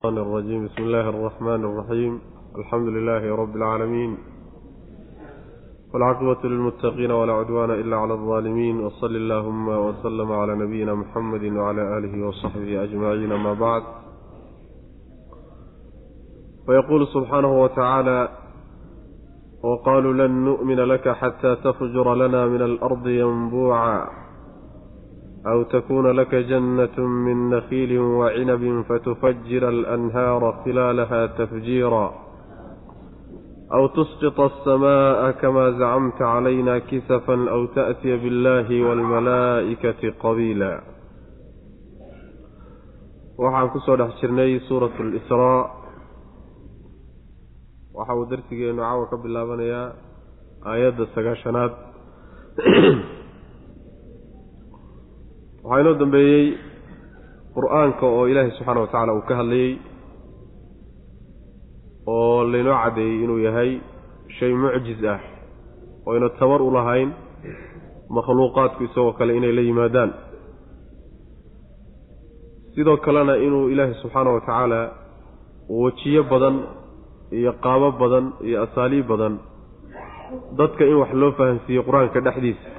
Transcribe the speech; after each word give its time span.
الرحمن 0.00 0.17
الرجيم 0.21 0.65
بسم 0.65 0.83
الله 0.83 1.09
الرحمن 1.09 1.65
الرحيم 1.65 2.21
الحمد 2.57 2.87
لله 2.87 3.35
رب 3.35 3.55
العالمين 3.55 4.17
والعقبة 5.93 6.49
للمتقين 6.49 7.11
ولا 7.11 7.33
عدوان 7.33 7.71
إلا 7.71 7.97
على 7.97 8.13
الظالمين 8.13 8.79
وصل 8.79 9.15
اللهم 9.15 9.67
وسلم 9.67 10.31
على 10.31 10.55
نبينا 10.55 10.93
محمد 10.95 11.43
وعلى 11.43 11.97
آله 11.97 12.27
وصحبه 12.27 12.83
أجمعين 12.83 13.33
ما 13.33 13.53
بعد 13.53 13.83
ويقول 16.67 17.07
سبحانه 17.07 17.61
وتعالى 17.63 18.29
وقالوا 19.63 20.13
لن 20.13 20.31
نؤمن 20.45 20.75
لك 20.79 21.09
حتى 21.09 21.55
تفجر 21.55 22.15
لنا 22.15 22.47
من 22.47 22.61
الأرض 22.61 23.07
ينبوعا 23.07 24.07
أو 25.46 25.62
تكون 25.62 26.06
لك 26.10 26.34
جنة 26.34 26.96
من 27.26 27.50
نخيل 27.50 27.92
وعنب 27.98 28.84
فتفجر 28.88 29.68
الأنهار 29.68 30.42
خلالها 30.64 31.26
تفجيرا 31.26 32.06
أو 33.72 33.86
تسقط 33.86 34.40
السماء 34.40 35.30
كما 35.30 35.70
زعمت 35.70 36.20
علينا 36.22 36.78
كسفا 36.78 37.36
أو 37.50 37.60
تأتي 37.66 38.16
بالله 38.16 38.68
والملائكة 38.88 40.02
قبيلا 40.24 40.74
waxaan 43.36 43.68
kusoo 43.74 43.96
dhex 44.00 44.12
jirnay 44.20 44.52
suurat 44.68 44.96
lisraa 45.12 45.60
waxa 47.96 48.12
uu 48.18 48.24
darsigeenu 48.32 48.80
caawa 48.80 49.04
ka 49.12 49.16
bilaabanayaa 49.24 49.86
aayadda 50.70 51.04
sagaashanaad 51.14 51.72
waxaa 55.63 55.81
inoo 55.81 55.93
dambeeyey 56.01 56.45
qur'aanka 57.55 58.05
oo 58.15 58.23
ilaahay 58.31 58.51
subxaana 58.57 58.81
wa 58.83 58.87
tacaala 58.87 59.13
uu 59.17 59.25
ka 59.29 59.35
hadlayey 59.39 59.71
oo 62.15 62.43
laynoo 62.53 62.77
caddeeyey 62.83 63.15
inuu 63.23 63.39
yahay 63.47 63.71
shay 64.37 64.53
mucjiz 64.63 65.01
ah 65.13 65.19
oo 66.05 66.13
ayna 66.15 66.29
tabar 66.39 66.61
u 66.61 66.71
lahayn 66.77 67.09
makhluuqaadku 68.15 68.81
isagoo 68.87 69.13
kale 69.19 69.31
inay 69.37 69.53
la 69.57 69.61
yimaadaan. 69.69 70.11
Sidoo 72.75 72.97
kalena 73.05 73.33
inuu 73.45 73.69
ilaahay 73.73 73.95
subxaana 74.01 74.29
wa 74.35 74.41
tacaala 74.47 74.79
wejiyo 75.81 76.23
badan 76.31 76.55
iyo 77.39 77.51
qaabo 77.63 77.87
badan 78.01 78.25
iyo 78.47 78.57
asaaliib 78.65 79.07
badan 79.11 79.33
dadka 80.59 80.83
in 80.91 80.97
wax 81.01 81.11
loo 81.21 81.31
fahamsiiyey 81.39 81.83
qur'aanka 81.87 82.19
dhexdiisa 82.25 82.69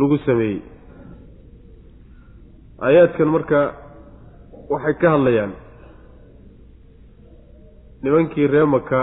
lagu 0.00 0.16
sameeyey 0.26 0.58
aayaadkan 2.84 3.28
marka 3.34 3.60
waxay 4.70 4.94
ka 5.00 5.10
hadlayaan 5.14 5.52
nimankii 8.02 8.46
ree 8.54 8.64
maka 8.74 9.00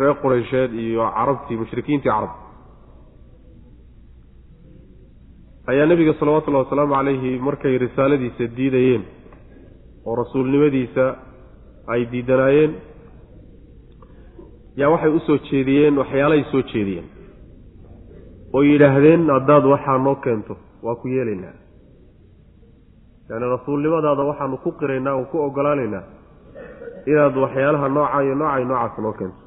reer 0.00 0.14
quraysheed 0.22 0.72
iyo 0.84 1.04
carabtii 1.16 1.56
mushrikiintii 1.62 2.08
carab 2.10 2.32
ayaa 5.70 5.86
nebiga 5.86 6.14
salawatullahi 6.20 6.64
wasalaamu 6.64 6.94
calayhi 6.96 7.32
markay 7.48 7.78
risaaladiisa 7.84 8.44
diidayeen 8.56 9.02
oo 10.06 10.14
rasuulnimadiisa 10.22 11.04
ay 11.92 12.00
diidanaayeen 12.12 12.72
yaa 14.80 14.90
waxay 14.94 15.12
u 15.18 15.20
soo 15.26 15.38
jeediyeen 15.50 15.98
waxyaalahay 16.02 16.44
soo 16.52 16.62
jeediyeen 16.72 17.06
oo 18.54 18.62
yidhaahdeen 18.70 19.30
haddaad 19.36 19.64
waxaa 19.74 19.98
noo 20.06 20.16
keento 20.24 20.54
waa 20.84 20.96
ku 21.02 21.08
yeelaynaa 21.08 21.54
yani 23.32 23.46
rasuulnimadaada 23.54 24.22
waxaanu 24.30 24.56
ku 24.64 24.70
qiraynaa 24.80 25.14
oo 25.18 25.24
ku 25.32 25.36
ogolaanaynaa 25.46 26.04
inaad 27.10 27.36
waxyaalaha 27.44 27.88
noocaa 27.96 28.20
iyo 28.26 28.34
noocay 28.40 28.64
noocaas 28.70 28.98
noo 29.04 29.12
keento. 29.18 29.40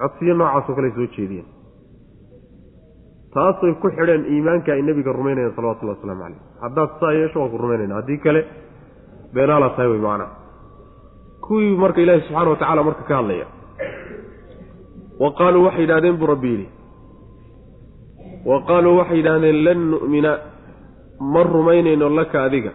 Codsiyo 0.00 0.34
noocaasoo 0.40 0.74
kale 0.76 0.90
soo 0.96 1.06
jeediyeen. 1.16 1.48
Taasay 3.34 3.72
ku 3.82 3.88
xidheen 3.96 4.22
iimaanka 4.32 4.72
ay 4.72 4.82
nebiga 4.88 5.12
rumaynayaan 5.18 5.54
salawatullahi 5.56 5.96
waslamu 5.98 6.22
caleyh 6.22 6.40
haddaad 6.64 6.90
saa 7.00 7.12
yeesho 7.18 7.38
waan 7.40 7.50
ku 7.54 7.58
rumaynayna. 7.64 7.94
Haddii 8.00 8.18
kale 8.24 8.40
beenaala 9.34 9.68
tahay 9.76 9.88
wey 9.92 10.00
macnaha 10.06 10.30
kuwii 11.46 11.76
marka 11.82 12.00
ilaahi 12.04 12.20
subxaana 12.26 12.50
wa 12.50 12.56
tacala 12.62 12.82
marka 12.88 13.02
ka 13.08 13.14
hadlaya. 13.20 13.46
Wa 15.22 15.28
qaaluu 15.38 15.64
waxay 15.66 15.82
yidhahdeen 15.84 16.16
buu 16.20 16.26
rabbi 16.32 16.48
yidhi. 16.54 16.66
Wa 18.50 18.56
qaaluu 18.68 18.96
waxay 19.00 19.16
yidhahdeen 19.20 19.58
lan 19.66 19.78
nu'mina 19.92 20.32
ma 21.22 21.42
rumaynayno 21.42 22.08
laka 22.08 22.42
adiga. 22.44 22.72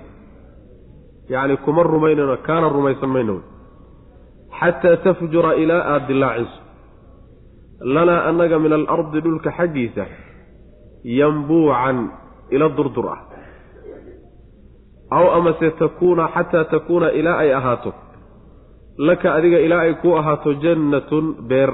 Yacni 1.30 1.58
kuma 1.66 1.84
rumaynayno 1.84 2.38
kaana 2.47 2.69
rumaysan 2.69 3.09
mayno. 3.09 3.41
Xataa 4.59 4.97
tafjura 5.03 5.56
ilaa 5.56 5.84
aada 5.94 6.08
dilaaciso 6.08 6.62
lanaa 7.81 8.25
annaga 8.30 8.59
min 8.59 8.74
alardi 8.74 9.22
dhulka 9.22 9.52
xaggiisa 9.52 10.06
yambuucan 11.03 12.09
ila 12.52 12.69
durdur 12.69 13.08
ah. 13.16 13.22
Aw 15.12 15.25
amase 15.38 15.72
takuuna 15.79 16.28
xataa 16.35 16.64
takuuna 16.74 17.12
ilaa 17.12 17.38
ay 17.38 17.53
ahaato. 17.53 17.94
Laka 18.97 19.34
adiga 19.35 19.59
ilaa 19.59 19.79
ay 19.79 19.94
ku 20.02 20.16
ahaato 20.16 20.53
jannatun 20.53 21.35
beer. 21.47 21.72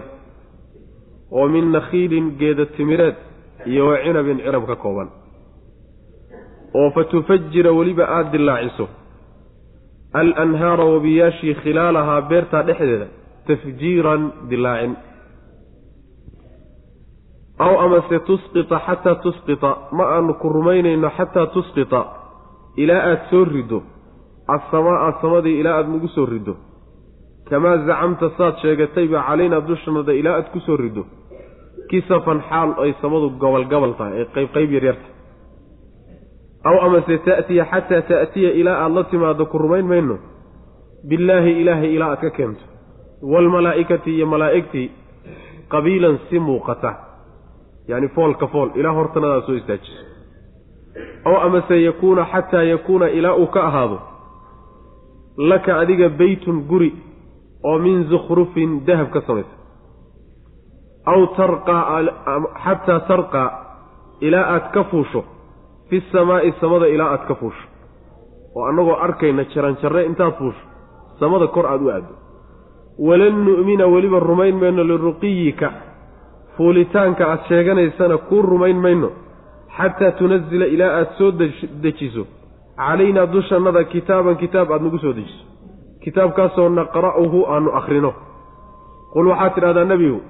Oo 1.31 1.47
min 1.47 1.71
nakhiilin 1.71 2.35
geeda 2.37 2.65
timireed 2.65 3.15
iyo 3.65 3.87
wa 3.87 3.97
cinabin 4.03 4.37
cinab 4.43 4.67
ka 4.67 4.75
kooban 4.75 5.22
oo 6.79 6.89
fa 6.95 7.03
tufajira 7.11 7.71
weliba 7.77 8.03
aada 8.15 8.29
dilaaciso 8.33 8.85
alanhaara 10.21 10.85
wabiyaashii 10.93 11.55
khilaalahaa 11.63 12.21
beertaa 12.31 12.63
dhexdeeda 12.69 13.07
tafjiiran 13.47 14.21
dilaacin 14.49 14.95
aw 17.65 17.73
amase 17.85 18.19
tusqita 18.29 18.75
xataa 18.85 19.15
tusqita 19.25 19.69
ma 19.97 20.03
aanu 20.15 20.33
ku 20.41 20.49
rumaynayno 20.49 21.09
xataa 21.17 21.47
tusqita 21.55 22.01
ilaa 22.77 23.01
aada 23.09 23.25
soo 23.29 23.45
riddo. 23.45 23.79
Assamaa 24.47 25.11
samadii 25.21 25.59
ilaa 25.59 25.75
aada 25.77 25.89
nagu 25.89 26.07
soo 26.07 26.25
riddo. 26.25 26.53
Kamaa 27.49 27.77
zacamta 27.87 28.29
saad 28.37 28.55
sheegatayba 28.61 29.23
calaynaa 29.27 29.61
dushanada 29.67 30.13
ilaa 30.13 30.33
aada 30.37 30.49
ku 30.53 30.59
soo 30.59 30.77
riddo. 30.77 31.03
Kisafan 31.89 32.39
xaal 32.49 32.69
ay 32.83 32.93
samadu 33.01 33.29
gobol 33.41 33.65
gobol 33.71 33.93
tahay 33.97 34.21
ee 34.21 34.27
qayb 34.35 34.49
qayb 34.55 34.71
yaryarta 34.71 35.07
aw 36.69 36.75
amase 36.85 37.17
ta'tiya 37.27 37.65
xataa 37.71 38.01
ta'tiya 38.09 38.51
ilaa 38.59 38.77
aada 38.83 38.95
la 38.95 39.03
timaado 39.03 39.45
ku 39.51 39.57
rumayn 39.57 39.85
mayno. 39.91 40.17
Billaahi 41.09 41.51
ilaahay 41.61 41.91
ilaa 41.95 42.09
aad 42.13 42.21
ka 42.21 42.29
keento. 42.37 42.63
Waalmalaa'ikati 43.31 44.09
iyo 44.15 44.25
malaa'igtii 44.33 44.87
qabiilan 45.73 46.17
si 46.29 46.39
muuqata. 46.39 46.91
Yacni 47.87 48.07
foolka 48.15 48.47
fool 48.47 48.69
ilaa 48.79 48.93
hortanadaad 48.97 49.43
soo 49.47 49.55
istaajiso. 49.55 50.01
Aw 51.25 51.35
amase 51.45 51.75
yakuuna 51.83 52.23
xataa 52.31 52.63
yakuuna 52.63 53.07
ilaa 53.17 53.35
uu 53.35 53.47
ka 53.47 53.61
ahaado. 53.67 53.99
Laka 55.37 55.79
adiga 55.79 56.09
beytun 56.09 56.57
guri 56.69 56.91
oo 57.63 57.77
min 57.79 58.03
zukhrufin 58.11 58.85
dahab 58.87 59.09
ka 59.13 59.21
samaysa 59.27 59.55
aw 61.11 61.19
tarqaa 61.35 62.01
xataa 62.63 62.99
tarqaa 63.09 63.49
ilaa 64.21 64.45
aad 64.53 64.65
ka 64.73 64.83
fuusho 64.91 65.21
fi 65.93 66.03
samaa'i 66.11 66.53
samada 66.61 66.87
ilaa 66.87 67.09
aada 67.13 67.25
ka 67.29 67.35
fuusho. 67.35 67.67
Oo 68.55 68.65
annagoo 68.65 68.97
arkayna 69.05 69.43
jaranjarre 69.53 70.05
intaad 70.05 70.33
fuusho. 70.37 70.63
Samada 71.19 71.47
kor 71.47 71.65
aada 71.65 71.83
u 71.85 71.89
aaddo. 71.89 72.13
Walan 72.99 73.45
nu'mina 73.45 73.85
weliba 73.93 74.19
rumayn 74.19 74.55
mayno 74.55 74.83
liruqiyika. 74.83 75.69
Fuulitaanka 76.57 77.23
aad 77.31 77.41
sheeganaysana 77.47 78.17
kuu 78.17 78.41
rumayn 78.41 78.77
mayno. 78.81 79.09
Xataa 79.77 80.11
tunazila 80.11 80.65
ilaa 80.65 80.91
aada 80.97 81.13
soo 81.17 81.31
dejiso. 81.83 82.25
Calaynaa 82.77 83.25
dushannada 83.33 83.83
kitaaban 83.83 84.35
kitaab 84.35 84.71
aada 84.71 84.83
nagu 84.83 84.97
soo 84.97 85.13
dejiso. 85.13 85.45
Kitaabkaasoo 86.03 86.69
naqra'uhu 86.69 87.45
aanu 87.53 87.69
akhrino. 87.79 88.13
Qul 89.13 89.27
waxaad 89.27 89.53
tidhahdaa 89.55 89.85
nebigu 89.85 90.21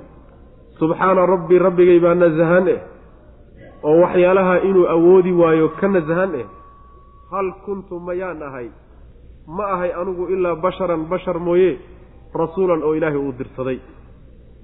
subxaana 0.80 1.26
rabbii 1.26 1.60
rabbigay 1.60 2.00
baa 2.00 2.16
nasahan 2.16 2.68
eh 2.68 2.80
oo 3.84 3.96
waxyaalaha 4.04 4.56
inuu 4.70 4.88
awoodi 4.96 5.32
waayo 5.42 5.68
ka 5.80 5.88
nasahan 5.88 6.36
eh 6.42 6.48
hal 7.32 7.48
kuntu 7.66 8.00
mayaan 8.00 8.42
ahay. 8.48 8.68
Ma 9.48 9.66
ahay 9.76 9.92
anigu 10.02 10.24
ilaa 10.34 10.56
basharan 10.56 11.02
bashar 11.12 11.40
mooye 11.40 11.72
rasuulan 12.42 12.84
oo 12.84 12.94
ilaahay 12.96 13.18
uu 13.20 13.34
dirsaday. 13.40 13.80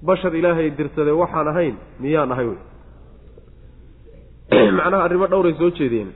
Bashar 0.07 0.31
ilaahay 0.39 0.69
dirsaday 0.79 1.13
waxaan 1.21 1.47
ahayn 1.51 1.75
miyaan 1.99 2.31
ahay 2.31 2.47
wey. 2.51 2.59
Macnaha 4.77 5.03
arrimo 5.07 5.27
dhowray 5.27 5.53
soo 5.59 5.71
jeedeen. 5.79 6.09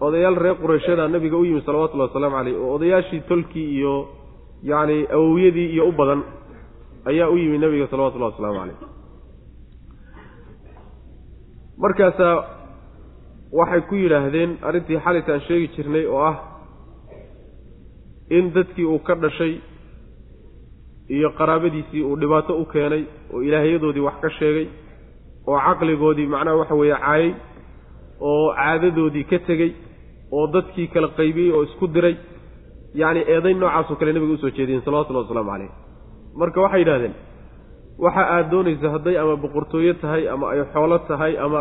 Odayaal 0.00 0.36
reer 0.44 0.56
qureyshadaa 0.62 1.08
nabiga 1.08 1.36
u 1.36 1.44
yimi 1.44 1.60
salawatullahi 1.66 2.08
wasalaamu 2.10 2.36
caleyh 2.36 2.56
oo 2.62 2.74
odayaashii 2.76 3.20
tolkii 3.30 3.68
iyo 3.78 3.94
yacni 4.62 5.06
awowyadii 5.16 5.68
iyo 5.74 5.84
u 5.88 5.92
badan 5.92 6.20
ayaa 7.10 7.28
u 7.30 7.36
yimi 7.38 7.58
nabiga 7.58 7.86
salawatullahi 7.92 8.32
wasalaamu 8.32 8.58
caleyh 8.60 8.76
markaasaa 11.82 12.36
waxay 13.58 13.80
ku 13.88 13.94
yidhaahdeen 14.02 14.50
arrintii 14.68 15.00
xalit 15.04 15.28
aan 15.28 15.40
sheegi 15.48 15.68
jirnay 15.76 16.06
oo 16.06 16.20
ah 16.30 16.36
in 18.36 18.52
dadkii 18.54 18.84
uu 18.92 18.98
ka 19.06 19.14
dhashay 19.22 19.54
iyo 21.16 21.28
qaraabadiisii 21.38 22.02
uu 22.08 22.16
dhibaato 22.20 22.52
u 22.62 22.64
keenay 22.72 23.02
oo 23.32 23.40
ilaahyadoodii 23.48 24.04
wax 24.08 24.16
ka 24.24 24.30
sheegay 24.38 24.66
oo 25.46 25.58
caqligoodii 25.66 26.26
macnaha 26.34 26.56
waxa 26.60 26.74
weeye 26.80 26.96
caayay 27.04 27.30
oo 28.30 28.46
caadadoodii 28.58 29.24
ka 29.30 29.38
tegey 29.48 29.70
oo 30.36 30.46
dadkii 30.54 30.86
kala 30.94 31.08
qaybiyey 31.18 31.50
oo 31.56 31.62
isku 31.68 31.86
diray 31.94 32.16
yacni 33.00 33.20
eedayn 33.34 33.58
noocaasoo 33.62 33.96
kale 33.98 34.12
nebiga 34.12 34.34
u 34.34 34.42
soo 34.42 34.50
jeediyeen 34.58 34.82
salawatullahi 34.86 35.24
wasalaamu 35.26 35.50
calayh 35.52 35.70
marka 36.40 36.58
waxay 36.64 36.80
yidhahdeen 36.82 37.14
waxa 37.98 38.22
aad 38.36 38.46
doonaysa 38.50 38.90
hadday 38.94 39.16
ama 39.22 39.36
boqortooyo 39.44 39.94
tahay 40.02 40.28
ama 40.28 40.50
ay 40.52 40.60
xoolo 40.74 40.98
tahay 41.08 41.32
ama 41.38 41.60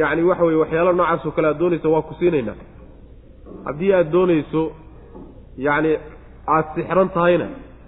yacni 0.00 0.22
waxa 0.30 0.44
weye 0.48 0.58
waxyaalo 0.62 0.92
noocaasoo 0.92 1.32
kale 1.36 1.48
aad 1.52 1.58
doonaysa 1.62 1.88
waa 1.94 2.02
ku 2.08 2.14
siinaynaa 2.20 2.56
haddii 3.66 3.92
aad 3.98 4.08
doonayso 4.14 4.62
yacni 5.66 5.92
aada 6.54 6.68
sixran 6.74 7.08
tahayna 7.16 7.46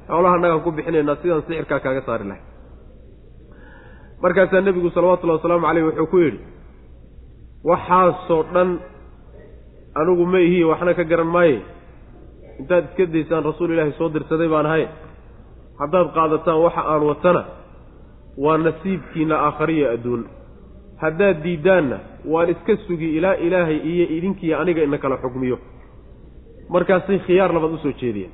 xoolaha 0.08 0.34
annagaan 0.36 0.62
ku 0.66 0.70
bixinaynaa 0.76 1.16
sidaan 1.22 1.42
sixirkaa 1.46 1.80
kaaga 1.84 2.02
saari 2.06 2.24
lahay 2.30 2.42
markaasaa 4.22 4.60
nebigu 4.66 4.90
salawatullahi 4.96 5.38
wasalaamu 5.40 5.66
caleyh 5.66 5.84
wuxuu 5.88 6.06
ku 6.12 6.18
yidhi 6.24 6.40
waxaasoo 7.70 8.42
dhan 8.54 8.68
anigu 10.00 10.24
ma 10.32 10.38
ihiye 10.46 10.64
waxna 10.70 10.92
ka 10.98 11.04
garan 11.10 11.30
maaye? 11.36 11.58
Intaad 12.60 12.84
iska 12.92 13.04
daysaan 13.14 13.44
rasuul 13.48 13.70
ilaahi 13.74 13.92
soo 13.98 14.08
dirsaday 14.14 14.48
baan 14.48 14.66
ahay. 14.66 14.84
Haddaad 15.80 16.08
qaadataan 16.16 16.58
waxa 16.64 16.82
aan 16.92 17.02
watana 17.10 17.42
waa 18.38 18.58
nasiibkiinna 18.58 19.36
aakhariya 19.46 19.90
adduun. 19.94 20.22
Haddaad 21.02 21.42
diiddaanna 21.42 21.98
waan 22.32 22.48
iska 22.50 22.76
sugi 22.86 23.16
ilaa 23.16 23.34
ilaahay 23.46 23.78
iyo 23.92 24.06
idinkiiyo 24.16 24.58
aniga 24.58 24.82
ina 24.82 24.98
kala 24.98 25.16
xugmiyo. 25.22 25.58
Markaasay 26.68 27.18
khiyaar 27.26 27.52
labaad 27.54 27.72
u 27.72 27.78
soo 27.84 27.92
jeediyeen. 28.00 28.32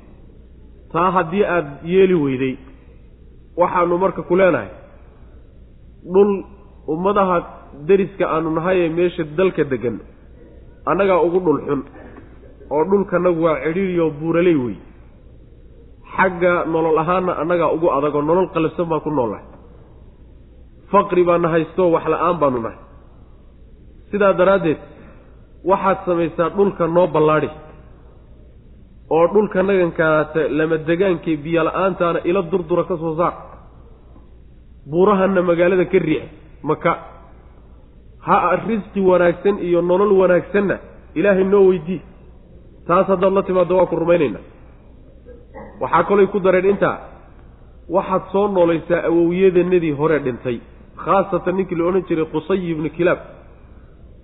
Taa 0.93 1.11
haddii 1.11 1.43
aada 1.45 1.71
yeeli 1.83 2.15
weyday 2.25 2.55
waxaanu 3.57 3.97
marka 3.97 4.21
ku 4.21 4.35
leenahay 4.35 4.69
dhul 6.13 6.31
ummadaha 6.93 7.37
deriska 7.87 8.25
aanu 8.33 8.49
nahay 8.57 8.77
ee 8.85 8.89
meesha 8.97 9.23
dalka 9.37 9.63
deggan 9.71 9.97
annagaa 10.91 11.19
ugu 11.27 11.39
dhul 11.45 11.59
xun 11.67 11.81
oo 12.75 12.83
dhulkanagu 12.91 13.41
waa 13.45 13.55
cidhiiriyoo 13.63 14.09
buuraley 14.19 14.55
wey 14.65 14.77
xagga 16.15 16.53
nolol 16.73 16.97
ahaanna 17.03 17.33
annagaa 17.41 17.69
ugu 17.75 17.87
adagoo 17.97 18.21
nolol 18.29 18.47
qalifsan 18.55 18.85
baan 18.91 19.01
ku 19.05 19.09
noolnahay 19.17 19.45
faqri 20.91 21.23
baana 21.29 21.47
haystoo 21.53 21.89
wax 21.95 22.05
la'aan 22.13 22.35
baanu 22.41 22.59
nahay. 22.65 22.79
Sidaa 24.11 24.33
daraaddeed 24.39 24.79
waxaad 25.69 25.97
samaysaa 26.07 26.49
dhulka 26.57 26.83
noo 26.95 27.07
ballaadhi 27.15 27.49
oo 29.15 29.25
dhulka 29.33 29.59
nagankaata 29.69 30.41
lama 30.57 30.77
degaankii 30.89 31.37
biyo 31.43 31.61
la'aantaana 31.67 32.19
ila 32.29 32.41
durdura 32.51 32.83
ka 32.89 32.95
soo 33.03 33.13
saar. 33.19 33.33
Buurahanna 34.91 35.41
magaalada 35.49 35.85
ka 35.91 35.99
riix 36.07 36.23
maka 36.69 36.91
ha 38.27 38.37
risqi 38.67 38.99
wanaagsan 39.09 39.55
iyo 39.67 39.79
nolol 39.89 40.11
wanaagsanna 40.21 40.75
ilaahay 41.19 41.43
noo 41.53 41.63
weydii 41.69 42.01
taas 42.87 43.07
haddaad 43.11 43.33
la 43.37 43.43
timaaddo 43.47 43.73
waa 43.79 43.89
ku 43.91 43.95
rumaynaynaa. 44.03 44.43
Waxaa 45.81 46.03
kalooy 46.09 46.27
ku 46.33 46.39
dareen 46.45 46.65
intaa 46.73 46.95
waxaad 47.95 48.23
soo 48.31 48.45
noolaysaa 48.55 49.01
awowyadanadii 49.09 49.91
hore 49.99 50.17
dhintay 50.25 50.57
khaasatan 51.07 51.55
ninkii 51.57 51.77
la 51.79 51.83
odhan 51.89 52.03
jiray 52.09 52.25
qusayi 52.33 52.71
ibnu 52.73 52.89
kilaab. 52.97 53.19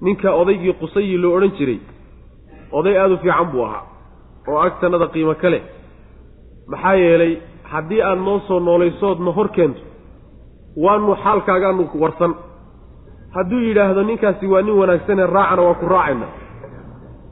Ninka 0.06 0.30
odaygii 0.42 0.74
qusayi 0.82 1.18
loo 1.24 1.34
odhan 1.38 1.52
jiray 1.58 1.80
oday 2.78 2.96
aada 3.02 3.14
u 3.14 3.18
fiican 3.24 3.48
buu 3.52 3.64
ahaa 3.68 3.84
oo 4.50 4.60
agtanada 4.68 5.08
qiimo 5.14 5.34
ka 5.42 5.50
leh. 5.54 5.64
Maxaa 6.72 6.96
yeelay 7.04 7.34
haddii 7.72 8.02
aad 8.10 8.20
noo 8.28 8.40
soo 8.48 8.60
noolaysoodna 8.60 9.32
hor 9.38 9.50
keento 9.56 9.82
waanu 10.84 11.16
xaalkaagaanu 11.24 11.84
warsan. 12.04 12.34
Hadduu 13.36 13.60
yidhaahdo 13.68 14.02
ninkaasi 14.10 14.46
waa 14.54 14.62
nin 14.62 14.76
wanaagsane 14.82 15.24
raacana 15.36 15.62
waa 15.68 15.74
ku 15.82 15.86
raacayna. 15.94 16.28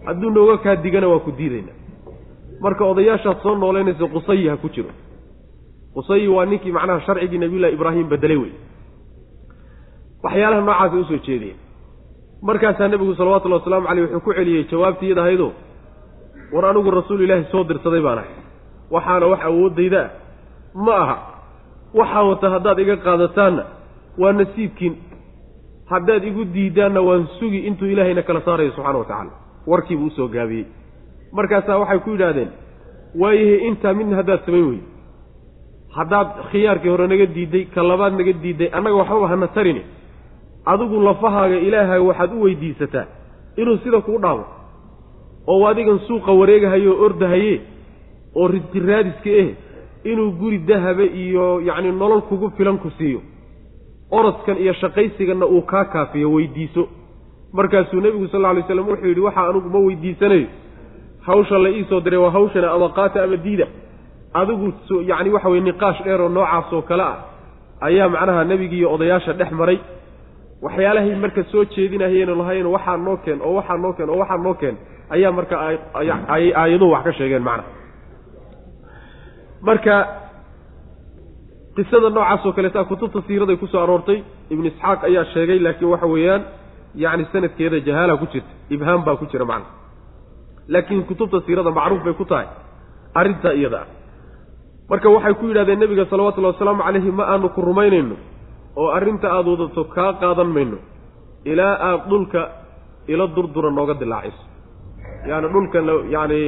Hadduu 0.06 0.30
nooga 0.36 0.58
kaa 0.64 0.76
digana 0.84 1.08
waa 1.12 1.20
ku 1.26 1.32
diidayna. 1.38 1.72
Marka 2.64 2.84
odayaashaad 2.92 3.38
soo 3.44 3.56
noolaynaysa 3.56 4.06
qusayi 4.14 4.48
ha 4.50 4.58
ku 4.58 4.68
jiro. 4.74 4.90
Qusayi 5.96 6.28
waa 6.36 6.46
ninkii 6.46 6.72
macnaha 6.72 7.00
sharcigii 7.06 7.38
nabiyullahi 7.44 7.74
ibraahim 7.74 8.08
bedelay 8.10 8.38
wey 8.44 8.54
waxyaalaha 10.24 10.62
noocaasa 10.62 10.96
u 10.98 11.04
soo 11.10 11.20
jeediyeen. 11.28 11.60
Markaasaa 12.42 12.88
nebigu 12.88 13.16
salawatullhi 13.16 13.58
wasalaamu 13.60 13.88
caleyh 13.88 14.04
wuxuu 14.06 14.22
ku 14.26 14.34
celiyey 14.34 14.64
jawaabtii 14.72 15.06
iyadahaydoo 15.08 15.52
war 16.54 16.66
anigu 16.66 16.92
rasuul 16.92 17.22
ilaahi 17.22 17.46
soo 17.52 17.64
dirsaday 17.64 18.02
baan 18.02 18.18
ahay. 18.18 18.34
Waxaana 18.92 19.26
wax 19.28 19.42
awooddayda 19.50 20.02
ah. 20.02 20.10
Ma 20.86 20.96
aha. 21.04 21.18
Waxaa 21.94 22.24
wata 22.24 22.50
haddaad 22.50 22.80
iga 22.80 22.96
qaadataanna 22.98 23.64
waa 24.18 24.34
nasiibkiin. 24.34 24.96
Haddaad 25.92 26.24
igu 26.24 26.46
diidaanna 26.46 27.02
waan 27.02 27.28
sugi 27.40 27.60
intuu 27.68 27.88
ilaahayna 27.88 28.22
kala 28.22 28.42
saarayo 28.42 28.72
subxana 28.72 28.98
wa 28.98 29.06
tacaala. 29.06 29.32
Warkiibuu 29.68 30.06
u 30.06 30.10
soo 30.18 30.28
gaabiyey. 30.28 30.66
Markaasaa 31.32 31.78
waxay 31.78 32.00
ku 32.00 32.10
yidhaahdeen 32.10 32.52
waayahe 33.22 33.58
intaa 33.68 33.94
midna 33.94 34.16
haddaad 34.16 34.46
samayn 34.46 34.66
weyde 34.70 34.84
haddaad 35.98 36.28
khiyaarkii 36.52 36.90
hore 36.90 37.08
naga 37.08 37.26
diidday 37.26 37.66
ka 37.66 37.84
labaad 37.84 38.14
naga 38.20 38.34
diidday 38.44 38.70
annaga 38.78 38.96
waxbaba 38.96 39.28
hana 39.28 39.48
tarini 39.48 39.82
adigu 40.66 41.02
lafahaaga 41.08 41.58
ilaahay 41.68 42.00
waxaad 42.00 42.34
u 42.34 42.42
weydiisataa 42.44 43.06
inuu 43.58 43.78
sida 43.84 44.02
kuu 44.02 44.18
dhaabo 44.20 44.46
oo 45.48 45.66
adigan 45.68 46.00
suuqa 46.08 46.32
wareegahayo 46.32 46.92
oo 46.94 47.06
ordahaye 47.06 47.62
oo 48.36 48.48
risqi 48.48 48.80
raadiska 48.80 49.30
eh 49.30 49.50
inuu 50.04 50.32
guri 50.32 50.58
dahaba 50.58 51.04
iyo 51.04 51.62
yacni 51.62 51.92
nolol 51.92 52.22
kugu 52.22 52.50
filan 52.58 52.78
ku 52.78 52.90
siiyo. 52.98 53.22
Orodkan 54.12 54.58
iyo 54.58 54.74
shaqaysiganna 54.74 55.46
uu 55.46 55.62
kaa 55.62 55.86
kaafiyo 55.86 56.32
weydiiso. 56.34 56.88
Markaasuu 57.54 58.02
nebigu 58.02 58.28
sal 58.28 58.42
lla 58.42 58.54
lay 58.54 58.64
slam 58.68 58.88
wuxuu 58.90 59.08
yidhi 59.08 59.22
waxa 59.22 59.42
anugu 59.50 59.70
ma 59.70 59.80
weydiisanayo. 59.80 60.48
Hawsha 61.22 61.58
la 61.58 61.70
iisoo 61.70 62.00
diray 62.02 62.20
waa 62.20 62.32
hawshana 62.32 62.72
ama 62.72 62.90
qaata 62.90 63.24
ama 63.24 63.38
diida. 63.38 63.68
Adigu 64.34 64.74
yacni 65.10 65.30
waxa 65.30 65.50
weye 65.50 65.62
niqaash 65.64 66.04
dheer 66.04 66.22
oo 66.22 66.30
noocaas 66.30 66.74
oo 66.74 66.82
kale 66.82 67.04
ah 67.04 67.18
ayaa 67.82 68.10
macnaha 68.10 68.44
nebigiiyo 68.44 68.94
odayaasha 68.94 69.34
dhex 69.34 69.52
maray 69.52 69.80
waxyaalahay 70.62 71.16
marka 71.16 71.44
soo 71.52 71.66
jeedinahayeenu 71.66 72.36
lahayn 72.42 72.66
waxaa 72.76 72.98
noo 72.98 73.18
keen 73.26 73.40
oo 73.42 73.54
waxaa 73.60 73.78
noo 73.78 73.94
keen 73.94 74.10
oo 74.10 74.18
waxaa 74.22 74.38
noo 74.38 74.54
keen 74.54 74.78
ayaa 75.10 75.32
marka 75.32 75.56
ayay 76.34 76.54
aayaduhu 76.62 76.92
wax 76.92 77.04
ka 77.04 77.14
sheegeen 77.20 77.44
macnaha 77.44 77.70
marka 79.62 79.96
qisada 81.76 82.10
noocaas 82.10 82.46
oo 82.46 82.54
kaleeta 82.54 82.84
kutubta 82.92 83.22
siiraday 83.28 83.58
ku 83.58 83.68
soo 83.68 83.84
aroortay 83.84 84.24
ibnu 84.50 84.66
isxaaq 84.72 85.04
ayaa 85.10 85.26
sheegay 85.34 85.60
laakiin 85.60 85.92
waxa 85.94 86.08
weeyaan 86.14 86.44
yacni 86.96 87.26
sanadkeeda 87.32 87.80
jahaala 87.88 88.18
ku 88.18 88.26
jirta 88.34 88.52
ibhaam 88.70 89.04
baa 89.06 89.16
ku 89.16 89.26
jira 89.32 89.46
macna. 89.46 89.70
Laakiin 90.68 91.04
kutubta 91.10 91.42
siirada 91.46 91.72
macruuf 91.72 92.04
bay 92.04 92.14
ku 92.14 92.26
tahay 92.26 92.48
arrintaa 93.20 93.54
iyada. 93.54 93.80
Ah 93.82 93.88
marka 94.92 95.10
waxay 95.10 95.34
ku 95.40 95.48
yidhahdeen 95.48 95.80
nebiga 95.80 96.06
salawatullahi 96.12 96.54
wasalaamu 96.54 96.84
calayhi 96.84 97.12
ma 97.12 97.24
aanu 97.34 97.50
ku 97.56 97.62
rumaynayno 97.62 98.16
oo 98.80 98.90
arrinta 98.98 99.28
aada 99.36 99.50
wadato 99.54 99.84
kaa 99.96 100.12
qaadan 100.22 100.50
mayno 100.56 100.78
ilaa 101.52 101.76
aada 101.88 102.04
dhulka 102.10 102.42
ila 103.12 103.26
durdura 103.36 103.70
nooga 103.78 103.94
dilaaciso 104.02 104.44
yaani 105.30 105.48
dhulka 105.54 105.78
yacni 106.16 106.40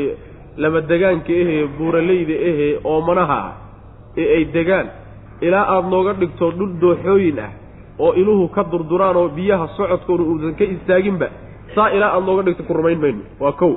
lama 0.62 0.80
degaanka 0.92 1.32
ehee 1.42 1.64
buuraleyda 1.78 2.36
ehee 2.50 2.72
oomanaha 2.92 3.38
ah 3.48 3.54
ee 4.22 4.28
ay 4.38 4.44
degaan 4.56 4.88
ilaa 5.48 5.66
aada 5.76 5.88
nooga 5.94 6.14
dhigto 6.22 6.46
dhul 6.58 6.72
dooxooyin 6.82 7.40
ah 7.46 7.52
oo 8.04 8.12
iluhu 8.22 8.46
ka 8.56 8.62
durduraan 8.72 9.16
oo 9.22 9.28
biyaha 9.38 9.66
socodkooda 9.78 10.24
uusan 10.32 10.54
ka 10.60 10.64
istaaginba 10.76 11.28
saa 11.76 11.90
ilaa 11.96 12.12
aada 12.16 12.26
nooga 12.30 12.44
dhigto 12.48 12.64
ku 12.68 12.74
rumayn 12.78 13.00
mayno. 13.04 13.24
Waa 13.44 13.52
kow. 13.62 13.74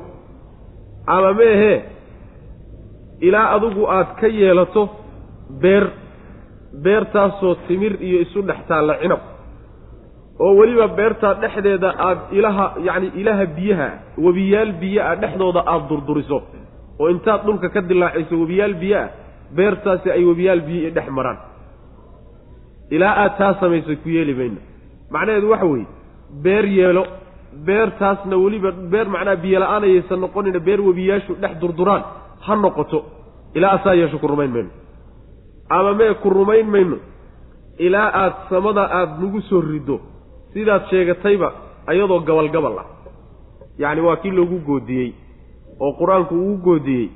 Ama 1.15 1.31
meehee 1.41 1.79
ilaa 3.27 3.47
adigu 3.57 3.83
aad 3.97 4.09
ka 4.21 4.27
yeelato 4.39 4.83
beer 5.63 5.85
beertaasoo 6.85 7.55
timir 7.69 7.93
iyo 8.07 8.19
isu 8.25 8.43
dhex 8.49 8.61
taalla 8.69 8.95
cinab 9.03 9.21
oo 10.45 10.53
weliba 10.61 10.87
beertaa 10.99 11.35
dhexdeeda 11.43 11.89
aada 12.09 12.23
ilaha 12.39 12.67
yacni 12.87 13.09
ilaha 13.21 13.45
biyaha 13.57 13.89
webiyaal 14.25 14.73
biyo 14.83 15.01
ah 15.11 15.15
dhexdooda 15.23 15.61
aada 15.73 15.87
durduriso 15.91 16.39
oo 17.01 17.09
intaad 17.15 17.41
dhulka 17.47 17.69
ka 17.75 17.81
dilaaciso 17.91 18.35
webiyaal 18.43 18.75
biyo 18.83 18.99
ah 19.05 19.09
beertaasi 19.59 20.09
ay 20.17 20.23
webiyaal 20.31 20.61
biyo 20.69 20.91
dhex 20.97 21.09
maraan. 21.19 21.39
Ilaa 22.95 23.15
aad 23.23 23.33
taa 23.39 23.53
samayso 23.61 23.93
ku 24.03 24.09
yeeli 24.17 24.35
mayno 24.41 24.61
macnaheedu 25.15 25.47
waxa 25.53 25.67
weeye 25.73 25.87
beer 26.45 26.65
yeelo 26.79 27.03
beertaasna 27.69 28.37
weliba 28.45 28.71
beer 28.93 29.07
macnaha 29.15 29.37
biyo 29.45 29.59
la'aan 29.63 29.83
ayaysan 29.89 30.21
noqonina 30.25 30.61
beer 30.67 30.81
webiyaashu 30.89 31.33
dhex 31.43 31.53
durduraan 31.63 32.03
ha 32.47 32.53
noqoto. 32.65 32.99
Ilaa 33.57 33.73
asaa 33.77 33.95
yeesho 34.01 34.19
ku 34.23 34.27
rumayn 34.33 34.51
mayno 34.57 34.71
ama 35.69 35.95
mee 35.95 36.15
ku 36.23 36.31
rumayn 36.31 36.67
mayno. 36.71 36.97
Ilaa 37.79 38.11
aad 38.23 38.35
samada 38.51 38.83
aada 38.99 39.17
nagu 39.21 39.41
soo 39.49 39.61
riddo. 39.61 40.01
Sidaad 40.53 40.83
sheegatayba 40.91 41.53
ayadoo 41.87 42.21
gabal 42.29 42.49
gabal 42.55 42.79
ah. 42.79 42.87
Yacni 43.79 44.01
waa 44.01 44.17
kii 44.17 44.31
loogu 44.31 44.59
goodiyey 44.67 45.13
oo 45.81 45.93
qur'aanku 46.01 46.35
ugu 46.35 46.57
goodiyey. 46.67 47.09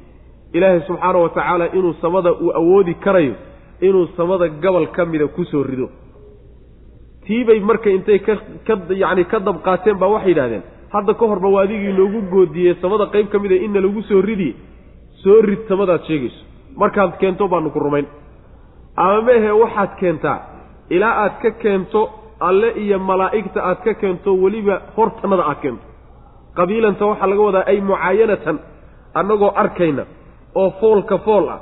Ilaahay 0.52 0.80
subxaana 0.86 1.18
wa 1.18 1.28
tacaala 1.28 1.66
inuu 1.72 1.94
samada 2.02 2.32
uu 2.32 2.50
awoodi 2.60 2.94
karayo 2.94 3.34
inuu 3.80 4.06
samada 4.16 4.48
gobol 4.48 4.86
ka 4.90 5.04
mida 5.06 5.26
ku 5.28 5.44
soo 5.44 5.62
rido 5.62 5.88
tiibay 7.26 7.60
marka 7.60 7.90
intay 7.90 8.18
ka 8.18 8.34
ka 8.66 8.74
yacni 9.02 9.24
ka 9.30 9.38
dab 9.40 9.62
qaateen 9.64 9.96
baa 9.98 10.08
waxay 10.14 10.30
yidhahdeen 10.32 10.62
hadda 10.92 11.14
ka 11.14 11.24
horba 11.30 11.48
waa 11.54 11.62
adigii 11.64 11.92
noogu 11.98 12.20
goodiyey 12.32 12.74
samada 12.82 13.06
qayb 13.12 13.28
ka 13.32 13.38
mid 13.38 13.52
a 13.52 13.56
inna 13.66 13.80
lagu 13.80 14.02
soo 14.08 14.20
ridi 14.20 14.54
soo 15.22 15.40
rid 15.42 15.60
samadaad 15.68 16.02
sheegayso. 16.08 16.40
Markaad 16.76 17.16
keento 17.20 17.48
baanu 17.48 17.70
ku 17.70 17.78
rumayn 17.78 18.06
ama 18.96 19.22
mehe 19.28 19.50
waxaad 19.62 19.90
keentaa 20.00 20.38
ilaa 20.90 21.14
aad 21.24 21.34
ka 21.42 21.50
keento 21.62 22.00
alle 22.48 22.68
iyo 22.84 22.98
malaa'igta 22.98 23.60
aad 23.68 23.80
ka 23.84 23.94
keento 23.94 24.30
weliba 24.42 24.76
hortannada 24.96 25.44
aad 25.50 25.60
keento. 25.62 25.84
Qabiilanta 26.56 27.04
waxaa 27.10 27.26
laga 27.30 27.42
wadaa 27.48 27.64
ay 27.70 27.78
mucaayanatan 27.88 28.56
annagoo 29.14 29.52
arkayna 29.62 30.04
oo 30.60 30.70
foolka 30.80 31.18
fool 31.18 31.48
ah. 31.54 31.60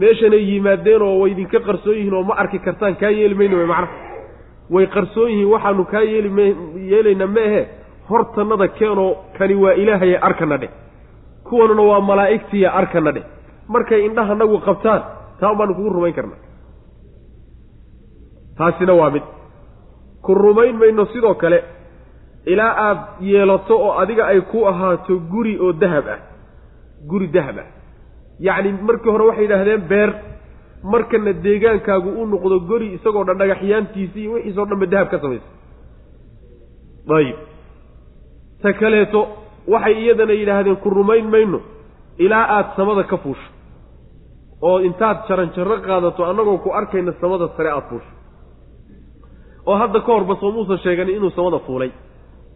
Meeshanay 0.00 0.42
yimaadeen 0.50 1.02
oo 1.02 1.14
way 1.20 1.30
idinka 1.32 1.58
qarsoon 1.66 1.96
yihiin 1.96 2.14
oo 2.18 2.22
ma 2.28 2.34
arki 2.42 2.58
kartaan 2.66 2.94
kaa 3.00 3.10
yeeli 3.18 3.34
mayno 3.40 3.56
way 3.60 3.66
macnaha 3.66 3.94
way 4.74 4.86
qarsoon 4.94 5.28
yihiin 5.32 5.48
waxaanu 5.54 5.84
kaa 5.92 6.02
yeeli 6.12 6.30
yeelayna 6.92 7.26
ma 7.34 7.40
ahe 7.48 7.62
hortannada 8.10 8.66
keenoo 8.78 9.10
kani 9.38 9.54
waa 9.62 9.72
ilaahaye 9.82 10.16
arkana 10.28 10.56
dheh. 10.62 10.70
Kuwanuna 11.46 11.82
waa 11.90 12.00
malaa'igtiiya 12.10 12.68
arkana 12.80 13.10
dheh. 13.16 13.24
Markay 13.72 14.00
indhaha 14.06 14.34
nagu 14.40 14.56
qabtaan 14.66 15.02
taa 15.40 15.54
baanu 15.58 15.72
kugu 15.78 15.90
rumayn 15.96 16.14
karnaa 16.18 16.38
taasina 18.60 18.92
waa 19.00 19.10
mid. 19.14 19.22
Ku 20.24 20.34
rumayn 20.34 20.76
mayno 20.80 21.04
sidoo 21.12 21.34
kale 21.42 21.58
ilaa 22.52 22.72
aad 22.88 22.98
yeelato 23.30 23.74
oo 23.86 23.92
adiga 24.02 24.24
ay 24.32 24.40
ku 24.52 24.58
ahaato 24.70 25.14
guri 25.32 25.54
oo 25.64 25.72
dahab 25.82 26.06
ah. 26.14 26.20
Guri 27.10 27.28
dahab 27.36 27.58
ah. 27.64 27.68
Yacni 28.46 28.72
markii 28.88 29.10
hore 29.14 29.24
waxay 29.28 29.44
yidhaahdeen 29.44 29.82
beer. 29.90 30.10
Markana 30.92 31.32
deegaankaagu 31.44 32.10
u 32.20 32.26
noqdo 32.32 32.56
gori 32.70 32.86
isagoo 32.96 33.24
dhan 33.28 33.38
dhagaxyaantiisii 33.40 34.22
iyo 34.24 34.32
wixiisoo 34.36 34.66
dhanba 34.70 34.86
dahab 34.92 35.08
ka 35.12 35.18
samaysa. 35.22 35.48
Ayib. 37.16 37.36
Ta 38.62 38.72
kaleeto 38.80 39.20
waxay 39.72 39.94
iyadana 40.02 40.32
yidhaahdeen 40.40 40.76
ku 40.84 40.88
rumayn 40.98 41.26
mayno 41.34 41.60
ilaa 42.24 42.44
aada 42.56 42.70
samada 42.76 43.02
ka 43.10 43.16
fuusho. 43.24 43.48
Oo 44.62 44.78
intaad 44.88 45.18
jaranjarro 45.28 45.76
qaadato 45.86 46.20
annagoo 46.30 46.58
ku 46.64 46.68
arkayna 46.80 47.12
samada 47.20 47.46
sare 47.56 47.70
aada 47.70 47.88
fuusho 47.90 48.19
oo 49.70 49.76
hadda 49.82 50.00
ka 50.06 50.10
horba 50.16 50.34
soo 50.40 50.50
muusan 50.56 50.78
sheeganin 50.84 51.16
inuu 51.18 51.30
samada 51.36 51.58
fuulay. 51.66 51.90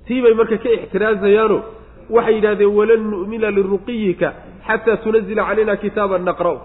Tii 0.07 0.21
bay 0.25 0.35
marka 0.41 0.57
ka 0.65 0.69
ixtiraasayaano 0.77 1.57
waxay 2.15 2.35
yidhahdeen 2.37 2.73
walan 2.79 3.03
nu'mina 3.13 3.49
liruqiyika 3.57 4.29
xataa 4.67 4.97
tunazila 5.05 5.43
calayna 5.49 5.75
kitaaban 5.85 6.23
naqra'u. 6.29 6.59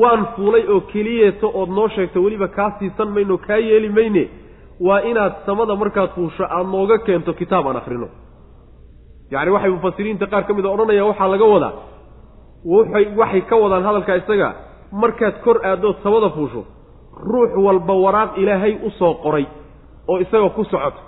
Waan 0.00 0.22
fuulay 0.36 0.64
oo 0.72 0.80
keliyeeto 0.92 1.46
ood 1.60 1.70
noo 1.76 1.88
sheegto 1.94 2.18
weliba 2.24 2.48
kaa 2.56 2.70
siisan 2.78 3.08
mayno 3.14 3.34
kaa 3.46 3.60
yeeli 3.68 3.88
mayne 3.98 4.24
waa 4.86 5.00
inaad 5.10 5.34
samada 5.46 5.74
markaad 5.82 6.10
fuusho 6.16 6.44
aada 6.56 6.68
nooga 6.74 6.96
keento 7.06 7.30
kitaab 7.40 7.66
aan 7.70 7.76
akrino 7.80 8.08
yacni 9.32 9.50
waxay 9.54 9.70
mufasiriinta 9.76 10.26
qaar 10.32 10.42
ka 10.48 10.52
mid 10.56 10.64
a 10.66 10.70
odhanayaan 10.74 11.08
waxaa 11.10 11.28
laga 11.34 11.46
wadaa. 11.54 11.72
Waxay 13.20 13.42
ka 13.48 13.54
wadaan 13.62 13.84
hadalka 13.88 14.12
isaga 14.20 14.48
markaad 15.02 15.36
kor 15.44 15.56
aaddood 15.70 15.96
samada 16.04 16.28
fuusho 16.36 16.62
ruux 17.22 17.50
walba 17.66 17.94
waraaq 17.94 18.38
ilaahay 18.38 18.78
u 18.86 18.90
soo 18.90 19.14
qoray 19.22 19.46
oo 20.08 20.18
isaga 20.18 20.48
ku 20.50 20.64
socoto 20.64 21.00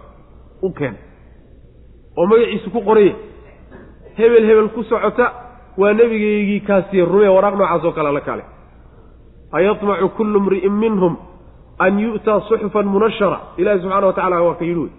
u 0.62 0.70
keen. 0.72 0.94
oo 2.16 2.26
magaciisu 2.26 2.70
ku 2.70 2.80
qoraya 2.80 3.14
hebel 4.16 4.44
hebel 4.46 4.68
ku 4.74 4.82
socota 4.82 5.32
waa 5.78 5.92
nebigaygii 5.92 6.60
kaasiye 6.60 7.04
rumee 7.04 7.28
waraaq 7.28 7.54
noocaas 7.58 7.84
oo 7.84 7.92
kale 7.92 8.12
la 8.12 8.20
kaale 8.20 8.44
ayatmacu 9.52 10.08
kullu 10.16 10.40
mri'in 10.40 10.72
minhum 10.72 11.16
an 11.78 11.98
yu'taa 12.00 12.40
suxufan 12.48 12.86
munashara. 12.86 13.38
Ilaahi 13.60 13.80
subxana 13.82 14.06
wa 14.06 14.12
tacala 14.12 14.42
waa 14.42 14.54
ka 14.54 14.64
yidhi 14.64 14.80
wey. 14.80 14.92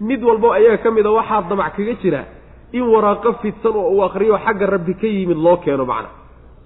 Mid 0.00 0.22
walbo 0.24 0.52
ayaga 0.52 0.78
ka 0.82 0.90
mida 0.90 1.10
waxaa 1.10 1.42
damac 1.48 1.76
kaga 1.76 1.94
jira 2.02 2.20
in 2.72 2.82
waraaqo 2.82 3.32
fidsan 3.42 3.76
oo 3.76 3.90
uu 3.94 4.02
akriyo 4.04 4.38
xagga 4.44 4.66
rabbi 4.66 4.94
ka 4.94 5.06
yimid 5.06 5.36
loo 5.36 5.56
keeno 5.56 5.84
macna. 5.84 6.08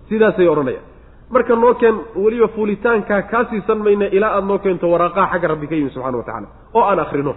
Sidaasay 0.09 0.49
odhanayaan 0.49 0.88
marka 1.31 1.55
noo 1.63 1.75
keen 1.81 1.97
weliba 2.23 2.49
fuulitaankaa 2.55 3.23
kaa 3.31 3.45
siisan 3.51 3.79
mayna 3.87 4.07
ilaa 4.17 4.33
aada 4.37 4.47
noo 4.51 4.59
keento 4.65 4.87
waraaqaha 4.93 5.27
xagga 5.33 5.49
rabbi 5.53 5.67
ka 5.71 5.75
yimid 5.79 5.93
subxana 5.95 6.19
wa 6.19 6.25
tacala 6.29 6.49
oo 6.77 6.83
aan 6.91 6.99
akrino 7.05 7.33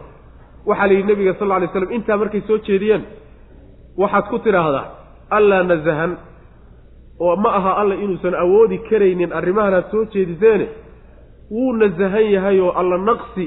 waxaa 0.70 0.88
la 0.88 0.94
yidhi 0.94 1.08
nebiga 1.12 1.34
sal 1.40 1.48
lla 1.48 1.56
alay 1.56 1.70
slam 1.74 1.92
intaa 1.98 2.18
markay 2.22 2.42
soo 2.48 2.58
jeediyeen 2.68 3.04
waxaad 4.02 4.26
ku 4.32 4.38
tidhaahdaa 4.46 4.86
allaa 5.38 5.64
nasahan 5.72 6.12
oo 7.26 7.36
ma 7.44 7.50
aha 7.60 7.72
alla 7.82 7.96
inuusan 8.04 8.36
awoodi 8.44 8.78
karaynin 8.90 9.32
arrimahan 9.40 9.84
soo 9.92 10.04
jeediseene 10.14 10.68
wuu 11.52 11.74
nasahan 11.82 12.26
yahay 12.36 12.60
oo 12.60 12.72
alla 12.82 12.98
naqsi 13.10 13.46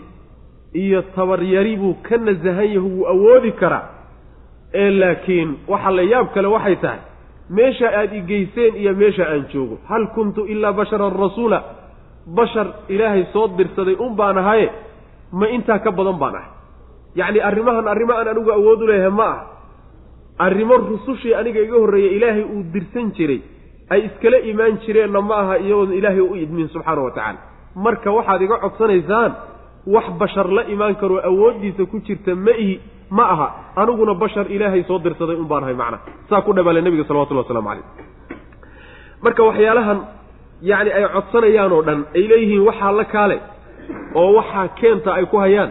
iyo 0.83 1.03
tabaryari 1.17 1.77
buu 1.77 1.95
ka 2.07 2.17
nasahan 2.17 2.69
yahay 2.75 2.79
wuu 2.79 3.07
awoodi 3.15 3.53
karaa. 3.61 3.85
Ee 4.75 4.91
laakiin 5.01 5.51
waxa 5.73 5.91
la 5.97 6.03
yaab 6.13 6.27
kale 6.35 6.49
waxay 6.55 6.77
tahay 6.77 7.01
meesha 7.51 7.89
aada 7.99 8.17
igeyseen 8.17 8.77
iyo 8.77 8.93
meesha 8.95 9.25
aan 9.29 9.45
joogo. 9.53 9.79
Hal 9.89 10.07
kuntu 10.15 10.47
ilaa 10.47 10.73
basharan 10.73 11.13
rasuula 11.13 11.63
bashar 12.27 12.67
ilaahay 12.89 13.25
soo 13.33 13.49
dirsaday 13.57 13.97
un 14.01 14.15
baan 14.17 14.39
ahaye 14.39 14.71
ma 15.33 15.49
intaa 15.49 15.79
ka 15.79 15.91
badan 15.91 16.19
baan 16.19 16.35
ahay. 16.35 16.51
Yacni 17.15 17.41
arrimahan 17.41 17.87
arrimo 17.89 18.13
aan 18.13 18.29
anigu 18.29 18.51
awood 18.51 18.83
u 18.83 18.87
leeyahay 18.87 19.11
ma 19.11 19.25
ah 19.25 19.41
arrimo 20.47 20.75
rusushii 20.77 21.35
aniga 21.35 21.61
iga 21.61 21.77
horreeya 21.83 22.11
ilaahay 22.17 22.45
uu 22.45 22.63
dirsan 22.73 23.13
jiray. 23.17 23.41
Ay 23.91 24.01
iskala 24.09 24.39
imaan 24.39 24.79
jireenna 24.87 25.21
ma 25.21 25.35
aha 25.43 25.59
iyagoon 25.59 25.93
ilaahay 25.93 26.21
u 26.21 26.35
idmin 26.37 26.69
subxaana 26.69 27.03
wa 27.03 27.11
tacaala. 27.11 27.39
Marka 27.77 28.11
waxaad 28.11 28.43
iga 28.43 28.57
codsanaysaan 28.65 29.33
wax 29.87 30.07
bashar 30.19 30.49
la 30.49 30.63
imaan 30.75 30.95
karoo 30.97 31.21
awooddiisa 31.31 31.85
ku 31.87 32.01
jirta 32.01 32.35
ma 32.35 32.51
ihi 32.57 32.81
ma 33.16 33.25
aha 33.35 33.47
aniguna 33.80 34.14
bashar 34.23 34.47
ilaahay 34.56 34.83
soo 34.88 34.99
dirsaday 35.04 35.37
un 35.42 35.49
baan 35.50 35.62
ahay 35.64 35.75
macna. 35.83 35.99
Saa 36.30 36.40
ku 36.47 36.52
dhabaale 36.56 36.80
nebiga 36.87 37.04
salawatullhi 37.09 37.42
waslamu 37.44 37.68
calayh. 37.68 37.87
Marka 39.25 39.42
waxyaalahan 39.49 39.99
yacni 40.71 40.90
ay 40.99 41.04
codsanayaan 41.14 41.73
oo 41.76 41.83
dhan 41.88 42.00
ay 42.16 42.23
leeyihiin 42.30 42.62
waxaa 42.68 42.92
la 42.99 43.04
kaale 43.14 43.37
oo 44.21 44.30
waxaa 44.38 44.66
keenta 44.80 45.11
ay 45.18 45.25
ku 45.33 45.37
hayaan 45.44 45.71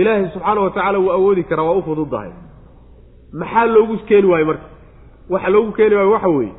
ilaahay 0.00 0.26
subxaana 0.34 0.60
wa 0.64 0.70
tacaala 0.74 0.98
wuu 1.04 1.12
awoodi 1.16 1.42
karaa 1.50 1.64
waa 1.68 1.78
u 1.78 1.82
fududahay. 1.88 2.30
Maxaa 3.40 3.66
loogu 3.74 3.96
keeni 4.08 4.26
waaye 4.32 4.44
marka? 4.50 4.66
Waxa 5.32 5.48
loogu 5.54 5.70
keeni 5.78 5.94
waayo 5.98 6.10
waxa 6.16 6.28
weeye 6.36 6.52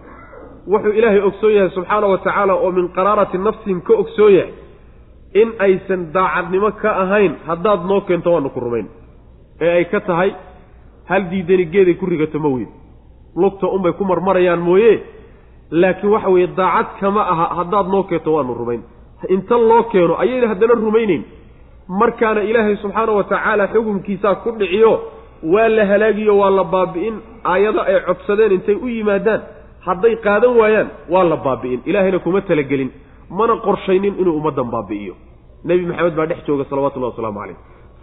wuxuu 0.72 0.94
ilaahay 1.00 1.22
ogsoon 1.30 1.54
yahay 1.58 1.70
subxaana 1.78 2.08
wa 2.12 2.18
tacaala 2.26 2.54
oo 2.64 2.72
min 2.78 2.88
qaraarati 2.98 3.38
nafsin 3.48 3.82
ka 3.88 3.94
ogsoon 4.02 4.34
yahay 4.38 4.54
in 5.42 5.50
aysan 5.66 6.02
daacadnimo 6.16 6.70
ka 6.82 6.90
ahayn 7.04 7.34
haddaad 7.48 7.82
noo 7.90 8.02
keento 8.08 8.30
waanu 8.34 8.50
ku 8.56 8.60
rumayn 8.66 8.88
ee 9.62 9.72
ay 9.78 9.86
ka 9.94 10.00
tahay 10.02 10.32
hal 11.10 11.24
diidani 11.32 11.66
geeday 11.74 11.96
ku 11.96 12.06
rigato 12.06 12.40
ma 12.40 12.50
weyn. 12.50 12.70
Lugta 13.36 13.68
unbay 13.68 13.94
ku 13.94 14.04
marmarayaan 14.06 14.60
mooye 14.60 14.94
laakiin 15.72 16.12
waxa 16.14 16.30
weeye 16.30 16.48
daacad 16.60 16.88
kama 17.00 17.22
aha 17.34 17.46
haddaad 17.60 17.88
noo 17.94 18.04
keento 18.04 18.34
waanu 18.34 18.54
rumayn. 18.54 18.82
Inta 19.30 19.58
loo 19.58 19.84
keeno 19.92 20.14
ayayna 20.24 20.48
haddana 20.52 20.74
rumayneyn. 20.74 21.24
Markaana 21.88 22.42
ilaahay 22.50 22.76
subxaana 22.84 23.12
wa 23.18 23.24
tacaala 23.24 23.68
xukunkiisaa 23.74 24.36
ku 24.44 24.52
dhiciyo 24.60 24.92
waa 25.54 25.70
la 25.70 25.86
halaagiyo 25.86 26.34
waa 26.42 26.50
la 26.50 26.64
baabi'in 26.64 27.16
aayado 27.44 27.82
ay 27.82 28.00
codsadeen 28.08 28.52
intay 28.58 28.76
u 28.76 28.88
yimaadaan 28.88 29.42
hadday 29.88 30.16
qaadan 30.26 30.54
waayaan 30.60 30.90
waa 31.14 31.24
la 31.24 31.38
baabi'in. 31.38 31.80
Ilaahayna 31.86 32.20
kuma 32.20 32.42
talagelin 32.42 32.90
mana 33.30 33.54
qorshaynin 33.66 34.14
inuu 34.22 34.36
ummaddan 34.40 34.70
baabi'iyo. 34.76 35.14
Nebi 35.68 35.86
maxamed 35.90 36.16
baa 36.20 36.26
dhex 36.32 36.40
jooga 36.48 36.66
salawatullahi 36.70 37.12
wasalaamu 37.14 37.40
calayh 37.42 37.58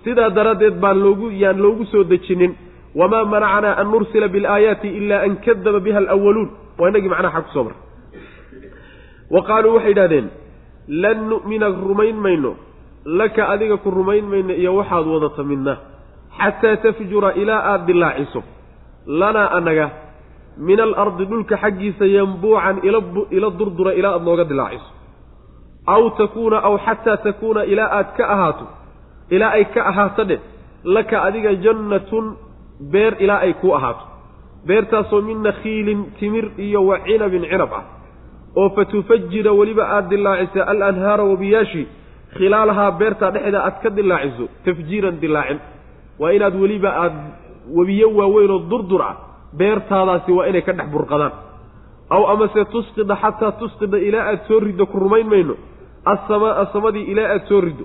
sidaa 0.05 0.31
daraaddeed 0.37 0.77
baan 0.83 0.99
loogu 1.05 1.31
yaan 1.43 1.59
loogu 1.65 1.85
soo 1.93 2.05
dejinin. 2.05 2.53
Wamaa 2.95 3.25
manacanaa 3.25 3.75
an 3.81 3.87
nursila 3.93 4.29
bilaayaati 4.29 4.89
ilaa 4.99 5.23
an 5.27 5.37
kadaba 5.45 5.81
biha 5.81 5.99
alawaluun 5.99 6.51
waa 6.79 6.89
inagii 6.91 7.09
macnaha 7.13 7.41
xag 7.41 7.45
ku 7.47 7.53
soo 7.55 7.65
marray 7.65 7.81
wa 9.35 9.41
qaaluu 9.49 9.75
waxay 9.77 9.91
yidhahdeen 9.93 10.27
lan 11.03 11.19
nu'mina 11.31 11.67
rumayn 11.89 12.17
mayno. 12.25 12.53
Laka 13.19 13.43
adiga 13.55 13.77
ku 13.83 13.91
rumayn 13.91 14.25
mayno 14.33 14.53
iyo 14.55 14.77
waxaad 14.77 15.07
wadata 15.15 15.43
midna. 15.51 15.75
Xataa 16.39 16.77
tafjura 16.85 17.31
ilaa 17.43 17.61
aada 17.73 17.85
dilaaciso. 17.89 18.41
Lanaa 19.07 19.49
anaga 19.59 19.87
min 20.59 20.81
alardi 20.81 21.25
dhulka 21.31 21.57
xaggiisa 21.63 22.05
yambuucan 22.17 22.77
ila 23.37 23.49
durdura 23.59 23.93
ilaa 23.99 24.13
aada 24.15 24.25
nooga 24.25 24.45
dilaaciso. 24.45 24.91
Aw 25.95 26.03
takuuna 26.19 26.57
aw 26.69 26.75
xataa 26.87 27.17
takuuna 27.27 27.65
ilaa 27.73 27.89
aad 27.99 28.09
ka 28.17 28.25
ahaato 28.35 28.67
ilaa 29.35 29.53
ay 29.59 29.65
ka 29.75 29.81
ahaato 29.91 30.25
dheh 30.31 30.41
laka 30.95 31.17
adiga 31.29 31.51
jannatun 31.65 32.27
beer 32.93 33.13
ilaa 33.25 33.41
ay 33.47 33.53
ku 33.61 33.69
ahaato. 33.79 34.05
Beertaasoo 34.67 35.23
min 35.29 35.43
nakhiilin 35.43 36.01
timir 36.19 36.47
iyo 36.59 36.81
wa 36.87 36.99
cinabin 37.07 37.43
cinab 37.51 37.73
ah. 37.73 37.85
Oo 38.57 38.69
fatufajira 38.77 39.53
weliba 39.59 39.85
aada 39.95 40.09
dilaacisa 40.09 40.67
alanhaara 40.73 41.25
wabiyaashi 41.25 41.83
khilaalahaa 42.37 42.91
beertaa 43.01 43.31
dhexda 43.35 43.59
aad 43.69 43.77
ka 43.83 43.91
dilaaciso 43.91 44.45
tafjiiran 44.65 45.17
dilaacin 45.23 45.59
waa 46.21 46.31
inaad 46.37 46.55
weliba 46.63 46.91
aada 47.03 47.21
webiyo 47.77 48.09
waaweyn 48.19 48.51
oo 48.51 48.63
durdur 48.71 49.03
ah 49.03 49.17
beertaadaasi 49.59 50.31
waa 50.33 50.47
inay 50.51 50.63
ka 50.63 50.73
dhex 50.73 50.89
burqadaan. 50.95 51.33
Aw 52.15 52.23
amase 52.33 52.65
tusqida 52.75 53.15
xataa 53.23 53.53
tusqida 53.61 53.99
ilaa 53.99 54.25
aada 54.31 54.45
soo 54.49 54.61
riddo 54.61 54.87
ku 54.87 54.99
rumayn 55.05 55.27
mayno. 55.27 55.55
Asamaaa 56.05 56.67
samadii 56.73 57.05
ilaa 57.13 57.29
aada 57.35 57.47
soo 57.49 57.61
riddo 57.61 57.85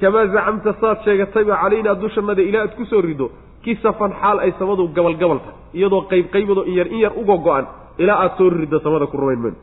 kamaa 0.00 0.26
zacamta 0.34 0.70
saad 0.80 0.98
sheegatayba 1.04 1.54
calaynaa 1.62 1.94
dushannada 2.02 2.42
ilaa 2.48 2.62
aad 2.66 2.74
ku 2.78 2.84
soo 2.92 3.00
riddo 3.08 3.26
kisafan 3.64 4.12
xaal 4.20 4.38
ay 4.44 4.52
samadu 4.58 4.88
gabalgabal 4.96 5.38
tahay 5.44 5.56
iyadoo 5.78 6.02
qayb 6.12 6.26
qaybadoo 6.34 6.64
in 6.70 6.74
yar 6.80 6.88
in 6.94 6.98
yar 7.04 7.12
uga 7.22 7.36
go-an 7.46 7.66
ilaa 8.02 8.18
aada 8.22 8.34
soo 8.38 8.48
riddo 8.60 8.78
samada 8.84 9.06
ku 9.12 9.16
rumayn 9.22 9.40
mayno 9.44 9.58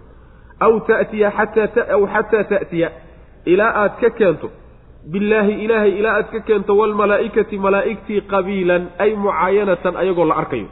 aw 0.66 0.74
ta'tiya 0.90 1.30
xataa 1.38 1.86
aw 1.96 2.02
xataa 2.14 2.44
ta'tiya 2.52 2.90
ilaa 3.54 3.72
aad 3.84 3.94
ka 4.02 4.10
keento. 4.20 4.48
Billaahi 5.12 5.54
ilaahay 5.66 5.92
ilaa 6.00 6.16
aad 6.20 6.28
ka 6.34 6.40
keento 6.48 6.72
waalmalaa'ikati 6.80 7.56
malaa'igtii 7.66 8.22
qabiilan 8.34 8.84
ay 9.04 9.12
mucaayanatan 9.24 9.96
ayagoo 10.02 10.26
la 10.32 10.36
arkayo. 10.42 10.68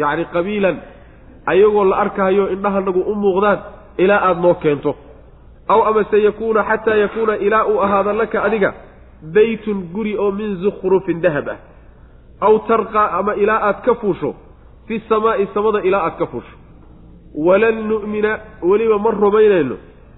Yacni 0.00 0.24
qabiilan 0.34 0.76
ayagoo 1.52 1.84
la 1.90 1.96
arkaayo 2.04 2.44
indhahanagu 2.54 3.00
u 3.10 3.14
muuqdaan 3.22 3.58
ilaa 4.02 4.20
aada 4.28 4.40
noo 4.44 4.54
keento. 4.64 4.90
Aw 5.72 5.80
amase 5.90 6.18
yakuuna 6.28 6.62
xataa 6.70 6.94
yakuuna 7.04 7.34
ilaa 7.46 7.64
uu 7.70 7.78
ahaada 7.86 8.12
laka 8.20 8.38
adiga 8.46 8.70
beytun 9.22 9.78
guri 9.94 10.16
oo 10.18 10.30
min 10.30 10.56
zukhrufin 10.62 11.20
dahab 11.20 11.48
ah. 11.48 11.58
Aw 12.40 12.58
tarqaa 12.68 13.08
ama 13.18 13.34
ilaa 13.34 13.60
aad 13.68 13.80
ka 13.84 13.94
fuusho 13.94 14.34
fi 14.86 15.00
samaa'i 15.08 15.46
samada 15.54 15.80
ilaa 15.88 16.02
aad 16.06 16.16
ka 16.18 16.26
fuusho. 16.26 16.54
Walan 17.46 17.88
nu'mina 17.88 18.38
weliba 18.62 18.98
ma 18.98 19.10
rumaynayno 19.10 19.76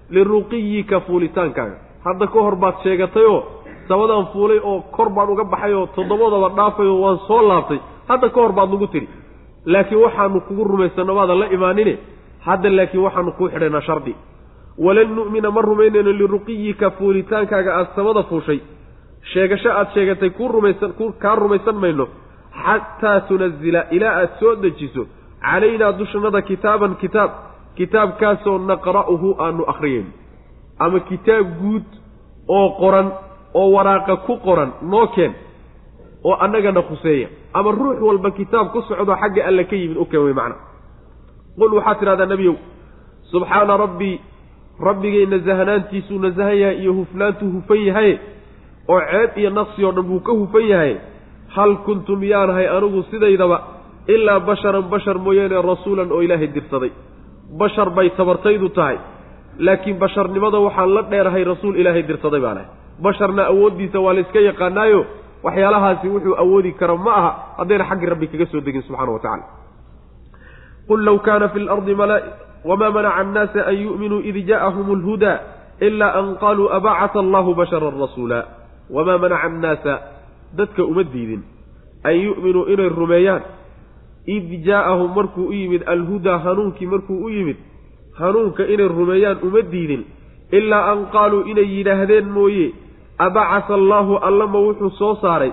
liruqiyika 0.09 0.99
fuulitaankaaga. 1.07 1.77
Hadda 2.05 2.27
ka 2.27 2.39
hor 2.45 2.55
baad 2.55 2.75
sheegatayoo 2.83 3.39
samadaan 3.87 4.25
fuulay 4.33 4.59
oo 4.63 4.81
kor 4.95 5.09
baan 5.09 5.29
uga 5.29 5.43
baxay 5.43 5.73
oo 5.73 5.85
toddobadaba 5.95 6.49
dhaafay 6.57 6.87
oo 6.87 6.99
waan 7.03 7.17
soo 7.27 7.41
laabtay 7.49 7.79
hadda 8.09 8.29
ka 8.29 8.39
hor 8.41 8.53
baad 8.53 8.69
nagu 8.71 8.87
tiri. 8.87 9.07
Laakiin 9.65 10.01
waxaanu 10.03 10.41
kugu 10.47 10.63
rumaysanno 10.63 11.13
maadan 11.15 11.39
la 11.39 11.47
imaanine 11.55 11.93
hadda 12.47 12.69
laakiin 12.69 13.03
waxaanu 13.03 13.31
kuu 13.37 13.47
xidhaynaa 13.49 13.81
shardi. 13.81 14.13
Walan 14.77 15.09
nu'mina 15.15 15.51
ma 15.51 15.61
rumaynayno 15.61 16.11
liruqiyika 16.11 16.91
fuulitaankaaga 16.97 17.71
aada 17.77 17.89
samada 17.95 18.23
fuushay 18.29 18.59
sheegasho 19.33 19.69
aada 19.71 19.91
sheegatay 19.93 20.29
kuu 20.29 20.47
rumaysan 20.47 20.93
kaa 21.23 21.35
rumaysan 21.35 21.75
mayno 21.83 22.07
xataa 22.63 23.19
tunazila 23.27 23.81
ilaa 23.95 24.13
aada 24.19 24.39
soo 24.39 24.55
dejiso 24.63 25.03
calaynaa 25.41 25.91
dushannada 25.99 26.41
kitaaban 26.41 26.95
kitaab 27.03 27.31
kitaabkaasoo 27.77 28.57
naqra'uhu 28.71 29.35
aanu 29.45 29.63
akhriyayno 29.73 30.11
ama 30.79 30.99
kitaab 31.09 31.45
guud 31.61 31.87
oo 32.57 32.69
qoran 32.81 33.07
oo 33.59 33.69
waraaqa 33.75 34.15
ku 34.25 34.33
qoran 34.47 34.71
noo 34.91 35.07
keen 35.15 35.33
oo 36.23 36.35
annagana 36.45 36.81
khuseeya. 36.81 37.27
Ama 37.53 37.71
ruux 37.71 37.97
walba 38.07 38.31
kitaab 38.31 38.71
ku 38.71 38.81
socdo 38.81 39.15
xagga 39.21 39.45
alle 39.47 39.63
ka 39.69 39.75
yimid 39.75 39.97
u 39.97 40.05
keen 40.05 40.23
wey 40.23 40.33
macna. 40.33 40.55
Qul 41.57 41.73
waxaad 41.77 41.99
tidhahdaa 41.99 42.25
nebiyow 42.25 42.55
subxaana 43.31 43.77
rabbii 43.77 44.19
rabbigay 44.87 45.25
nasahanaantiisuu 45.25 46.19
nasahan 46.19 46.57
yahay 46.57 46.77
iyo 46.81 46.93
hufnaantuu 46.93 47.49
hufan 47.55 47.81
yahay 47.87 48.11
oo 48.93 48.99
ceeb 49.11 49.31
iyo 49.41 49.49
naqsi 49.59 49.79
oo 49.87 49.91
dhan 49.97 50.05
buu 50.09 50.19
ka 50.27 50.31
hufan 50.39 50.65
yahay 50.71 50.93
hal 51.55 51.71
kuntu 51.85 52.11
miyaanahay 52.21 52.67
anigu 52.77 52.99
sidaydaba 53.11 53.57
ilaa 54.15 54.39
basharan 54.49 54.85
bashar 54.93 55.17
mooyaane 55.25 55.57
rasuulan 55.71 56.11
oo 56.15 56.21
ilaahay 56.25 56.47
dirsaday. 56.57 56.91
Bashar 57.61 57.89
bay 57.97 58.09
tabartaydu 58.17 58.69
tahay 58.77 58.97
laakiin 59.65 59.97
basharnimada 60.03 60.57
waxaan 60.65 60.89
la 60.95 61.01
dheerahay 61.11 61.43
rasuul 61.51 61.75
ilaahay 61.81 62.03
dirsaday 62.09 62.41
baan 62.45 62.57
ahay. 62.57 62.67
Basharna 63.05 63.43
awooddiisa 63.51 63.99
waa 64.05 64.13
la 64.17 64.21
iska 64.25 64.39
yaqaanaayo 64.49 65.01
waxyaalahaasi 65.45 66.07
wuxuu 66.13 66.35
awoodi 66.43 66.71
kara 66.79 66.95
ma 67.05 67.11
aha 67.19 67.31
haddayna 67.59 67.85
xaggii 67.89 68.09
rabbi 68.13 68.27
kaga 68.31 68.45
soo 68.51 68.61
degin 68.65 68.83
subxana 68.87 69.11
wa 69.15 69.19
tacala 69.23 69.45
qul 70.87 70.99
low 71.07 71.17
kaana 71.27 71.49
fi 71.53 71.59
lardi 71.59 71.93
wamaa 72.69 72.91
manaca 72.91 73.15
annaasa 73.21 73.59
an 73.71 73.75
yu'minuu 73.85 74.21
id 74.29 74.37
ja'ahum 74.49 74.87
alhudaa 74.97 75.37
ilaa 75.87 76.11
an 76.19 76.35
qaaluu 76.43 76.67
abacata 76.77 77.19
allahu 77.23 77.55
basharan 77.55 77.95
rasuula 78.03 78.39
wamaa 78.95 79.17
manaca 79.23 79.43
annaasa 79.49 79.93
dadka 80.57 80.83
uma 80.91 81.03
diidin 81.13 81.41
an 82.09 82.15
yu'minuu 82.25 82.65
inay 82.73 82.89
rumeeyaan 82.99 83.43
id 84.35 84.49
jaa'ahum 84.67 85.09
markuu 85.17 85.45
u 85.47 85.53
yimid 85.53 85.83
alhudaa 85.93 86.37
hanuunkii 86.45 86.87
markuu 86.93 87.17
u 87.25 87.29
yimid 87.29 87.57
hanuunka 88.19 88.63
inay 88.73 88.87
rumeeyaan 88.87 89.37
uma 89.47 89.61
diidin 89.73 90.03
ilaa 90.51 90.83
an 90.91 91.05
qaaluu 91.15 91.41
inay 91.51 91.67
yidhaahdeen 91.75 92.27
mooye 92.37 92.67
abacasa 93.25 93.73
allaahu 93.79 94.13
allama 94.29 94.59
wuxuu 94.67 94.89
soo 94.99 95.15
saaray 95.23 95.51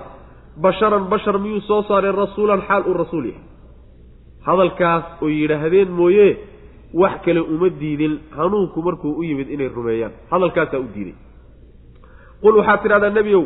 basharan 0.65 1.03
bashar 1.11 1.39
miyuu 1.39 1.61
soo 1.69 1.81
saaray 1.89 2.11
rasuulan 2.23 2.61
xaal 2.67 2.83
uu 2.89 2.97
rasuul 3.03 3.25
yahay 3.31 3.43
hadalkaas 4.47 5.05
oo 5.21 5.29
yidhaahdeen 5.29 5.91
mooye 5.99 6.27
wax 7.01 7.15
kale 7.25 7.41
uma 7.53 7.69
diidin 7.81 8.13
hanuunku 8.37 8.81
markuu 8.87 9.11
u 9.19 9.23
yimid 9.29 9.49
inay 9.55 9.69
rumeeyaan 9.77 10.13
hadalkaasaa 10.31 10.79
u 10.85 10.87
diiday 10.95 11.15
qul 12.43 12.55
waxaad 12.59 12.79
tidhahdaa 12.83 13.09
nebiyow 13.19 13.43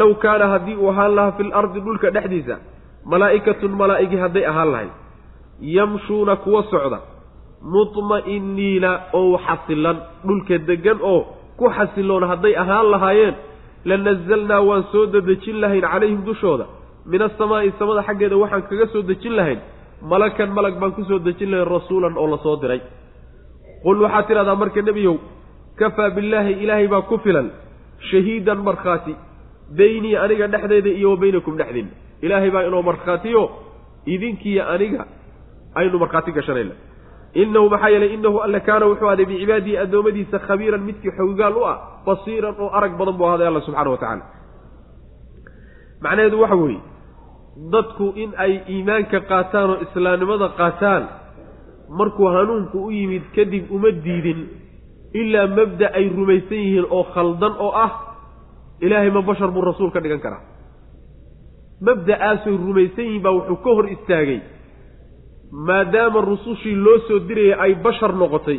low 0.00 0.10
kaana 0.24 0.46
haddii 0.52 0.76
uu 0.82 0.88
ahaan 0.92 1.12
lahaa 1.18 1.32
fi 1.38 1.42
lardi 1.52 1.80
dhulka 1.86 2.10
dhexdiisa 2.16 2.56
malaa'ikatun 3.12 3.72
malaa'igi 3.80 4.16
hadday 4.24 4.44
ahaan 4.52 4.70
lahayd 4.74 4.92
yamshuuna 5.76 6.34
kuwa 6.44 6.62
socda 6.72 6.98
mutma'iniina 7.74 8.90
oo 9.20 9.38
xasilan 9.46 9.96
dhulka 10.26 10.58
deggan 10.68 10.98
oo 11.12 11.20
ku 11.58 11.66
xasiloon 11.76 12.24
hadday 12.30 12.54
ahaan 12.62 12.86
lahaayeen 12.94 13.34
lanazalnaa 13.90 14.60
waan 14.68 14.84
soo 14.92 15.06
dedejin 15.14 15.56
lahayn 15.62 15.82
calayhim 15.92 16.20
dushooda 16.28 16.66
min 17.12 17.20
asamaa'i 17.28 17.72
samada 17.78 18.02
xaggeeda 18.08 18.36
waxaan 18.42 18.62
kaga 18.70 18.86
soo 18.92 19.02
dejin 19.10 19.34
lahayn 19.38 19.60
malakan 20.10 20.50
malag 20.56 20.74
baan 20.80 20.92
ku 20.96 21.02
soo 21.10 21.18
dejin 21.28 21.50
lahayn 21.52 21.68
rasuulan 21.76 22.14
oo 22.20 22.26
la 22.32 22.38
soo 22.44 22.56
diray. 22.62 22.80
Qul 23.84 23.96
waxaad 24.04 24.24
tidhahdaa 24.28 24.56
marka 24.62 24.80
nebiyow 24.88 25.16
kafaa 25.80 26.10
billaahi 26.16 26.52
ilaahay 26.62 26.86
baa 26.92 27.02
ku 27.10 27.16
filan 27.24 27.46
shahiidan 28.10 28.58
markhaati 28.68 29.14
beynii 29.78 30.16
aniga 30.24 30.46
dhexdeeda 30.46 30.90
iyo 30.98 31.10
wa 31.10 31.16
baynakum 31.22 31.56
dhexdiinna 31.60 31.90
ilaahay 32.22 32.50
baa 32.50 32.62
inoo 32.68 32.82
markhaatiyo 32.82 33.42
idinkiiyo 34.14 34.62
aniga 34.74 35.06
aynu 35.74 35.98
markhaati 35.98 36.32
gashanayna 36.32 36.74
innahu 37.42 37.70
maxaa 37.70 37.88
yeelay 37.94 38.14
innahu 38.16 38.38
alle 38.44 38.60
kaana 38.68 38.86
wuxuu 38.90 39.08
ahday 39.12 39.26
bicibaadihi 39.30 39.76
addoommadiisa 39.84 40.38
khabiiran 40.48 40.82
midkii 40.88 41.12
xoogaal 41.18 41.56
u 41.60 41.64
ah 41.72 41.76
basiiran 42.06 42.54
oo 42.64 42.70
arag 42.78 42.92
badan 43.00 43.16
buu 43.18 43.26
ahday 43.32 43.46
alla 43.50 43.60
subxana 43.66 43.90
wa 43.90 43.98
tacaala. 44.02 44.24
Macnaheedu 46.02 46.40
waxa 46.42 46.56
weeye 46.62 46.80
dadku 47.72 48.06
in 48.22 48.30
ay 48.44 48.52
iimaanka 48.74 49.20
qaataan 49.30 49.70
oo 49.70 49.78
islaamnimada 49.86 50.48
qaataan 50.60 51.02
markuu 51.98 52.26
hanuunku 52.36 52.78
u 52.86 52.90
yimid 52.90 53.22
kadib 53.36 53.64
uma 53.76 53.90
diidin 53.90 54.40
ilaa 55.14 55.46
mabda 55.56 55.86
ay 55.98 56.06
rumaysan 56.16 56.58
yihiin 56.64 56.86
oo 56.90 57.04
khaldan 57.14 57.54
oo 57.58 57.72
ah 57.84 57.92
ilaahay 58.80 59.10
ma 59.10 59.22
bashar 59.22 59.50
buu 59.54 59.64
rasuul 59.64 59.90
ka 59.90 60.00
dhigan 60.00 60.20
karaa. 60.20 60.42
Mabda'aasay 61.86 62.52
rumaysan 62.66 63.04
yihiin 63.04 63.22
baa 63.24 63.32
wuxuu 63.38 63.56
ka 63.64 63.70
hor 63.76 63.86
istaagay. 63.94 64.40
Maadaama 65.68 66.20
rusushii 66.20 66.76
loo 66.84 66.98
soo 67.08 67.18
dirayay 67.28 67.56
ay 67.64 67.72
bashar 67.84 68.12
noqotay 68.12 68.58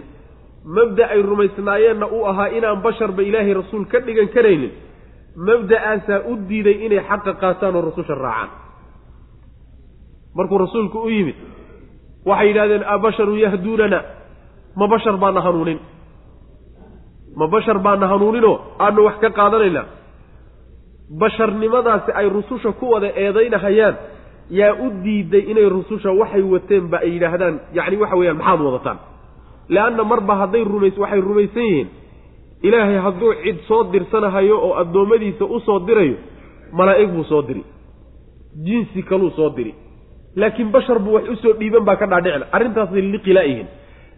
mabda 0.75 1.03
ay 1.13 1.21
rumaysnaayeenna 1.21 2.05
uu 2.15 2.25
ahaa 2.31 2.49
inaan 2.57 2.81
basharba 2.85 3.21
ilaahay 3.23 3.53
rasuul 3.61 3.85
ka 3.91 3.99
dhigan 4.05 4.27
karaynin 4.35 4.71
mabda'aasaa 5.47 6.19
u 6.31 6.35
diiday 6.49 6.77
inay 6.85 6.99
xaqa 7.09 7.31
qaataan 7.41 7.75
oo 7.77 7.81
rususha 7.87 8.15
raacaan. 8.15 8.49
Markuu 10.35 10.57
rasuulku 10.65 10.97
u 10.99 11.09
yimid 11.09 11.35
waxay 12.25 12.47
yidhahdeen 12.49 12.83
abasharun 12.95 13.39
yahduunana? 13.45 13.99
Ma 14.79 14.85
bashar 14.93 15.15
baana 15.23 15.41
hanuunin 15.45 15.79
ma 17.39 17.45
bashar 17.53 17.77
baana 17.85 18.05
hanuuninoo 18.11 18.55
aanu 18.85 18.99
wax 19.07 19.15
ka 19.23 19.29
qaadanaynaa 19.39 19.85
basharnimadaasi 21.21 22.11
ay 22.19 22.27
rususha 22.29 22.71
ku 22.79 22.85
wada 22.93 23.09
eedaynahayaan 23.23 23.95
yaa 24.59 24.73
u 24.85 24.89
diiday 25.03 25.43
inay 25.51 25.67
rususha 25.77 26.11
waxay 26.21 26.41
wateenba 26.53 26.97
ay 27.05 27.09
yidhaahdaan 27.15 27.55
yacni 27.77 27.97
waxa 28.03 28.15
weeyaan 28.19 28.37
maxaad 28.37 28.61
wadataan? 28.67 28.97
Leanna 29.75 30.03
marba 30.11 30.33
hadday 30.41 30.63
rumays 30.63 30.97
waxay 31.03 31.21
rumaysan 31.21 31.63
yihiin. 31.69 31.87
Ilaahay 32.67 32.97
hadduu 33.05 33.33
cid 33.43 33.57
soo 33.67 33.83
dirsanahayo 33.93 34.55
oo 34.65 34.73
addoommadiisa 34.81 35.45
u 35.45 35.59
soo 35.67 35.79
dirayo 35.87 36.15
malaa'ig 36.77 37.09
buu 37.15 37.23
soo 37.31 37.41
diri. 37.47 37.63
Jinsi 38.65 39.03
kaluu 39.09 39.29
soo 39.37 39.49
diri. 39.57 39.73
Laakiin 40.35 40.69
bashar 40.75 40.99
buu 40.99 41.13
wax 41.17 41.25
u 41.29 41.35
soo 41.43 41.53
dhiiban 41.59 41.83
baa 41.87 41.95
ka 42.01 42.05
dhaadhicla 42.11 42.45
arrintaasay 42.55 43.01
liqilaa'ihiin 43.13 43.67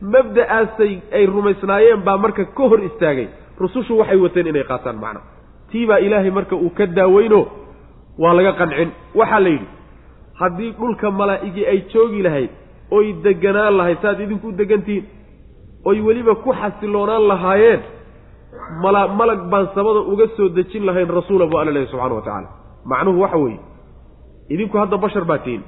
mabda'aasay 0.01 0.93
ay 1.17 1.25
rumaysnaayeen 1.25 2.01
baa 2.07 2.17
marka 2.17 2.45
ka 2.57 2.63
hor 2.69 2.79
istaagay. 2.89 3.27
Rusushu 3.59 3.97
waxay 3.99 4.17
wateen 4.17 4.47
inay 4.47 4.63
qaataan 4.63 4.97
macna 5.03 5.21
tii 5.71 5.85
baa 5.89 5.99
ilaahay 6.05 6.31
marka 6.31 6.55
uu 6.55 6.69
ka 6.77 6.85
daaweyno 6.85 7.41
waa 8.17 8.33
laga 8.37 8.53
qancin. 8.59 8.89
Waxaa 9.15 9.39
la 9.39 9.49
yidhi 9.49 9.67
haddii 10.39 10.71
dhulka 10.79 11.11
malaa'igii 11.11 11.65
ay 11.71 11.79
joogi 11.93 12.21
lahayd 12.25 12.49
oy 12.91 13.13
deganaan 13.23 13.77
lahayd 13.77 13.97
saaad 14.01 14.19
idinku 14.25 14.47
u 14.47 14.51
degantihiin 14.51 15.05
oy 15.85 15.97
weliba 16.07 16.35
ku 16.43 16.49
xasiloonaan 16.61 17.27
lahaayeen 17.31 17.81
mala 18.83 19.07
malag 19.07 19.41
baan 19.51 19.67
samada 19.75 20.01
uga 20.11 20.27
soo 20.37 20.49
dejin 20.49 20.83
lahayn 20.85 21.09
rasuula 21.17 21.45
buu 21.51 21.59
alla 21.61 21.71
lehay 21.71 21.87
subxana 21.91 22.15
wa 22.15 22.21
tacaala. 22.25 22.49
Macnuhu 22.85 23.21
waxa 23.21 23.37
weeye 23.37 23.59
idinku 24.53 24.77
hadda 24.77 24.97
bashar 24.97 25.23
baa 25.29 25.37
tihiin 25.45 25.63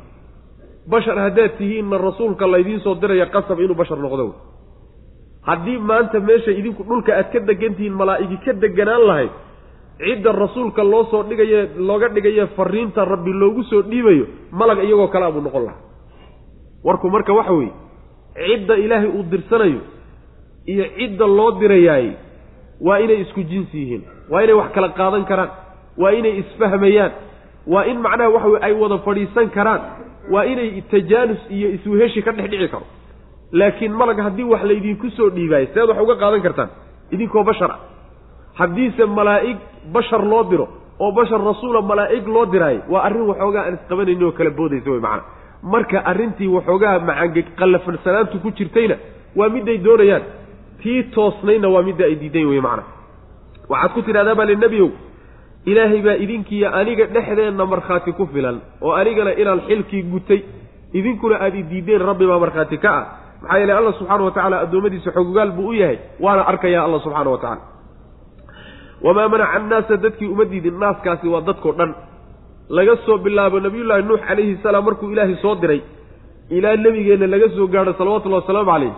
bashar 0.88 1.18
haddaad 1.26 1.58
tihiinna 1.58 1.98
rasuulka 1.98 2.48
laydiin 2.48 2.80
soo 2.86 2.96
diraya 2.96 3.26
qasab 3.36 3.60
inuu 3.60 3.76
bashar 3.76 3.98
noqdo? 3.98 4.26
Haddii 5.48 5.78
maanta 5.78 6.20
meesha 6.20 6.52
idinku 6.52 6.84
dhulka 6.84 7.12
aad 7.20 7.32
ka 7.34 7.40
degan 7.40 7.76
tihiin 7.76 7.94
malaa'igi 8.02 8.38
ka 8.46 8.54
deganaan 8.64 9.04
lahayd 9.10 9.32
cidda 10.04 10.32
rasuulka 10.32 10.84
loo 10.84 11.04
soo 11.12 11.24
dhigaye 11.30 11.60
looga 11.78 12.08
dhigaye 12.16 12.48
fariinta 12.58 13.06
rabbi 13.06 13.32
loogu 13.42 13.64
soo 13.72 13.82
dhiibayo 13.82 14.26
malag 14.52 14.80
iyagoo 14.84 15.08
kalea 15.14 15.32
buu 15.32 15.42
noqon 15.48 15.64
lahaa. 15.68 15.82
Warku 16.84 17.08
marka 17.10 17.34
waxa 17.34 17.54
weeye 17.54 17.74
cidda 18.48 18.76
ilaahay 18.86 19.10
uu 19.18 19.24
dirsanayo 19.32 19.82
iyo 20.72 20.86
cidda 20.98 21.26
loo 21.28 21.52
dirayaay 21.60 22.08
waa 22.82 23.00
inay 23.00 23.22
isku 23.24 23.44
jinsi 23.44 23.78
yihiin 23.82 24.04
waa 24.32 24.42
inay 24.44 24.56
wax 24.60 24.72
kala 24.76 24.90
qaadan 25.00 25.26
karaan 25.32 25.52
waa 26.02 26.12
inay 26.20 26.34
isfahmayaan 26.44 27.12
waa 27.74 27.84
in 27.92 27.98
macnaha 28.06 28.30
waxa 28.36 28.48
weye 28.54 28.64
ay 28.68 28.74
wada 28.82 28.98
fadhiisan 29.08 29.50
karaan 29.58 29.82
waa 30.32 30.46
inay 30.46 30.82
tajaanus 30.92 31.42
iyo 31.50 31.70
isweheshi 31.76 32.22
ka 32.22 32.32
dhex 32.32 32.50
dhici 32.52 32.68
karo. 32.68 32.86
Laakiin 33.52 33.94
malag 33.94 34.20
haddii 34.20 34.44
wax 34.44 34.64
laydinku 34.64 35.10
soo 35.18 35.30
dhiibaayo 35.30 35.68
seed 35.74 35.90
wax 35.90 36.00
uga 36.02 36.16
qaadan 36.16 36.42
kartaan 36.42 36.70
idinkoo 37.12 37.44
bashar 37.44 37.72
ah. 37.72 37.80
Haddiise 38.60 39.06
malaa'ig 39.06 39.58
bashar 39.94 40.24
loo 40.32 40.44
diro 40.44 40.68
oo 41.00 41.12
bashar 41.12 41.42
rasuula 41.42 41.82
malaa'ig 41.82 42.28
loo 42.28 42.46
diraayo 42.46 42.82
waa 42.90 43.04
arrin 43.08 43.28
waxoogaa 43.32 43.64
aan 43.68 43.74
isqabanayni 43.80 44.24
oo 44.24 44.32
kala 44.32 44.50
boodaysa 44.50 44.92
wey 44.92 45.00
macana. 45.00 45.24
Marka 45.64 45.98
arrintii 46.12 46.48
waxoogaa 46.48 47.00
macange 47.00 47.42
qallafansanaantu 47.60 48.40
ku 48.44 48.52
jirtayna 48.52 48.96
waa 49.36 49.50
midday 49.50 49.78
doonayaan. 49.78 50.24
Tii 50.82 51.04
toosnayna 51.16 51.68
waa 51.70 51.84
midda 51.84 52.06
ay 52.06 52.16
diidayn 52.16 52.48
wey 52.48 52.62
macana. 52.62 52.84
Waxaad 53.70 53.92
ku 53.94 54.02
tidhahdaa 54.02 54.36
baa 54.36 54.46
linebiow 54.46 54.90
ilaahay 55.66 56.02
baa 56.02 56.18
idinkiiyo 56.24 56.70
aniga 56.80 57.06
dhexdeenna 57.16 57.66
markhaati 57.66 58.12
ku 58.14 58.28
filan 58.34 58.62
oo 58.82 58.92
anigana 58.92 59.32
inaan 59.42 59.62
xilkii 59.68 60.04
gutay 60.14 60.42
idinkuna 60.94 61.36
aad 61.46 61.56
i 61.56 61.64
diideen 61.64 62.02
rabbi 62.10 62.26
baa 62.28 62.40
markhaati 62.40 62.78
ka 62.78 62.92
ah. 63.00 63.06
Maxaa 63.42 63.60
yeele 63.60 63.74
allah 63.74 63.94
subxaana 64.00 64.24
wa 64.24 64.32
tacala 64.32 64.60
addoommadiisa 64.66 65.12
xogogaal 65.12 65.52
buu 65.52 65.68
u 65.68 65.74
yahay 65.74 65.98
waana 66.20 66.48
arkayaa 66.52 66.84
allah 66.88 67.02
subxaana 67.04 67.30
wa 67.30 67.38
tacala 67.38 67.62
wamaa 69.06 69.28
manaca 69.30 69.54
annaasa 69.60 69.98
dadkii 69.98 70.28
uma 70.34 70.46
diidin 70.46 70.80
naaskaasi 70.80 71.28
waa 71.28 71.42
dadkao 71.42 71.72
dhan. 71.80 71.96
Laga 72.70 72.96
soo 73.06 73.18
bilaabo 73.18 73.60
nabiyullaahi 73.60 74.04
nuux 74.04 74.22
calayhi 74.28 74.58
salaam 74.64 74.86
markuu 74.86 75.12
ilaahay 75.12 75.36
soo 75.42 75.56
diray 75.56 75.82
ilaa 76.50 76.76
nebigeenna 76.76 77.28
laga 77.28 77.50
soo 77.56 77.68
gaadho 77.68 77.94
salawatullahi 77.94 78.42
wasalaamu 78.44 78.72
calayh 78.72 78.94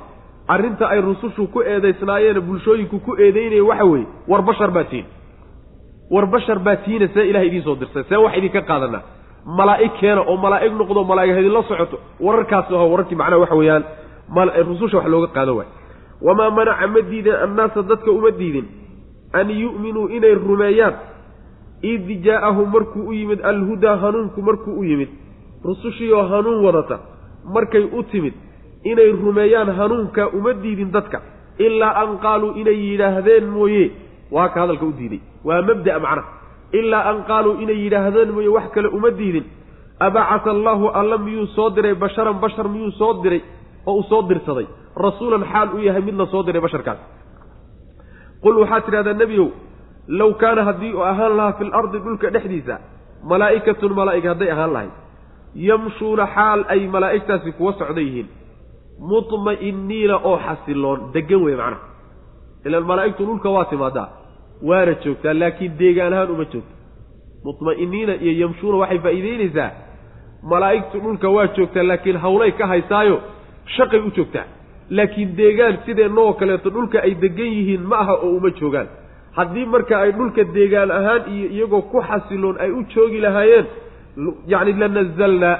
arrinta 0.47 0.89
ay 0.89 1.01
rusushu 1.01 1.47
ku 1.47 1.61
eedaysnaayeen 1.61 2.39
bulshooyinku 2.47 2.99
ku 2.99 3.11
eedeynaya 3.17 3.63
waxa 3.69 3.85
weeye 3.85 4.07
war 4.27 4.41
bashar 4.41 4.71
baa 4.71 4.83
tihin 4.83 5.05
war 6.13 6.25
bashar 6.33 6.59
baa 6.65 6.75
tihiina 6.83 7.07
see 7.13 7.29
ilahay 7.29 7.47
idiin 7.49 7.63
soo 7.67 7.75
dirsay 7.81 8.03
see 8.09 8.17
wax 8.23 8.33
idinka 8.37 8.61
qaadanaa. 8.69 9.01
Malaa'ig 9.57 9.93
keena 9.99 10.21
oo 10.21 10.37
malaa'ig 10.45 10.73
noqdo 10.79 11.03
malaa'ig 11.11 11.33
hadinla 11.37 11.61
socoto 11.69 11.97
wararkaas 12.25 12.67
aho 12.71 12.85
wararkii 12.91 13.15
macnaha 13.21 13.39
waxa 13.43 13.55
weeyaan 13.61 13.83
rususha 14.69 14.97
wax 14.97 15.07
looga 15.13 15.27
qaado 15.35 15.53
waay. 15.59 15.67
Wamaa 16.21 16.49
manaca 16.57 16.87
ma 16.93 17.01
diidin 17.09 17.35
annaasa 17.45 17.81
dadka 17.89 18.11
uma 18.11 18.31
diidin? 18.39 18.65
An 19.33 19.47
yu'minuu 19.49 20.07
inay 20.17 20.33
rumeeyaan? 20.47 20.93
Id 21.91 22.07
jaa'ahum 22.25 22.67
markuu 22.75 23.03
u 23.09 23.13
yimid 23.13 23.39
alhudaa 23.43 23.95
hanuunku 24.03 24.41
markuu 24.41 24.79
u 24.79 24.83
yimid 24.83 25.09
rusushiioo 25.65 26.23
hanuun 26.31 26.63
wadata 26.65 26.99
markay 27.55 27.83
u 27.97 28.03
timid 28.11 28.33
inay 28.83 29.11
rumeeyaan 29.11 29.69
hanuunka 29.79 30.27
uma 30.37 30.53
diidin 30.63 30.91
dadka 30.91 31.21
ilaa 31.59 31.93
an 32.01 32.17
qaaluu 32.23 32.51
inay 32.61 32.77
yidhaahdeen 32.89 33.45
mooye 33.55 33.91
waa 34.35 34.47
ka 34.53 34.57
hadalka 34.63 34.85
u 34.85 34.93
diiday 34.99 35.21
waa 35.47 35.61
mabda'a 35.69 35.99
macnaha 36.05 36.29
ilaa 36.79 37.03
an 37.11 37.17
qaaluu 37.29 37.53
inay 37.63 37.77
yidhaahdeen 37.83 38.29
mooye 38.35 38.49
wax 38.57 38.67
kale 38.75 38.87
uma 38.97 39.09
diidin. 39.19 39.45
Abacata 40.05 40.49
allaahu 40.55 40.85
alla 40.99 41.17
miyuu 41.25 41.47
soo 41.55 41.69
diray 41.75 41.95
basharan 42.03 42.37
bashar 42.43 42.67
miyuu 42.73 42.91
soo 42.99 43.13
diray 43.23 43.41
oo 43.87 43.93
uu 43.99 44.03
soo 44.09 44.21
dirsaday. 44.29 44.67
Rasuulan 45.05 45.43
xaal 45.51 45.69
u 45.75 45.79
yahay 45.87 46.01
mid 46.07 46.15
la 46.21 46.25
soo 46.33 46.43
diray 46.47 46.61
basharkaas. 46.65 46.99
Qul 48.43 48.55
waxaad 48.61 48.83
tidhahdaa 48.87 49.13
nebiyow 49.21 49.47
low 50.19 50.31
kaana 50.41 50.61
haddii 50.67 50.91
uu 50.97 51.03
ahaan 51.11 51.33
lahaa 51.37 51.53
fi 51.57 51.63
lardi 51.73 51.97
dhulka 52.05 52.27
dhexdiisa 52.35 52.75
malaa'ikatun 53.31 53.91
malaa'ig 53.99 54.25
hadday 54.31 54.49
ahaan 54.55 54.71
lahayd 54.75 54.93
yamshuuna 55.69 56.25
xaal 56.35 56.59
ay 56.73 56.81
malaa'igtaasi 56.95 57.49
kuwa 57.57 57.71
socda 57.79 58.01
yihiin. 58.07 58.27
Mutma'iniina 59.11 60.15
oo 60.29 60.37
xasiloon. 60.45 60.99
Degan 61.13 61.41
wey 61.45 61.55
macnaha 61.61 61.81
ilaan 62.65 62.85
malaa'igtu 62.91 63.21
dhulka 63.29 63.49
waa 63.55 63.65
timaadaa 63.71 64.07
waana 64.63 64.93
joogtaa 65.03 65.33
laakiin 65.33 65.77
deegaan 65.79 66.13
ahaan 66.13 66.31
uma 66.31 66.45
joogto. 66.45 66.73
Mutma'iniina 67.45 68.13
iyo 68.15 68.33
yamshuuna 68.41 68.77
waxay 68.77 68.99
faa'iideynaysaa 68.99 69.71
malaa'igtu 70.51 70.99
dhulka 70.99 71.29
waa 71.29 71.47
joogtaa 71.57 71.83
laakiin 71.87 72.17
hawlay 72.17 72.51
ka 72.51 72.67
haysaayo 72.67 73.17
shaqay 73.77 73.99
u 73.99 74.11
joogtaa. 74.17 74.45
Laakiin 74.89 75.37
deegaan 75.37 75.77
sideennaoo 75.85 76.33
kaleeto 76.33 76.69
dhulka 76.69 76.99
ay 77.01 77.15
degan 77.21 77.51
yihiin 77.57 77.83
ma 77.89 77.97
aha 77.97 78.13
oo 78.13 78.29
uma 78.37 78.49
joogaan. 78.59 78.87
Haddii 79.37 79.65
marka 79.65 79.99
ay 79.99 80.11
dhulka 80.11 80.43
deegaan 80.53 80.91
ahaan 80.91 81.21
iyo 81.33 81.47
iyagoo 81.55 81.81
ku 81.81 82.01
xasiloon 82.01 82.57
ay 82.59 82.71
u 82.71 82.83
joogi 82.95 83.19
lahaayeen 83.19 83.65
yacni 84.47 84.73
lanazalnaa 84.73 85.57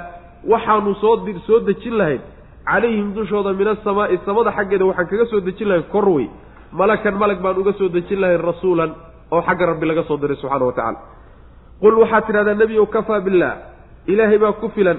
waxaanu 0.52 0.94
soo 0.94 1.16
soo 1.46 1.60
dejin 1.60 1.98
lahayn. 1.98 2.20
Calayhim 2.66 3.14
dushooda 3.14 3.52
min 3.52 3.68
asamaa'i 3.68 4.18
samada 4.26 4.50
xaggeeda 4.56 4.84
waxaan 4.84 5.06
kaga 5.10 5.26
soo 5.26 5.40
dejin 5.40 5.68
lahayn 5.68 5.86
kor 5.92 6.08
wey 6.08 6.28
malakan 6.72 7.14
malag 7.18 7.40
baan 7.42 7.58
uga 7.58 7.72
soo 7.78 7.88
dejin 7.88 8.20
lahayn 8.20 8.40
rasuulan 8.40 8.90
oo 9.32 9.42
xagga 9.42 9.66
rabbi 9.66 9.86
laga 9.86 10.02
soo 10.08 10.16
diray 10.16 10.36
subxana 10.36 10.64
wa 10.64 10.72
tacala 10.72 10.98
qul 11.80 11.94
waxaad 12.02 12.26
tidhahdaa 12.26 12.54
nebiyow 12.54 12.86
kafaa 12.86 13.20
billaah 13.20 13.56
ilaahay 14.06 14.38
baa 14.38 14.52
ku 14.52 14.68
filan 14.74 14.98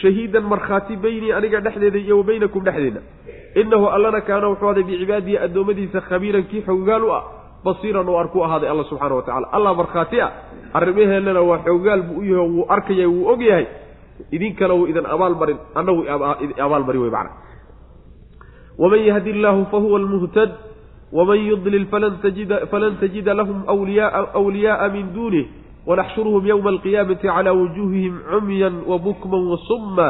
shahiidan 0.00 0.44
markhaati 0.52 0.96
beynii 0.96 1.32
aniga 1.32 1.60
dhexdeeda 1.60 1.98
iyo 1.98 2.18
wa 2.18 2.24
baynakum 2.24 2.64
dhexdeeda. 2.64 3.00
Innahu 3.54 3.86
allana 3.86 4.20
kaana 4.20 4.48
wuxuu 4.50 4.68
aday 4.72 4.82
bicibaadihi 4.82 5.38
addoommadiisa 5.38 6.00
khabiiran 6.08 6.44
kii 6.50 6.62
xoggaal 6.66 7.02
u 7.04 7.10
ah 7.14 7.22
basiiran 7.64 8.08
oo 8.08 8.18
arku 8.18 8.42
ahaaday 8.46 8.68
alla 8.72 8.84
subxana 8.90 9.14
wa 9.14 9.22
tacala 9.22 9.46
allah 9.56 9.72
markhaati 9.80 10.20
ah 10.20 10.30
arrimaheennana 10.78 11.40
waa 11.50 11.58
xoggaal 11.66 12.02
buu 12.08 12.18
u 12.20 12.24
yahay 12.24 12.48
wuu 12.54 12.66
arkaya 12.68 13.06
wuu 13.08 13.28
og 13.32 13.42
yahay. 13.42 13.66
Idinkana 14.32 14.74
wuu 14.74 14.86
idin 14.90 15.06
abaalmarin 15.06 15.58
annagu 15.74 16.02
abaalmari 16.66 16.98
wey 16.98 17.10
macna. 17.10 17.30
Waman 18.78 19.00
yahdi 19.06 19.30
illaahu 19.30 19.66
fahuwa 19.70 19.98
almuhtad 20.00 20.50
waman 21.14 21.38
yudlil 21.38 21.86
falan 21.86 22.18
tajida 22.98 23.34
lahum 23.34 23.62
wliyaaa 23.68 24.88
min 24.90 25.14
duunih 25.14 25.46
wanaxshuruhum 25.86 26.46
yowma 26.46 26.70
alqiyaamati 26.74 27.28
calaa 27.28 27.54
wujuuhihim 27.54 28.18
cumyan 28.30 28.74
wabukman 28.86 29.46
wasumma 29.52 30.08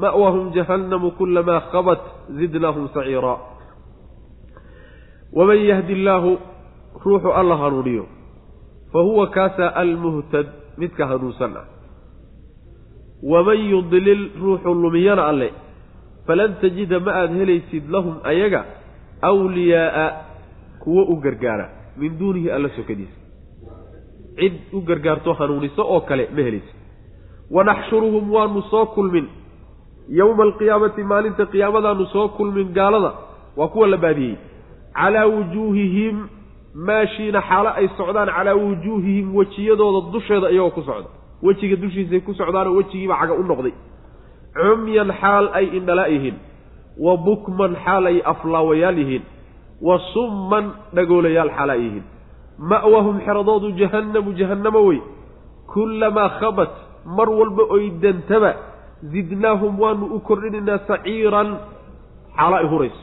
ma'wahum 0.00 0.52
jahannamu 0.56 1.10
kulamaa 1.20 1.60
khabat 1.68 2.00
zidnaahum 2.40 2.88
saciira 2.94 3.36
waman 5.32 5.58
yahdi 5.60 5.92
illaahu 5.92 6.38
ruuxu 7.04 7.32
alla 7.32 7.56
hanuuniyo 7.56 8.06
fa 8.92 9.00
huwa 9.04 9.26
kaasaa 9.28 9.74
almuhtad 9.76 10.46
midka 10.78 11.06
hanuunsan 11.06 11.52
ah 11.56 11.66
waman 13.22 13.60
yudlil 13.60 14.30
ruuxu 14.40 14.74
lumiyana 14.74 15.26
alle 15.28 15.52
falan 16.26 16.56
tajida 16.64 17.00
ma 17.00 17.12
aada 17.12 17.34
helaysid 17.34 17.84
lahum 17.90 18.24
ayaga 18.24 18.64
awliyaa'a 19.22 20.25
kuwo 20.86 21.02
u 21.12 21.16
gargaara 21.24 21.66
min 22.00 22.18
duunihi 22.18 22.50
alla 22.56 22.68
sokadiisa 22.78 23.18
cid 24.38 24.54
u 24.72 24.80
gargaarto 24.88 25.32
hanuuniso 25.38 25.82
oo 25.94 26.00
kale 26.08 26.28
ma 26.36 26.42
helaysid 26.46 26.76
wanaxshuruhum 27.50 28.30
waanu 28.34 28.62
soo 28.70 28.86
kulmin. 28.86 29.26
Yowma 30.18 30.42
alqiyaamati 30.48 31.02
maalinta 31.02 31.46
qiyaamadaanu 31.52 32.06
soo 32.06 32.28
kulmin 32.28 32.72
gaalada. 32.72 33.12
Waa 33.56 33.68
kuwa 33.68 33.86
la 33.88 33.96
baadiyey. 33.96 34.36
Calaa 34.94 35.26
wujuuhihim 35.26 36.16
maashiina 36.74 37.40
xaalo 37.48 37.70
ay 37.78 37.88
socdaan 37.96 38.28
calaa 38.36 38.54
wujuuhihim 38.54 39.36
wejiyadooda 39.36 40.12
dusheeda 40.12 40.50
iyagoo 40.50 40.70
ku 40.70 40.82
socda. 40.82 41.08
Wejiga 41.42 41.76
dushiisay 41.76 42.20
ku 42.20 42.34
socdaanoo 42.34 42.76
wejigiiba 42.76 43.16
caga 43.20 43.34
u 43.34 43.42
noqday. 43.42 43.74
Cumyan 44.54 45.10
xaal 45.20 45.48
ay 45.52 45.66
indhala 45.76 46.08
yihiin. 46.08 46.36
Wa 46.98 47.16
bukman 47.16 47.76
xaal 47.84 48.06
ay 48.06 48.18
aflaawayaal 48.32 48.98
yihiin 48.98 49.22
wa 49.80 49.98
summan 50.12 50.70
dhagoolayaal 50.94 51.50
xaal 51.56 51.70
ay 51.70 51.80
yihiin 51.84 52.04
ma'wahum 52.58 53.20
xeradoodu 53.26 53.68
jahannamu 53.80 54.32
jahannamo 54.40 54.80
wey. 54.88 55.00
Kullamaa 55.72 56.28
khabat 56.40 56.72
mar 57.16 57.28
walba 57.28 57.62
oy 57.76 57.90
dantaba 58.02 58.50
zidnaahum 59.12 59.80
waanu 59.80 60.06
u 60.16 60.20
kordhinaynaa 60.20 60.78
saciiran. 60.88 61.48
Xaalo 62.36 62.56
ay 62.56 62.66
hurayso. 62.72 63.02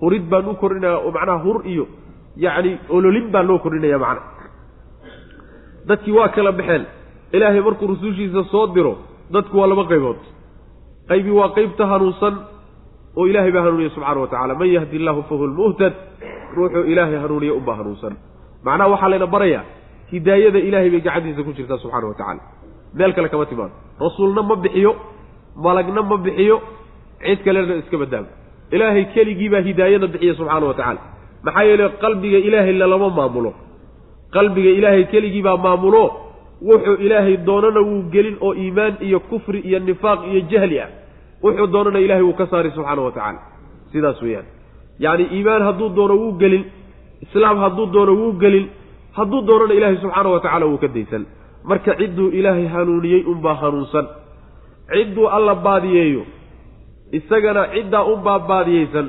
Hurid 0.00 0.24
baanu 0.30 0.50
u 0.50 0.54
kordhinayaa 0.62 1.00
oo 1.06 1.10
macnaha 1.16 1.42
hur 1.44 1.58
iyo 1.66 1.84
yacni 2.36 2.78
ololin 2.96 3.26
baa 3.34 3.42
loo 3.42 3.58
kordhinaya 3.58 3.98
macna. 3.98 4.22
Dadkii 5.88 6.12
waa 6.18 6.28
kala 6.28 6.52
baxeen. 6.52 6.84
Ilaahay 7.32 7.60
markuu 7.60 7.86
rusushiisa 7.92 8.44
soo 8.52 8.66
diro 8.74 8.94
dadku 9.34 9.58
waa 9.58 9.66
laba 9.66 9.84
qaybood. 9.90 10.20
Qaybi 11.08 11.30
waa 11.38 11.50
qeybta 11.56 11.86
hanuunsan 11.86 12.34
oo 13.18 13.24
ilaahay 13.30 13.52
baa 13.56 13.62
hanuuniya 13.66 13.90
subxana 13.96 14.20
wa 14.24 14.28
tacala 14.32 14.54
man 14.60 14.68
yahdi 14.76 14.94
illaahu 15.00 15.22
fahuwa 15.28 15.46
lmuhtad 15.52 15.92
ruuxuu 16.56 16.84
ilaahay 16.92 17.18
hanuuniya 17.24 17.54
unbaa 17.60 17.76
hanuunsan 17.80 18.14
macnaha 18.66 18.88
waxaa 18.92 19.08
layna 19.12 19.26
barayaa 19.34 19.64
hidaayada 20.12 20.58
ilaahay 20.68 20.90
bay 20.94 21.00
gacantiisa 21.06 21.42
ku 21.46 21.52
jirtaa 21.58 21.78
subxana 21.84 22.06
wa 22.10 22.14
tacala 22.20 22.42
meel 22.98 23.12
kale 23.16 23.28
kama 23.32 23.46
timaado. 23.50 23.74
Rasuulna 24.04 24.42
ma 24.50 24.54
bixiyo 24.64 24.92
malagna 25.64 26.02
ma 26.10 26.16
bixiyo 26.26 26.56
cid 27.24 27.40
kalena 27.46 27.74
iska 27.82 27.96
badaamo 28.02 28.28
ilaahay 28.74 29.04
keligii 29.14 29.48
baa 29.54 29.62
hidaayada 29.68 30.06
bixiya 30.12 30.34
subxaana 30.38 30.66
wa 30.70 30.74
tacaala 30.78 31.00
maxaa 31.46 31.64
yeelay 31.68 31.88
qalbiga 32.04 32.38
ilaahay 32.48 32.72
lalama 32.82 33.08
maamulo. 33.18 33.50
Qalbiga 34.36 34.70
ilaahay 34.78 35.04
keligii 35.12 35.42
baa 35.48 35.56
maamulo 35.66 36.02
wuxuu 36.68 36.96
ilaahay 37.06 37.36
doonana 37.48 37.80
wuu 37.88 38.02
gelin 38.14 38.36
oo 38.46 38.52
iimaan 38.62 38.94
iyo 39.06 39.18
kufri 39.30 39.60
iyo 39.68 39.78
nifaaq 39.88 40.20
iyo 40.30 40.40
jahli 40.52 40.76
ah 40.84 40.88
wuxuu 41.42 41.66
doonana 41.74 41.98
ilahay 42.04 42.22
wuu 42.28 42.36
ka 42.40 42.46
saari 42.50 42.70
subxaana 42.76 43.02
wa 43.06 43.12
tacaala. 43.16 43.40
Sidaas 43.92 44.22
weeyaan. 44.22 44.46
Yacni 45.04 45.24
iimaan 45.36 45.62
hadduu 45.68 45.88
doono 45.96 46.14
wuu 46.22 46.32
gelin 46.40 46.64
islaam 47.24 47.56
hadduu 47.64 47.86
doono 47.94 48.12
wuu 48.20 48.32
gelin 48.42 48.66
hadduu 49.18 49.40
doonana 49.48 49.74
ilaahay 49.78 49.96
subxaana 50.02 50.28
wa 50.34 50.40
tacala 50.44 50.66
wuu 50.70 50.78
ka 50.82 50.88
daysan 50.96 51.22
marka 51.70 51.92
cidduu 52.00 52.28
ilaahay 52.38 52.66
hanuuniyey 52.74 53.22
unbaa 53.32 53.54
hanuunsan. 53.62 54.06
Cidduu 54.92 55.26
alla 55.36 55.54
baadiyeeyo 55.66 56.22
isagana 57.18 57.62
ciddaa 57.74 58.04
unbaa 58.12 58.38
baadiyeysan 58.50 59.06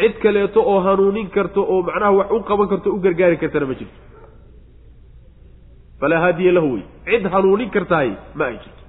cid 0.00 0.14
kaleeto 0.22 0.60
oo 0.72 0.80
hanuunin 0.86 1.28
karto 1.36 1.60
oo 1.72 1.78
macnaha 1.88 2.12
wax 2.18 2.30
u 2.36 2.40
qaban 2.48 2.68
karto 2.72 2.88
u 2.94 2.98
gargaari 3.04 3.36
kartana 3.42 3.66
ma 3.70 3.74
jirto. 3.80 3.96
Falaa 6.00 6.20
haadiya 6.24 6.52
lahu 6.56 6.68
wey. 6.74 6.82
Cid 7.08 7.24
hanuunin 7.32 7.70
kartaay 7.76 8.10
ma 8.38 8.44
ay 8.50 8.56
jirto. 8.62 8.82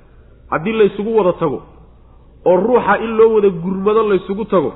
Haddii 0.51 0.73
laysugu 0.79 1.11
wada 1.17 1.33
tago 1.41 1.59
oo 2.45 2.55
ruuxa 2.65 2.93
in 3.05 3.11
loo 3.17 3.29
wada 3.35 3.49
gurmado 3.49 4.03
laysugu 4.11 4.45
tago 4.45 4.71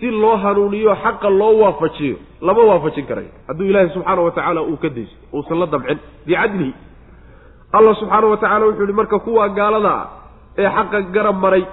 si 0.00 0.10
loo 0.10 0.36
hanuuniyo 0.36 0.94
xaqa 1.04 1.28
loo 1.40 1.52
waafajiyo 1.62 2.16
lama 2.46 2.62
waafajin 2.70 3.06
karayo 3.10 3.30
hadduu 3.48 3.66
ilaahay 3.70 3.90
subxaana 3.94 4.22
wa 4.26 4.30
tacaala 4.30 4.62
uu 4.62 4.76
ka 4.82 4.88
dayso 4.96 5.16
uusan 5.34 5.58
la 5.62 5.66
damcin 5.66 5.98
bicadlihi 6.26 6.72
allah 7.72 7.94
subxaana 8.00 8.26
wa 8.32 8.36
tacala 8.36 8.66
wuxuu 8.66 8.82
yihi 8.86 8.92
marka 9.00 9.18
kuwa 9.18 9.48
gaalada 9.58 9.92
ah 10.00 10.06
ee 10.58 10.68
xaqa 10.76 11.00
garab 11.14 11.36
maray 11.44 11.64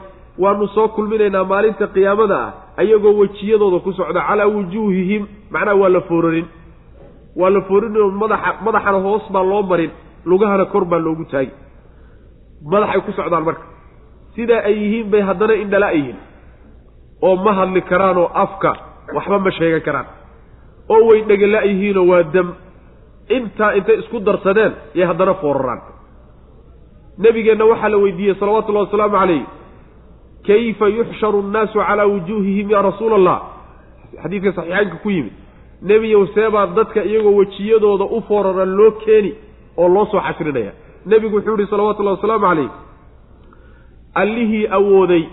waanu 0.44 0.68
soo 0.76 0.88
kulminaynaa 0.96 1.44
maalinta 1.52 1.88
qiyaamada 1.96 2.38
ah 2.46 2.52
ayagoo 2.82 3.14
wejiyadooda 3.22 3.80
ku 3.86 3.92
socda 4.00 4.22
calaa 4.30 4.48
wujuuhihim 4.56 5.24
macnaha 5.54 5.76
waa 5.82 5.90
la 5.96 6.02
foorarin 6.10 6.46
waa 7.42 7.50
la 7.56 7.62
foorinoo 7.70 8.12
madaxa 8.24 8.52
madaxana 8.66 8.98
hoos 9.08 9.26
baa 9.36 9.44
loo 9.52 9.62
marin 9.72 9.92
lugahana 10.30 10.66
kor 10.74 10.84
baa 10.92 11.00
loogu 11.06 11.26
taagi. 11.32 11.52
Madaxay 12.72 13.02
ku 13.06 13.12
socdaan 13.18 13.44
marka 13.48 13.64
sidaa 14.38 14.62
ay 14.70 14.76
yihiin 14.84 15.10
bay 15.12 15.22
haddana 15.30 15.54
indhala 15.64 15.90
yihiin. 15.98 16.16
oo 17.28 17.36
ma 17.46 17.52
hadli 17.60 17.82
karaanoo 17.92 18.30
afka 18.44 18.72
waxba 19.16 19.38
ma 19.46 19.52
sheegan 19.58 19.82
karaan. 19.88 20.08
oo 20.94 21.02
way 21.10 21.20
dhegala 21.30 21.62
yihiinoo 21.70 22.06
waa 22.12 22.24
dam. 22.36 22.48
intaa 23.38 23.72
intay 23.80 23.98
isku 24.02 24.20
darsadeen 24.28 24.74
yay 24.98 25.08
haddana 25.10 25.34
fooraraan. 25.42 25.82
Nebigeenna 27.24 27.66
waxaa 27.72 27.90
la 27.94 27.98
weydiiyey 28.04 28.36
salawatullahi 28.40 28.86
wasalaamu 28.86 29.18
calayh 29.20 29.44
kayfa 30.48 30.88
yuxsharu 30.98 31.42
nnaasu 31.48 31.80
calaa 31.88 32.06
wujuuhihim 32.14 32.68
yaa 32.72 32.82
rasuula 32.82 33.16
allah 33.20 33.38
xadiidka 34.24 34.52
saxiixaynka 34.58 34.98
ku 35.04 35.10
yimid 35.16 35.34
nebiyow 35.90 36.22
seebaa 36.36 36.66
dadka 36.78 37.04
iyagoo 37.10 37.34
wejiyadooda 37.40 38.06
u 38.06 38.22
fooraran 38.28 38.72
loo 38.80 38.92
keeni 39.04 39.32
oo 39.78 39.88
loo 39.96 40.06
soo 40.12 40.22
xashrinaya 40.28 40.72
nebigu 41.06 41.36
wuxuu 41.38 41.58
yihi 41.58 41.70
salawatullahi 41.72 42.16
wasalaamu 42.18 42.46
calayh 42.48 42.70
allihii 44.22 44.68
awooday 44.78 45.24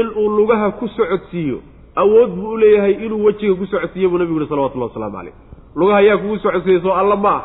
inuu 0.00 0.28
lugaha 0.38 0.70
ku 0.78 0.88
socodsiiyo 0.88 1.58
awood 2.02 2.30
buu 2.36 2.52
u 2.54 2.56
leeyahay 2.56 2.94
inuu 3.06 3.24
wejiga 3.24 3.54
ku 3.54 3.66
socodsiiyo 3.66 4.10
buu 4.10 4.18
nebigu 4.18 4.40
yihi 4.40 4.50
salawatullahi 4.50 4.90
wasalaamu 4.90 5.16
calayh 5.18 5.34
lugaha 5.76 6.00
yaa 6.00 6.16
kugu 6.22 6.38
socodsiiyey 6.38 6.80
soo 6.82 6.96
alla 7.02 7.16
ma 7.16 7.34
ah. 7.36 7.42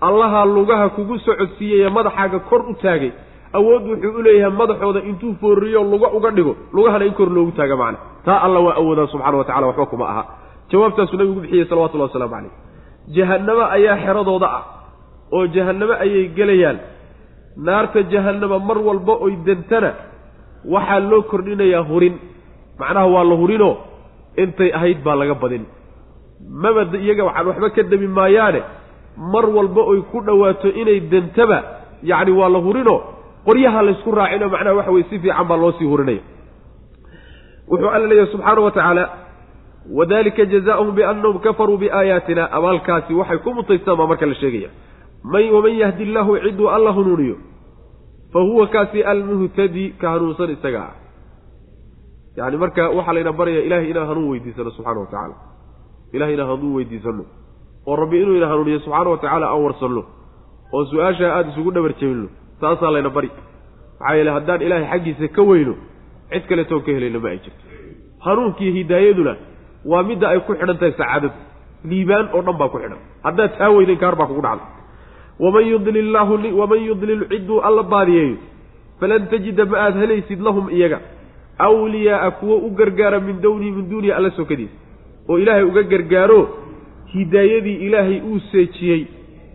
Allaha 0.00 0.44
lugaha 0.44 0.88
kugu 0.88 1.18
socodsiiyeye 1.18 1.88
madaxaaga 1.88 2.38
kor 2.38 2.62
u 2.68 2.74
taagay. 2.82 3.12
Awood 3.52 3.82
wuxuu 3.88 4.18
u 4.18 4.22
leeyahay 4.22 4.56
madaxooda 4.56 5.00
intuu 5.00 5.34
fooriyo 5.40 5.84
luga 5.92 6.08
uga 6.16 6.30
dhigo 6.30 6.56
lugahana 6.72 7.04
in 7.06 7.14
kor 7.14 7.30
loogu 7.30 7.52
taaga 7.52 7.76
macna. 7.76 7.98
Taa 8.24 8.38
alla 8.46 8.60
waa 8.60 8.74
awoodaa 8.80 9.06
subxana 9.06 9.36
wa 9.36 9.44
tacala 9.44 9.66
waxba 9.66 9.86
kuma 9.86 10.08
aha. 10.08 10.24
Jawaabtaasuu 10.70 11.16
nabigu 11.16 11.40
bixiyey 11.40 11.64
salawatullahi 11.64 12.08
wasalaamu 12.10 12.34
calayh 12.34 12.52
jahannamo 13.08 13.64
ayaa 13.76 13.96
xeradooda 14.04 14.48
ah 14.48 14.64
oo 15.32 15.46
jahannamo 15.46 15.92
ayay 16.04 16.28
gelayaan 16.36 16.78
naarta 17.56 18.02
jahannama 18.12 18.58
mar 18.58 18.78
walba 18.78 19.12
oy 19.26 19.34
dentana 19.46 19.90
waxaa 20.74 21.00
loo 21.10 21.22
kordhinayaa 21.30 21.82
hurin. 21.90 22.14
Macnaha 22.78 23.06
waa 23.14 23.24
la 23.30 23.34
hurinoo 23.40 23.74
intay 24.42 24.70
ahayd 24.78 24.98
baa 25.04 25.14
laga 25.20 25.34
badin. 25.42 25.64
Maba 26.62 26.82
iyaga 26.98 27.24
waxaan 27.28 27.46
waxba 27.50 27.68
ka 27.76 27.82
demi 27.82 28.06
maayaane 28.18 28.60
mar 29.32 29.46
walba 29.56 29.82
oy 29.92 30.00
ku 30.10 30.18
dhowaato 30.26 30.68
inay 30.80 31.00
dentaba 31.12 31.58
yacni 32.02 32.32
waa 32.40 32.48
la 32.54 32.58
hurinoo 32.66 32.98
qoryaha 33.46 33.82
laysku 33.86 34.10
raacino 34.18 34.48
macnaha 34.54 34.74
waxa 34.78 34.90
weye 34.94 35.04
si 35.10 35.18
fiican 35.22 35.46
baa 35.50 35.56
loo 35.62 35.72
sii 35.78 35.84
hurinaya. 35.92 36.22
Wuxuu 37.70 37.88
alla 37.94 38.06
leeyahy 38.10 38.30
subxaana 38.32 38.60
wa 38.60 38.70
tacaala 38.70 39.04
wadalika 39.98 40.44
jazaahum 40.52 40.94
biannahum 40.96 41.38
kafaruu 41.38 41.76
biaayaatina 41.82 42.42
abaalkaasi 42.58 43.14
waxay 43.20 43.38
ku 43.44 43.50
mutaystaan 43.54 43.96
baa 44.00 44.06
marka 44.10 44.26
la 44.26 44.34
sheegaya 44.34 44.68
waman 45.24 45.74
yahdi 45.82 46.02
illaahu 46.02 46.38
ciduu 46.44 46.68
alla 46.68 46.92
hanuuniyo 46.92 47.36
fa 48.32 48.40
huwa 48.40 48.66
kaasi 48.66 49.02
almuhtadi 49.02 49.90
ka 50.00 50.10
hanuunsan 50.10 50.50
isaga. 50.50 50.82
Ah 50.82 50.94
yani 52.36 52.56
marka 52.56 52.90
waxaa 52.90 53.12
layna 53.12 53.32
baraya 53.32 53.62
ilahay 53.62 53.90
inaan 53.90 54.06
hanuun 54.08 54.28
weydiisano 54.30 54.70
subxana 54.70 55.00
wa 55.00 55.06
tacaala. 55.06 55.34
Ilahay 56.12 56.34
inaan 56.34 56.48
hanuun 56.48 56.74
weydiisano. 56.76 57.24
Oo 57.86 57.96
rabbi 57.96 58.22
inuu 58.22 58.36
ina 58.36 58.46
hanuuniyo 58.46 58.78
subxaana 58.78 59.10
wa 59.10 59.18
tacaala 59.18 59.46
aan 59.48 59.62
warsanno. 59.64 60.02
Oo 60.72 60.84
su'aashaa 60.90 61.30
aada 61.36 61.48
isugu 61.52 61.70
dhabar 61.70 61.92
jebinno 62.00 62.28
taasaa 62.60 62.90
layna 62.90 63.10
bari. 63.10 63.30
Maxaa 64.00 64.14
yeele 64.16 64.30
haddaan 64.30 64.62
ilaahay 64.62 64.88
xaggiisa 64.92 65.28
ka 65.36 65.42
weyno 65.42 65.74
cid 66.30 66.44
kaleetoon 66.48 66.82
ka 66.86 66.90
helayna 66.92 67.18
ma 67.24 67.28
ay 67.28 67.38
jirto. 67.38 67.62
Hanuunkiiyo 68.26 68.72
hidaayaduna 68.78 69.34
waa 69.84 70.02
midda 70.02 70.28
ay 70.28 70.40
ku 70.40 70.52
xidhan 70.58 70.78
tahay 70.78 70.92
sacaadadu 70.98 71.38
liibaan 71.90 72.26
oo 72.34 72.42
dhan 72.42 72.56
baa 72.60 72.68
ku 72.68 72.78
xidhan. 72.82 73.00
Haddaad 73.24 73.58
taa 73.58 73.70
weyden 73.76 73.98
kaar 74.02 74.16
baa 74.16 74.26
kugu 74.26 74.42
dhacda 74.42 74.64
waman 75.38 76.80
yudlil 76.86 77.28
cidduu 77.28 77.60
alla 77.60 77.82
baadiyeeyo 77.82 78.36
falan 79.00 79.26
tajida 79.28 79.64
ma 79.64 79.78
aad 79.78 79.96
helaysid 80.02 80.40
lahum 80.40 80.70
iyaga 80.70 81.00
awliyaaa 81.58 82.30
kuwo 82.30 82.56
u 82.56 82.70
gargaara 82.70 83.20
min 83.20 83.40
downihi 83.42 83.70
min 83.70 83.90
duunihi 83.90 84.12
alla 84.12 84.30
sokadiisa 84.30 84.72
oo 85.28 85.38
ilaahay 85.38 85.64
uga 85.64 85.82
gargaaro 85.82 86.40
hidaayadii 87.14 87.74
ilaahay 87.86 88.20
uu 88.20 88.40
seejiyey 88.52 89.06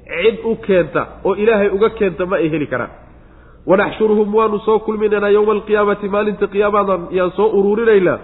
cid 0.10 0.38
u 0.44 0.56
keenta 0.56 1.08
oo 1.26 1.36
ilaahay 1.36 1.70
uga 1.70 1.90
keenta 1.90 2.26
ma 2.26 2.36
ay 2.36 2.50
heli 2.50 2.68
karaan 2.68 2.90
wanaxshuruhum 3.68 4.36
waanu 4.36 4.60
soo 4.60 4.80
kulminaynaa 4.80 5.30
yowma 5.30 5.52
alqiyaamati 5.52 6.10
maalinta 6.10 6.48
qiyaamadan 6.48 7.02
yaan 7.18 7.32
soo 7.38 7.48
uruurinaynaa 7.60 8.18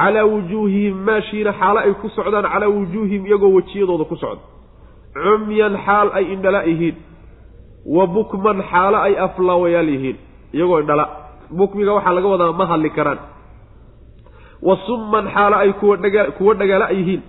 calaa 0.00 0.24
wujuuhihim 0.32 0.96
maashiina 1.08 1.52
xaalo 1.60 1.78
ay 1.80 1.92
ku 2.02 2.08
socdaan 2.16 2.46
calaa 2.52 2.68
wujuuhihim 2.76 3.26
iyagoo 3.26 3.52
wejiyadooda 3.56 4.04
ku 4.04 4.16
socda 4.16 4.42
cumyan 5.14 5.76
xaal 5.86 6.08
ay 6.14 6.24
indhala 6.34 6.62
yihiin 6.66 6.96
wa 7.86 8.06
bukman 8.06 8.62
xaalo 8.70 8.98
ay 9.06 9.14
aflaawayaal 9.26 9.88
yihiin 9.88 10.16
iyagoo 10.52 10.80
indhala. 10.80 11.04
Bukmiga 11.50 11.92
waxaa 11.96 12.12
laga 12.16 12.28
wadaa 12.28 12.52
ma 12.52 12.66
hadli 12.66 12.90
karaan. 12.90 13.18
Wa 14.62 14.76
summan 14.86 15.28
xaalo 15.34 15.56
ay 15.56 15.72
kuwa 16.38 16.54
dhagaala 16.54 16.90
yihiin 16.92 17.22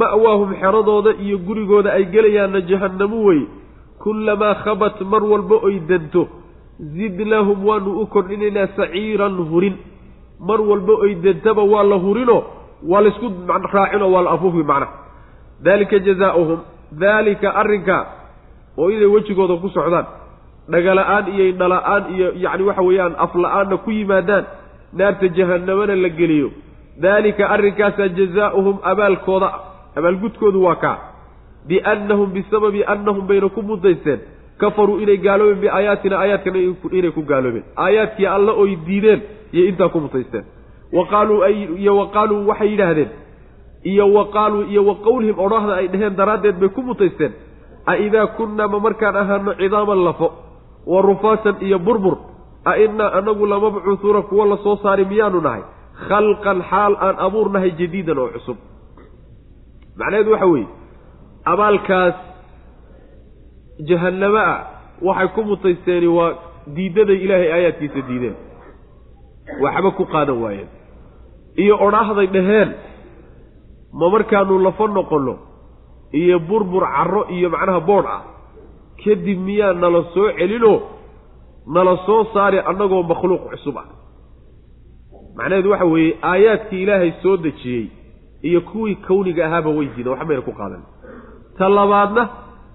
ma'waahum 0.00 0.50
xeradooda 0.60 1.10
iyo 1.24 1.38
gurigooda 1.38 1.92
ay 1.92 2.04
gelayaanna 2.12 2.60
jahannamu 2.60 3.24
wey. 3.26 3.40
Kullamaa 4.02 4.54
khabat 4.64 5.00
mar 5.12 5.22
walba 5.24 5.56
oy 5.68 5.80
danto. 5.88 6.28
Zidnaahum 6.96 7.64
waanu 7.66 8.00
u 8.02 8.06
kordhinaynaa 8.06 8.66
saciiran 8.76 9.36
hurin. 9.50 9.76
Mar 10.40 10.60
walba 10.60 10.92
oy 11.04 11.14
dantaba 11.24 11.62
waa 11.62 11.84
la 11.84 11.96
hurinoo 11.96 12.42
waa 12.90 13.00
laysku 13.00 13.26
raacinoo 13.72 14.10
waa 14.12 14.22
la 14.22 14.30
afuufi 14.36 14.62
macnaha 14.70 14.92
daalika 15.64 15.98
jazaauhum 15.98 16.58
daalika 16.92 17.54
arrinkaa 17.54 18.02
oo 18.78 18.90
inay 18.90 19.06
wejigooda 19.14 19.56
ku 19.62 19.68
socdaan 19.68 20.06
dhagala-aan 20.72 21.26
iyo 21.34 21.44
indhala-aan 21.52 22.04
iyo 22.14 22.32
yacni 22.44 22.62
waxa 22.68 22.82
weeyaan 22.82 23.14
afla-aanna 23.18 23.76
ku 23.76 23.90
yimaadaan 23.90 24.44
naarta 24.92 25.28
jahannamana 25.28 25.94
la 25.96 26.08
geliyo. 26.08 26.50
Daalika 27.02 27.48
arrinkaasaa 27.54 28.08
jazaauhum 28.08 28.76
abaalkooda 28.82 29.48
abaalgudkoodu 29.96 30.62
waa 30.64 30.74
kaa 30.84 30.98
biannahum 31.68 32.30
bisababi 32.32 32.84
annahum 32.84 33.26
bayna 33.26 33.48
ku 33.48 33.62
mudaysteen 33.62 34.20
kafaruu 34.58 34.98
inay 35.02 35.16
gaaloobeen 35.16 35.60
biaayaatina 35.60 36.16
aayaadkana 36.18 36.58
inay 36.98 37.10
ku 37.10 37.22
gaaloobeen. 37.22 37.64
Aayaadkii 37.76 38.26
alla 38.26 38.52
oy 38.52 38.76
diideen 38.86 39.20
iyo 39.52 39.64
intaa 39.70 39.88
ku 39.88 40.00
mutaysteen 40.00 40.44
wa 40.92 41.06
qaaluu 41.12 41.42
iyo 41.82 41.96
wa 41.96 42.06
qaaluu 42.14 42.46
waxay 42.48 42.68
yidhaahdeen 42.70 43.08
iyo 43.90 44.04
wa 44.16 44.24
qaaluu 44.34 44.62
iyo 44.72 44.82
wa 44.88 44.94
qowlihim 45.06 45.36
odhahda 45.46 45.72
ay 45.80 45.86
dheheen 45.92 46.14
daraaddeed 46.20 46.56
bay 46.62 46.68
ku 46.76 46.82
mutaysteen 46.88 47.32
a 47.86 47.96
idaa 48.06 48.26
kunnaa 48.36 48.68
ma 48.72 48.78
markaan 48.86 49.16
ahaano 49.22 49.52
cidaaman 49.60 50.00
lafo 50.08 50.28
wa 50.92 50.98
rufaatan 51.08 51.56
iyo 51.66 51.78
burbur 51.86 52.16
a 52.64 52.72
innaa 52.84 53.10
anagu 53.18 53.46
lamabcuuhuuna 53.52 54.22
kuwo 54.28 54.44
la 54.52 54.56
soo 54.64 54.76
saari 54.82 55.04
miyaanu 55.12 55.40
nahay 55.46 55.62
khalqan 56.08 56.58
xaal 56.70 56.92
aan 57.06 57.16
abuurnahay 57.26 57.70
jadiidan 57.80 58.18
oo 58.22 58.28
cusub. 58.34 58.56
Macnaheedu 59.98 60.30
waxa 60.34 60.46
weeye 60.52 60.68
abaalkaas 61.52 62.14
jahannamo 63.88 64.38
ah 64.38 64.58
waxay 65.08 65.28
ku 65.34 65.40
mutaysteeni 65.50 66.06
waa 66.16 66.30
diidaday 66.76 67.18
ilaahay 67.24 67.50
aayaadkiisa 67.56 68.00
diideen. 68.08 68.36
Waxba 69.64 69.90
ku 69.98 70.04
qaadan 70.14 70.38
waayeen. 70.44 70.68
Iyo 71.62 71.74
odhaahday 71.86 72.26
dhaheen 72.36 72.68
ma 73.98 74.06
markaanu 74.14 74.58
lafo 74.66 74.86
noqonno 74.88 75.34
iyo 76.20 76.38
burbur 76.48 76.84
carro 76.94 77.22
iyo 77.36 77.50
macnaha 77.54 77.80
boodh 77.80 78.06
ah 78.16 78.22
kadib 79.02 79.38
miyaa 79.46 79.72
nala 79.82 80.00
soo 80.14 80.28
celinoo 80.38 80.78
nala 81.74 81.96
soo 82.06 82.24
saari 82.34 82.58
annagoo 82.70 83.02
makhluuq 83.02 83.42
cusub 83.50 83.76
ah. 83.78 83.86
Macnaheedu 85.36 85.70
waxa 85.70 85.84
weeye 85.84 86.16
aayaadkii 86.22 86.82
ilaahay 86.82 87.12
soo 87.22 87.36
dejiyey 87.36 87.86
iyo 88.42 88.60
kuwii 88.60 88.94
kawniga 89.06 89.46
ahaaba 89.46 89.70
way 89.70 89.86
diideen 89.86 90.12
waxba 90.12 90.26
mayna 90.26 90.42
ku 90.42 90.52
qaadan. 90.52 90.82
Ta 91.58 91.68
labaadna 91.68 92.22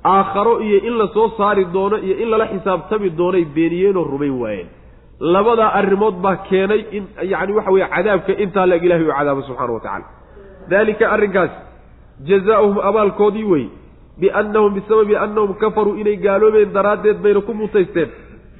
aakharo 0.06 0.54
iyo 0.62 0.80
in 0.88 0.98
la 0.98 1.08
soo 1.14 1.30
saari 1.38 1.66
doono 1.66 1.98
iyo 1.98 2.16
in 2.24 2.30
lala 2.30 2.48
xisaabtami 2.52 3.10
doonay 3.10 3.46
beeniyeenoo 3.56 4.04
rumayn 4.04 4.36
waayeen. 4.42 4.70
Labadaa 5.20 5.72
arrimood 5.80 6.16
baa 6.24 6.36
keenay 6.50 6.82
in 6.92 7.04
yacni 7.32 7.54
waxa 7.58 7.72
weeye 7.72 7.88
cadaabka 7.96 8.34
intaa 8.44 8.66
leeg 8.66 8.84
ilahay 8.84 9.04
u 9.04 9.14
cadaabo 9.18 9.42
subxaana 9.42 9.74
wa 9.74 9.80
tacaala 9.80 10.19
daalika 10.72 11.06
arrinkaas 11.16 11.52
jazaa'uhum 12.30 12.78
abaalkoodii 12.90 13.44
wey 13.52 13.66
biannahum 14.22 14.74
bisababi 14.78 15.16
annahum 15.26 15.54
kafaruu 15.64 15.96
inay 16.02 16.18
gaaloobeen 16.26 16.74
daraaddeed 16.78 17.18
bayna 17.24 17.42
ku 17.48 17.54
mutaysteen 17.62 18.10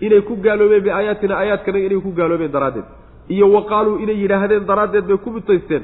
inay 0.06 0.22
ku 0.30 0.34
gaaloobeen 0.46 0.84
biaayaatina 0.88 1.34
aayaadkanaga 1.42 1.86
inay 1.90 2.02
ku 2.08 2.12
gaaloobeen 2.20 2.52
daraaddeed. 2.58 2.88
Iyo 3.34 3.46
wa 3.56 3.62
qaaluu 3.72 3.98
inay 4.04 4.18
yidhaahdeen 4.24 4.66
daraaddeed 4.72 5.06
bay 5.10 5.18
ku 5.26 5.30
mutaysteen 5.36 5.84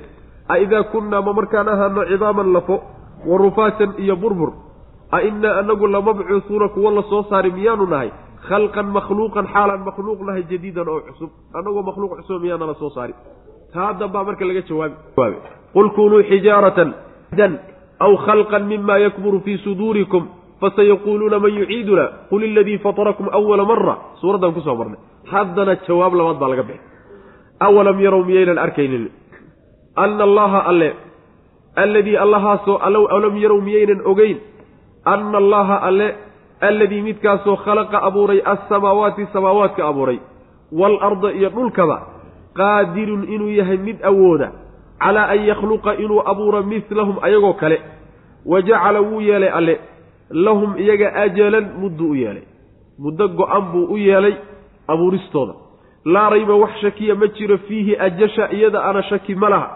a 0.50 0.58
idaa 0.64 0.84
kunnaa 0.94 1.22
ma 1.28 1.32
markaan 1.40 1.68
ahaano 1.74 2.02
cidaaman 2.12 2.50
lafo 2.56 2.76
wa 3.30 3.36
rufaatan 3.44 3.92
iyo 4.04 4.16
burbur 4.24 4.52
a 5.12 5.22
innaa 5.30 5.54
anagu 5.62 5.88
lamabcuusuuna 5.96 6.68
kuwo 6.76 6.90
la 6.98 7.04
soo 7.12 7.24
saari 7.30 7.52
miyaanu 7.58 7.86
nahay 7.94 8.10
khalqan 8.50 8.88
makhluuqan 8.98 9.46
xaalaan 9.54 9.82
makhluuq 9.90 10.20
nahay 10.28 10.44
jadiidan 10.52 10.88
oo 10.94 11.00
cusub 11.08 11.30
annagoo 11.58 11.84
makhluuq 11.90 12.12
cusub 12.20 12.42
miyaana 12.44 12.66
la 12.72 12.76
soo 12.82 12.90
saari. 12.96 13.14
Taa 13.74 13.94
dambaa 14.00 14.24
marka 14.28 14.46
laga 14.50 14.62
jawaabi 14.70 14.96
qul 15.76 15.88
kunuu 15.98 16.24
xijaaratan 16.30 16.90
dan 17.38 17.52
aw 18.06 18.12
khalqan 18.26 18.64
mima 18.72 18.96
yakburu 19.06 19.40
fii 19.46 19.58
suduurikum 19.66 20.24
fasayaquuluuna 20.62 21.40
man 21.40 21.52
yuciiduna 21.60 22.06
qul 22.30 22.44
iladii 22.44 22.78
fatarakum 22.86 23.28
awala 23.40 23.64
mara 23.72 23.96
suuraddan 24.22 24.54
ku 24.56 24.62
soo 24.62 24.76
marnay 24.76 25.00
haddana 25.32 25.76
jawaab 25.88 26.14
labaad 26.20 26.38
baa 26.42 26.50
laga 26.54 26.64
bixi 26.70 26.84
awalam 27.68 27.98
yarow 28.06 28.24
miyaynan 28.30 28.58
arkaynin 28.66 29.06
ana 29.96 30.24
allaha 30.24 30.60
alle 30.72 30.90
alladii 31.84 32.18
allahaasoo 32.26 32.78
alam 32.80 33.36
yarow 33.44 33.62
miyaynan 33.62 34.02
ogeyn 34.12 34.38
ana 35.14 35.38
allaha 35.44 35.76
alle 35.88 36.08
alladii 36.62 37.02
midkaasoo 37.02 37.56
khalaqa 37.66 37.98
abuuray 38.10 38.40
alsamaawaati 38.54 39.28
samaawaadka 39.34 39.88
abuuray 39.88 40.20
waalarda 40.72 41.32
iyo 41.32 41.50
dhulkaba 41.50 41.98
qaadirun 42.60 43.24
inuu 43.34 43.52
yahay 43.60 43.78
mid 43.78 43.98
awooda 44.12 44.65
calaa 45.00 45.28
an 45.34 45.46
yakhluqa 45.46 45.96
inuu 45.96 46.22
abuuro 46.32 46.64
mislahum 46.64 47.16
ayagoo 47.22 47.54
kale 47.54 47.82
wa 48.46 48.62
jacala 48.62 49.02
wuu 49.02 49.22
yeelay 49.22 49.50
alle 49.50 49.80
lahum 50.30 50.78
iyaga 50.78 51.14
ajalan 51.16 51.66
muddu 51.82 52.10
u 52.10 52.16
yeelay 52.16 52.44
muddo 53.00 53.28
go-an 53.28 53.72
buu 53.72 53.86
u 53.94 53.98
yeelay 53.98 54.36
abuuristooda 54.88 55.54
laa 56.06 56.30
rayba 56.30 56.56
wax 56.56 56.80
shakiya 56.82 57.16
ma 57.16 57.28
jiro 57.28 57.58
fiihi 57.58 57.98
ajasha 57.98 58.52
iyada 58.52 58.84
ana 58.84 59.04
shaki 59.04 59.36
ma 59.36 59.50
laha 59.50 59.70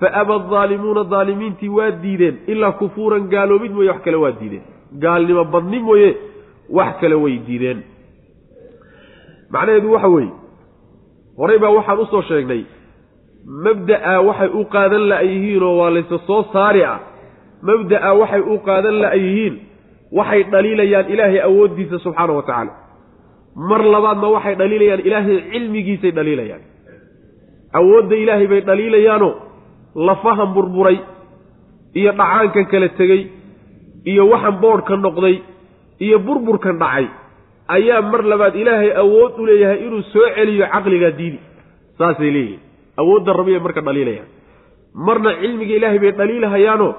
fa 0.00 0.12
aba 0.12 0.34
adaalimuuna 0.34 1.04
daalimiintii 1.04 1.68
waa 1.68 1.90
diideen 1.90 2.36
ilaa 2.46 2.72
kufuuran 2.72 3.28
gaaloobid 3.28 3.72
mooye 3.72 3.90
wax 3.90 4.02
kale 4.04 4.16
waa 4.16 4.32
diideen 4.40 4.62
gaalnimo 4.92 5.44
badni 5.44 5.78
mooye 5.78 6.16
wax 6.70 7.00
kale 7.00 7.14
way 7.14 7.38
diideen 7.46 7.82
macnaheedu 9.50 9.92
waxa 9.92 10.08
weeye 10.08 10.32
horey 11.36 11.58
baa 11.58 11.70
waxaan 11.70 11.98
u 12.00 12.06
soo 12.06 12.22
sheegnay 12.22 12.64
mabda'a 13.46 14.14
waxay 14.28 14.48
u 14.54 14.64
qaadan 14.74 15.08
la-yihiinoo 15.12 15.76
waa 15.80 15.90
layse 15.90 16.18
soo 16.26 16.42
saari 16.52 16.82
ah. 16.84 16.98
Mabda'a 17.62 18.10
waxay 18.20 18.40
u 18.40 18.58
qaadan 18.68 18.96
la-yihiin 19.04 19.54
waxay 20.18 20.42
dhaliilayaan 20.52 21.06
ilaahay 21.14 21.40
awooddiisa 21.48 21.98
subxaana 22.04 22.32
wa 22.38 22.42
tacaala 22.42 22.72
mar 23.70 23.82
labaadna 23.94 24.28
waxay 24.36 24.54
dhaliilayaan 24.60 25.00
ilaahay 25.08 25.36
cilmigiisay 25.52 26.10
dhaliilayaan. 26.18 26.62
Awoodda 27.78 28.16
ilaahay 28.22 28.46
bay 28.52 28.60
dhaliilayaanoo 28.68 29.32
lafahan 30.08 30.50
burburay 30.54 30.98
iyo 32.00 32.12
dhacaankan 32.20 32.66
kala 32.72 32.88
tegey 32.98 33.22
iyo 34.10 34.22
waxan 34.32 34.56
boodhka 34.62 34.96
noqday 34.96 35.36
iyo 36.04 36.16
burburkan 36.26 36.76
dhacay 36.82 37.06
ayaa 37.76 38.02
mar 38.12 38.22
labaad 38.32 38.54
ilaahay 38.62 38.90
awood 39.02 39.32
u 39.40 39.46
leeyahay 39.48 39.78
inuu 39.86 40.02
soo 40.12 40.26
celiyo 40.36 40.66
caqligaa 40.74 41.10
diidi. 41.18 41.38
Saasay 41.98 42.30
leeyihiin 42.36 42.60
awoodda 43.00 43.32
rabiyay 43.40 43.60
marka 43.66 43.80
dhaliilayaan 43.88 44.28
marna 45.06 45.30
cilmiga 45.42 45.74
ilaahay 45.78 45.98
bay 46.04 46.12
dhaliilahayaanoo 46.20 46.92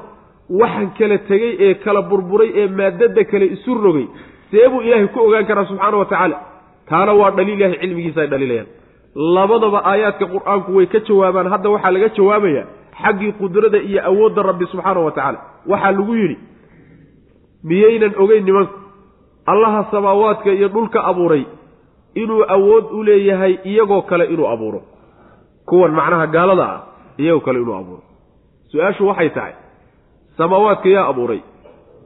waxan 0.62 0.88
kala 1.00 1.18
tegey 1.30 1.52
ee 1.66 1.74
kala 1.86 2.02
burburay 2.10 2.50
ee 2.62 2.68
maadada 2.80 3.24
kale 3.32 3.46
isu 3.56 3.72
rogay. 3.86 4.08
See 4.52 4.68
buu 4.72 4.82
ilaahay 4.88 5.08
ku 5.16 5.20
ogaan 5.28 5.46
karaa 5.50 5.66
subxaana 5.70 5.98
wa 6.02 6.06
tacaala. 6.12 6.38
Taana 6.90 7.12
waa 7.20 7.32
dhaliil 7.38 7.58
ilahay 7.60 7.78
cilmigiisa 7.84 8.20
ay 8.24 8.28
dhaliilayaan. 8.34 8.68
Labadaba 9.36 9.80
aayaadka 9.92 10.26
qur'aanku 10.34 10.70
way 10.78 10.86
ka 10.94 11.00
jawaabaan. 11.08 11.48
Hadda 11.54 11.70
waxaa 11.76 11.92
laga 11.96 12.10
jawaabayaa 12.18 12.66
xaggii 13.04 13.32
qudrada 13.42 13.78
iyo 13.90 14.00
awoodda 14.10 14.42
rabbi 14.50 14.66
subxaana 14.74 15.00
wa 15.08 15.12
tacaala. 15.18 15.40
Waxaa 15.72 15.92
lagu 15.98 16.14
yidhi 16.22 16.38
miyaynan 17.70 18.14
ogeyn 18.24 18.44
nimanku 18.48 18.76
allaha 19.52 19.82
samaawaadka 19.92 20.50
iyo 20.58 20.68
dhulka 20.76 21.00
abuuray 21.10 21.44
inuu 22.22 22.44
awood 22.56 22.86
u 22.92 23.04
leeyahay 23.08 23.54
iyagoo 23.72 24.02
kale 24.10 24.26
inuu 24.34 24.48
abuuro 24.54 24.80
kuwan 25.74 25.92
macnaha 25.98 26.28
gaalada 26.36 26.66
ah 26.76 26.80
iyagoo 27.18 27.42
kale 27.46 27.58
inuu 27.62 27.74
abuuro. 27.82 28.04
Su'aashu 28.72 29.08
waxay 29.10 29.30
tahay 29.30 29.54
samaawaadka 30.38 30.90
yaa 30.90 31.08
abuuray 31.10 31.42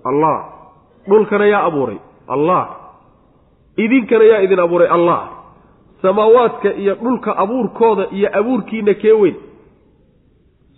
allah. 0.10 0.38
Dhulkana 1.08 1.45
yaa 1.51 1.63
abuuray 1.67 1.99
allah. 2.27 2.63
Idinkana 3.77 4.23
yaa 4.32 4.41
idin 4.47 4.60
abuuray 4.60 4.88
allah. 4.88 5.21
Samaawaadka 6.01 6.69
iyo 6.73 6.95
dhulka 6.95 7.36
abuurkooda 7.43 8.08
iyo 8.17 8.30
abuurkiina 8.39 8.93
kee 8.93 9.12
weyn? 9.21 9.36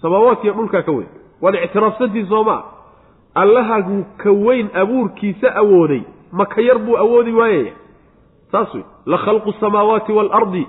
Samaawaadka 0.02 0.44
iyo 0.44 0.54
dhulkaa 0.54 0.82
ka 0.82 0.92
weyn. 0.92 1.10
Waad 1.42 1.56
ictiraafsantiin 1.56 2.28
soomaa 2.28 2.62
allahagu 3.36 4.06
ka 4.18 4.32
weyn 4.32 4.68
abuurkiisa 4.74 5.56
awooday 5.62 6.02
ma 6.32 6.46
ka 6.46 6.62
yar 6.62 6.78
buu 6.80 6.98
awoodi 6.98 7.32
waayaya 7.40 7.74
saas 8.52 8.74
wey 8.74 8.84
la 9.06 9.18
khalqu 9.18 9.52
samaawaati 9.62 10.12
waalardi 10.18 10.64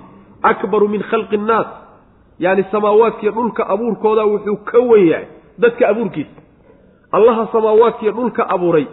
akbaru 0.51 0.87
min 0.87 1.01
khalqi 1.09 1.35
innaas 1.35 1.67
yacni 2.43 2.63
samaawaadkiiyo 2.73 3.31
dhulka 3.37 3.63
abuurkooda 3.73 4.23
wuxuu 4.31 4.57
ka 4.69 4.79
weyn 4.89 5.07
yahay 5.11 5.27
dadka 5.63 5.83
abuurkiisa. 5.91 6.35
Allaha 7.17 7.43
samaawaadkiiyo 7.53 8.11
dhulka 8.17 8.43
abuuray 8.55 8.85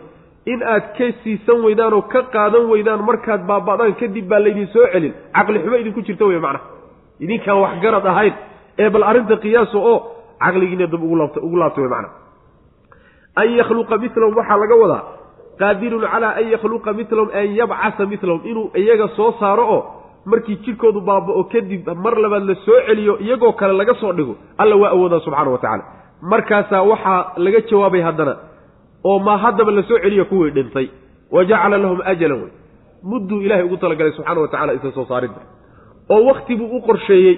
in 0.52 0.62
aad 0.72 0.84
ka 0.98 1.06
siisan 1.22 1.58
weydaan 1.64 1.92
oo 1.98 2.02
ka 2.12 2.20
qaadan 2.34 2.64
weydaan 2.72 3.02
markaad 3.08 3.42
baaba'daan 3.50 3.94
kadib 4.00 4.28
baa 4.30 4.40
laydin 4.44 4.68
soo 4.74 4.86
celin. 4.92 5.12
Caqli 5.36 5.58
xumo 5.64 5.76
idinku 5.82 6.00
jirta 6.06 6.24
wey 6.30 6.38
macnaha. 6.44 6.64
Idinkaan 7.24 7.58
wax 7.62 7.74
garad 7.82 8.06
ahayn 8.12 8.34
ee 8.78 8.90
bal 8.94 9.02
arrinta 9.10 9.36
qiyaaso 9.44 9.78
oo 9.92 9.98
caqligiina 10.44 10.86
laabta 11.20 11.40
ugu 11.46 11.56
laabta 11.56 11.80
wey 11.80 11.90
macnaha. 11.94 12.14
An 13.40 13.48
yakhluqa 13.58 13.94
milahum 14.02 14.34
waxaa 14.38 14.58
laga 14.62 14.76
wadaa 14.82 15.02
qaadirun 15.60 16.04
calaa 16.12 16.32
an 16.40 16.46
yakhluqa 16.54 16.90
milahum 16.98 17.28
an 17.40 17.46
yabcasa 17.58 18.02
milahum 18.12 18.40
inuu 18.50 18.66
iyaga 18.74 19.08
soo 19.16 19.32
saaro 19.40 19.64
oo 19.76 19.82
markii 20.32 20.56
jidhkoodu 20.64 21.00
baaba'o 21.08 21.42
kadib 21.52 21.88
mar 22.04 22.14
labaad 22.24 22.44
la 22.50 22.54
soo 22.66 22.78
celiyo 22.86 23.14
iyagoo 23.24 23.52
kale 23.60 23.72
laga 23.80 23.94
soo 24.00 24.12
dhigo 24.18 24.34
alla 24.62 24.74
waa 24.82 24.90
awoodaa 24.96 25.20
subxaana 25.26 25.50
wa 25.54 25.58
tacaala. 25.58 25.84
Markaasaa 26.32 26.82
waxaa 26.90 27.20
laga 27.44 27.60
jawaabay 27.70 28.00
haddana 28.08 28.34
oo 29.10 29.18
maa 29.26 29.36
haddaba 29.44 29.70
la 29.78 29.82
soo 29.88 29.98
celiya 30.04 30.24
kuwii 30.30 30.50
dhintay. 30.56 30.86
Wa 31.34 31.44
jacala 31.44 31.76
lahum 31.78 32.00
ajalan 32.12 32.38
wey 32.42 32.50
mudduu 33.10 33.40
ilaahay 33.44 33.64
ugu 33.66 33.76
talagalay 33.76 34.12
subxaana 34.16 34.40
wa 34.40 34.48
tacala 34.48 34.72
isa 34.78 34.92
soo 34.96 35.04
saaridda 35.10 35.40
oo 36.10 36.20
wakti 36.28 36.56
buu 36.56 36.76
u 36.76 36.80
qorsheeyey. 36.86 37.36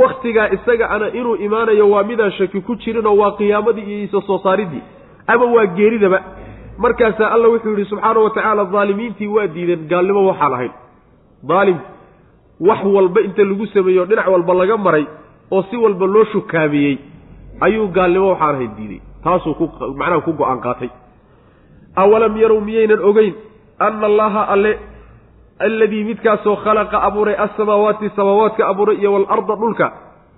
Wakhtigaa 0.00 0.48
isaga 0.56 0.90
ana 0.90 1.06
inuu 1.18 1.36
imaanayo 1.46 1.90
waa 1.90 2.02
midaan 2.10 2.32
shaki 2.38 2.60
ku 2.60 2.74
jirinoo 2.82 3.16
waa 3.16 3.30
qiyaamadii 3.38 3.82
iyo 3.94 4.04
isa 4.04 4.20
soo 4.26 4.38
saariddii 4.38 4.82
ama 5.26 5.44
waa 5.54 5.66
geeridaba. 5.66 6.20
Markaasaa 6.78 7.30
alla 7.34 7.48
wuxuu 7.48 7.70
yidhi 7.70 7.84
subxaana 7.90 8.20
wa 8.20 8.30
tacaala 8.30 8.64
daalimiintii 8.64 9.26
waa 9.36 9.46
diideen 9.54 9.82
gaalnimo 9.92 10.26
waxaan 10.30 10.52
ahayn 10.56 10.72
daalimku 11.48 11.86
wax 12.68 12.80
walba 12.96 13.20
inta 13.26 13.42
lagu 13.50 13.66
sameeyo 13.74 14.04
dhinac 14.10 14.26
walba 14.34 14.54
laga 14.60 14.76
maray 14.86 15.04
oo 15.54 15.62
si 15.70 15.76
walba 15.84 16.06
loo 16.14 16.24
shukaamiyey 16.32 16.94
ayuu 17.66 17.88
gaalnimo 17.96 18.28
waxaan 18.32 18.54
ahayn 18.54 18.72
diiday 18.78 19.00
taasuu 19.24 19.54
macnaha 20.00 20.20
ku 20.26 20.32
go'aan 20.40 20.60
qaatay. 20.66 20.90
Awalam 21.96 22.36
yarow 22.42 22.60
miyaynan 22.60 23.00
ogeyn 23.08 23.34
ana 23.78 24.06
allaha 24.06 24.42
alle 24.54 24.72
alladii 25.66 26.04
midkaasoo 26.04 26.56
khalaqa 26.64 26.96
abuuray 27.08 27.34
alsamaawaati 27.44 28.10
samaawaadka 28.16 28.62
abuuray 28.72 28.96
iyo 29.00 29.12
waalarda 29.14 29.54
dhulka 29.60 29.86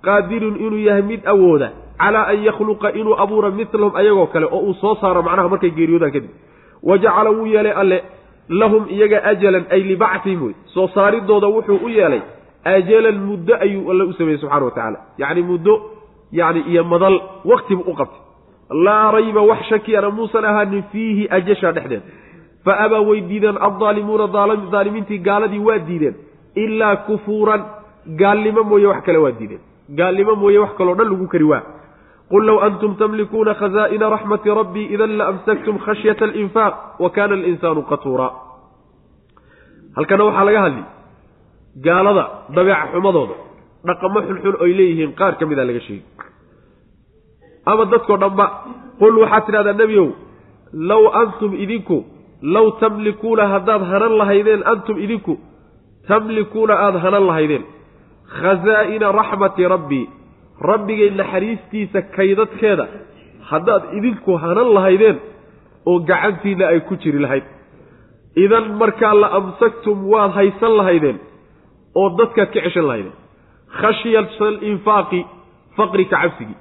qaadirun 0.05 0.55
inuu 0.65 0.77
yahay 0.87 1.01
mid 1.01 1.21
awooda 1.33 1.69
calaa 2.01 2.25
an 2.31 2.37
yakhluqa 2.47 2.91
inuu 2.99 3.15
abuura 3.23 3.49
milahum 3.51 3.95
ayagoo 3.95 4.27
kale 4.33 4.45
oo 4.45 4.59
uu 4.69 4.73
soo 4.81 4.95
saaro 5.01 5.21
macnaha 5.27 5.49
markay 5.53 5.71
geeriyoodaan 5.77 6.11
kadib. 6.15 6.31
Wa 6.83 6.97
jacala 6.97 7.29
wuu 7.37 7.47
yeelay 7.53 7.73
alle 7.81 7.97
lahum 8.49 8.85
iyaga 8.89 9.23
ajalan 9.31 9.65
ay 9.69 9.81
libactihim 9.83 10.43
wey 10.43 10.55
soo 10.73 10.87
saaridooda 10.95 11.47
wuxuu 11.47 11.79
u 11.85 11.89
yeelay 11.89 12.21
ajalan 12.63 13.17
muddo 13.27 13.53
ayuu 13.65 13.91
alle 13.91 14.03
u 14.03 14.13
sameeyey 14.13 14.39
subxana 14.41 14.65
wa 14.65 14.71
tacaala. 14.71 14.99
Yacni 15.17 15.41
muddo 15.41 15.73
yani 16.31 16.59
iyo 16.71 16.83
madal 16.83 17.21
waktibu 17.45 17.81
u 17.81 17.93
qabtay. 17.93 18.21
Laa 18.85 19.11
rayba 19.11 19.41
wax 19.41 19.63
shakiyana 19.69 20.09
muusan 20.09 20.45
ahaanin 20.45 20.83
fiihi 20.91 21.27
ajasha 21.29 21.71
dhexdeed. 21.71 22.01
Fa 22.65 22.73
abaa 22.85 23.01
way 23.09 23.21
diideen 23.21 23.57
addaalimuuna 23.67 24.27
daalimiintii 24.71 25.19
gaaladii 25.27 25.59
waa 25.59 25.77
diideen. 25.87 26.15
Ilaa 26.55 26.95
kufuuran 26.95 27.61
gaalnimo 28.19 28.63
mooye 28.63 28.87
wax 28.87 29.03
kale 29.05 29.17
waa 29.17 29.31
diideen. 29.39 29.61
Gaalnimo 29.89 30.35
mooye 30.35 30.59
wax 30.59 30.71
kaloo 30.77 30.95
dhan 30.95 31.09
lagu 31.11 31.27
kari 31.27 31.43
waa 31.43 31.63
qul 32.31 32.43
low 32.49 32.57
antum 32.67 32.91
tamlikuuna 33.01 33.53
khazaa'ina 33.61 34.05
raxmati 34.15 34.49
rabbii 34.59 34.87
idan 34.95 35.11
la 35.19 35.25
amsaktum 35.31 35.75
khashyata 35.85 36.23
alinfaaq 36.29 36.75
wa 37.03 37.09
kaana 37.15 37.33
alinsaanu 37.39 37.81
qatuura 37.91 38.27
halkana 39.97 40.23
waxaa 40.27 40.45
laga 40.47 40.61
hadli 40.65 40.83
gaalada 41.85 42.23
dabeeca 42.55 42.85
xumadooda 42.93 43.35
dhaqamo 43.87 44.19
xunxun 44.27 44.55
oy 44.63 44.71
leeyihiin 44.79 45.11
qaar 45.19 45.33
ka 45.39 45.45
mida 45.49 45.63
laga 45.69 45.79
sheegi 45.87 46.05
ama 47.71 47.83
dadkoo 47.93 48.17
dhanba 48.23 48.45
qul 48.99 49.13
waxaad 49.23 49.43
tidhahdaa 49.47 49.73
nebiyow 49.81 50.07
low 50.89 51.03
antum 51.21 51.51
idinku 51.63 51.97
low 52.55 52.67
tamlikuuna 52.81 53.43
haddaad 53.53 53.81
hanan 53.91 54.13
lahaydeen 54.21 54.61
antum 54.73 54.97
idinku 55.05 55.33
tamlikuuna 56.07 56.73
aada 56.85 56.99
hanan 57.05 57.23
lahaydeen 57.29 57.63
khazaa'ina 58.39 59.07
raxmati 59.19 59.63
rabbii 59.75 60.05
rabbigay 60.61 61.09
naxariistiisa 61.09 62.01
kaydadkeeda 62.01 62.85
haddaad 63.49 63.83
idinku 63.97 64.37
hanan 64.37 64.73
lahaydeen 64.73 65.17
oo 65.85 65.99
gacantiinna 65.99 66.67
ay 66.67 66.79
ku 66.79 66.95
jiri 66.95 67.19
lahayd. 67.19 67.43
Idan 68.35 68.77
markaa 68.81 69.13
la 69.13 69.27
amsaktum 69.39 69.97
waad 70.11 70.31
haysan 70.31 70.77
lahaydeen 70.77 71.19
oo 71.95 72.09
dadkaad 72.19 72.49
ka 72.53 72.59
ceshan 72.65 72.87
lahaydeen. 72.87 73.15
Khashyata 73.79 74.45
alinfaaqi 74.47 75.25
faqri 75.77 76.05
ka 76.05 76.17
cabsigii 76.21 76.57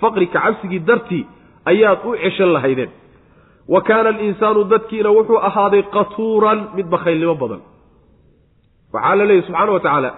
faqri 0.00 0.26
ka 0.26 0.40
dartii 0.86 1.26
ayaad 1.64 1.98
u 2.04 2.16
ceshan 2.22 2.52
lahaydeen. 2.52 2.90
Wa 3.68 3.80
kaana 3.82 4.08
alinsaanu 4.08 4.64
dadkiina 4.64 5.10
wuxuu 5.10 5.38
ahaaday 5.48 5.82
qatuuran 5.82 6.58
mid 6.74 6.86
bakhaylnimo 6.90 7.34
badan. 7.34 7.62
Waxaa 8.92 9.14
la 9.16 9.24
leeyahy 9.24 9.46
subxaana 9.46 9.72
wa 9.72 9.80
tacaala 9.80 10.10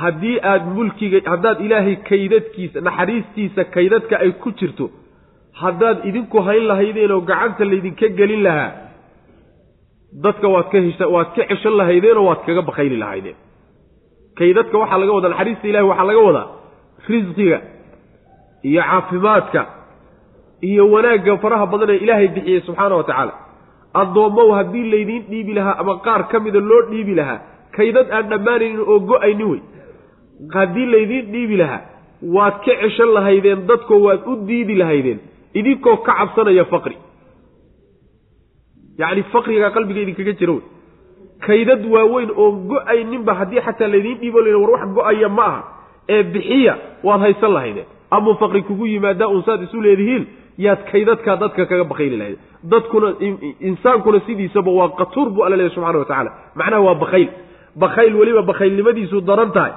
haddii 0.00 0.38
aad 0.52 0.62
mulkiga 0.76 1.18
haddaad 1.32 1.58
ilaahay 1.66 1.96
kaydadkiisa 2.10 2.80
naxariistiisa 2.88 3.64
kaydadka 3.74 4.14
ay 4.24 4.30
ku 4.42 4.50
jirto 4.60 4.86
haddaad 5.62 5.98
idinku 6.08 6.38
hayn 6.48 6.64
lahaydeen 6.70 7.12
oo 7.16 7.20
gacanta 7.30 7.64
laydinka 7.70 8.06
gelin 8.18 8.42
lahaa 8.46 8.70
dadka 10.24 10.46
waad 10.54 10.68
ka 10.72 10.78
hesha 10.86 11.06
waad 11.14 11.28
ka 11.36 11.42
ceshan 11.50 11.74
lahaydeenoo 11.80 12.24
waad 12.28 12.40
kaga 12.46 12.62
bakayli 12.68 12.96
lahaydeen. 13.04 13.36
Kaydadka 14.38 14.76
waxaa 14.82 14.98
laga 15.02 15.12
wadaa 15.16 15.30
naxariista 15.32 15.66
ilahi 15.70 15.86
waxaa 15.90 16.04
laga 16.10 16.20
wadaa 16.28 16.46
risqiga 17.08 17.58
iyo 18.68 18.82
caafimaadka 18.90 19.60
iyo 20.68 20.82
wanaagga 20.94 21.36
faraha 21.42 21.66
badan 21.72 21.90
ee 21.90 21.96
ilaahay 22.04 22.28
bixiyey 22.36 22.60
subxaana 22.66 22.94
wa 23.00 23.04
tacaala. 23.08 23.32
Addoommow 24.02 24.48
haddii 24.58 24.84
laydiin 24.94 25.22
dhiibi 25.30 25.52
lahaa 25.58 25.76
ama 25.82 25.94
qaar 26.06 26.22
ka 26.30 26.40
mida 26.44 26.60
loo 26.70 26.82
dhiibi 26.90 27.14
lahaa 27.20 27.38
kaydad 27.76 28.06
aan 28.16 28.28
dhammaanaynin 28.32 28.80
oo 28.92 28.98
go'ayni 29.10 29.44
wey 29.50 29.60
haddii 30.54 30.86
laydiin 30.94 31.32
dhiibi 31.32 31.56
lahaa 31.62 31.80
waad 32.34 32.54
ka 32.64 32.72
ceshan 32.82 33.10
lahaydeen 33.14 33.66
dadkoo 33.70 34.00
waad 34.06 34.20
u 34.26 34.36
diidi 34.48 34.74
lahaydeen 34.74 35.18
idinkoo 35.54 35.96
ka 35.96 36.12
cabsanaya 36.18 36.64
faqri. 36.64 36.96
Yacni 38.98 39.22
faqrigaa 39.32 39.70
qalbiga 39.76 40.00
idinkaga 40.04 40.32
jira 40.40 40.52
wey. 40.52 40.62
Kaydad 41.46 41.82
waaweyn 41.94 42.30
oo 42.42 42.50
go'ayninba 42.70 43.32
haddii 43.40 43.60
xataa 43.66 43.88
laydiin 43.94 44.18
dhiibo 44.20 44.40
la 44.40 44.58
war 44.58 44.70
wax 44.74 44.84
go'aya 44.96 45.28
ma 45.28 45.44
aha. 45.50 45.62
Ee 46.08 46.22
bixiya 46.22 46.74
waad 47.06 47.20
haysan 47.20 47.52
lahaydeen. 47.56 47.86
Amuu 48.10 48.34
faqri 48.42 48.62
kugu 48.62 48.86
yimaadaa 48.86 49.28
uun 49.28 49.42
saad 49.46 49.62
isu 49.62 49.80
leedihiin 49.86 50.24
yaad 50.58 50.80
kaydadkaa 50.92 51.36
dadka 51.42 51.66
kaga 51.66 51.84
bakayli 51.84 52.16
lahayd. 52.16 52.38
Dadkuna 52.72 53.08
insaankuna 53.68 54.20
sidiisaba 54.26 54.70
waa 54.78 54.88
qatuur 55.00 55.30
buu 55.30 55.42
alla 55.44 55.56
leeyahy 55.56 55.74
subxana 55.74 55.98
wa 55.98 56.04
tacaala. 56.04 56.30
Macnaha 56.54 56.82
waa 56.86 56.94
bakayl 56.94 57.28
bakayl 57.76 58.14
weliba 58.20 58.42
bakaylnimadiisu 58.42 59.20
daran 59.20 59.50
tahay 59.56 59.72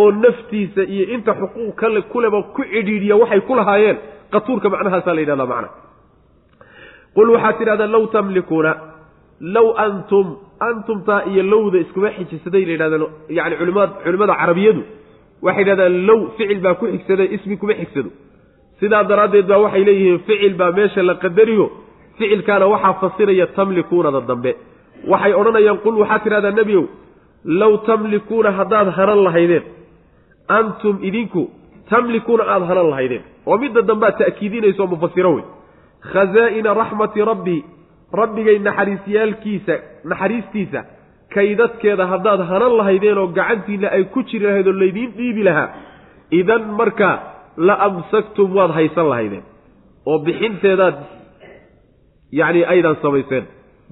oo 0.00 0.10
naftiisa 0.24 0.82
iyo 0.94 1.04
inta 1.14 1.32
xuquuq 1.40 1.74
kale 1.80 2.00
kuleba 2.12 2.38
ku 2.54 2.62
cidhiidhiya 2.72 3.16
waxay 3.22 3.40
ku 3.48 3.54
lahaayeen. 3.60 3.96
Qatuurka 4.32 4.66
macnahaasaa 4.74 5.14
la 5.16 5.20
yidhahdaa 5.24 5.46
macna. 5.52 5.68
Qul 7.16 7.28
waxaad 7.34 7.54
tidhahdaa 7.58 7.86
low 7.94 8.04
tamlikuuna 8.14 8.72
low 9.56 9.68
antum 9.86 10.26
antumtaa 10.68 11.20
iyo 11.30 11.42
lowda 11.52 11.78
iskuma 11.84 12.10
xijisaday 12.16 12.62
la 12.68 12.72
yidhahdaan 12.74 13.06
yani 13.38 13.54
culimad 13.60 13.90
culimmada 14.04 14.34
carabiyadu 14.40 14.82
waxay 15.46 15.62
yidhahdaan 15.62 15.94
low 16.08 16.20
ficil 16.36 16.60
baa 16.64 16.74
ku 16.80 16.84
xigsaday 16.94 17.28
ismi 17.36 17.56
kuma 17.60 17.74
xigsado 17.80 18.10
sidaa 18.80 19.02
daraaddeed 19.10 19.46
baa 19.50 19.58
waxay 19.64 19.82
leeyihiin 19.88 20.18
ficil 20.28 20.54
baa 20.60 20.70
meesha 20.78 21.02
la 21.08 21.14
qadariyo 21.24 21.66
ficilkaana 22.18 22.66
waxaa 22.74 22.94
fasiraya 23.02 23.46
tamlikuunada 23.56 24.20
dambe. 24.30 24.52
Waxay 25.12 25.32
odhanayaan 25.40 25.78
qul 25.84 25.94
waxaad 26.02 26.22
tidhahdaa 26.26 26.50
nebiyow 26.60 26.84
low 27.60 27.72
tamlikuuna 27.88 28.50
haddaad 28.58 28.88
hanan 28.98 29.20
lahaydeen 29.26 29.64
antum 30.48 30.98
idinku 31.02 31.50
tamlikuuna 31.90 32.44
aada 32.44 32.66
hanan 32.66 32.90
lahaydeen. 32.90 33.22
Oo 33.46 33.58
midda 33.58 33.82
dambead 33.82 34.18
ta'kiidinayso 34.18 34.86
mufasiro 34.86 35.34
wey 35.34 35.44
khazaa'ina 36.12 36.74
raxmati 36.74 37.24
rabbii 37.30 37.64
rabbigay 38.20 38.58
naxariisyaalkiisa 38.58 39.74
naxariistiisa 40.10 40.80
kaydadkeeda 41.34 42.06
haddaad 42.06 42.40
hanan 42.50 42.76
lahaydeen 42.76 43.18
oo 43.18 43.26
gacantiinna 43.38 43.88
ay 43.88 44.04
ku 44.04 44.22
jiri 44.22 44.44
lahayd 44.46 44.66
oo 44.66 44.78
laydiin 44.82 45.10
dhiibi 45.18 45.42
lahaa. 45.48 45.68
Idan 46.30 46.62
markaa 46.78 47.16
la 47.56 47.74
amsaktum 47.88 48.56
waad 48.56 48.70
haysan 48.70 49.08
lahaydeen. 49.08 49.44
Oo 50.06 50.18
bixinteedaad 50.18 50.96
yacni 52.32 52.64
aydan 52.64 52.96
samayseen. 53.02 53.44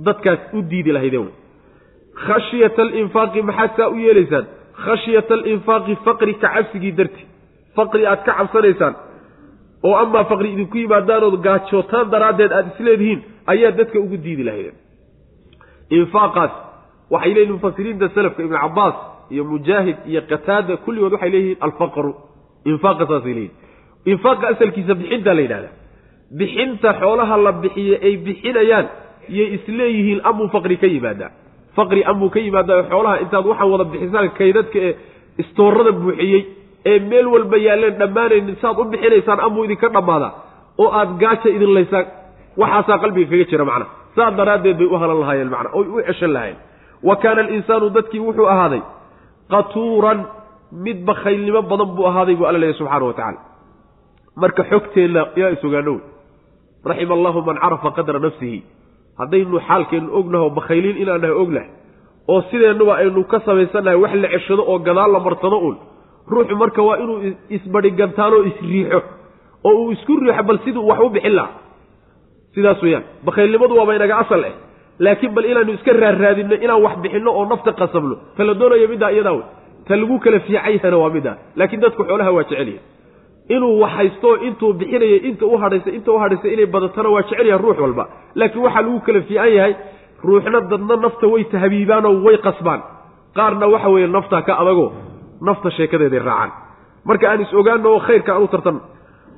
Dadkaas 0.07 0.41
u 0.53 0.63
diidi 0.71 0.93
lahaydeen 0.93 1.23
wey 1.27 1.35
khashyata 2.27 2.83
alinfaaqi 2.83 3.43
maxaad 3.43 3.71
saa 3.77 3.89
u 3.89 3.97
yeelaysaan 4.05 4.47
khashyata 4.85 5.35
alinfaaqi 5.35 5.97
faqri 6.05 6.35
ka 6.43 6.49
cabsigii 6.55 6.93
darti. 6.99 7.23
Faqri 7.77 8.07
aad 8.07 8.21
ka 8.27 8.33
cabsanaysaan. 8.39 8.95
Oo 9.85 9.95
amaa 10.03 10.25
faqri 10.31 10.53
idinku 10.53 10.77
yimaadaanood 10.79 11.37
gaajootaan 11.47 12.11
daraaddeed 12.11 12.53
aada 12.53 12.71
isleedihiin 12.75 13.21
ayaa 13.53 13.71
dadka 13.79 13.99
ugu 13.99 14.17
diidi 14.25 14.45
lahaydeen. 14.49 14.77
Infaaqaas 15.99 16.53
waxay 17.11 17.35
leeyihiin 17.35 17.55
mufasiriinta 17.57 18.09
selafka 18.15 18.43
ibnu 18.43 18.57
cabaas 18.65 18.97
iyo 19.31 19.45
mujaahid 19.45 19.99
iyo 20.11 20.21
qataada 20.31 20.77
kulligood 20.85 21.13
waxay 21.17 21.31
leeyihiin 21.35 21.59
alfaqru. 21.67 22.13
Infaaqa 22.71 23.05
saasay 23.11 23.35
leeyihiin 23.39 23.61
infaaqa 24.13 24.45
asalkiisa 24.53 24.95
bixintaa 25.01 25.35
la 25.35 25.43
yidhahdaa 25.47 25.75
bixinta 26.39 26.89
xoolaha 27.01 27.37
la 27.47 27.53
bixiye 27.63 27.97
ay 28.07 28.15
bixinayaan 28.27 28.87
yay 29.39 29.49
isleeyihiin 29.57 30.21
amuu 30.31 30.49
faqri 30.55 30.77
ka 30.83 30.87
yimaadaa 30.95 31.31
faqri 31.77 32.01
amuu 32.11 32.31
ka 32.35 32.39
yimaadaa 32.47 32.83
xoolaha 32.91 33.17
intaad 33.25 33.45
waxaan 33.51 33.71
wada 33.73 33.85
bixisaan 33.93 34.29
kaydadka 34.39 34.79
ee 34.89 34.93
istoorada 35.43 35.93
buuxiyey 36.03 36.41
ee 36.91 36.99
meel 37.11 37.27
walba 37.35 37.57
yaalleen 37.67 37.95
dhammaanaynin 38.01 38.57
saad 38.63 38.77
u 38.79 38.85
bixinaysaan 38.93 39.41
amuu 39.47 39.65
idinka 39.67 39.89
dhammaadaa 39.97 40.31
oo 40.83 40.89
aad 41.01 41.11
gaaja 41.23 41.49
idin 41.57 41.73
laysaan. 41.79 42.07
Waxaasaa 42.61 42.99
qalbiga 43.03 43.29
kaga 43.33 43.45
jira 43.51 43.65
macna. 43.71 43.87
Saa 44.17 44.31
daraaddeed 44.39 44.77
bay 44.81 44.89
u 44.95 44.97
halan 45.03 45.19
lahaayeen 45.23 45.51
macna. 45.55 45.69
Oy 45.79 45.87
u 45.95 46.03
ceshan 46.09 46.33
lahayen 46.37 46.57
wa 47.09 47.15
kaana 47.23 47.41
alinsaanu 47.45 47.87
dadkii 47.97 48.21
wuxuu 48.27 48.47
ahaaday 48.55 48.83
qatuuran 49.53 50.19
mid 50.85 50.99
bakhaylnimo 51.09 51.61
badan 51.71 51.89
buu 51.97 52.07
ahaaday 52.11 52.35
buu 52.39 52.47
alla 52.49 52.59
leeyahy 52.63 52.79
subxaana 52.81 53.05
wa 53.11 53.15
tacala 53.19 53.41
marka 54.43 54.63
xogteenna 54.71 55.23
yaa 55.41 55.51
isogaano 55.57 55.93
wey 55.97 56.03
raxima 56.91 57.15
allahu 57.19 57.39
man 57.49 57.57
carafa 57.65 57.89
qadra 57.99 58.19
nafsihi 58.27 58.59
haddaynu 59.21 59.61
xaalkeennu 59.69 60.11
ognaho 60.19 60.51
bakhaylin 60.59 60.97
inaan 61.03 61.21
nahay 61.21 61.37
ognahay 61.43 61.69
oo 62.29 62.41
sideennuba 62.51 62.93
aynu 63.03 63.25
ka 63.33 63.41
samaysannahay 63.47 63.99
wax 64.05 64.15
la 64.15 64.29
ceshado 64.35 64.63
oo 64.73 64.79
gadaal 64.79 65.13
la 65.13 65.21
marsado 65.27 65.59
uun 65.67 65.77
ruuxu 66.33 66.57
marka 66.63 66.83
waa 66.89 66.97
inuu 67.05 67.19
isbadhigantaanoo 67.57 68.43
isriixo 68.51 69.01
oo 69.65 69.75
uu 69.83 69.91
isku 69.93 70.17
riixo 70.21 70.43
bal 70.49 70.59
siduu 70.65 70.87
wax 70.91 71.01
u 71.07 71.09
bixin 71.15 71.35
lahaa. 71.39 71.55
Sidaas 72.55 72.83
weeyaan 72.83 73.05
bakhaylnimadu 73.27 73.77
waaba 73.79 73.95
inaga 73.97 74.17
asal 74.23 74.45
eh 74.45 74.55
laakiin 74.99 75.33
bal 75.35 75.45
inaanu 75.45 75.73
iska 75.73 75.93
raarraadinno 75.93 76.55
inaan 76.65 76.83
wax 76.87 76.95
bixinno 77.05 77.31
oo 77.39 77.45
nafta 77.53 77.73
qasabno 77.81 78.17
ta 78.37 78.45
la 78.45 78.55
doonayo 78.61 78.89
middaa 78.93 79.11
iyadaa 79.11 79.33
wey 79.39 79.45
ta 79.89 79.97
lagu 79.97 80.19
kala 80.25 80.41
fiican 80.47 80.95
waa 81.03 81.11
middaa 81.17 81.37
laakiin 81.57 81.81
dadku 81.85 82.03
xoolaha 82.09 82.31
waa 82.37 82.45
jecelyahay 82.49 82.81
inuu 83.55 83.81
wax 83.83 83.93
haysto 83.99 84.31
intuu 84.47 84.73
bixinaya 84.81 85.19
inta 85.29 85.45
u 85.47 85.57
hadhaysay 85.63 85.93
inta 85.99 86.11
u 86.13 86.19
hadhaysay 86.23 86.51
inay 86.55 86.67
badatana 86.75 87.09
waa 87.15 87.23
jecel 87.29 87.47
yahay 87.51 87.63
ruux 87.65 87.79
walba. 87.85 88.05
Laakiin 88.39 88.63
waxaa 88.67 88.83
lagu 88.85 89.01
kala 89.07 89.21
fiican 89.29 89.53
yahay 89.59 89.73
ruuxna 90.27 90.59
dadna 90.71 90.97
nafta 91.05 91.27
way 91.33 91.43
tahbiibaanoo 91.55 92.15
way 92.27 92.37
qasbaan. 92.47 92.81
Qaarna 93.37 93.67
waxa 93.75 93.89
weeye 93.95 94.07
naftaa 94.17 94.43
ka 94.49 94.53
adago 94.63 94.87
nafta 95.49 95.69
sheekadeeday 95.77 96.19
raacaan. 96.29 96.51
Marka 97.09 97.27
aan 97.31 97.41
is 97.45 97.53
ogaano 97.61 97.89
oo 97.95 98.01
khayrka 98.07 98.31
aan 98.35 98.43
u 98.43 98.49
tartanno 98.55 98.81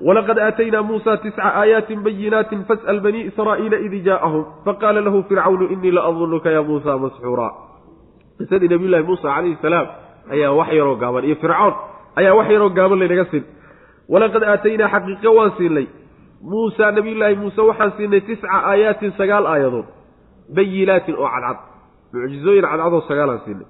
walaqad 0.06 0.38
aataynaa 0.46 0.82
muusa 0.88 1.12
tisca 1.22 1.42
aayaatin 1.60 2.00
bayinaatin 2.06 2.60
fas'al 2.68 2.98
banii 3.04 3.22
israa'iila 3.30 3.76
id 3.86 3.94
jaa'ahum 4.08 4.42
faqaala 4.66 5.00
lahu 5.06 5.18
fircawnu 5.28 5.64
inii 5.74 5.92
la 5.96 6.02
adunuka 6.08 6.48
ya 6.56 6.62
muusa 6.68 6.98
masxuuraa. 7.04 7.52
Qisadii 8.38 8.68
nabiyullahi 8.72 9.04
muusa 9.08 9.26
calayhi 9.34 9.56
salaam 9.62 9.86
ayaa 10.34 10.52
wax 10.58 10.68
yaroo 10.78 10.96
gaaban 11.02 11.24
iyo 11.28 11.36
fircoon 11.42 11.74
ayaa 12.20 12.34
wax 12.38 12.46
yaroo 12.54 12.70
gaaban 12.78 12.98
laynaga 13.02 13.24
siin 13.30 13.44
walaqad 14.08 14.42
aataynaa 14.42 14.88
xaqiiqo 14.94 15.30
waan 15.38 15.52
siinay. 15.58 15.86
Muusa 16.50 16.90
nabiyullaahi 16.92 17.36
muuse 17.42 17.60
waxaan 17.60 17.92
siinay 17.96 18.20
tisca 18.20 18.48
aayaatin 18.70 19.12
sagaal 19.18 19.46
aayadood. 19.46 19.86
Bayinaatin 20.54 21.14
oo 21.18 21.28
cadcad. 21.34 21.58
Mucjizooyin 22.12 22.64
cadcadoo 22.70 23.00
sagaalaan 23.08 23.40
siinay. 23.44 23.66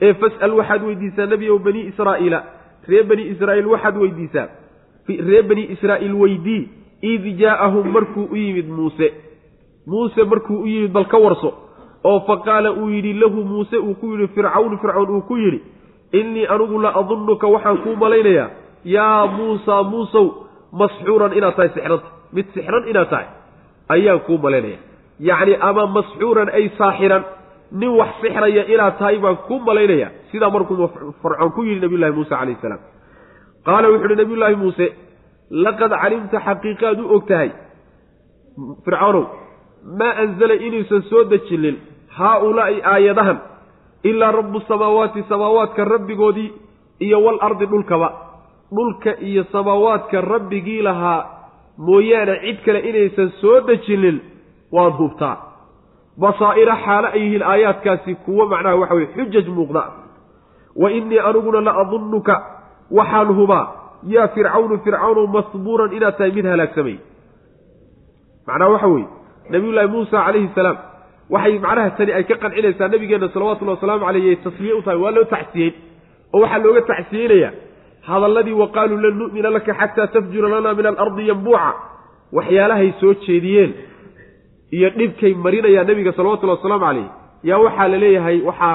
Ee 0.00 0.14
fas'al 0.14 0.52
waxaad 0.58 0.82
weydiisaa 0.86 1.26
nebi 1.26 1.50
ow 1.50 1.58
banii 1.58 1.86
israa'iila. 1.92 2.40
Ree 2.88 3.02
bani 3.02 3.22
israa'iil 3.32 3.66
waxaad 3.74 3.96
weydiisaa 4.02 4.46
ree 5.28 5.42
bani 5.42 5.64
israa'iil 5.74 6.14
weydii 6.22 6.62
id 7.12 7.24
jaa'ahum 7.40 7.86
markuu 7.96 8.28
u 8.32 8.36
yimid 8.36 8.68
muuse. 8.68 9.08
Muuse 9.86 10.24
markuu 10.24 10.58
u 10.62 10.66
yimid 10.66 10.92
bal 10.92 11.04
ka 11.08 11.18
warso 11.18 11.50
oo 12.04 12.20
fa 12.26 12.36
qaala 12.46 12.70
uu 12.72 12.88
yidhi 12.90 13.12
lahu 13.14 13.44
muuse 13.44 13.76
uu 13.78 13.94
ku 13.94 14.06
yidhi 14.12 14.26
fircawnu 14.34 14.78
fircown 14.78 15.10
uu 15.10 15.22
ku 15.28 15.36
yidhi 15.36 15.60
innii 16.12 16.46
anugu 16.46 16.78
la 16.80 16.90
adunnuka 17.00 17.46
waxaan 17.54 17.78
kuu 17.84 17.96
malaynayaa 17.96 18.48
yaa 18.84 19.26
muusaa 19.26 19.82
muusow 19.92 20.26
masxuuran 20.80 21.32
inaad 21.38 21.54
tahay 21.56 21.70
sixranta 21.74 22.08
mid 22.36 22.46
sixran 22.54 22.84
inaad 22.92 23.10
tahay 23.12 23.26
ayaan 23.94 24.20
kuu 24.26 24.38
malaynaya 24.38 24.78
yacni 25.28 25.54
ama 25.68 25.86
masxuuran 25.96 26.48
ay 26.58 26.64
saaxiran 26.78 27.24
nin 27.80 27.90
wax 28.00 28.12
sixraya 28.22 28.62
inaad 28.74 28.94
tahay 29.00 29.18
baan 29.24 29.36
kuu 29.48 29.58
malaynaya 29.68 30.08
sidaa 30.32 30.50
markuu 30.50 30.88
farcoon 31.22 31.52
ku 31.56 31.62
yidhi 31.68 31.80
nabiyullahi 31.84 32.12
muuse 32.18 32.30
calayhi 32.30 32.60
salaam. 32.62 32.80
Qaala 33.66 33.86
wuxu 33.92 34.06
uhi 34.08 34.16
nabiyullaahi 34.22 34.56
muuse 34.62 34.86
laqad 35.64 35.92
calimta 36.02 36.38
xaqiiqaad 36.46 36.98
u 37.00 37.06
og 37.16 37.24
tahay 37.30 37.50
fircoonow 38.84 39.24
maa 39.98 40.14
anzala 40.22 40.54
inuusan 40.66 41.02
soo 41.10 41.24
dejinin 41.32 41.76
haa-ulaa'i 42.18 42.78
aayadahan 42.92 43.38
ilaa 44.10 44.32
rabbu 44.38 44.58
samaawaati 44.68 45.20
samaawaadka 45.28 45.84
rabbigoodii 45.94 46.48
iyo 47.06 47.18
wal 47.26 47.38
ardi 47.48 47.66
dhulkaba 47.72 48.08
dhulka 48.76 49.12
iyo 49.28 49.44
samaawaadka 49.52 50.20
rabbigii 50.20 50.82
lahaa 50.88 51.20
mooyaane 51.88 52.34
cid 52.44 52.58
kale 52.64 52.78
inaysan 52.90 53.30
soo 53.40 53.60
dejinin 53.68 54.20
waad 54.72 54.92
hubtaa. 55.00 55.36
Basaa'ira 56.22 56.76
xaalo 56.84 57.08
ay 57.14 57.20
yihiin 57.22 57.42
aayaadkaasi 57.52 58.14
kuwo 58.24 58.46
macnaha 58.52 58.76
waxa 58.80 58.94
weye 58.94 59.08
xujaj 59.14 59.46
muuqda. 59.56 59.82
Wa 60.82 60.90
innii 60.98 61.18
aniguna 61.28 61.60
la 61.60 61.72
adunnuka 61.82 62.34
waxaan 62.98 63.28
hubaa 63.38 63.66
yaa 64.14 64.28
fircawnu 64.34 64.78
fircawnu 64.84 65.26
masbuuran 65.26 65.92
inaad 65.96 66.16
tahay 66.18 66.32
mid 66.36 66.46
halaagsamay 66.52 66.96
macnaha 68.46 68.70
waxa 68.74 68.86
weeye 68.86 69.06
nabiyullaahi 69.50 69.88
muusa 69.94 70.16
calayhi 70.26 70.50
salaam 70.54 70.76
waxay 71.34 71.58
macnaha 71.64 71.90
tani 71.98 72.12
ay 72.18 72.24
ka 72.30 72.34
qancinaysaa 72.42 72.88
nabigeenna 72.94 73.28
salawatullahi 73.34 73.76
wasalaamu 73.78 74.04
caleyh 74.06 74.28
ay 74.32 74.36
tasliye 74.46 74.72
u 74.78 74.82
tahay 74.82 74.98
waa 75.04 75.10
loo 75.16 75.24
tacsiyeyn 75.34 75.74
oo 76.34 76.40
waxaa 76.44 76.58
looga 76.64 76.82
tacsiyeynayaa 76.90 77.52
hadalladii 78.10 78.56
wa 78.62 78.66
qaaluu 78.76 78.98
lan 79.04 79.14
nu'mina 79.20 79.50
laka 79.56 79.72
xataa 79.80 80.06
tafjura 80.14 80.48
lana 80.54 80.70
min 80.78 80.86
alardi 80.92 81.22
yambuuca 81.30 81.70
waxyaalahay 82.36 82.90
soo 83.00 83.14
jeediyeen 83.26 83.70
iyo 84.76 84.88
dhibkay 84.98 85.32
marinayaan 85.44 85.86
nebiga 85.90 86.12
salawatullahi 86.18 86.58
wasalaamu 86.60 86.84
caleyh 86.86 87.06
yaa 87.50 87.58
waxaa 87.66 87.88
la 87.92 87.98
leeyahay 88.04 88.38
waxaa 88.48 88.74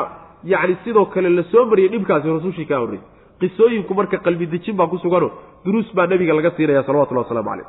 yacni 0.53 0.75
sidoo 0.83 1.05
kale 1.13 1.29
la 1.37 1.43
soo 1.51 1.63
mariyay 1.71 1.89
dhibkaasi 1.93 2.27
rasuushii 2.37 2.65
kaa 2.71 2.79
horreysay 2.83 3.07
qisooyinku 3.41 3.91
marka 3.99 4.17
qalbi 4.25 4.45
dejin 4.53 4.75
baa 4.79 4.87
ku 4.93 4.97
sugano 5.03 5.27
duruus 5.65 5.89
baa 5.97 6.07
nebiga 6.11 6.33
laga 6.37 6.51
siinaya 6.57 6.83
salawatullahi 6.87 7.25
waslamu 7.27 7.49
caleyh 7.51 7.67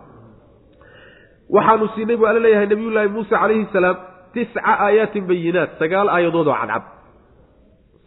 waxaanu 1.57 1.87
siinay 1.95 2.17
buu 2.21 2.27
alla 2.31 2.41
leeyahay 2.47 2.67
nabiyullaahi 2.73 3.09
muuse 3.17 3.35
calayhi 3.43 3.67
salaam 3.77 3.97
tisca 4.35 4.61
aayaatin 4.87 5.25
bayinaat 5.31 5.71
sagaal 5.81 6.09
aayadood 6.17 6.49
oo 6.53 6.57
cadcad. 6.61 6.83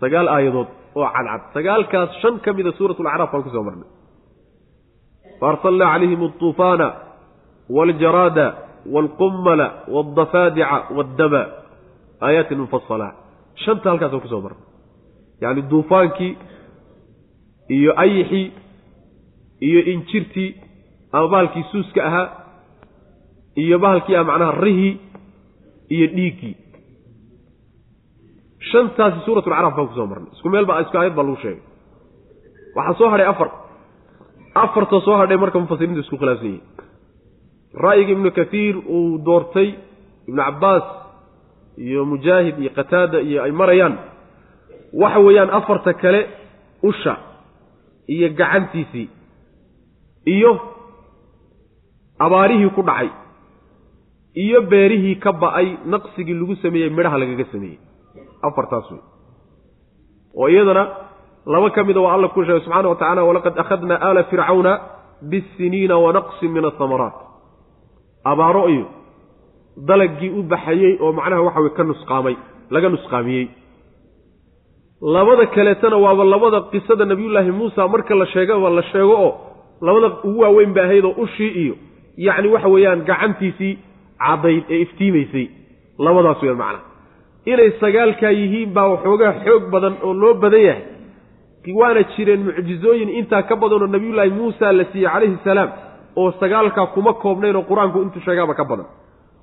Sagaal 0.02 0.28
aayadood 0.36 0.68
oo 0.98 1.08
cadcad. 1.16 1.42
Sagaalkaas 1.56 2.10
shan 2.22 2.36
ka 2.44 2.50
mida 2.58 2.72
suurat 2.78 3.00
lacraaf 3.06 3.32
baan 3.34 3.44
ku 3.46 3.50
soo 3.56 3.64
marnay. 3.68 3.90
Faarsalnaa 5.40 5.90
calayhim 5.94 6.22
altuufaana 6.28 6.88
waljaraada 7.78 8.46
waalqummala 8.94 9.68
waldafaadica 9.96 10.78
waaddama 10.98 11.42
aayaatin 12.26 12.60
mufasalaat 12.64 13.16
shanta 13.64 13.86
halkaasaan 13.92 14.22
ku 14.26 14.30
soo 14.34 14.42
marnay. 14.46 14.64
Yacni 15.42 15.62
duufaankii 15.72 16.34
iyo 17.76 17.92
ayixii 18.04 18.46
iyo 19.68 19.80
injirtii 19.94 20.50
ama 21.16 21.28
bahalkii 21.34 21.66
suuska 21.72 22.00
ahaa 22.10 22.28
iyo 23.64 23.76
bahalkii 23.84 24.16
ah 24.20 24.24
macnaha 24.30 24.54
rihii 24.66 24.94
iyo 25.96 26.08
dhiiggii 26.16 26.54
shantaasi 28.72 29.20
suuratu 29.26 29.50
lcaraf 29.50 29.74
baan 29.78 29.88
ku 29.88 29.94
soo 29.96 30.08
marnay. 30.12 30.32
Isku 30.36 30.50
meel 30.50 30.66
baa 30.70 30.82
isku 30.84 30.98
aayad 30.98 31.16
baa 31.18 31.24
lagu 31.28 31.38
sheegay. 31.44 31.62
Waxaa 32.76 32.98
soo 33.00 33.10
hadhay 33.14 33.28
afar. 33.34 33.50
Afarta 34.64 34.98
soo 35.06 35.18
hadhay 35.22 35.38
marka 35.38 35.60
mufasiriintu 35.64 36.02
isku 36.06 36.18
khilaafsan 36.22 36.48
yihiin 36.48 36.66
ra'yiga 37.86 38.12
ibnu 38.16 38.30
kathiir 38.40 38.76
uu 38.96 39.18
doortay 39.28 39.70
ibnu 40.28 40.42
cabbaas 40.42 40.86
iyo 41.86 42.02
mujaahid 42.12 42.56
iyo 42.64 42.72
qataada 42.78 43.20
iyo 43.30 43.40
ay 43.46 43.52
marayaan 43.62 43.96
waxa 45.02 45.20
weeyaan 45.26 45.50
afarta 45.60 45.92
kale 46.02 46.22
usha 46.90 47.14
iyo 48.14 48.28
gacantiisii 48.40 49.08
iyo 50.36 50.52
abaarihii 52.26 52.70
ku 52.76 52.82
dhacay 52.88 53.10
iyo 54.44 54.60
beerihii 54.72 55.16
ka 55.24 55.32
ba'ay 55.44 55.68
naqsigii 55.94 56.34
lagu 56.40 56.56
sameeyey 56.64 56.90
midhaha 56.98 57.18
lagaga 57.22 57.46
sameeyey 57.54 57.80
afartaas 58.48 58.92
wey. 58.92 59.02
Oo 60.38 60.48
iyadana 60.50 60.84
laba 61.46 61.70
ka 61.76 61.84
mida 61.84 62.02
waa 62.02 62.14
alla 62.16 62.28
ku 62.30 62.44
sheegay 62.44 62.62
subxana 62.66 62.90
wa 62.90 62.96
tacala 62.96 63.22
walaqad 63.30 63.54
akhadnaa 63.64 64.00
aala 64.08 64.24
fircawna 64.32 64.74
bisiniina 65.32 65.96
wanaqsin 66.06 66.52
min 66.56 66.66
asamaraat 66.66 67.16
abaaro 68.32 68.64
iyo 68.70 68.86
dalagii 69.90 70.30
u 70.40 70.44
baxayey 70.44 70.98
oo 71.02 71.12
macnaha 71.20 71.42
waxa 71.48 71.60
weye 71.64 71.74
ka 71.78 71.84
nusqaamay 71.84 72.36
laga 72.70 72.90
nusqaamiyey. 72.90 73.48
Labada 75.02 75.46
kaleetana 75.56 75.98
waaba 76.06 76.24
labada 76.34 76.60
qisada 76.72 77.06
nabiyullaahi 77.06 77.52
muusa 77.60 77.88
marka 77.94 78.16
la 78.16 78.26
sheegaba 78.34 78.70
la 78.78 78.84
sheego 78.92 79.14
oo 79.26 79.32
labada 79.82 80.08
ugu 80.28 80.40
waaweyn 80.44 80.74
ba 80.74 80.82
ahayd 80.88 81.06
oo 81.06 81.16
ushii 81.24 81.52
iyo 81.64 81.76
yacni 82.18 82.48
waxa 82.54 82.68
weeyaan 82.74 83.02
gacantiisii 83.10 83.74
caddayd 84.26 84.64
ee 84.70 84.80
iftiimaysay. 84.86 85.46
Labadaas 86.06 86.42
weyaan 86.42 86.58
macnaha 86.64 86.84
inay 87.52 87.70
sagaalkaa 87.82 88.32
yihiin 88.40 88.72
baa 88.76 88.88
waxoogaa 88.94 89.34
xoog 89.46 89.64
badan 89.74 89.96
oo 90.08 90.14
loo 90.22 90.34
badan 90.44 90.62
yahay. 90.68 90.84
Waana 91.80 92.02
jireen 92.16 92.42
mucjizooyin 92.48 93.10
intaa 93.20 93.42
ka 93.50 93.56
badanoo 93.62 93.88
nabiyullaahi 93.96 94.32
muusa 94.40 94.72
la 94.78 94.86
siiyey 94.92 95.10
calayhi 95.14 95.38
salaam 95.44 95.70
oo 96.22 96.32
sagaalkaa 96.40 96.86
kuma 96.96 97.14
koobnayn 97.24 97.56
oo 97.60 97.64
qur'aanku 97.70 97.98
intuu 98.06 98.22
sheegaaba 98.26 98.54
ka 98.60 98.64
badan. 98.72 98.86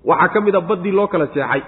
Waxaa 0.08 0.28
ka 0.34 0.40
mid 0.40 0.54
a 0.54 0.60
baddii 0.60 0.92
loo 0.98 1.06
kala 1.12 1.26
seexay 1.34 1.62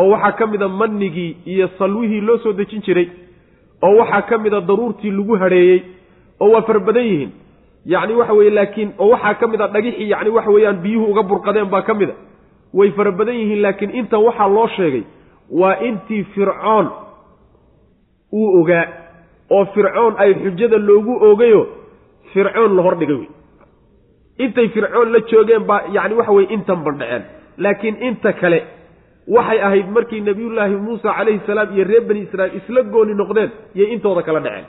oo 0.00 0.08
waxaa 0.12 0.32
ka 0.38 0.46
mid 0.52 0.62
a 0.62 0.68
mannigii 0.68 1.36
iyo 1.52 1.66
salwihii 1.78 2.20
loo 2.28 2.38
soo 2.44 2.52
dejin 2.52 2.82
jiray 2.86 3.08
oo 3.82 3.94
waxaa 4.00 4.22
ka 4.30 4.38
mid 4.38 4.54
a 4.54 4.60
daruurtii 4.60 5.10
lagu 5.18 5.34
hadheeyey 5.42 5.78
oo 6.40 6.50
waa 6.54 6.62
fara 6.62 6.80
badan 6.80 7.04
yihiin. 7.10 7.30
Yacni 7.92 8.14
waxa 8.20 8.32
weye 8.38 8.50
laakiin 8.50 8.90
oo 8.98 9.08
waxaa 9.14 9.34
ka 9.40 9.46
mid 9.46 9.60
a 9.60 9.68
dhagixii 9.74 10.08
yacni 10.10 10.30
waxa 10.36 10.50
weeyaan 10.50 10.78
biyuhu 10.84 11.10
uga 11.12 11.22
burqadeen 11.22 11.68
baa 11.74 11.82
ka 11.82 11.94
mid 11.94 12.10
a. 12.10 12.14
Way 12.74 12.90
fara 12.96 13.10
badan 13.12 13.34
yihiin 13.40 13.62
laakiin 13.62 13.90
intan 14.00 14.22
waxaa 14.28 14.48
loo 14.56 14.68
sheegay 14.76 15.02
waa 15.50 15.76
intii 15.88 16.24
fircoon 16.34 16.86
uu 18.32 18.60
ogaa 18.60 18.86
oo 19.50 19.64
fircoon 19.74 20.14
ay 20.18 20.34
xujada 20.34 20.78
loogu 20.78 21.14
ogayo 21.30 21.66
fircoon 22.32 22.76
la 22.76 22.82
hordhigay 22.82 23.16
wey 23.16 23.28
intay 24.38 24.68
fircoon 24.68 25.12
la 25.12 25.20
joogeen 25.30 25.64
baa 25.70 25.82
yacni 25.92 26.14
waxa 26.18 26.32
weye 26.32 26.48
intan 26.56 26.82
bandhaceen 26.86 27.22
laakiin 27.58 27.96
inta 28.08 28.32
kale 28.32 28.58
waxay 29.36 29.60
ahayd 29.66 29.88
markii 29.96 30.20
nebiyullaahi 30.20 30.76
muusa 30.86 31.12
calayhi 31.18 31.40
salaam 31.46 31.68
iyo 31.74 31.84
reer 31.84 32.02
bani 32.08 32.20
israa'iil 32.26 32.56
isla 32.60 32.82
gooni 32.82 33.14
noqdeen 33.14 33.50
iyo 33.74 33.86
intooda 33.94 34.22
kala 34.22 34.40
dhaceen. 34.40 34.66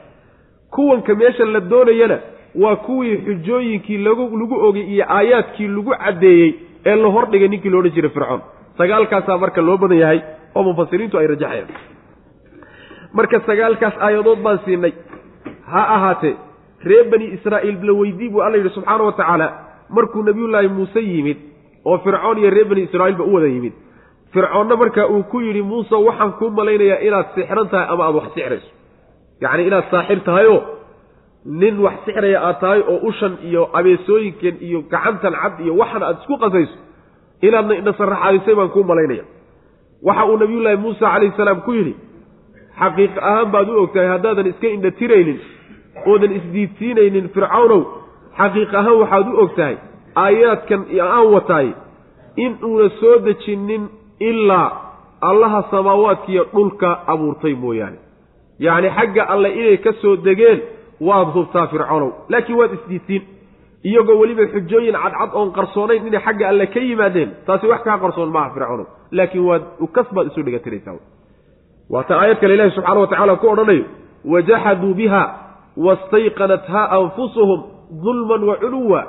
Kuwanka 0.71 1.15
meesha 1.15 1.45
la 1.45 1.59
doonayana 1.59 2.17
waa 2.55 2.75
kuwii 2.75 3.17
xujooyinkii 3.25 3.97
lagu 3.97 4.23
lagu 4.39 4.55
ogay 4.67 4.85
iyo 4.93 5.05
aayaadkii 5.17 5.67
lagu 5.67 5.91
caddeeyey 6.03 6.55
ee 6.85 6.95
la 6.95 7.07
hordhigay 7.15 7.47
ninkii 7.47 7.69
loodhan 7.69 7.91
jiray 7.95 8.09
fircoon. 8.09 8.41
Sagaalkaasaa 8.77 9.37
marka 9.37 9.61
loo 9.61 9.77
badan 9.77 9.97
yahay 9.97 10.19
oo 10.57 10.63
mufasiriintu 10.69 11.15
ay 11.21 11.27
rajaxayaan. 11.33 11.69
Marka 13.17 13.39
sagaalkaas 13.47 13.95
aayadood 14.05 14.39
baan 14.45 14.59
siinay 14.65 14.93
ha 15.71 15.81
ahaatee 15.95 16.35
reer 16.89 17.05
bani 17.11 17.25
israa'iil 17.37 17.77
la 17.89 17.93
weydii 18.01 18.29
buu 18.33 18.41
alla 18.45 18.57
yidhi 18.59 18.69
subxaana 18.77 19.03
wa 19.07 19.11
tacaala 19.19 19.47
markuu 19.97 20.21
nebiyullaahi 20.27 20.67
muuse 20.77 21.01
yimid 21.11 21.37
oo 21.89 21.97
fircoon 22.05 22.37
iyo 22.41 22.49
reer 22.55 22.67
bani 22.71 22.81
israa'iilba 22.87 23.23
u 23.23 23.33
wada 23.35 23.47
yimid 23.55 23.73
fircoonna 24.33 24.75
markaa 24.81 25.07
uu 25.15 25.23
ku 25.31 25.37
yidhi 25.45 25.61
muuse 25.71 25.95
waxaan 26.07 26.31
kuu 26.39 26.49
malaynayaa 26.59 26.99
inaad 27.07 27.27
sixran 27.35 27.67
tahay 27.71 27.87
ama 27.93 28.03
aada 28.07 28.17
wax 28.19 28.29
sixrayso. 28.35 28.69
Yacni 29.43 29.63
inaad 29.69 29.85
saaxir 29.91 30.19
tahayoo 30.27 30.59
nin 31.61 31.75
wax 31.85 31.93
sixraya 32.05 32.39
aad 32.47 32.57
tahay 32.63 32.81
oo 32.91 32.97
ushan 33.09 33.33
iyo 33.49 33.61
abeesooyinkan 33.79 34.55
iyo 34.67 34.79
gacantan 34.91 35.33
cad 35.41 35.55
iyo 35.65 35.73
waxan 35.81 36.03
aad 36.09 36.17
isku 36.21 36.35
qasayso 36.43 36.75
inaadna 37.47 37.73
indhasaraxaadisay 37.81 38.55
baan 38.59 38.69
kuu 38.75 38.83
malaynaya 38.91 39.23
waxa 40.03 40.25
uu 40.25 40.37
nabiyullaahi 40.37 40.77
muuse 40.77 40.99
calayhi 40.99 41.33
salaam 41.37 41.61
ku 41.61 41.73
yidhi 41.73 41.95
xaqiiq 42.79 43.17
ahaan 43.29 43.51
baad 43.51 43.69
u 43.69 43.79
ogtahay 43.83 44.07
haddaadan 44.07 44.47
iska 44.47 44.67
indhatiraynin 44.67 45.39
oodan 46.05 46.31
isdiidsiinaynin 46.39 47.29
fircawnow 47.35 47.83
xaqiiq 48.39 48.73
ahaan 48.79 48.97
waxaad 49.01 49.27
u 49.33 49.37
ogtahay 49.45 49.75
aayaadkan 50.23 50.81
aan 51.01 51.27
wataay 51.35 51.69
in 52.45 52.57
uuna 52.63 52.89
soo 52.99 53.15
dejinin 53.25 53.89
ilaa 54.19 54.69
allaha 55.21 55.63
samaawaadkiiyo 55.71 56.43
dhulka 56.53 56.89
abuurtay 57.07 57.53
mooyaane. 57.55 57.97
Yacni 58.59 58.89
xagga 58.97 59.23
alle 59.33 59.49
inay 59.59 59.77
ka 59.77 59.91
soo 60.01 60.15
degeen 60.15 60.61
waad 61.07 61.27
hubtaa 61.35 61.67
fircawnow 61.67 62.11
laakiin 62.29 62.57
waad 62.59 62.73
isdiidsiin 62.77 63.23
iyagoo 63.83 64.17
weliba 64.21 64.43
xujooyin 64.53 64.95
cadcad 65.03 65.29
oon 65.33 65.51
qarsoonayn 65.57 66.07
inay 66.07 66.21
xagga 66.25 66.47
alle 66.49 66.65
ka 66.67 66.79
yimaadeen 66.79 67.29
taasi 67.45 67.67
wax 67.67 67.81
kaa 67.83 67.97
qarsoon 68.03 68.29
maaha 68.35 68.49
fircawnow 68.53 68.87
laakiin 69.11 69.45
waad 69.49 69.63
ukas 69.79 70.07
baad 70.15 70.27
isu 70.31 70.43
dhigatiraysaa. 70.43 70.95
Waata 71.89 72.13
aayad 72.21 72.39
kale 72.41 72.53
ilahi 72.53 72.71
subxaana 72.75 72.99
wa 72.99 73.07
tacala 73.07 73.35
ku 73.35 73.47
odhanayo 73.49 73.85
wajaxaduu 74.25 74.93
biha 74.93 75.23
wastayqanatha 75.85 76.81
anfusuhum 76.99 77.59
dulman 78.03 78.43
wa 78.49 78.55
culuwa 78.55 79.01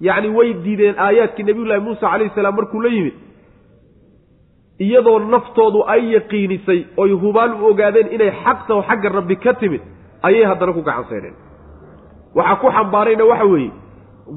yacni 0.00 0.28
way 0.38 0.52
diideen 0.64 0.94
aayaadkii 0.98 1.42
nabiyullaahi 1.48 1.80
muusa 1.86 2.00
calayhi 2.10 2.34
salaam 2.34 2.54
markuu 2.56 2.80
la 2.82 2.88
yimid 2.96 3.14
iyadoo 4.86 5.18
naftoodu 5.18 5.80
ay 5.94 6.02
yaqiinisay 6.14 6.80
oy 7.02 7.10
hubaal 7.22 7.52
u 7.62 7.66
ogaadeen 7.70 8.12
inay 8.16 8.30
xaqtaho 8.44 8.80
xagga 8.88 9.08
rabbi 9.18 9.36
ka 9.44 9.52
timid 9.60 9.82
ayay 10.28 10.44
haddana 10.50 10.72
ku 10.76 10.82
gacan 10.88 11.04
seedheen 11.10 11.34
waxaa 12.38 12.56
ku 12.62 12.66
xambaarayna 12.76 13.24
waxa 13.30 13.44
weeye 13.52 13.70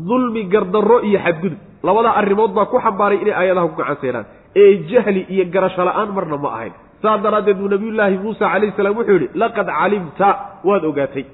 dulmi 0.09 0.43
gardarro 0.53 0.97
iyo 1.03 1.19
xadgudub. 1.25 1.59
Labadaa 1.83 2.13
arrimood 2.21 2.51
baa 2.53 2.65
ku 2.65 2.77
xambaaray 2.79 3.17
inay 3.21 3.33
aayadaha 3.33 3.67
ku 3.67 3.75
gacan 3.81 3.97
seedhaan 4.01 4.25
ee 4.55 4.71
jahli 4.91 5.21
iyo 5.33 5.45
garasho 5.53 5.83
la'aan 5.85 6.09
marna 6.15 6.37
ma 6.37 6.49
ahayn. 6.57 6.73
Saa 7.01 7.17
daraaddeed 7.17 7.57
buu 7.57 7.67
nabiyullaahi 7.73 8.17
muusa 8.23 8.45
calayhi 8.53 8.73
salaam 8.77 8.95
wuxuu 8.97 9.13
yidhi 9.17 9.27
laqad 9.41 9.67
calimta 9.79 10.29
waad 10.63 10.83
ogaatay. 10.85 11.25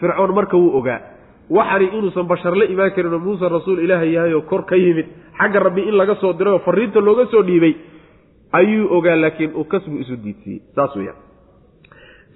Fircoon 0.00 0.32
marka 0.38 0.56
wuu 0.56 0.76
ogaa. 0.78 1.00
Waxani 1.50 1.86
inuusan 1.96 2.26
bashar 2.30 2.54
la 2.56 2.64
imaan 2.64 2.90
karin 2.94 3.14
oo 3.14 3.18
muuse 3.18 3.48
rasuul 3.48 3.78
ilaahay 3.84 4.12
yahay 4.16 4.34
oo 4.34 4.42
kor 4.50 4.62
ka 4.70 4.76
yimid 4.76 5.06
xagga 5.38 5.58
rabbi 5.66 5.82
in 5.88 5.96
laga 6.00 6.14
soo 6.20 6.32
diray 6.38 6.52
oo 6.54 6.62
fariinta 6.66 7.00
looga 7.00 7.24
soo 7.32 7.42
dhiibay 7.42 7.74
ayuu 8.52 8.86
ogaa 8.96 9.16
laakiin 9.22 9.50
uu 9.58 9.64
kasbu 9.64 9.96
isu 10.02 10.14
diidsiiyey. 10.24 10.60
Saas 10.76 10.94
weyaan 10.96 11.18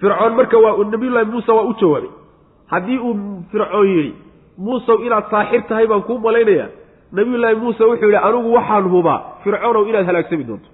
fircoon 0.01 0.33
marka 0.35 0.57
waa 0.65 0.83
nabiyullaahi 0.91 1.31
muuse 1.31 1.51
waa 1.51 1.63
u 1.69 1.73
jawaabay. 1.79 2.09
Haddii 2.71 2.97
uu 3.07 3.15
fircoon 3.51 3.87
yidhi 3.87 4.11
muusew 4.57 4.97
inaad 5.05 5.25
saaxir 5.31 5.61
tahay 5.69 5.87
baan 5.87 6.03
kuu 6.03 6.17
malaynayaa. 6.19 6.67
Nabiyullaahi 7.11 7.55
muuse 7.55 7.83
wuxuu 7.83 8.09
yidhi 8.09 8.17
anigu 8.27 8.53
waxaan 8.57 8.89
hubaa 8.93 9.19
fircoonow 9.43 9.87
inaad 9.89 10.05
halaagsami 10.05 10.43
doonto. 10.47 10.69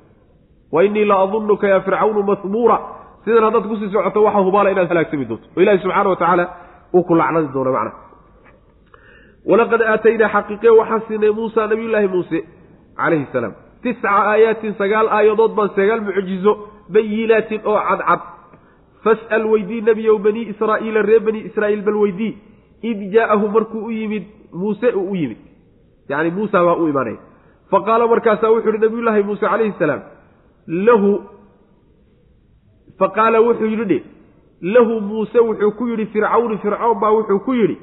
Wa 0.72 0.84
innii 0.84 1.06
la 1.06 1.16
adunnuka 1.24 1.68
yaa 1.68 1.82
fircawnu 1.86 2.24
mahmuura 2.24 2.78
sidan 3.26 3.44
haddaad 3.44 3.66
ku 3.70 3.76
sii 3.76 3.90
socoto 3.94 4.24
waxaa 4.24 4.44
hubaala 4.48 4.70
inaad 4.72 4.88
halaagsami 4.90 5.26
doonto. 5.30 5.46
Oo 5.58 5.62
ilahi 5.64 5.80
subxaana 5.84 6.10
wa 6.10 6.16
tacaala 6.16 6.46
uu 6.94 7.04
ku 7.04 7.16
lacnadi 7.16 7.48
doono 7.54 7.72
macna. 7.76 7.92
Walaqad 9.50 9.82
aataynaa 9.82 10.30
xaqiiqe 10.36 10.70
waxaan 10.80 11.02
siinay 11.08 11.32
muusa 11.38 11.68
nabiyullaahi 11.68 12.08
muuse 12.08 12.40
calayhi 12.98 13.26
salaam. 13.34 13.54
Tisca 13.84 14.10
aayaatin 14.10 14.74
sagaal 14.82 15.08
aayadood 15.18 15.52
baan 15.58 15.70
sagaal 15.78 16.02
mucjizo 16.08 16.54
bayinaatin 16.94 17.62
oo 17.66 17.80
cadcad. 17.90 18.22
Fas'al 19.04 19.46
weydii 19.52 19.82
nebiyow 19.82 20.18
banii 20.26 20.46
israa'iila 20.54 21.02
reer 21.10 21.22
banii 21.28 21.44
israa'iil 21.50 21.82
bal 21.88 21.96
weydii 22.04 22.32
id 22.90 23.00
jaa'ahu 23.16 23.48
markuu 23.56 23.86
u 23.86 23.92
yimid 23.92 24.24
muuse 24.54 24.88
uu 24.96 25.12
u 25.12 25.16
yimid 25.16 25.38
yacni 26.10 26.32
muusa 26.38 26.64
baa 26.68 26.76
u 26.84 26.88
imaanaya 26.88 27.18
fa 27.72 27.80
qaala 27.88 28.08
markaasaa 28.14 28.50
wuxuu 28.54 28.72
yihi 28.72 28.82
nabiyullaahi 28.86 29.24
muuse 29.30 29.46
calayhi 29.52 29.74
salaam 29.80 30.02
lahu 30.88 31.12
fa 33.00 33.08
qaala 33.18 33.42
wuxuu 33.48 33.70
yidhi 33.74 34.00
lahu 34.62 35.02
muuse 35.02 35.40
wuxuu 35.40 35.72
ku 35.78 35.88
yidhi 35.92 36.06
fircawni 36.14 36.58
fircawn 36.64 37.00
baa 37.02 37.12
wuxuu 37.18 37.40
ku 37.46 37.54
yidhi 37.54 37.78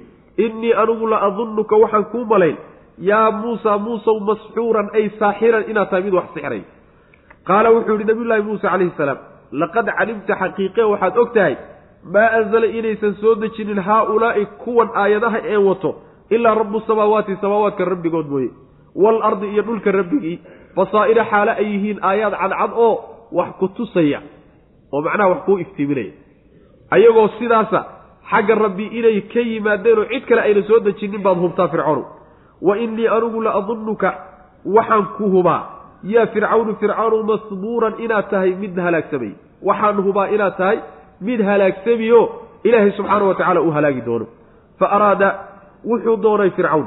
innii 0.45 0.73
anugu 0.83 1.07
la 1.13 1.19
adunnuka 1.29 1.77
waxaan 1.83 2.05
kuu 2.13 2.25
malayn 2.33 2.57
yaa 3.11 3.31
muusa 3.31 3.79
muusow 3.79 4.17
masxuuran 4.29 4.89
ay 4.99 5.11
saaxiran 5.19 5.65
inaad 5.71 5.89
tahay 5.91 6.03
mid 6.07 6.15
wax 6.19 6.29
sixray 6.35 6.63
qaala 7.49 7.71
wuxuu 7.77 7.95
yidhi 7.99 8.07
nabiyullaahi 8.11 8.43
muuse 8.49 8.67
calayhi 8.69 8.93
salaam 9.01 9.19
laqad 9.63 9.87
calimta 9.99 10.35
xaqiiqe 10.43 10.83
waxaad 10.93 11.19
og 11.23 11.33
tahay 11.35 11.55
maa 12.05 12.31
anzala 12.39 12.67
inaysan 12.67 13.15
soo 13.21 13.35
dejinin 13.35 13.79
haa-ulaa'i 13.89 14.47
kuwan 14.65 14.89
aayadaha 14.95 15.39
een 15.55 15.65
wato 15.67 15.95
ilaa 16.31 16.55
rabbu 16.55 16.81
samaawaati 16.87 17.37
samaawaadka 17.41 17.85
rabbigood 17.85 18.27
mooye 18.31 18.51
waalardi 18.95 19.47
iyo 19.53 19.63
dhulka 19.63 19.93
rabbigii 19.93 20.39
basaa'ira 20.77 21.25
xaale 21.31 21.51
ay 21.51 21.67
yihiin 21.73 21.99
aayaad 22.03 22.35
cadcad 22.41 22.71
oo 22.77 22.95
wax 23.33 23.49
ku 23.61 23.69
tusaya 23.69 24.21
oo 24.93 25.01
macnaha 25.03 25.29
wax 25.31 25.41
kuu 25.47 25.59
iftiiminaya. 25.59 26.13
Ayagoo 26.91 27.29
sidaasa 27.39 27.85
xagga 28.31 28.55
rabbi 28.55 28.87
inay 28.99 29.21
ka 29.33 29.41
yimaadeen 29.41 29.99
oo 29.99 30.05
cid 30.13 30.25
kale 30.29 30.41
ayna 30.43 30.63
soo 30.69 30.81
dejinin 30.81 31.23
baad 31.23 31.39
hubtaa 31.39 31.69
fircawnu 31.69 32.05
wa 32.63 32.79
innii 32.79 33.09
anugu 33.09 33.41
la 33.43 33.55
adunnuka 33.55 34.11
waxaan 34.77 35.05
ku 35.17 35.25
hubaa 35.35 35.63
yaa 36.05 36.27
fircawnu 36.27 36.75
fircawnu 36.81 37.23
masbuuran 37.23 37.95
inaad 38.05 38.31
tahay 38.31 38.55
mid 38.55 38.79
halaagsamay 38.79 39.33
waxaan 39.63 39.97
hubaa 40.07 40.29
inaad 40.35 40.57
tahay 40.57 40.79
mid 41.21 41.41
halaagsamiyo 41.43 42.21
ilaahay 42.65 42.93
subxaana 42.93 43.25
wa 43.25 43.35
tacaala 43.35 43.61
uu 43.63 43.71
halaagi 43.71 44.01
doono. 44.01 44.27
Fa 44.79 44.87
araada 44.97 45.29
wuxuu 45.85 46.17
doonay 46.17 46.51
fircawn 46.51 46.87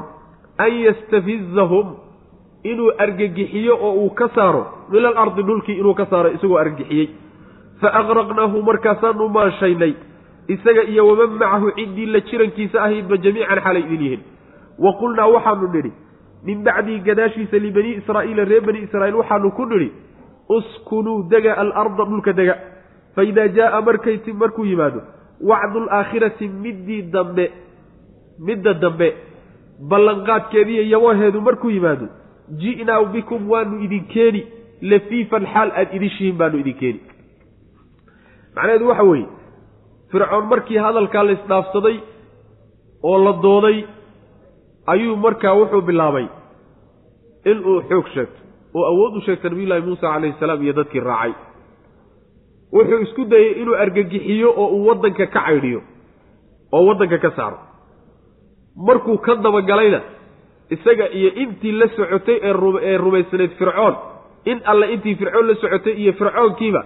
an 0.58 0.72
yastafizahum 0.86 1.96
inuu 2.64 2.90
argagixiyo 2.98 3.74
oo 3.80 3.92
uu 4.04 4.10
ka 4.10 4.28
saaro 4.34 4.66
min 4.90 5.04
alardi 5.04 5.42
dhulkii 5.42 5.78
inuu 5.80 5.94
ka 5.94 6.06
saaro 6.06 6.30
isagoo 6.30 6.58
argagixiyey. 6.58 7.08
Fa 7.80 7.88
aqraqnaahu 8.00 8.62
markaasaanu 8.62 9.28
maanshaynay 9.28 9.94
isaga 10.48 10.82
iyo 10.82 11.06
waman 11.08 11.30
macahu 11.40 11.70
ciddii 11.76 12.06
la 12.06 12.20
jirankiisa 12.20 12.82
ahaydba 12.82 13.16
jamiican 13.16 13.60
xalay 13.60 13.82
idin 13.82 14.02
yihiin. 14.02 14.22
Wa 14.78 14.92
qulnaa 15.00 15.26
waxaanu 15.34 15.68
nidhi 15.74 15.92
min 16.44 16.62
bacdii 16.64 16.98
gadaashiisa 17.00 17.56
libanii 17.58 17.94
israa'iila 18.00 18.44
reer 18.44 18.62
bani 18.66 18.78
israa'iil 18.86 19.14
waxaanu 19.20 19.50
ku 19.58 19.66
nidhi 19.66 19.88
uskunuu 20.48 21.22
dega 21.30 21.52
alarda 21.62 22.04
dhulka 22.04 22.32
dega 22.32 22.54
fa 23.14 23.22
idaa 23.30 23.48
jaa'a 23.58 23.80
markayti 23.88 24.32
markuu 24.42 24.64
yimaado 24.70 25.00
wacdu 25.50 25.78
alaakhirati 25.84 26.48
middii 26.64 27.02
dambe 27.14 27.44
midda 28.48 28.74
dambe 28.84 29.08
ballanqaadkeediiyo 29.90 30.82
yabaheedu 30.94 31.40
markuu 31.48 31.70
yimaado 31.76 32.06
ji'naa 32.62 33.04
bikum 33.14 33.50
waanu 33.52 33.74
idin 33.86 34.04
keeni 34.14 34.42
lafiifan 34.90 35.46
xaal 35.54 35.70
aad 35.80 35.94
idishihiin 35.98 36.36
baanu 36.40 36.56
idin 36.62 36.76
keeni 36.82 37.00
macnaheedu 38.56 38.88
waxa 38.90 39.04
weeye 39.10 39.26
fircoon 40.12 40.46
markii 40.52 40.78
hadalkaa 40.86 41.24
la 41.28 41.32
isdhaafsaday 41.38 41.96
oo 43.10 43.18
la 43.24 43.32
dooday 43.44 43.78
ayuu 44.94 45.16
markaa 45.26 45.54
wuxuu 45.60 45.82
bilaabay 45.88 46.26
inuu 47.50 47.78
xoog 47.88 48.06
sheegto 48.14 48.38
oo 48.74 48.84
awood 48.92 49.16
u 49.16 49.20
sheegta 49.26 49.48
nabiyullaahi 49.48 49.86
muusa 49.88 50.06
calayhi 50.12 50.36
salaam 50.40 50.62
iyo 50.64 50.72
dadkii 50.80 51.00
raacay 51.10 51.32
wuxuu 52.72 53.00
isku 53.06 53.24
dayey 53.32 53.52
inuu 53.62 53.74
argagixiyo 53.84 54.48
oo 54.62 54.68
uu 54.76 54.86
waddanka 54.88 55.26
ka 55.26 55.40
caydhiyo 55.46 55.80
oo 56.72 56.82
waddanka 56.88 57.18
ka 57.24 57.30
saaro. 57.36 57.58
Markuu 58.86 59.18
ka 59.26 59.34
dabagalayna 59.44 60.00
isaga 60.70 61.06
iyo 61.18 61.30
intii 61.42 61.72
la 61.80 61.86
socotay 61.96 62.38
ee 62.42 62.96
rumaysnayd 63.04 63.50
fircoon 63.60 63.94
in 64.50 64.58
alle 64.64 64.86
intii 64.94 65.14
fircoon 65.20 65.46
la 65.48 65.54
socotay 65.62 65.92
iyo 66.02 66.12
fircoonkiiba 66.20 66.82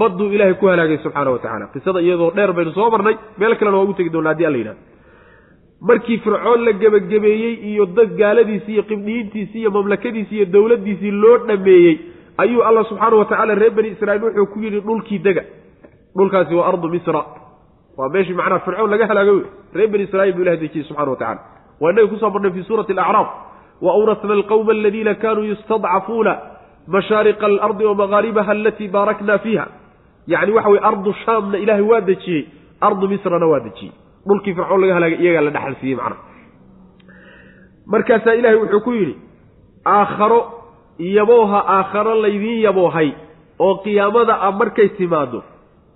badduu 0.00 0.28
ilaahay 0.34 0.54
ku 0.60 0.66
halaagay 0.70 0.98
subxaana 1.04 1.30
wa 1.34 1.38
tacala 1.44 1.66
qisada 1.74 2.00
iyadoo 2.06 2.30
dheer 2.36 2.52
baynu 2.52 2.72
soo 2.76 2.90
marnay 2.94 3.16
meel 3.38 3.54
kalena 3.60 3.76
waa 3.78 3.84
ugu 3.86 3.94
tegi 3.98 4.10
doona 4.14 4.30
haddi 4.32 4.44
alla 4.48 4.58
yidhahdo 4.58 4.80
markii 5.88 6.18
fircoon 6.26 6.60
la 6.66 6.72
gebagabeeyey 6.82 7.54
iyo 7.72 7.86
dad 7.96 8.10
gaaladiisii 8.20 8.72
iyo 8.76 8.82
qibdhiyiintiisii 8.90 9.60
iyo 9.62 9.70
mamlakadiisii 9.76 10.36
iyo 10.36 10.46
dowladdiisii 10.54 11.10
loo 11.22 11.38
dhameeyey 11.48 11.94
ayuu 12.38 12.62
alla 12.62 12.84
subxaana 12.84 13.16
wa 13.16 13.24
tacala 13.24 13.54
reer 13.54 13.70
bani 13.70 13.88
israiil 13.88 14.22
wuxuu 14.24 14.46
ku 14.46 14.58
yidhi 14.60 14.80
dhulkii 14.80 15.18
dega. 15.18 15.42
Dhulkaasi 16.16 16.54
waa 16.54 16.68
ardu 16.68 16.88
misra. 16.88 17.24
Waa 17.96 18.08
meeshii 18.08 18.34
macnaha 18.34 18.60
fircoon 18.64 18.90
laga 18.90 19.06
halaago 19.06 19.42
reer 19.74 19.88
bani 19.90 20.04
israiil 20.04 20.34
buu 20.34 20.42
ilahay 20.42 20.58
dejiyey 20.60 20.84
subxana 20.88 21.10
wa 21.10 21.16
tacala 21.16 21.40
waa 21.80 21.90
innaga 21.90 22.08
ku 22.08 22.16
soo 22.16 22.30
marnay 22.30 22.52
fii 22.52 22.62
suurati 22.68 22.92
alacraaf 22.92 23.28
wa 23.82 23.90
awratna 23.94 24.32
alqawma 24.34 24.72
aladiina 24.72 25.14
kanuu 25.14 25.44
yustadcafuuna 25.44 26.32
mashaariqa 26.86 27.46
alardi 27.46 27.84
wa 27.84 27.94
magaaribaha 27.94 28.52
alatii 28.52 28.88
baarakna 28.88 29.38
fiiha. 29.38 29.66
Yacni 30.26 30.52
waxa 30.52 30.68
weye 30.68 30.82
ardu 30.84 31.12
shaamna 31.24 31.58
ilaahay 31.58 31.82
waa 31.82 32.00
dejiyey 32.00 32.42
ardu 32.80 33.08
misrana 33.08 33.46
waa 33.46 33.60
dejiyey. 33.60 33.92
Dhulkii 34.26 34.54
fircoon 34.54 34.80
laga 34.80 34.94
halaagay 34.94 35.18
iyagaa 35.24 35.40
la 35.40 35.50
dhexal 35.50 35.74
siiyey 35.80 35.96
macnaha. 35.96 36.22
Markaasaa 37.86 38.34
ilaahay 38.34 38.58
wuxuu 38.60 38.80
ku 38.80 38.92
yidhi 38.92 39.14
aakharo 39.86 40.40
yabooha 41.00 41.60
aakharo 41.76 42.14
laydiin 42.22 42.60
yaboohay 42.62 43.10
oo 43.58 43.74
qiyaamada 43.84 44.40
ah 44.46 44.52
markay 44.52 44.88
timaado 44.88 45.42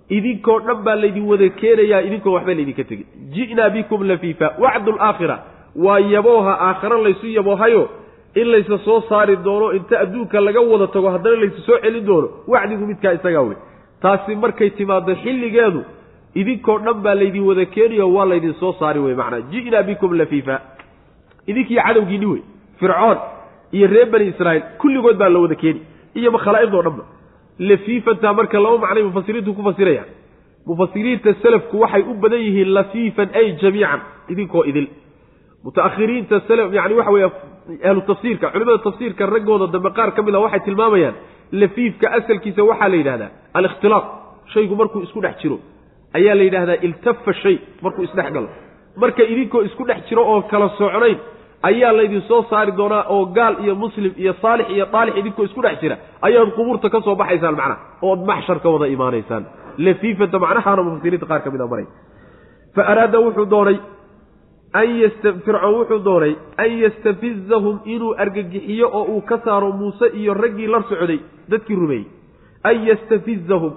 idinkoo 0.09 0.59
dhan 0.59 0.83
baa 0.85 0.95
laydin 0.95 1.27
wada 1.31 1.49
keenayaa 1.49 2.01
idinkoo 2.07 2.33
waxba 2.37 2.53
laydinka 2.53 2.83
tegin 2.83 3.07
ji'naa 3.35 3.69
bikum 3.75 4.03
lafiifa 4.11 4.47
wacdu 4.63 4.91
laakhira 4.97 5.37
waa 5.85 5.99
yabooha 5.99 6.53
aakhare 6.67 6.97
laysu 7.03 7.27
yaboohayo 7.37 7.83
in 8.35 8.47
laysa 8.53 8.77
soo 8.85 9.01
saari 9.09 9.35
doono 9.45 9.73
inta 9.77 9.99
adduunka 9.99 10.39
laga 10.47 10.61
wada 10.61 10.87
tago 10.87 11.09
haddana 11.09 11.35
laysa 11.43 11.59
soo 11.67 11.77
celin 11.83 12.05
doono. 12.05 12.27
Wacdigu 12.47 12.87
midkaa 12.87 13.13
isagaa 13.13 13.41
wey. 13.41 13.57
Taasi 14.01 14.35
markay 14.35 14.69
timaado 14.69 15.15
xilligeedu 15.23 15.81
idinkoo 16.35 16.79
dhan 16.79 16.97
baa 17.05 17.15
laydin 17.15 17.43
wada 17.49 17.65
keeniyo 17.65 18.13
waa 18.13 18.25
laydin 18.25 18.53
soo 18.59 18.73
saari 18.79 18.99
wey 18.99 19.15
macnaa. 19.15 19.41
Ji'naa 19.51 19.83
bikum 19.83 20.13
lafiifa. 20.13 20.59
Idinkii 21.47 21.79
cadowgiinni 21.85 22.25
wey. 22.25 22.41
Fircoon 22.79 23.17
iyo 23.77 23.87
reer 23.93 24.07
bani 24.13 24.25
israa'iil 24.33 24.63
kulligood 24.81 25.17
baa 25.21 25.29
la 25.35 25.39
wada 25.43 25.55
keeni 25.63 25.79
iyo 26.19 26.29
khalaa'iqdoo 26.45 26.81
dhanba. 26.87 27.03
Lafiifantaa 27.69 28.33
marka 28.39 28.57
laba 28.65 28.77
macnay 28.83 29.03
mufasiriintu 29.09 29.51
ku 29.57 29.61
fasirayaan 29.69 30.09
mufasiriinta 30.69 31.29
selafku 31.43 31.75
waxay 31.83 32.03
u 32.11 32.13
badan 32.23 32.39
yihiin 32.45 32.69
lafiifan 32.77 33.29
ay 33.39 33.45
jamiican 33.61 34.01
idinkoo 34.31 34.63
idil. 34.71 34.87
Mutaakhiriinta 35.63 36.35
sl 36.47 36.59
yani 36.77 36.93
waxa 36.99 37.11
weeye 37.15 37.29
ahlu 37.89 38.01
tafsiirka 38.09 38.47
culimada 38.53 38.77
tafsiirka 38.87 39.23
raggooda 39.33 39.67
dambe 39.73 39.89
qaar 39.97 40.09
ka 40.15 40.21
mid 40.27 40.35
a 40.35 40.39
waxay 40.45 40.59
tilmaamayaan 40.67 41.15
lafiifka 41.61 42.05
asalkiisa 42.17 42.61
waxaa 42.69 42.89
la 42.91 42.95
yidhahdaa 43.01 43.29
alikhtilaaq 43.57 44.05
shaygu 44.53 44.75
markuu 44.81 45.01
isku 45.07 45.19
dhex 45.25 45.35
jiro 45.41 45.57
ayaa 46.17 46.35
la 46.39 46.43
yidhahdaa 46.47 46.77
iltafa 46.87 47.33
shay 47.41 47.55
markuu 47.85 48.03
isdhex 48.07 48.29
galo. 48.35 48.49
Marka 49.01 49.23
idinkoo 49.33 49.61
isku 49.69 49.83
dhex 49.89 49.99
jiro 50.09 50.21
oo 50.31 50.41
kala 50.51 50.67
socnayn 50.77 51.17
ayaa 51.69 51.91
laydin 51.97 52.21
soo 52.29 52.41
saari 52.49 52.71
doonaa 52.79 53.03
oo 53.15 53.25
gaal 53.37 53.55
iyo 53.63 53.73
muslim 53.83 54.11
iyo 54.23 54.33
saalix 54.41 54.67
iyo 54.75 54.85
daalix 54.93 55.13
idinkoo 55.21 55.45
isku 55.49 55.61
dhex 55.65 55.75
jira 55.81 55.95
ayaad 56.27 56.49
qubuurta 56.57 56.87
ka 56.93 56.99
soo 57.05 57.15
baxaysaan 57.21 57.55
macnaha 57.59 57.75
ood 58.09 58.19
maxshar 58.29 58.57
ka 58.63 58.69
wada 58.73 58.87
imaanaysaan. 58.95 59.43
Lafiifanta 59.85 60.37
macnahaana 60.43 60.81
mufasiriinta 60.87 61.25
qaar 61.31 61.41
ka 61.45 61.49
mid 61.53 61.61
a 61.61 61.67
maray. 61.71 61.85
Fa 62.75 62.81
araada 62.91 63.17
wuxuu 63.25 63.45
doonay 63.53 63.77
fircoon 65.45 65.73
wuxuu 65.79 65.99
doonay 66.07 66.33
an 66.63 66.69
yastafizahum 66.83 67.75
inuu 67.93 68.13
argagixiyo 68.23 68.87
oo 68.99 69.03
uu 69.15 69.21
ka 69.21 69.37
saaro 69.45 69.71
muuse 69.71 70.07
iyo 70.19 70.33
raggii 70.33 70.67
la 70.67 70.81
socday 70.89 71.19
dadkii 71.49 71.75
rumeeyey. 71.75 72.05
An 72.63 72.75
yastafizahum 72.87 73.73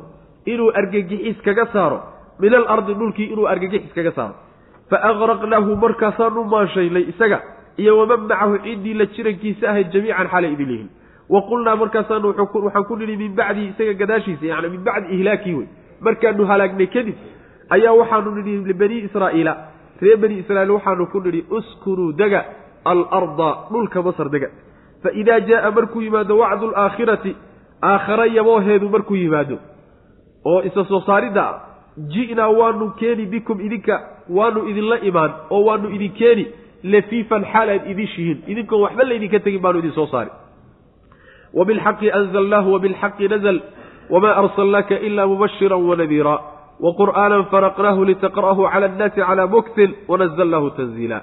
inuu 0.46 0.70
argagixis 0.80 1.38
kaga 1.42 1.66
saaro 1.72 1.98
min 2.40 2.54
alardi 2.54 2.94
dhulkii 2.94 3.28
inuu 3.32 3.46
argagixis 3.46 3.92
kaga 3.94 4.12
saaro. 4.12 4.34
Fa 4.90 4.96
aqraqnaahu 5.10 5.76
markaasaanu 5.84 6.44
maanshaynay 6.44 7.04
isaga 7.12 7.38
iyo 7.82 7.98
waman 7.98 8.20
macahu 8.20 8.58
ciddii 8.66 8.94
la 9.00 9.06
jirankiisa 9.14 9.70
ahayd 9.70 9.90
jamiican 9.92 10.28
xalay 10.34 10.52
idin 10.52 10.68
lihin 10.72 10.88
wa 11.28 11.42
qulnaa 11.50 11.76
markaasaanu 11.82 12.28
waxaan 12.28 12.84
ku 12.84 12.96
nidhi 12.96 13.16
min 13.16 13.34
bacdihi 13.40 13.68
isaga 13.72 13.94
gadaashiisa 13.94 14.46
yani 14.52 14.68
min 14.74 14.84
bacdi 14.88 15.14
ihlaakii 15.16 15.54
wey 15.58 15.68
markaanu 16.00 16.46
halaagnay 16.50 16.86
kadib 16.86 17.14
ayaa 17.76 17.92
waxaanu 18.00 18.30
nidhi 18.38 18.56
libanii 18.70 19.02
israa'iila 19.08 19.52
ree 20.02 20.16
bani 20.16 20.38
israa'iil 20.42 20.70
waxaanu 20.78 21.06
ku 21.12 21.20
nidhi 21.26 21.44
uskunuu 21.58 22.12
dega 22.12 22.44
alarda 22.84 23.50
dhulka 23.72 24.02
masar 24.02 24.28
dega 24.34 24.48
fa 25.02 25.10
idaa 25.22 25.40
jaaa 25.40 25.70
markuu 25.70 26.02
yimaado 26.02 26.38
wacdu 26.42 26.70
alaakhirati 26.74 27.36
aakhara 27.92 28.26
yabooheedu 28.38 28.88
markuu 28.94 29.16
yimaado 29.16 29.58
oo 30.44 30.62
isa 30.68 30.84
soo 30.84 31.02
saaridda 31.10 31.42
ah 31.50 31.58
ji'naa 32.14 32.48
waanu 32.60 32.90
keeni 33.00 33.26
bikum 33.26 33.60
idinka 33.60 34.00
waanu 34.38 34.68
idinla 34.70 35.00
imaan 35.10 35.32
oo 35.50 35.62
waanu 35.68 35.90
idin 35.96 36.12
keeni 36.20 36.46
lafiifan 36.82 37.44
xaal 37.52 37.68
aad 37.74 37.84
idishihiin 37.92 38.38
idinkoon 38.52 38.80
waxba 38.82 39.04
laydinka 39.04 39.38
tegin 39.40 39.62
baanu 39.62 39.78
idin 39.78 39.92
soo 39.92 40.06
saari. 40.06 40.30
Wa 41.56 41.64
bilxaqi 41.64 42.12
anzalnaahu 42.12 42.68
wa 42.74 42.78
bilxaqi 42.78 43.28
nazl 43.28 43.58
wamaa 44.10 44.34
arsalnaaka 44.42 44.94
ila 45.06 45.26
mubashira 45.26 45.76
wanadiira 45.76 46.34
wa 46.84 46.90
qur'aanan 47.00 47.42
faraqnaahu 47.52 48.04
litaqra'ahu 48.10 48.62
cala 48.72 48.86
annaasi 48.90 49.20
calaa 49.28 49.46
muktin 49.46 49.90
wanazalnaahu 50.10 50.70
tanziila. 50.78 51.18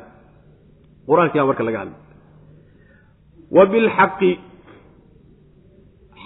Qur'aankiyaa 1.09 1.45
marka 1.49 1.63
laga 1.67 1.79
hadlay. 1.81 1.99
Wa 3.55 3.63
bilxaqi 3.73 4.31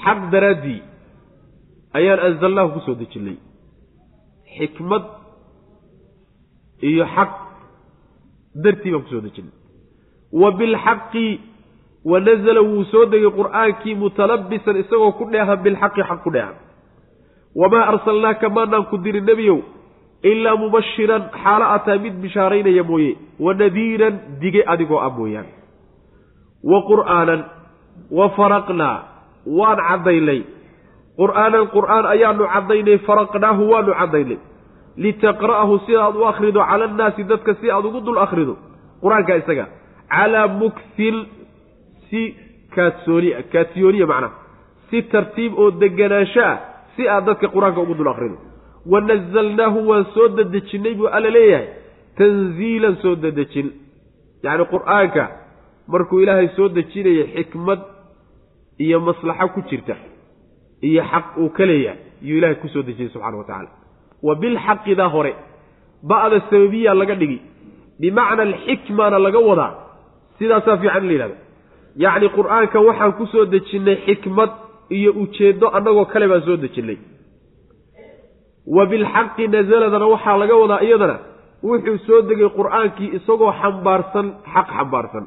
xaq 0.03 0.19
daraaddii 0.31 0.79
ayaan 1.99 2.19
anzalnaahu 2.27 2.69
ku 2.75 2.79
soo 2.85 2.95
dejinnay 3.01 3.37
xikmad 4.57 5.03
iyo 6.89 7.05
xaq 7.15 7.48
dartii 8.63 8.91
baan 8.93 9.03
ku 9.05 9.09
soo 9.13 9.21
dejinnay 9.25 9.55
wa 10.41 10.51
bilxaqi 10.59 11.27
wa 12.11 12.19
nazala 12.19 12.61
wuu 12.69 12.83
soo 12.91 13.05
degay 13.11 13.31
qur'aankii 13.39 13.95
mutalabisan 14.03 14.75
isagoo 14.83 15.11
ku 15.19 15.25
dheehan 15.31 15.59
bilxaqi 15.65 16.01
xaq 16.09 16.19
ku 16.23 16.29
dheehan. 16.35 16.55
Wamaa 17.59 17.85
arsalnaaka 17.91 18.49
maanaan 18.49 18.85
ku 18.89 18.97
dirin 19.03 19.25
nebiyow 19.25 19.59
ilaa 20.31 20.55
mubashiran 20.61 21.23
xaalo 21.43 21.65
ataa 21.75 21.97
mid 22.03 22.13
bishaaraynaya 22.23 22.83
mooye 22.83 23.11
wa 23.39 23.53
nadiiran 23.53 24.15
dige 24.41 24.61
adigoo 24.73 24.99
ah 25.05 25.09
mooyaan 25.17 25.47
wa 26.71 26.79
qur'aanan 26.89 27.41
wa 28.17 28.25
faraqnaa 28.37 28.97
waan 29.59 29.79
caddaynay. 29.89 30.41
Qur'aanan 31.19 31.65
qur'aan 31.75 32.05
ayaanu 32.13 32.43
caddaynay 32.53 32.97
faraqnaahu 33.07 33.63
waanu 33.71 33.91
caddaynay 34.01 34.37
litaqra'ahu 35.03 35.73
si 35.85 35.95
aad 35.95 36.15
u 36.21 36.23
akhrido 36.31 36.59
cala 36.69 36.85
annaasi 36.89 37.23
dadka 37.31 37.51
si 37.61 37.71
aad 37.71 37.85
ugu 37.89 37.99
dul 38.07 38.19
akhrido 38.25 38.53
qur'aanka 39.03 39.37
isaga 39.41 39.65
calaa 40.15 40.47
muktin 40.61 41.15
si 42.09 42.21
kaadsooni 42.75 43.29
kaadsiyooniya 43.53 44.07
macnaha 44.11 44.33
si 44.89 44.97
tartiib 45.13 45.53
oo 45.61 45.71
deganaansho 45.81 46.41
ah 46.51 46.57
si 46.95 47.07
aad 47.07 47.23
dadka 47.29 47.47
qur'aanka 47.55 47.79
ugu 47.85 47.93
dul 47.99 48.11
akhrido 48.13 48.37
wa 48.91 48.99
nazalnaahu 49.09 49.79
waan 49.89 50.05
soo 50.15 50.27
dedejinnay 50.37 50.93
buu 50.99 51.07
alla 51.17 51.29
leeyahay 51.37 51.67
tanziilan 52.19 52.95
soo 53.03 53.15
dedejin 53.23 53.67
yacni 54.43 54.65
qur'aanka 54.73 55.23
markuu 55.93 56.19
ilaahay 56.23 56.49
soo 56.57 56.67
dejinaya 56.77 57.25
xikmad 57.35 57.79
iyo 58.85 58.97
maslaxo 59.07 59.47
ku 59.55 59.59
jirta 59.69 59.95
iyo 60.87 61.01
xaq 61.11 61.25
uu 61.41 61.49
ka 61.57 61.63
leeyahay 61.69 61.99
yuu 62.27 62.37
ilahay 62.39 62.55
ku 62.61 62.67
soo 62.73 62.83
dejiyey 62.87 63.09
subxana 63.13 63.37
wa 63.41 63.43
tacaala 63.49 63.78
wa 64.27 64.33
bilxaqidaa 64.41 65.09
hore. 65.15 65.33
Ba'da 66.11 66.37
sababiya 66.49 66.93
laga 67.01 67.15
dhigi. 67.21 67.39
Bimacna 68.01 68.41
alxikmana 68.49 69.17
laga 69.25 69.39
wadaa 69.49 69.71
sidaasaa 70.39 70.77
fiican 70.81 71.03
in 71.03 71.07
la 71.09 71.13
yidhahdo. 71.13 71.35
Yacni 72.03 72.27
qur'aanka 72.37 72.77
waxaan 72.87 73.11
ku 73.17 73.25
soo 73.31 73.45
dejinnay 73.53 73.97
xikmad 74.05 74.51
iyo 74.97 75.11
ujeeddo 75.21 75.67
annagoo 75.77 76.05
kale 76.11 76.25
baan 76.31 76.41
soo 76.47 76.57
dejinnay. 76.63 76.97
Wa 78.75 78.85
bilxaqi 78.91 79.47
nasaladana 79.47 80.05
waxaa 80.13 80.37
laga 80.41 80.55
wadaa 80.63 80.81
iyadana 80.87 81.15
wuxuu 81.63 81.97
soo 82.07 82.21
degay 82.29 82.49
qur'aankii 82.59 83.09
isagoo 83.17 83.51
xambaarsan 83.61 84.27
xaq 84.53 84.67
xambaarsan. 84.77 85.25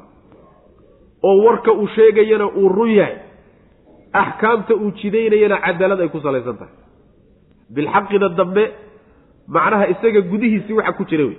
Oo 1.27 1.37
warka 1.45 1.71
uu 1.71 1.87
sheegayana 1.95 2.45
uu 2.59 2.69
run 2.77 2.91
yahay. 2.99 3.17
Axkaamta 4.21 4.73
uu 4.75 4.91
jidaynayana 4.99 5.57
cadaalad 5.65 5.99
ay 6.01 6.09
ku 6.13 6.19
salaysan 6.25 6.57
tahay. 6.59 6.73
Bilxaqida 7.75 8.29
dambe 8.39 8.63
macnaha 9.47 9.87
isaga 9.93 10.21
gudihiisii 10.21 10.73
waxa 10.73 10.93
ku 10.97 11.03
jira 11.09 11.25
wey. 11.25 11.37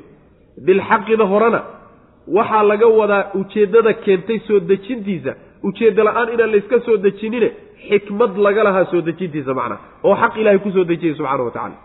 Bilxaqida 0.66 1.24
horena 1.32 1.60
waxaa 2.36 2.62
laga 2.62 2.86
wadaa 2.86 3.30
ujeeddada 3.40 3.92
keentay 4.04 4.38
soo 4.46 4.60
dejintiisa 4.60 5.32
ujeeddo 5.62 6.04
la'aan 6.04 6.28
inaan 6.34 6.50
layska 6.54 6.80
soo 6.86 6.96
dejinine 6.96 7.48
xikmad 7.88 8.36
laga 8.46 8.62
lahaa 8.64 8.84
soo 8.92 9.00
dejintiisa 9.08 9.54
macnaha 9.54 9.80
oo 10.04 10.14
xaq 10.22 10.36
ilaahay 10.40 10.58
ku 10.64 10.70
soo 10.76 10.84
dejiyay 10.84 11.14
subxana 11.18 11.42
wa 11.48 11.50
tacala 11.56 11.76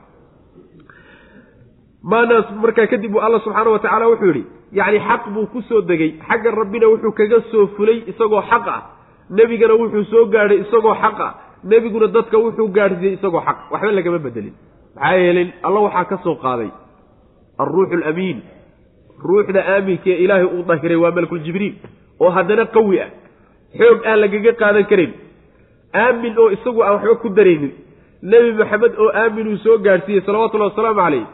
maanaas 2.11 2.47
markaa 2.63 2.87
kadib 2.87 3.11
buu 3.11 3.21
alla 3.27 3.39
subxaana 3.45 3.69
wa 3.75 3.79
tacaala 3.79 4.07
wuxuu 4.11 4.27
yidhi 4.31 4.43
yacni 4.79 4.99
xaq 5.07 5.23
buu 5.33 5.45
ku 5.53 5.61
soo 5.69 5.81
degay 5.81 6.11
xagga 6.27 6.51
rabbina 6.61 6.87
wuxuu 6.93 7.11
kaga 7.19 7.39
soo 7.51 7.67
fulay 7.75 8.03
isagoo 8.11 8.41
xaq 8.51 8.67
ah. 8.75 8.81
Nebigana 9.37 9.73
wuxuu 9.81 10.03
soo 10.11 10.25
gaadhay 10.33 10.59
isagoo 10.65 10.95
xaq 11.03 11.19
ah. 11.27 11.33
Nebiguna 11.63 12.07
dadka 12.07 12.37
wuxuu 12.37 12.67
gaadhsiiyey 12.77 13.13
isagoo 13.17 13.41
xaq. 13.47 13.57
Waxba 13.71 13.91
lagama 13.91 14.19
bedelin 14.25 14.55
maxaa 14.99 15.17
yeelay 15.23 15.47
alla 15.63 15.79
waxaa 15.87 16.05
ka 16.11 16.17
soo 16.23 16.35
qaaday 16.45 16.69
alruuxu 17.63 17.95
alamiin 18.03 18.41
ruuxda 19.29 19.61
aaminka 19.73 20.09
ee 20.09 20.19
ilaahay 20.23 20.45
uu 20.55 20.63
dahiray 20.69 20.97
waa 21.03 21.11
malkuljibriil 21.17 21.73
oo 22.19 22.29
haddana 22.37 22.65
qawi 22.65 22.99
ah. 23.01 23.09
Xoog 23.79 24.05
aan 24.05 24.19
lagaga 24.21 24.51
qaadan 24.61 24.85
karin. 24.91 25.11
Aamin 25.93 26.33
oo 26.41 26.49
isagu 26.55 26.81
aan 26.83 26.93
waxba 26.95 27.15
ku 27.21 27.29
daraynin 27.37 27.73
nebi 28.31 28.51
maxamed 28.59 28.93
oo 29.03 29.09
aaminuu 29.21 29.57
soo 29.65 29.77
gaadhsiiyey 29.85 30.21
salawatullahi 30.25 30.71
wasalaamu 30.71 31.01
calayh 31.01 31.25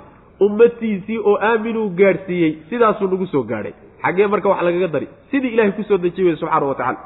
ummatiisii 0.46 1.20
oo 1.30 1.36
aaminuu 1.50 1.90
gaadhsiiyey 2.00 2.52
sidaasuu 2.70 3.08
nagu 3.08 3.28
soo 3.34 3.44
gaadhay. 3.52 3.74
Xaggee 4.04 4.28
marka 4.28 4.50
wax 4.50 4.62
lagaga 4.68 4.88
dari. 4.96 5.08
Sidii 5.32 5.54
ilahay 5.56 5.72
ku 5.78 5.84
soo 5.84 5.98
dejiy 5.98 6.26
wey 6.28 6.36
subxaana 6.42 6.66
wa 6.72 6.76
tacala 6.76 7.00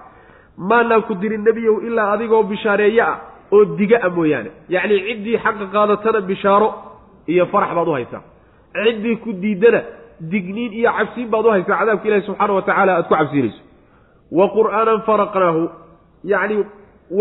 maanaan 0.57 1.03
ku 1.07 1.13
dirin 1.21 1.43
nebiyow 1.47 1.77
ilaa 1.87 2.11
adigoo 2.13 2.43
bishaareeye 2.43 3.01
ah 3.01 3.17
oo 3.51 3.65
diga 3.79 3.97
a 4.01 4.09
mooyaane. 4.09 4.49
Yacni 4.69 4.95
ciddii 5.07 5.37
xaqa 5.43 5.65
qaadatana 5.73 6.19
bishaaro 6.29 6.67
iyo 7.27 7.45
farax 7.51 7.71
baad 7.77 7.87
u 7.87 7.91
haysaa. 7.97 8.21
Ciddii 8.85 9.15
ku 9.23 9.29
diidana 9.41 9.81
digniin 10.31 10.73
iyo 10.79 10.91
cabsiin 10.97 11.27
baad 11.33 11.45
u 11.45 11.49
haysaa. 11.53 11.77
Cadaabka 11.79 12.07
ilahi 12.07 12.21
subxaana 12.27 12.53
wa 12.57 12.61
tacaala 12.67 12.91
aad 12.97 13.07
ku 13.09 13.13
cabsiinayso. 13.15 13.61
Wa 14.37 14.45
qur'aanan 14.55 14.99
faraqnaahu. 15.07 15.61
Yacni 16.31 16.55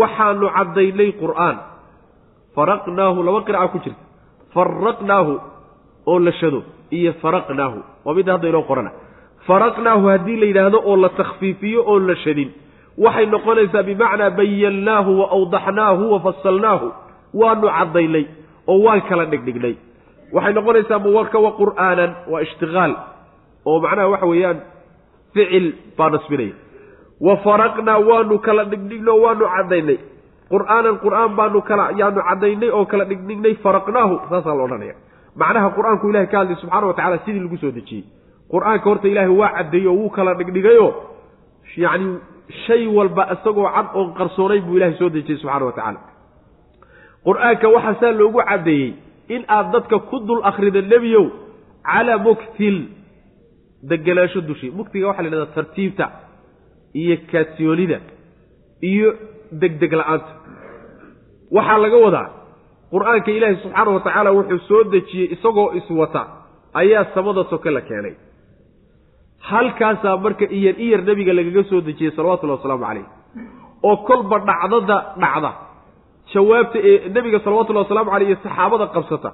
waxaanu 0.01 0.47
caddaynay 0.57 1.09
qur'aan. 1.21 1.55
Faraqnaahu 2.55 3.23
laba 3.27 3.41
qiraca 3.47 3.67
ku 3.73 3.77
jirta. 3.83 4.01
Faraqnaahu 4.53 5.33
oo 6.11 6.19
la 6.19 6.31
shado 6.39 6.59
iyo 6.91 7.13
faraqnaahu. 7.21 7.77
Waa 8.05 8.13
midda 8.17 8.31
hadda 8.35 8.47
inoo 8.51 8.63
qorana. 8.69 8.91
Faraqnaahu 9.47 10.03
haddii 10.13 10.37
la 10.41 10.45
yidhaahdo 10.49 10.77
oo 10.89 10.95
la 11.03 11.09
takhfiifiyo 11.19 11.81
oon 11.91 12.07
la 12.09 12.15
shadin 12.23 12.49
waxay 13.03 13.25
noqonaysaa 13.33 13.83
bimacnaa 13.89 14.29
bayannaahu 14.39 15.11
wa 15.21 15.25
awdaxnaahu 15.37 16.03
wa 16.13 16.19
fasalnaahu 16.25 16.87
waanu 17.41 17.67
caddaynay 17.77 18.25
oo 18.71 18.79
waan 18.85 19.01
kala 19.09 19.25
dhigdhignay. 19.31 19.75
Waxay 20.35 20.53
noqonaysaa 20.57 20.99
muwarka 21.05 21.37
wa 21.45 21.51
qur'aanan 21.59 22.11
waa 22.31 22.41
ishtiqaal 22.45 22.93
oo 23.69 23.77
macnaha 23.85 24.07
waxa 24.13 24.25
weeyaan 24.31 24.57
ficil 25.33 25.65
baa 25.97 26.09
nasbinaya 26.15 26.53
wa 27.25 27.33
faraqnaa 27.45 27.99
waanu 28.09 28.35
kala 28.47 28.63
dhigdhignay 28.71 29.13
oo 29.15 29.21
waanu 29.25 29.45
caddaynay. 29.55 29.97
Qur'aanan 30.53 30.95
qur'aan 31.03 31.31
baanu 31.39 31.59
kala 31.69 31.83
yaanu 31.99 32.21
caddaynay 32.29 32.69
oo 32.77 32.85
kala 32.91 33.03
dhigdhignay 33.11 33.53
faraqnaahu 33.63 34.13
saasaa 34.29 34.55
la 34.59 34.63
odhanaya. 34.67 34.95
Macnaha 35.41 35.67
qur'aanku 35.77 36.05
ilahay 36.11 36.27
ka 36.31 36.37
hadlay 36.41 36.57
subxana 36.61 36.85
wa 36.89 36.93
tacala 36.97 37.17
sidii 37.25 37.39
lagu 37.45 37.57
soo 37.63 37.71
dejiyey. 37.77 38.03
Qur'aanka 38.53 38.85
horta 38.89 39.07
ilaahay 39.11 39.29
waa 39.41 39.51
caddeeyey 39.57 39.87
oo 39.91 39.95
wuu 40.01 40.09
kala 40.17 40.31
dhigdhigayoo 40.39 40.91
yacni 41.83 42.07
shay 42.65 42.87
walba 42.97 43.23
isagoo 43.35 43.67
cad 43.75 43.87
oon 43.99 44.13
qarsoonayn 44.19 44.63
buu 44.67 44.77
ilahay 44.77 44.95
soo 44.99 45.09
dejiyey 45.15 45.39
subxana 45.41 45.65
wa 45.69 45.71
tacaala 45.77 45.99
qur'aanka 47.27 47.67
waxaa 47.75 47.95
saa 48.01 48.11
loogu 48.19 48.39
caddeeyey 48.49 48.89
in 49.35 49.41
aad 49.57 49.67
dadka 49.73 49.99
ku 50.09 50.17
dul 50.27 50.41
akrida 50.49 50.81
nebiyow 50.93 51.25
calaa 51.89 52.17
muktil 52.27 52.77
degenaansho 53.91 54.41
dushii 54.49 54.71
muktiga 54.79 55.07
waxa 55.09 55.21
la 55.23 55.27
yidhahdaa 55.29 55.55
tartiibta 55.57 56.05
iyo 57.01 57.15
kaasiyoonida 57.31 57.97
iyo 58.91 59.09
degdeg 59.61 59.93
la'aanta. 59.99 60.31
Waxaa 61.55 61.77
laga 61.83 61.97
wadaa 62.05 62.27
qur'aanka 62.93 63.29
ilaahi 63.37 63.55
subxaana 63.63 63.91
wa 63.95 64.01
tacaala 64.05 64.31
wuxuu 64.37 64.59
soo 64.69 64.83
dejiyey 64.93 65.27
isagoo 65.35 65.67
iswata 65.79 66.21
ayaa 66.81 67.05
samada 67.13 67.43
soke 67.51 67.69
la 67.77 67.81
keenay 67.89 68.15
halkaasaa 69.39 70.17
marka 70.17 70.45
iyar 70.57 70.75
iyar 70.79 71.01
nebiga 71.07 71.33
lagaga 71.33 71.63
soo 71.69 71.81
dejiyey 71.81 72.11
salawatullahi 72.15 72.59
wasalaamu 72.59 72.85
calayh. 72.85 73.07
oo 73.83 73.97
kolba 74.07 74.39
dhacdada 74.39 74.97
dhacda. 75.21 75.51
Jawaabta 76.33 76.79
ee 76.89 77.09
nebiga 77.09 77.39
salawatullahi 77.39 77.85
wasalaamu 77.85 78.11
caleyh 78.11 78.27
iyo 78.29 78.37
saxaabada 78.43 78.85
qabsata. 78.95 79.29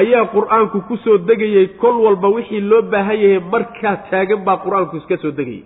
Ayaa 0.00 0.24
qur'aanku 0.34 0.78
ku 0.88 0.96
soo 1.04 1.18
degayey 1.18 1.66
kol 1.78 1.96
walba 2.06 2.28
wixii 2.36 2.60
loo 2.60 2.82
baahan 2.92 3.18
yahay 3.22 3.40
markaa 3.52 3.96
taagan 4.10 4.44
baa 4.46 4.58
qur'aanku 4.64 4.96
iska 5.00 5.16
soo 5.22 5.30
degayay. 5.30 5.64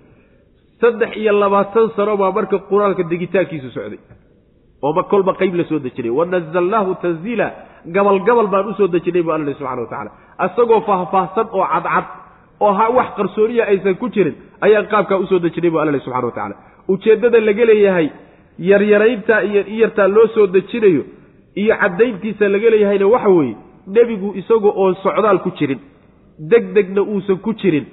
Saddex 0.80 1.16
iyo 1.16 1.32
labaatan 1.32 1.90
sano 1.96 2.16
baa 2.16 2.32
marka 2.32 2.56
qur'aanka 2.70 3.02
degitaankiisu 3.10 3.70
socday. 3.76 4.00
Oo 4.84 5.02
kolba 5.10 5.32
qeyb 5.40 5.54
la 5.54 5.64
soo 5.64 5.80
dejinay. 5.80 6.12
Wanazalnaahu 6.18 6.94
tanziila. 7.02 7.48
Gabal 7.94 8.20
gabal 8.26 8.46
baan 8.52 8.68
u 8.70 8.74
soo 8.78 8.88
dejinay 8.88 9.22
bu 9.22 9.32
alla 9.32 9.54
subxana 9.54 9.82
wa 9.82 9.88
tacala 9.88 10.10
isagoo 10.46 10.80
faahfaahsan 10.88 11.46
oo 11.56 11.66
cadcad 11.72 12.06
oo 12.60 12.72
ha 12.78 12.86
wax 12.98 13.08
qarsooniya 13.18 13.64
aysan 13.72 13.94
ku 14.02 14.08
jirin 14.14 14.34
ayaan 14.66 14.86
qaabkaa 14.92 15.18
u 15.22 15.26
soo 15.30 15.38
dejinay 15.38 15.70
bu 15.70 15.78
alla 15.80 16.00
subxana 16.04 16.26
wa 16.26 16.32
tacala 16.38 16.54
ujeeddada 16.92 17.40
laga 17.48 17.64
leeyahay 17.70 18.08
yaryaraynta 18.70 19.42
iyo 19.50 19.62
iyartaa 19.74 20.08
loo 20.16 20.26
soo 20.34 20.46
dejinayo 20.56 21.02
iyo 21.62 21.74
caddayntiisa 21.82 22.48
laga 22.54 22.70
leeyahayna 22.74 23.06
waxa 23.14 23.28
weeye 23.38 23.56
nebigu 23.96 24.28
isaga 24.40 24.70
oo 24.82 24.94
socdaal 25.04 25.38
ku 25.46 25.50
jirin 25.58 25.80
deg 26.50 26.64
degna 26.74 27.02
uusan 27.02 27.38
ku 27.44 27.52
jirin. 27.60 27.86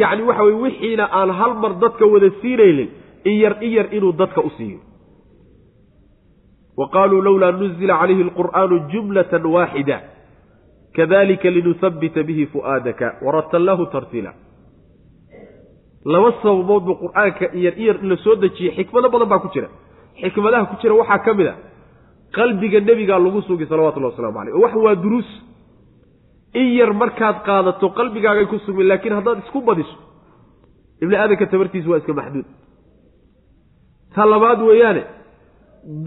Yacni 0.00 0.22
waxa 0.28 0.42
weye 0.46 0.56
wixiina 0.64 1.04
aan 1.18 1.30
hal 1.38 1.52
mar 1.62 1.72
dadka 1.82 2.04
wada 2.12 2.28
siinaynin 2.40 2.88
iyar 3.32 3.54
iyar 3.68 3.86
inuu 3.96 4.12
dadka 4.20 4.40
u 4.40 4.50
siiyo. 4.56 4.78
Wa 6.76 6.88
qaaluu 6.94 7.22
lowlaa 7.26 7.52
nuzila 7.52 7.94
calayhi 8.00 8.22
alqur'aanu 8.28 8.76
jumlatan 8.92 9.46
waaxida 9.54 9.96
kadalika 10.96 11.48
linuhabbita 11.56 12.20
bihi 12.28 12.44
fu'aadaka 12.52 13.06
waratallahu 13.26 13.84
tartiila 13.94 14.32
laba 16.12 16.30
sababood 16.42 16.82
buu 16.88 16.96
qur'aanka 17.04 17.44
iyar 17.60 17.74
iyar 17.82 17.96
la 18.10 18.16
soo 18.24 18.34
dejiyey 18.42 18.72
xikmado 18.78 19.08
badan 19.14 19.28
baa 19.32 19.40
ku 19.44 19.48
jira 19.54 19.68
xikmadaha 20.22 20.64
ku 20.70 20.74
jira 20.82 20.94
waxaa 21.00 21.18
ka 21.26 21.32
mid 21.38 21.46
a 21.46 21.54
qalbiga 22.36 22.78
nebigaa 22.88 23.18
lagu 23.26 23.40
sugi 23.48 23.64
salawatullahi 23.70 24.12
waslamu 24.12 24.34
caleyh 24.38 24.54
oo 24.56 24.62
wax 24.64 24.74
waa 24.84 24.94
duruus 25.04 25.30
in 26.60 26.66
yar 26.78 26.92
markaad 27.02 27.36
qaadato 27.48 27.86
qalbigaagay 27.98 28.46
ku 28.52 28.56
sugmin 28.66 28.86
laakiin 28.90 29.14
haddaad 29.18 29.38
isku 29.44 29.60
badiso 29.68 29.96
ibni 31.02 31.16
aadanka 31.22 31.46
tabartiisa 31.52 31.88
waa 31.92 31.98
iska 32.02 32.12
maxduud 32.20 32.46
ta 34.14 34.22
labaad 34.32 34.60
weeyaane 34.68 35.02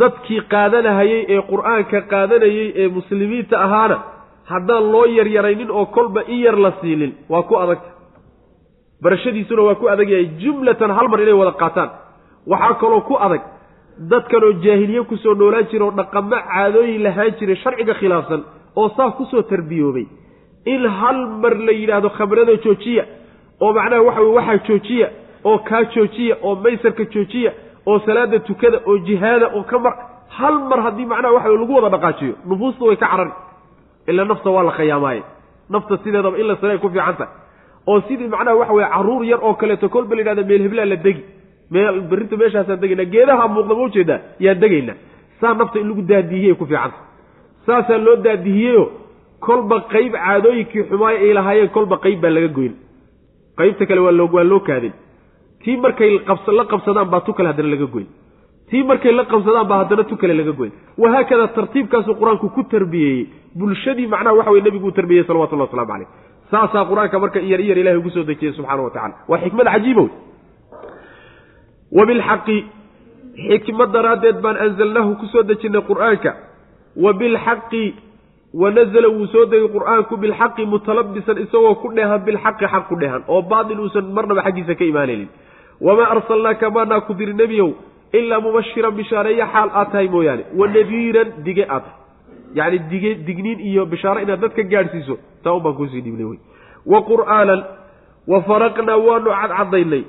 dadkii 0.02 0.42
qaadanahayey 0.54 1.22
ee 1.36 1.42
qur'aanka 1.52 1.98
qaadanayey 2.14 2.68
ee 2.82 2.88
muslimiinta 2.98 3.56
ahaana 3.66 3.98
haddaan 4.52 4.92
loo 4.94 5.06
yaryaraynin 5.18 5.72
oo 5.72 5.86
kolba 5.86 6.22
in 6.28 6.40
yar 6.46 6.58
la 6.66 6.72
siinin 6.82 7.12
waa 7.30 7.44
ku 7.50 7.56
adagta 7.64 7.90
barashadiisuna 9.04 9.62
waa 9.68 9.76
ku 9.76 9.90
adag 9.90 10.10
yahay 10.10 10.26
jumlatan 10.42 10.92
hal 10.98 11.08
mar 11.08 11.20
inay 11.22 11.34
wada 11.34 11.52
qaataan. 11.62 11.90
Waxaa 12.48 12.74
kaloo 12.82 13.02
ku 13.08 13.16
adag 13.26 13.42
dadkanoo 14.12 14.54
jaahiliye 14.64 15.04
ku 15.10 15.18
soo 15.18 15.34
noolaan 15.34 15.68
jira 15.72 15.86
oo 15.86 15.92
dhaqamo 16.00 16.36
caadooyin 16.36 17.04
lahaan 17.04 17.32
jiray 17.40 17.56
sharciga 17.64 17.94
khilaafsan 18.00 18.42
oo 18.76 18.90
saa 18.98 19.12
ku 19.18 19.26
soo 19.32 19.42
tarbiyoobay. 19.42 20.06
In 20.66 20.82
hal 21.00 21.20
mar 21.44 21.54
la 21.68 21.72
yidhaahdo 21.72 22.10
khamrada 22.18 22.56
joojiya 22.66 23.04
oo 23.62 23.74
macnaha 23.74 24.02
waxa 24.08 24.22
weye 24.22 24.36
waxaa 24.38 24.58
joojiya 24.68 25.08
oo 25.44 25.58
kaa 25.70 25.84
joojiya 25.96 26.36
oo 26.44 26.56
maysarka 26.56 27.04
joojiya 27.14 27.52
oo 27.86 28.00
salaada 28.06 28.40
tukada 28.40 28.78
oo 28.88 28.98
jihaada 29.08 29.48
oo 29.56 29.64
ka 29.64 29.80
mar 29.80 29.94
hal 30.38 30.56
mar 30.70 30.80
haddii 30.86 31.06
macnaha 31.06 31.34
waxa 31.36 31.50
lagu 31.50 31.74
wada 31.76 31.90
dhaqaajiyo 31.96 32.34
nufuusta 32.50 32.86
way 32.86 32.96
ka 32.96 33.08
carari 33.12 33.32
ila 34.08 34.26
nafta 34.26 34.50
waa 34.56 34.64
la 34.64 34.72
khayaamaaye 34.78 35.24
nafta 35.70 35.98
sideedaba 36.04 36.38
in 36.42 36.48
la 36.48 36.56
sare 36.62 36.72
ay 36.74 36.80
ku 36.84 36.90
fiican 36.90 37.16
tahay 37.20 37.34
oo 37.88 38.02
sidii 38.08 38.28
macnaha 38.34 38.56
waxa 38.62 38.74
weye 38.74 38.90
carruur 38.96 39.24
yar 39.32 39.40
oo 39.48 39.54
kaleeto 39.62 39.90
kolba 39.90 40.16
la 40.16 40.22
yidhahda 40.22 40.44
meel 40.50 40.62
heblaa 40.66 40.86
la 40.86 40.96
degi. 40.96 41.24
Meel 41.72 42.02
berrinta 42.10 42.36
meeshaasaan 42.38 42.80
degayna 42.82 43.06
geedaha 43.14 43.48
muuqda 43.48 43.76
ma 43.76 43.84
u 43.84 43.90
jeedaa 43.96 44.20
yaan 44.40 44.60
degaynaa 44.64 44.96
saa 45.42 45.54
nafta 45.54 45.80
in 45.80 45.88
lagu 45.90 46.02
daadihiyay 46.12 46.56
ku 46.60 46.66
fiicanta. 46.66 46.98
Saasaa 47.66 47.98
loo 48.06 48.16
daadihiyeyo 48.26 48.84
kolba 49.40 49.78
qayb 49.94 50.14
caadooyinkii 50.14 50.84
xumaay 50.90 51.16
ay 51.26 51.34
lahaayeen 51.34 51.70
kolba 51.76 51.96
qayb 52.04 52.20
baa 52.22 52.30
laga 52.38 52.48
goyn. 52.58 52.74
Qaybta 53.58 53.86
kale 53.86 54.02
waa 54.06 54.44
loo 54.52 54.60
kaadin. 54.60 54.94
Tii 55.64 55.78
markay 55.78 56.12
la 56.58 56.64
qabsadaan 56.72 57.10
baa 57.14 57.22
tu 57.26 57.34
kale 57.34 57.48
haddana 57.52 57.70
laga 57.70 57.86
goyn 57.96 58.08
tii 58.70 58.84
markay 58.84 59.12
la 59.12 59.26
qabsadaan 59.26 59.68
baa 59.68 59.78
haddana 59.84 60.04
tu 60.10 60.16
kale 60.18 60.34
laga 60.34 60.52
goyn. 60.52 60.72
Wahaakada 60.98 61.48
tartiibkaasuu 61.58 62.16
qur'aanku 62.22 62.50
ku 62.56 62.64
tarbiyeeyey 62.74 63.28
bulshadii 63.56 64.08
macnaha 64.08 64.36
waxa 64.38 64.52
weye 64.52 64.64
nebigu 64.64 64.88
u 64.88 64.92
tarbiyeyey 64.92 65.28
salawatullahi 65.28 65.70
waslamu 65.70 65.92
caleyh 65.92 66.08
saasaa 66.52 66.86
qur'aanka 66.92 67.20
marka 67.24 67.40
iyar 67.40 67.60
iyar 67.66 67.78
ilahay 67.82 67.98
ugu 68.02 68.10
soo 68.10 68.24
dejiyey 68.24 68.54
subxana 68.58 68.82
wa 68.84 68.90
tacala 68.96 69.16
waa 69.30 69.40
xikmad 69.44 69.68
cajiiba 69.74 70.02
wey 70.02 70.12
wa 71.98 72.06
bilxaqi 72.10 72.58
xikmad 73.50 73.90
daraaddeed 73.96 74.38
baan 74.42 74.58
anzalnaahu 74.66 75.12
ku 75.22 75.26
soo 75.34 75.44
dejinnay 75.44 75.82
qur'aanka. 75.90 76.32
Wa 77.04 77.14
bilxaqi 77.14 77.86
wa 78.54 78.70
nazala 78.72 79.08
wuu 79.10 79.28
soo 79.34 79.46
degay 79.46 79.70
qur'aanku 79.76 80.18
bilxaqi 80.24 80.66
mutalabisan 80.74 81.38
isagoo 81.46 81.76
ku 81.82 81.88
dheehan 81.96 82.22
bilxaqi 82.26 82.66
xaq 82.74 82.84
ku 82.90 82.96
dheehan 83.02 83.22
oo 83.28 83.42
baatil 83.42 83.80
uusan 83.86 84.06
marnaba 84.14 84.42
xaggiisa 84.48 84.76
ka 84.76 84.86
imaanaynin. 84.86 85.30
Wamaa 85.82 86.10
arsalnaaka 86.16 86.70
maanaa 86.70 87.02
ku 87.08 87.14
diri 87.14 87.34
nebiyow 87.34 87.70
ilaa 88.20 88.40
mubashiran 88.46 88.96
bishaareeya 89.00 89.48
xaal 89.54 89.70
aad 89.80 89.92
tahay 89.92 90.08
mooyaane 90.16 90.44
wa 90.60 90.68
nadiiran 90.76 91.30
dige 91.46 91.66
aad 91.76 91.84
tahay 91.88 92.02
yacni 92.60 92.80
dige 92.92 93.12
digniin 93.28 93.60
iyo 93.70 93.86
bishaaro 93.94 94.20
inaad 94.26 94.42
dadka 94.46 94.64
gaadhsiiso 94.74 95.16
taa 95.44 95.54
un 95.58 95.64
baan 95.66 95.76
kuusii 95.80 96.02
dhiibnay 96.06 96.28
wey 96.32 96.40
wa 96.92 97.00
qur'aanan 97.12 97.62
wa 98.32 98.42
faraqnaa 98.50 98.98
waanu 99.08 99.30
cadcadaynay 99.42 100.04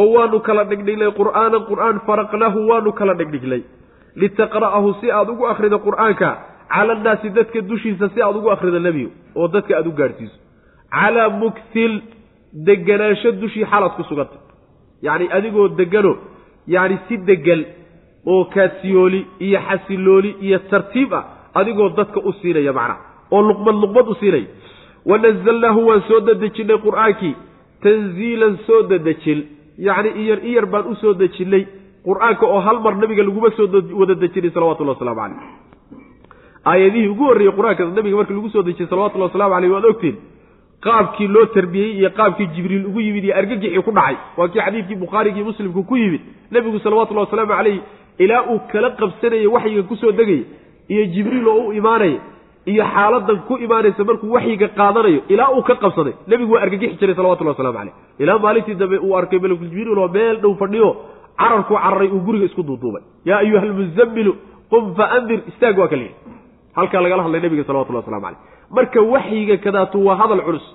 oo 0.00 0.06
waanu 0.16 0.40
kala 0.46 0.64
dhigdhignay 0.70 1.10
qur'aanan 1.20 1.62
qur'aan 1.70 1.96
faraqnaahu 2.08 2.58
waanu 2.70 2.92
kala 3.00 3.14
dhigdhignay 3.20 3.62
litaqra'ahu 4.22 4.94
si 5.00 5.10
aad 5.18 5.28
ugu 5.34 5.46
akhrido 5.52 5.78
qur'aanka 5.86 6.28
cala 6.74 6.92
annaasi 6.96 7.30
dadka 7.38 7.60
dushiisa 7.70 8.08
si 8.14 8.22
aad 8.22 8.36
ugu 8.40 8.50
akhrido 8.56 8.78
nebiyo 8.88 9.10
oo 9.36 9.48
dadka 9.48 9.72
aad 9.78 9.86
u 9.86 9.92
gaadhsiiso 10.00 10.36
calaa 10.98 11.28
muktil 11.44 11.94
deganaansho 12.68 13.32
dushii 13.42 13.64
xaalaad 13.72 13.92
ku 13.98 14.02
sugantay 14.10 14.40
yacni 15.06 15.26
adigoo 15.36 15.68
degano 15.80 16.12
yacni 16.66 16.98
si 17.08 17.16
degan 17.28 17.64
oo 18.26 18.44
kaasiyooli 18.54 19.26
iyo 19.46 19.58
xasilooli 19.68 20.30
iyo 20.40 20.58
tartiib 20.70 21.12
ah 21.14 21.24
adigoo 21.54 21.88
dadka 21.98 22.20
u 22.28 22.32
siinaya 22.40 22.72
macnaha 22.72 23.00
oo 23.30 23.42
luqmad 23.48 23.76
luqmad 23.82 24.08
u 24.08 24.14
siinaya. 24.14 24.46
Wanazalnaahu 25.10 25.80
waan 25.88 26.02
soo 26.08 26.20
dadejinnay 26.20 26.78
qur'aankii 26.86 27.34
tanziilan 27.82 28.54
soo 28.66 28.82
dadejin 28.90 29.40
yacni 29.78 30.10
iyar 30.22 30.38
iyar 30.50 30.66
baan 30.72 30.84
u 30.92 30.94
soo 31.02 31.14
dejinnay 31.14 31.66
qur'aanka 32.06 32.46
oo 32.46 32.60
hal 32.66 32.78
mar 32.84 32.94
nabiga 33.02 33.22
laguma 33.22 33.50
soo 33.56 33.66
wada 34.00 34.14
dejinay 34.14 34.50
salawatullahi 34.54 34.96
waslamu 34.98 35.20
caleyh 35.20 35.40
aayadihii 36.70 37.08
ugu 37.14 37.24
horreeyey 37.24 37.52
qur'aanka 37.58 37.84
nabiga 37.98 38.16
markii 38.16 38.34
lagu 38.38 38.50
soo 38.54 38.62
dejiyey 38.62 38.88
salawatullahi 38.92 39.30
waslamu 39.30 39.54
caleyh 39.54 39.70
waad 39.74 39.84
ogtiin 39.92 40.16
qaabkii 40.86 41.28
loo 41.34 41.46
tarbiyey 41.54 41.90
iyo 41.98 42.10
qaabkii 42.18 42.46
jibriil 42.54 42.86
ugu 42.86 43.00
yimid 43.00 43.24
iyo 43.24 43.34
argagixii 43.40 43.82
ku 43.86 43.90
dhacay. 43.92 44.16
Waa 44.36 44.48
kii 44.48 44.60
xadiidkii 44.66 44.96
bukhaarigii 45.04 45.44
muslimku 45.50 45.82
ku 45.84 45.96
yimid. 45.96 46.20
Nebigu 46.50 46.78
salawatullahi 46.84 47.26
wasalaamu 47.26 47.52
caleyh 47.56 47.78
ilaa 48.18 48.42
uu 48.52 48.60
kala 48.72 48.90
qabsanayay 49.00 49.46
waxyiga 49.46 49.82
ku 49.88 49.96
soo 49.96 50.12
degaya 50.12 50.44
iyo 50.92 51.02
jibriil 51.14 51.46
oo 51.48 51.68
u 51.68 51.72
imaanaya 51.72 52.18
iyo 52.66 52.84
xaaladan 52.94 53.38
ku 53.48 53.58
imaanaysa 53.58 54.04
markuu 54.04 54.32
waxyiga 54.36 54.68
qaadanayo 54.78 55.20
ilaa 55.28 55.50
uu 55.56 55.62
ka 55.62 55.74
qabsaday. 55.82 56.14
Nebigu 56.26 56.52
waa 56.54 56.62
argagixi 56.66 56.96
jiray 57.00 57.14
salawatullahi 57.14 57.54
waslamu 57.56 57.78
caleyh 57.78 57.94
ilaa 58.18 58.38
maalintii 58.38 58.74
dambe 58.74 58.96
uu 58.98 59.16
arkay 59.16 59.38
malakuljibriil 59.38 59.98
oo 59.98 60.08
meel 60.08 60.36
dhow 60.42 60.54
fadhiyo 60.62 60.88
cararkuu 61.38 61.76
cararay 61.84 62.08
uu 62.08 62.20
guriga 62.26 62.44
isku 62.50 62.62
duuduubay. 62.62 63.02
Yaa 63.24 63.38
ayuha 63.44 63.62
almuzammilu 63.62 64.32
qum 64.70 64.94
fa 64.96 65.04
andir 65.16 65.40
istaag 65.50 65.78
waa 65.78 65.88
ka 65.88 65.96
lihi 65.96 66.10
halkaa 66.76 67.00
lagala 67.04 67.22
hadlay 67.26 67.40
nebiga 67.40 67.64
salawatullahi 67.68 68.04
waslamu 68.04 68.24
caleyh. 68.26 68.40
Marka 68.76 69.00
waxyiga 69.14 69.56
kadaatu 69.64 70.06
waa 70.06 70.16
hadal 70.22 70.42
culus. 70.46 70.66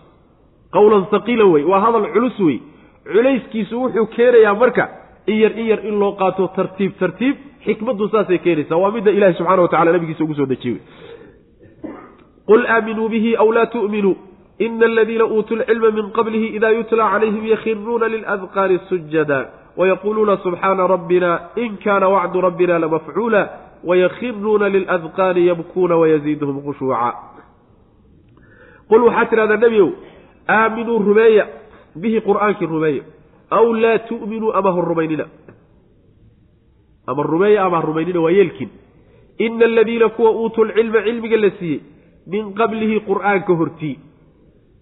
Qawlan 0.75 1.03
haqiila 1.11 1.45
wey 1.53 1.63
waa 1.71 1.81
hadal 1.85 2.07
culus 2.15 2.39
wey. 2.39 2.57
Culayskiisu 3.13 3.75
wuxuu 3.83 4.07
keenayaa 4.15 4.53
marka 4.53 4.85
in 5.27 5.37
yar 5.43 5.51
in 5.59 5.65
yar 5.71 5.81
in 5.89 5.99
loo 5.99 6.11
qaato 6.21 6.47
tartiib 6.55 6.91
tartiib 6.99 7.35
xikmaddu 7.65 8.09
saasay 8.13 8.37
keenaysaa. 8.45 8.77
Waa 8.83 8.91
midda 8.91 9.11
ilahi 9.11 9.33
subxana 9.39 9.61
wa 9.61 9.67
tacala 9.67 9.91
nabigiisa 9.91 10.23
ugu 10.23 10.35
soo 10.35 10.45
dejiye. 10.45 10.79
Qul 12.47 12.65
aaminuu 12.75 13.09
bihi 13.09 13.35
aw 13.35 13.47
laa 13.51 13.65
tu'minuu 13.65 14.15
ina 14.59 14.85
aladiina 14.85 15.25
uutuu 15.25 15.55
lcilma 15.55 15.91
min 15.91 16.11
qablihi 16.17 16.47
ida 16.57 16.69
yutla 16.71 17.09
calayhim 17.11 17.45
yakhiruuna 17.53 18.07
liladqaani 18.13 18.79
sujada 18.89 19.39
wayaquuluuna 19.77 20.37
subxaana 20.45 20.87
rabbina 20.87 21.31
in 21.55 21.77
kaana 21.83 22.07
wacdu 22.09 22.41
rabbina 22.41 22.79
lamafcuula 22.79 23.41
wayakhiruuna 23.83 24.69
liladqaani 24.69 25.47
yabkuuna 25.47 25.95
wayaziiduhum 26.01 26.61
khushuuca 26.65 27.13
qul 28.89 29.03
waxaad 29.07 29.29
tidhahdaa 29.29 29.57
nebiow 29.57 29.89
aaminuu 30.47 30.99
rumeeya 30.99 31.45
bihi 32.01 32.21
qur'aankii 32.21 32.67
rumeeya 32.75 33.03
aw 33.49 33.65
laa 33.83 33.97
tu'minuu 34.09 34.51
ama 34.53 34.71
ha 34.75 34.81
rumaynina 34.81 35.25
ama 37.07 37.23
rumeeya 37.23 37.65
ama 37.65 37.77
ha 37.77 37.85
rumaynina 37.89 38.19
waa 38.25 38.31
yeelkiin 38.31 38.69
ina 39.37 39.65
aladiina 39.65 40.09
kuwa 40.09 40.31
uutuu 40.31 40.65
lcilma 40.65 41.01
cilmiga 41.01 41.37
la 41.37 41.51
siiyey 41.59 41.81
min 42.27 42.53
qablihi 42.53 42.99
qur'aanka 43.09 43.53
hortii 43.53 43.99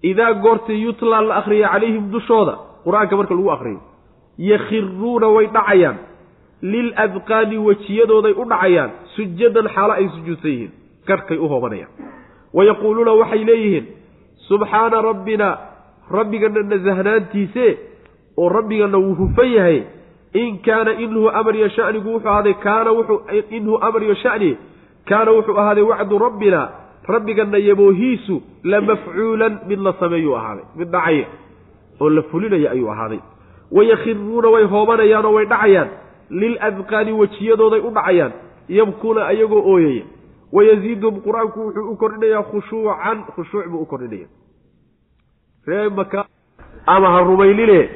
idaa 0.02 0.34
goortii 0.34 0.82
yutlaa 0.84 1.22
la 1.22 1.36
akhriya 1.36 1.70
calayhim 1.74 2.12
dushooda 2.12 2.54
qur'aanka 2.86 3.18
marka 3.18 3.34
lagu 3.36 3.52
akhriyo 3.52 3.82
yakhiruuna 4.38 5.28
way 5.36 5.46
dhacayaan 5.48 5.98
liladqaani 6.74 7.58
wejiyadooday 7.68 8.34
u 8.42 8.46
dhacayaan 8.52 8.92
sujadan 9.16 9.68
xaalo 9.76 9.94
ay 10.00 10.08
sujuudsan 10.16 10.52
yihiin 10.52 10.72
garhkay 11.08 11.38
u 11.38 11.48
hoobanayaan. 11.52 11.92
Wayaquuluuna 12.58 13.14
waxay 13.22 13.44
leeyihiin 13.50 13.86
subxaana 14.48 15.02
rabbina 15.10 15.48
rabbigana 16.18 16.62
nasahnaantiise 16.72 17.68
oo 18.38 18.50
rabbigana 18.58 18.98
wuu 18.98 19.16
hufan 19.22 19.52
yahay 19.58 19.80
in 20.34 20.58
kaana 20.66 20.92
inhu 21.04 21.30
amriyo 21.40 21.70
shanigu 21.76 22.10
wuxuu 22.14 22.30
ahaaday 22.30 22.54
kaana 22.66 22.92
wuxuu 22.98 23.20
inhu 23.58 23.78
amriyo 23.88 24.16
shani 24.24 24.58
kaana 25.10 25.32
wuxuu 25.38 25.58
ahaaday 25.62 25.84
wacdu 25.92 26.18
rabbina 26.26 26.62
rabbigana 27.14 27.58
yaboohiisu 27.58 28.36
la 28.64 28.82
mafcuulan 28.82 29.54
mid 29.70 29.80
la 29.88 29.94
sameeyuu 30.00 30.36
ahaaday 30.40 30.66
mid 30.80 30.90
dhacaya 30.96 31.26
oo 32.02 32.10
la 32.10 32.22
fulinaya 32.32 32.72
ayuu 32.72 32.90
ahaaday. 32.92 33.20
Wayakhiruuna 33.72 34.50
way 34.56 34.64
hoobanayaan 34.74 35.26
oo 35.26 35.34
way 35.38 35.46
dhacayaan 35.46 35.90
liladqaani 36.30 37.12
wejiyadooday 37.22 37.80
u 37.80 37.92
dhacayaan 37.92 38.32
yabkuuna 38.70 39.26
ayagoo 39.32 39.64
ooyaya. 39.74 40.04
Wayaziiduhum 40.54 41.22
qur'aanku 41.26 41.60
wuxuu 41.66 41.92
u 41.92 41.96
kordhinayaa 41.98 42.44
khushuucan 42.52 43.18
khushuuc 43.36 43.68
buu 43.72 43.82
u 43.82 43.86
kordhinaya 43.86 44.28
ree 45.68 45.90
maka 45.90 46.26
ama 46.86 47.08
ha 47.14 47.20
rumaynine 47.30 47.90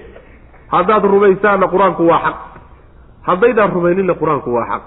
haddaad 0.73 1.03
rumaysaanna 1.03 1.67
qur'aanku 1.73 2.03
waa 2.11 2.19
xaq. 2.25 2.37
Haddaydaan 3.27 3.71
rumayninna 3.73 4.13
qur'aanku 4.21 4.49
waa 4.55 4.65
xaq. 4.71 4.83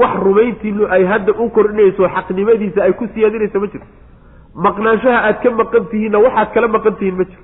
Wax 0.00 0.14
rumayntiinu 0.26 0.86
ay 0.90 1.04
hadda 1.04 1.32
u 1.32 1.50
kordhinayso 1.50 2.08
xaqnimadiisa 2.14 2.82
ay 2.82 2.92
ku 2.92 3.06
siyaadinayso 3.14 3.60
ma 3.60 3.66
jirto. 3.66 3.86
Maqnaanshaha 4.54 5.18
aad 5.28 5.42
ka 5.42 5.50
maqan 5.50 5.84
tihiinna 5.90 6.18
waxaad 6.18 6.54
kala 6.54 6.68
maqan 6.68 6.94
tihiin 6.98 7.16
ma 7.18 7.24
jirto. 7.24 7.42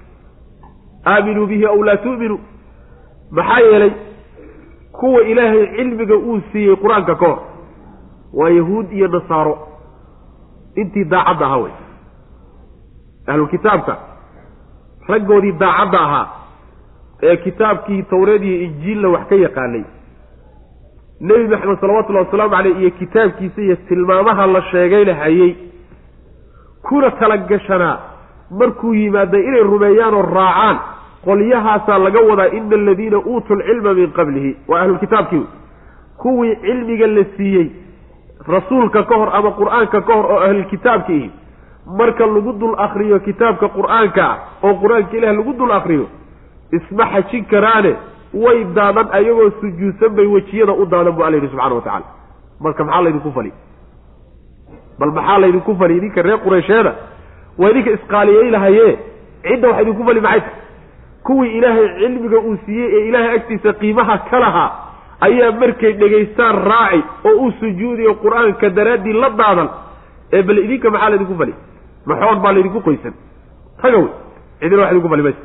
Aaminuu 1.07 1.47
bihi 1.47 1.66
aw 1.66 1.82
laa 1.84 1.97
tu'minuu 1.97 2.41
maxaa 3.30 3.61
yeelay 3.61 3.93
kuwa 5.01 5.20
ilaahay 5.30 5.66
cilmiga 5.76 6.16
uu 6.16 6.40
siiyey 6.53 6.76
qur'aanka 6.82 7.14
ka 7.20 7.26
hor. 7.26 7.38
Waa 8.38 8.48
yahuud 8.59 8.92
iyo 8.92 9.09
nasaaro. 9.09 9.55
Intii 10.80 11.05
daacadda 11.12 11.46
ahaa 11.46 11.57
wey 11.64 11.72
ahlulkitaabka 13.26 13.94
raggoodii 15.09 15.53
daacadda 15.62 16.01
ahaa 16.01 16.26
ee 17.22 17.36
kitaabkii 17.36 18.03
tawreed 18.03 18.42
iyo 18.42 18.61
injiilna 18.66 19.09
wax 19.09 19.26
ka 19.28 19.34
yaqaanay. 19.34 19.84
Nebi 21.20 21.48
maxamed 21.48 21.80
salawatullahi 21.80 22.24
wasalaamu 22.26 22.51
caleyh 22.57 22.76
iyo 22.80 22.90
kitaabkiisa 22.90 23.62
iyo 23.62 23.76
tilmaamaha 23.76 24.46
la 24.46 24.62
sheegayna 24.62 25.14
hayey 25.14 25.57
kuna 26.82 27.11
tala 27.11 27.36
gashanaa 27.36 27.98
markuu 28.51 28.94
yimaaday 28.94 29.42
inay 29.48 29.62
rumeeyaan 29.62 30.14
oo 30.14 30.22
raacaan 30.22 30.78
qolyahaasaa 31.25 31.99
laga 31.99 32.21
wadaa 32.31 32.47
ina 32.59 32.77
aladiina 32.77 33.18
uutuu 33.18 33.55
lcilma 33.57 33.95
min 33.95 34.11
qablihi 34.18 34.57
waa 34.68 34.81
ahlulkitaabkii 34.81 35.47
kuwii 36.23 36.57
cilmiga 36.57 37.07
la 37.07 37.25
siiyey 37.37 37.66
rasuulka 38.49 39.03
ka 39.03 39.16
hor 39.21 39.31
ama 39.39 39.51
qur'aanka 39.61 40.01
ka 40.01 40.14
hor 40.14 40.27
oo 40.33 40.39
ahlulkitaabka 40.47 41.12
ihi 41.12 41.31
marka 41.99 42.27
lagu 42.27 42.53
dul 42.53 42.75
akriyo 42.87 43.18
kitaabka 43.21 43.68
qur'aanka 43.68 44.23
ah 44.31 44.37
oo 44.62 44.75
qur'aanka 44.83 45.16
ilaah 45.16 45.35
lagu 45.39 45.53
dul 45.61 45.73
akriyo 45.79 46.07
isma 46.79 47.05
xajin 47.12 47.45
karaane 47.53 47.93
way 48.45 48.64
daadan 48.77 49.09
ayagoo 49.18 49.51
sujuudsan 49.61 50.14
bay 50.16 50.27
wejiyada 50.35 50.73
u 50.73 50.87
daadan 50.87 51.12
bu 51.16 51.23
alla 51.25 51.37
yidhi 51.37 51.49
subxana 51.53 51.75
wa 51.75 51.81
tacala 51.81 52.07
marka 52.61 52.85
maxaa 52.85 53.03
laydinku 53.05 53.31
fali 53.37 53.53
bal 54.99 55.12
maxaa 55.18 55.39
laydinku 55.45 55.75
fali 55.81 55.97
idinka 55.97 56.23
reer 56.23 56.39
qureysheeda 56.45 56.93
waa 57.59 57.71
idinka 57.71 57.91
isqaaliyey 57.99 58.51
lahaye 58.51 58.89
cidda 59.49 59.68
wax 59.68 59.83
idinku 59.83 60.05
fali 60.09 60.21
maxay 60.21 60.41
tahay 60.41 60.59
kuwii 61.27 61.51
ilaahay 61.59 61.87
cilmiga 62.01 62.39
uu 62.49 62.57
siiyey 62.66 62.89
ee 62.97 63.03
ilaahay 63.09 63.35
agtiisa 63.39 63.73
qiimaha 63.81 64.14
ka 64.31 64.39
lahaa 64.45 64.71
ayaa 65.27 65.51
markay 65.62 65.93
dhegaystaan 66.03 66.57
raaci 66.71 67.01
oo 67.29 67.35
u 67.47 67.51
sujuudiyo 67.61 68.12
qur'aanka 68.25 68.66
daraaddii 68.79 69.16
la 69.23 69.29
daadan 69.41 69.68
ee 70.37 70.43
bal 70.49 70.59
idinka 70.64 70.89
maxaa 70.95 71.11
laydinku 71.12 71.35
fali? 71.41 71.55
Maxoon 72.11 72.39
baa 72.45 72.53
laydinku 72.57 72.81
qoysan. 72.87 73.14
Taga 73.83 73.97
wey 74.03 74.09
cidina 74.61 74.83
wax 74.83 74.91
idinku 74.93 75.09
fali 75.12 75.23
maysa 75.27 75.43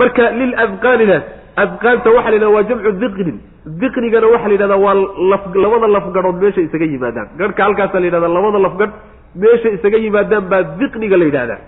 marka 0.00 0.24
liladqaanina 0.40 1.16
adqaanta 1.64 2.08
waxa 2.16 2.30
la 2.30 2.36
yidhahda 2.36 2.54
waa 2.56 2.64
jamcu 2.70 2.90
diqnin. 3.02 3.36
Diqnigana 3.80 4.26
waxaa 4.34 4.48
la 4.50 4.54
yidhahdaa 4.56 4.80
waa 4.86 4.94
laf 5.32 5.42
labada 5.62 5.86
lafgadhood 5.96 6.36
meesha 6.42 6.60
isaga 6.66 6.84
yimaadaan. 6.92 7.28
Garhka 7.40 7.60
halkaasa 7.66 7.96
la 8.02 8.06
yidhahdaa 8.08 8.32
labada 8.38 8.58
lafgadh 8.66 8.92
meesha 9.42 9.68
isaga 9.76 9.98
yimaadaan 10.04 10.44
baa 10.52 10.62
diqniga 10.80 11.16
la 11.20 11.24
yidhahdaa 11.30 11.60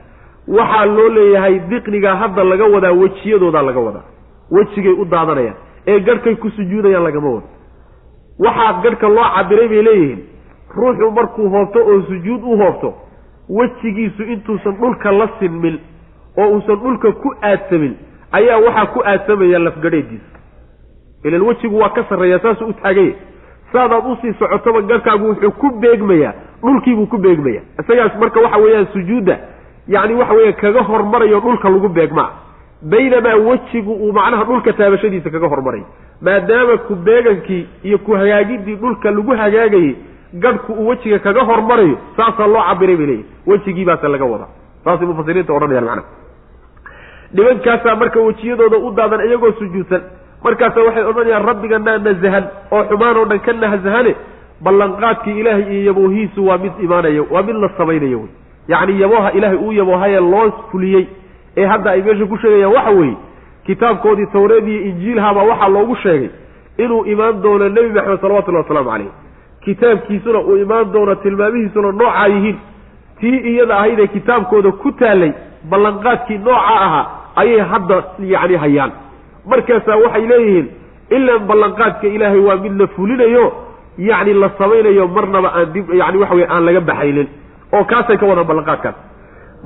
waxaa 0.49 0.85
loo 0.85 1.09
leeyahay 1.09 1.59
diqniga 1.71 2.17
hadda 2.17 2.45
laga 2.45 2.65
wadaa 2.75 2.93
wejiyadoodaa 2.93 3.63
laga 3.63 3.81
wadaa. 3.81 4.05
Wejigay 4.51 4.93
u 4.93 5.05
daadanayaan. 5.05 5.57
Ee 5.87 6.01
garhkay 6.01 6.35
ku 6.37 6.51
sujuudayaan 6.51 7.05
lagama 7.05 7.29
wado. 7.31 7.49
Waxaa 8.39 8.73
garhka 8.83 9.09
loo 9.09 9.25
cabiray 9.37 9.69
bay 9.69 9.83
leeyihiin. 9.83 10.21
Ruuxu 10.77 11.11
markuu 11.11 11.49
hoobto 11.51 11.79
oo 11.87 12.03
sujuud 12.03 12.43
u 12.43 12.57
hoobto 12.57 12.95
wejigiisu 13.49 14.23
intuusan 14.23 14.77
dhulka 14.81 15.13
la 15.13 15.29
sinmin 15.39 15.79
oo 16.39 16.49
uusan 16.55 16.77
dhulka 16.77 17.13
ku 17.13 17.33
aadsamin 17.43 17.95
ayaa 18.33 18.59
waxaa 18.59 18.87
ku 18.87 19.01
aadsamaya 19.05 19.59
lafgadheediisa 19.59 20.39
ilan 21.25 21.43
wejigu 21.43 21.79
waa 21.79 21.89
ka 21.89 22.05
sarreeya 22.09 22.39
saasuu 22.39 22.67
u 22.69 22.73
taaganya 22.73 23.15
saadaad 23.73 24.07
u 24.07 24.17
sii 24.23 24.33
socotoba 24.39 24.81
garkaagu 24.83 25.27
wuxuu 25.29 25.51
ku 25.51 25.71
beegmayaa 25.81 26.33
dhulkiibuu 26.63 27.07
ku 27.07 27.19
beegmaya. 27.19 27.61
Isagaas 27.81 28.15
marka 28.21 28.41
waxa 28.41 28.59
weeyaan 28.59 28.87
sujuudda 28.93 29.39
yacni 29.95 30.15
waxa 30.21 30.35
weeyaan 30.39 30.57
kaga 30.63 30.83
hormarayo 30.91 31.41
dhulka 31.45 31.69
lagu 31.75 31.89
beegmaa 31.99 32.29
baynamaa 32.93 33.37
wejigu 33.49 33.93
uu 34.05 34.13
macnaha 34.19 34.45
dhulka 34.49 34.73
taabashadiisa 34.81 35.31
kaga 35.35 35.49
hormarayo 35.53 35.87
maadaama 36.27 36.77
ku 36.87 36.95
beegankii 37.09 37.63
iyo 37.89 37.99
ku 38.07 38.13
hagaagidii 38.21 38.77
dhulka 38.83 39.11
lagu 39.17 39.33
hagaagayey 39.43 39.93
gadhku 40.45 40.73
uu 40.73 40.89
wejiga 40.91 41.19
kaga 41.27 41.43
hormarayo 41.51 41.97
saasaa 42.17 42.47
loo 42.55 42.63
cabiray 42.69 42.97
bay 43.01 43.07
leeyihi 43.07 43.27
wejigiibaasa 43.51 44.09
laga 44.15 44.25
wadaa. 44.33 44.51
Saasay 44.85 45.07
mufasiriinta 45.11 45.53
odhanayaan 45.57 45.85
macnaha. 45.89 46.09
Nimankaasaa 47.35 47.97
marka 47.97 48.21
wejiyadooda 48.21 48.77
u 48.87 48.91
daadan 48.97 49.21
iyagoo 49.27 49.53
sujuudsan 49.59 50.03
markaasa 50.45 50.81
waxay 50.87 51.05
odhanayaan 51.11 51.45
rabbiganaa 51.51 51.99
nasahan 52.07 52.45
oo 52.75 52.83
xumaan 52.91 53.17
oo 53.21 53.25
dhan 53.31 53.41
ka 53.47 53.53
nahsahane 53.63 54.13
ballanqaadkii 54.65 55.37
ilaahay 55.41 55.65
iyo 55.75 55.83
yaboohiisu 55.91 56.41
waa 56.49 56.59
mid 56.65 56.73
imaanaya 56.87 57.23
waa 57.35 57.43
mid 57.49 57.57
la 57.65 57.69
samaynayo 57.79 58.19
wey 58.23 58.31
yacni 58.69 59.01
yabooha 59.01 59.33
ilaahay 59.33 59.59
uu 59.59 59.73
yaboohaye 59.73 60.21
loo 60.21 60.51
fuliyey 60.71 61.07
ee 61.57 61.67
hadda 61.67 61.91
ay 61.91 62.03
meesha 62.03 62.27
ku 62.27 62.37
sheegayaan 62.37 62.73
waxa 62.75 62.91
weeye 62.91 63.17
kitaabkoodii 63.67 64.27
tawreed 64.33 64.69
iyo 64.69 64.81
injiilhabaa 64.81 65.43
waxaa 65.51 65.69
loogu 65.69 65.97
sheegay 65.97 66.29
inuu 66.79 67.05
imaan 67.05 67.43
doono 67.43 67.69
nebi 67.69 67.89
maxamed 67.89 68.21
salawatullahi 68.21 68.63
wasalaamu 68.65 68.91
caleyh 68.91 69.11
kitaabkiisuna 69.65 70.41
uu 70.41 70.57
imaan 70.57 70.93
doono 70.93 71.15
tilmaamihiisuna 71.15 71.93
noocaa 71.93 72.27
yihiin. 72.27 72.59
Tii 73.21 73.37
iyada 73.51 73.77
ahaydee 73.79 74.07
kitaabkooda 74.07 74.73
ku 74.73 74.93
taallay 74.93 75.33
ballanqaadkii 75.71 76.39
nooca 76.39 76.75
ahaa 76.87 77.07
ayay 77.37 77.61
hadda 77.61 77.97
yacni 78.19 78.57
hayaan. 78.57 78.93
Markaasaa 79.51 79.97
waxay 80.05 80.27
leeyihiin 80.27 80.67
ilaan 81.11 81.43
ballanqaadka 81.51 82.07
ilaahay 82.09 82.41
waa 82.49 82.57
mid 82.57 82.81
la 82.81 82.87
fulinayo 82.87 83.45
yacni 83.99 84.33
la 84.35 84.49
samaynayo 84.59 85.09
marnaba 85.09 85.53
aan 85.59 85.73
dib 85.75 85.87
yani 86.01 86.19
waxa 86.23 86.35
weye 86.35 86.47
aan 86.55 86.65
laga 86.67 86.81
baxaynin 86.81 87.29
oo 87.77 87.85
kaasay 87.93 88.17
ka 88.21 88.27
wadaan 88.31 88.47
ballanqaadkaas 88.51 88.97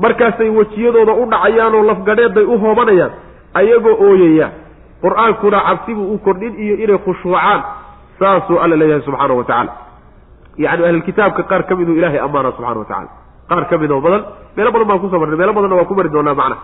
markaasay 0.04 0.48
wejiyadooda 0.58 1.12
u 1.12 1.24
dhacayaan 1.32 1.74
oo 1.78 1.82
lafgadheedbay 1.90 2.44
u 2.44 2.58
hoobanayaan 2.64 3.12
ayagoo 3.60 3.96
ooyaya 4.08 4.48
qur'aankuna 5.04 5.58
cabsibuu 5.68 6.06
u 6.14 6.18
kordhin 6.26 6.52
iyo 6.64 6.74
inay 6.84 6.98
khushuucaan 7.06 7.60
saasuu 8.18 8.58
alla 8.64 8.76
leeyahay 8.80 9.02
subxaana 9.06 9.34
wa 9.40 9.44
tacaala. 9.44 9.72
Yacni 10.64 10.84
ahlulkitaabka 10.88 11.42
qaar 11.50 11.62
ka 11.68 11.72
miduu 11.78 11.94
ilaahay 11.98 12.20
ammaana 12.26 12.50
subxana 12.56 12.78
wa 12.82 12.84
tacala 12.90 13.10
qaar 13.50 13.64
ka 13.70 13.76
mid 13.82 13.90
oo 13.96 14.00
badan 14.06 14.22
meelo 14.56 14.70
badan 14.74 14.88
baan 14.90 15.00
ku 15.02 15.08
soo 15.12 15.18
marnay 15.22 15.36
meelo 15.40 15.52
badanna 15.56 15.76
waa 15.80 15.84
ku 15.90 15.94
mari 15.98 16.08
doonaa 16.14 16.34
macnaha 16.40 16.62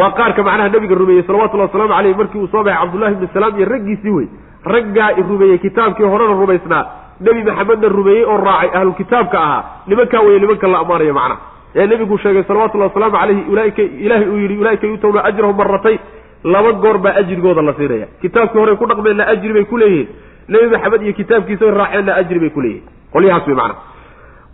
waa 0.00 0.10
qaarka 0.18 0.40
macnaha 0.48 0.68
nabiga 0.74 0.94
rumeeyey 1.00 1.22
salawatullahi 1.28 1.68
wasalaamu 1.68 1.94
caleyh 1.96 2.16
markii 2.20 2.38
uu 2.42 2.48
soo 2.52 2.62
baxay 2.66 2.80
cabdullahi 2.82 3.12
ibnu 3.16 3.28
salaam 3.34 3.52
iyo 3.58 3.66
raggiisii 3.74 4.10
wey 4.16 4.26
raggaa 4.74 5.10
rumeeyey 5.30 5.58
kitaabkii 5.64 6.04
horena 6.12 6.34
rumaysnaa 6.42 6.82
nebi 7.20 7.44
maxamedna 7.44 7.88
rumeeyey 7.88 8.24
oo 8.24 8.36
raacay 8.36 8.70
ahlulkitaabka 8.78 9.38
ahaa. 9.38 9.62
Nimankaa 9.86 10.20
weye 10.26 10.38
nimanka 10.38 10.68
la 10.68 10.78
ammaanayo 10.78 11.14
macnaha 11.14 11.40
ee 11.76 11.86
nebigu 11.86 12.18
sheegay 12.18 12.42
salawatullahi 12.48 12.88
wasalaamu 12.90 13.16
caleyhi 13.18 13.42
ulaaika 13.52 13.82
ilaahay 13.82 14.28
uu 14.28 14.38
yidhi 14.38 14.56
ulaaika 14.62 14.86
yutawna 14.86 15.24
ajrahum 15.24 15.56
maratayn 15.56 15.98
laba 16.44 16.72
goor 16.72 16.98
baa 16.98 17.14
ajrigooda 17.20 17.62
la 17.62 17.74
siinaya. 17.74 18.06
Kitaabkii 18.22 18.58
horey 18.58 18.76
ku 18.76 18.86
dhaqmeenna 18.86 19.26
ajri 19.32 19.52
bay 19.52 19.64
ku 19.64 19.76
leeyihiin. 19.78 20.08
Nebi 20.48 20.66
maxamed 20.74 21.02
iyo 21.02 21.12
kitaabkiisa 21.12 21.70
raaceenna 21.80 22.12
ajri 22.20 22.38
bay 22.40 22.50
ku 22.50 22.60
leeyihiin. 22.60 22.84
Qolyahaas 23.12 23.46
wey 23.46 23.54
macnaha 23.54 23.80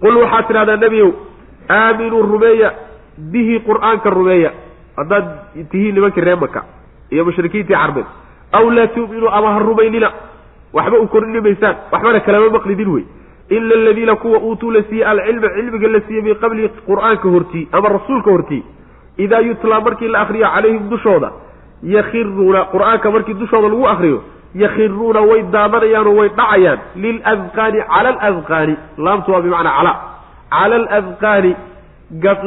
qul 0.02 0.16
waxaad 0.22 0.46
tidhahdaa 0.48 0.76
nebiyow 0.84 1.10
aaminuu 1.68 2.22
rumeeya 2.32 2.68
bihi 3.32 3.56
qur'aanka 3.68 4.10
rumeeya. 4.18 4.50
Haddaad 4.96 5.24
tihiin 5.70 5.94
nimankii 5.94 6.20
ree 6.28 6.34
maka 6.44 6.60
iyo 7.12 7.24
mushrikiintii 7.24 7.74
carbeed 7.76 8.06
aw 8.58 8.64
laa 8.76 8.86
tu'minuu 8.96 9.28
ama 9.38 9.48
ha 9.54 9.58
rumaynina 9.68 10.08
waxba 10.72 10.98
u 10.98 11.06
kordhini 11.14 11.40
maysaan 11.40 11.76
waxbana 11.92 12.20
kalama 12.20 12.48
maqlidin 12.56 12.88
wey 12.94 13.04
ila 13.56 13.74
aladiina 13.80 14.16
kuwa 14.16 14.38
uutuu 14.38 14.70
la 14.70 14.82
siiyey 14.88 15.04
alcilma 15.12 15.48
cilmiga 15.56 15.88
la 15.88 16.00
siiyey 16.06 16.22
min 16.22 16.34
qabli 16.42 16.68
qur'aanka 16.88 17.28
hortii 17.34 17.68
ama 17.72 17.88
rasuulka 17.88 18.30
hortii 18.30 18.62
idaa 19.24 19.40
yutlaa 19.40 19.80
markii 19.80 20.08
la 20.08 20.20
akriyo 20.24 20.46
calayhim 20.54 20.88
dushooda 20.90 21.30
yakhiruuna 21.96 22.60
qur'aanka 22.74 23.10
markii 23.10 23.34
dushooda 23.34 23.68
lagu 23.68 23.86
akriyo 23.94 24.20
yakhiruuna 24.54 25.20
way 25.30 25.42
daadanayaanoo 25.54 26.14
way 26.20 26.28
dhacayaan. 26.38 26.78
Liladqaani 27.02 27.80
cala 27.90 28.10
aladqaani 28.28 28.74
laamtu 28.98 29.32
waa 29.32 29.40
bimacnaa 29.44 29.74
cala. 29.78 29.92
Cala 30.50 30.76
aladqaani 30.76 31.52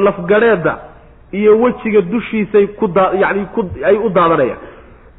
lafgadheeda 0.06 0.78
iyo 1.32 1.60
wejiga 1.62 2.02
dushiisay 2.02 2.68
ku 2.68 2.88
daa 2.88 3.12
yani 3.14 3.46
ku 3.56 3.62
ay 3.86 3.96
u 3.98 4.10
daadanayaan 4.10 4.60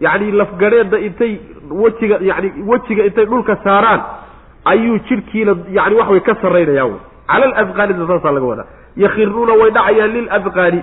yacni 0.01 0.33
lafgadheeda 0.33 0.99
intay 0.99 1.33
wejiga 1.71 2.19
yani 2.31 2.53
wejiga 2.67 3.05
intay 3.09 3.27
dhulka 3.27 3.57
saaraan 3.65 4.01
ayuu 4.65 4.99
jidhkiina 5.09 5.53
yani 5.79 5.95
wax 6.01 6.09
way 6.11 6.21
ka 6.21 6.35
sarraynayaan 6.43 6.91
wy 6.93 6.99
cala 7.29 7.47
aladqaanida 7.47 8.07
saasaa 8.07 8.33
laga 8.37 8.47
wadaa. 8.47 8.67
Yakhiruuna 8.97 9.53
way 9.61 9.71
dhacayaan 9.71 10.11
liladqaani 10.17 10.81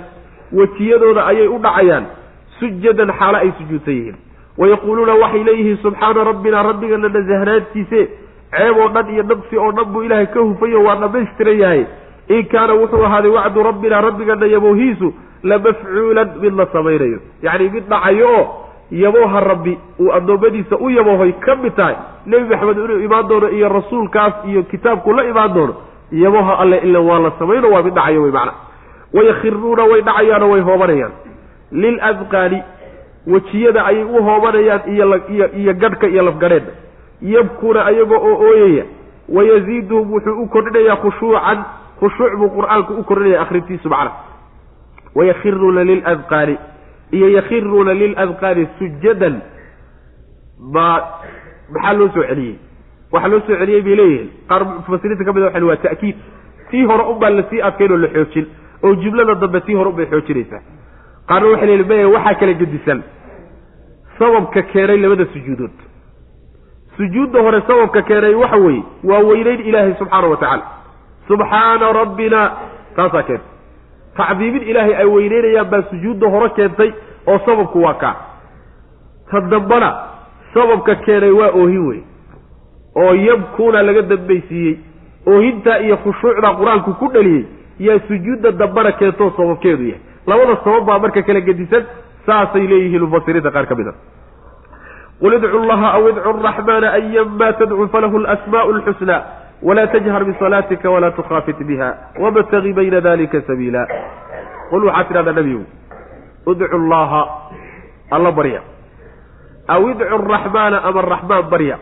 wejiyadooda 0.58 1.26
ayay 1.32 1.48
u 1.48 1.58
dhacayaan. 1.60 2.06
Sujadan 2.60 3.12
xaalo 3.20 3.38
ay 3.38 3.52
sujuudsan 3.58 3.94
yihiin. 3.98 4.16
Wayaquuluuna 4.58 5.14
waxay 5.24 5.44
leeyihiin 5.48 5.78
subxaana 5.84 6.24
rabbina 6.30 6.64
rabbigana 6.70 7.08
nasahnaantiise 7.16 8.02
ceeb 8.52 8.78
oo 8.78 8.90
dhan 8.96 9.08
iyo 9.14 9.24
nabsi 9.24 9.56
oo 9.58 9.72
dhan 9.72 9.86
buu 9.94 10.04
ilaahay 10.04 10.28
ka 10.34 10.40
hufayo 10.40 10.84
waa 10.84 10.96
dhamaystiran 11.04 11.58
yahay 11.64 11.86
in 12.28 12.44
kaana 12.52 12.74
wuxuu 12.74 13.06
ahaaday 13.06 13.32
wacdu 13.32 13.64
rabbina 13.64 14.02
rabbigana 14.02 14.46
yabowhiisu 14.56 15.14
la 15.44 15.58
mafcuulan 15.60 16.30
mid 16.42 16.54
la 16.60 16.66
samaynayo. 16.74 17.20
Yacni 17.42 17.70
mid 17.70 17.86
dhacayo 17.90 18.28
oo 18.40 18.46
yabooha 18.92 19.40
rabbi 19.40 19.78
uu 20.00 20.12
addoommadiisa 20.14 20.76
u 20.78 20.90
yaboohay 20.90 21.32
ka 21.34 21.56
mid 21.56 21.76
tahay. 21.76 21.96
Nebi 22.26 22.44
maxamed 22.50 22.78
inuu 22.78 23.00
imaan 23.00 23.28
doono 23.28 23.48
iyo 23.50 23.70
rasuulkaas 23.70 24.34
iyo 24.48 24.64
kitaabku 24.64 25.14
la 25.14 25.24
imaan 25.26 25.54
doono. 25.54 25.76
Yabooha 26.12 26.58
alle 26.60 26.78
ila 26.78 27.00
waa 27.00 27.20
la 27.20 27.32
samayno 27.40 27.70
waa 27.72 27.84
mid 27.84 27.94
dhacayo 27.94 28.22
wey 28.22 28.32
macna. 28.32 28.54
Wayakhiruuna 29.14 29.84
way 29.84 30.02
dhacayaanoo 30.02 30.50
way 30.52 30.62
hoobanayaan. 30.62 31.12
Liladqaani 31.72 32.64
wejiyada 33.28 33.86
ayay 33.86 34.04
u 34.04 34.24
hoobanayaan 34.24 34.82
iyo 34.94 35.22
iyo 35.56 35.74
gadhka 35.74 36.08
iyo 36.08 36.24
lafgadheedha 36.24 36.72
yabkuuna 37.22 37.86
ayagoo 37.86 38.16
oo 38.18 38.36
ooyaya. 38.48 38.84
Wayaziiduhum 39.30 40.12
wuxuu 40.14 40.42
u 40.44 40.48
kordhinayaa 40.48 40.96
khushuucan. 40.96 41.64
Khushuuc 42.00 42.34
buu 42.38 42.50
qur'aanku 42.50 42.94
u 42.94 43.04
kordhinaya 43.04 43.42
akhrintiisu 43.42 43.90
macna. 43.90 44.12
Wayakhiruuna 45.16 45.84
liladqaani 45.84 46.58
iyo 47.18 47.28
yakhiruuna 47.38 47.94
liladqaani 48.02 48.64
sujadan. 48.80 49.36
Baa 50.74 50.98
maxaa 51.74 51.94
loo 52.00 52.10
soo 52.16 52.24
celiyey? 52.30 52.56
Waxaa 53.14 53.30
loo 53.32 53.40
soo 53.48 53.56
celiyey 53.62 53.82
bay 53.88 53.96
leeyihiin. 54.00 54.30
Qaar 54.50 54.62
mufasiriinta 54.66 55.24
ka 55.28 55.34
mid 55.36 55.44
a 55.44 55.46
waxan 55.48 55.64
waa 55.70 55.76
ta'kiid. 55.86 56.18
Tii 56.72 56.84
hore 56.90 57.04
unbaa 57.12 57.30
la 57.38 57.44
sii 57.50 57.62
adkayn 57.68 57.92
oo 57.92 57.98
la 58.04 58.08
xoojin. 58.16 58.46
Oo 58.84 58.94
jumlada 59.04 59.36
dambe 59.42 59.60
tii 59.66 59.76
hore 59.80 59.90
unbay 59.90 60.06
xoojinaysaa. 60.12 60.62
Qaarna 61.30 61.48
waxay 61.54 61.68
leeyihiin 61.68 61.88
maya 61.92 62.08
waxaa 62.16 62.36
kala 62.40 62.54
gedisan. 62.62 63.00
Sababka 64.20 64.62
keenay 64.72 64.98
labada 65.04 65.26
sujuudood. 65.34 65.76
Sujuudda 66.98 67.40
hore 67.46 67.60
sababka 67.68 68.02
keenay 68.10 68.36
waxa 68.44 68.58
weeye 68.66 68.84
waa 69.10 69.20
weynayn 69.30 69.62
ilaahay 69.70 69.94
subxaana 70.00 70.28
wa 70.34 70.38
tacaala 70.38 70.66
subxaana 71.28 71.88
rabbina 72.00 72.40
taasaa 72.96 73.24
keentay 73.28 73.50
tacdiimin 74.18 74.64
ilaahay 74.72 74.96
ay 75.02 75.06
weyneynayaan 75.16 75.70
baa 75.74 75.82
sujuudda 75.92 76.28
hore 76.34 76.50
keentay 76.58 76.90
oo 77.28 77.38
sababku 77.46 77.82
waa 77.86 77.94
kaa. 78.04 78.16
Ta 79.32 79.42
dambana 79.54 79.90
sababka 80.54 80.96
keenay 81.06 81.32
waa 81.40 81.52
oohin 81.62 81.84
wey 81.90 82.00
oo 83.04 83.14
yabkuuna 83.28 83.82
laga 83.88 84.02
dambaysiiyey 84.12 84.74
oohintaa 85.28 85.78
iyo 85.86 85.98
khushuucdaa 86.04 86.54
qur'aanku 86.60 86.94
ku 87.00 87.08
dhaliyey 87.14 87.44
yaa 87.88 88.00
sujuudda 88.08 88.52
dambana 88.62 88.92
keentoo 89.00 89.30
sababkeedu 89.38 89.84
yahay. 89.92 90.02
Labada 90.28 90.56
sabab 90.64 90.86
baa 90.90 91.00
marka 91.04 91.22
kala 91.28 91.42
gedisan 91.50 91.84
saasay 92.26 92.66
leeyihiin 92.72 93.02
mufasiriinta 93.06 93.52
qaar 93.56 93.66
ka 93.70 93.76
mid 93.80 93.88
a 93.88 93.94
qul 95.22 95.34
idcu 95.38 95.60
llaha 95.70 95.88
aw 95.98 96.04
idcu 96.10 96.30
araxmaana 96.30 96.88
ayama 96.98 97.48
tadcu 97.60 97.88
falahu 97.94 98.18
alasmaa'u 98.22 98.70
alxusnaa 98.76 99.20
walaa 99.64 99.88
tajhar 99.88 100.26
bisalaatika 100.26 100.90
walaa 100.90 101.12
tukhaafit 101.12 101.58
biha 101.70 101.90
wabtagi 102.20 102.74
bayna 102.74 103.02
dalika 103.02 103.42
sabiila 103.48 103.88
qul 104.70 104.86
waxaad 104.90 105.08
tidhahdaa 105.08 105.34
nebigu 105.40 105.66
idcu 106.52 106.78
llaha 106.92 107.22
alla 108.16 108.32
barya 108.32 108.62
aw 109.68 109.82
idcu 109.92 110.16
araxmaana 110.18 110.78
ama 110.84 111.00
araxmaan 111.06 111.50
barya 111.54 111.78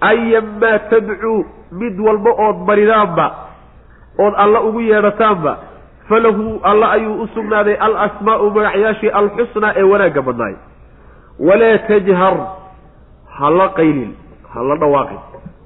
ayamaa 0.00 0.78
tadcuu 0.90 1.44
mid 1.80 2.00
walba 2.06 2.30
ood 2.46 2.56
baridaanba 2.68 3.26
ood 4.24 4.34
alla 4.44 4.60
ugu 4.68 4.80
yeedhataanba 4.80 5.52
falahu 6.08 6.60
alla 6.70 6.90
ayuu 6.96 7.22
u 7.22 7.26
sugnaaday 7.34 7.76
alasmaa'u 7.86 8.50
magacyaashii 8.56 9.10
alxusnaa 9.20 9.72
ee 9.76 9.82
wanaagga 9.92 10.22
badnaay 10.28 10.54
walaa 11.48 11.78
tajhar 11.90 12.36
hala 13.38 13.68
qaylin 13.78 14.12
hala 14.54 14.76
dhawaaqin 14.82 15.20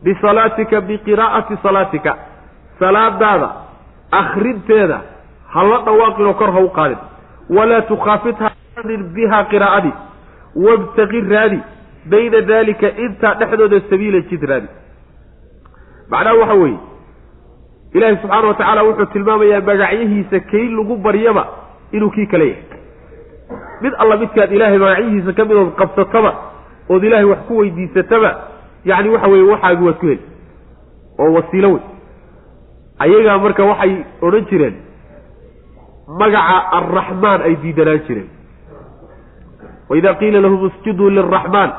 bisalaatika 0.04 0.80
biqiraa'ati 0.88 1.54
salaatika 1.62 2.12
salaadaada 2.80 3.48
akrinteeda 4.20 4.98
hala 5.54 5.78
dhawaaqinoo 5.86 6.34
kor 6.40 6.50
ha 6.56 6.60
u 6.60 6.70
qaadin 6.78 6.98
walaa 7.56 7.80
tukhaafitha 7.90 8.50
bihaa 9.16 9.44
qiraa'adii 9.52 9.94
wabtaqi 10.66 11.20
raadi 11.34 11.60
bayna 12.12 12.40
daalika 12.50 12.88
intaa 13.04 13.34
dhexdooda 13.40 13.80
sabiila 13.90 14.20
jid 14.30 14.42
raadi 14.52 14.68
macnaha 16.10 16.36
waxa 16.40 16.54
weeye 16.62 16.78
ilaahi 17.94 18.16
subxaana 18.22 18.48
wa 18.48 18.54
tacaala 18.60 18.82
wuxuu 18.88 19.06
tilmaamayaa 19.14 19.60
magacyihiisa 19.70 20.40
kay 20.52 20.64
lagu 20.78 20.96
baryaba 21.06 21.44
inuu 21.92 22.10
kii 22.10 22.26
kale 22.32 22.46
yahay 22.48 22.64
mid 23.82 23.92
alla 24.02 24.16
midkaad 24.22 24.52
ilaahay 24.56 24.78
magacyihiisa 24.84 25.32
ka 25.38 25.44
midood 25.44 25.70
qabsataba 25.80 26.32
ood 26.88 27.04
ilaahay 27.08 27.28
wax 27.32 27.38
ku 27.48 27.58
weydiisataba 27.60 28.30
yacni 28.90 29.08
waxa 29.14 29.28
weeye 29.32 29.46
waxaagi 29.52 29.82
waad 29.86 29.98
ku 30.00 30.06
heli 30.10 30.22
oo 31.22 31.30
wasiilo 31.36 31.68
wey 31.74 31.82
ayagaa 33.04 33.38
marka 33.44 33.62
waxay 33.70 33.92
odhan 34.26 34.44
jireen 34.50 34.76
magaca 36.20 36.56
arraxmaan 36.78 37.40
ay 37.46 37.54
diidanaan 37.62 38.00
jireen. 38.06 38.28
Waida 39.90 40.10
qiila 40.20 40.40
lahum 40.44 40.66
isjuduu 40.68 41.08
liraxmaan 41.16 41.70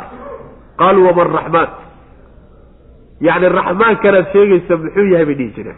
qaaluu 0.79 1.05
wama 1.07 1.21
araxmaan 1.27 1.69
yacni 3.27 3.47
raxmaankanaad 3.57 4.25
sheegaysa 4.33 4.73
muxuu 4.83 5.07
yahay 5.13 5.25
bay 5.29 5.35
dhihi 5.39 5.51
jireen. 5.57 5.77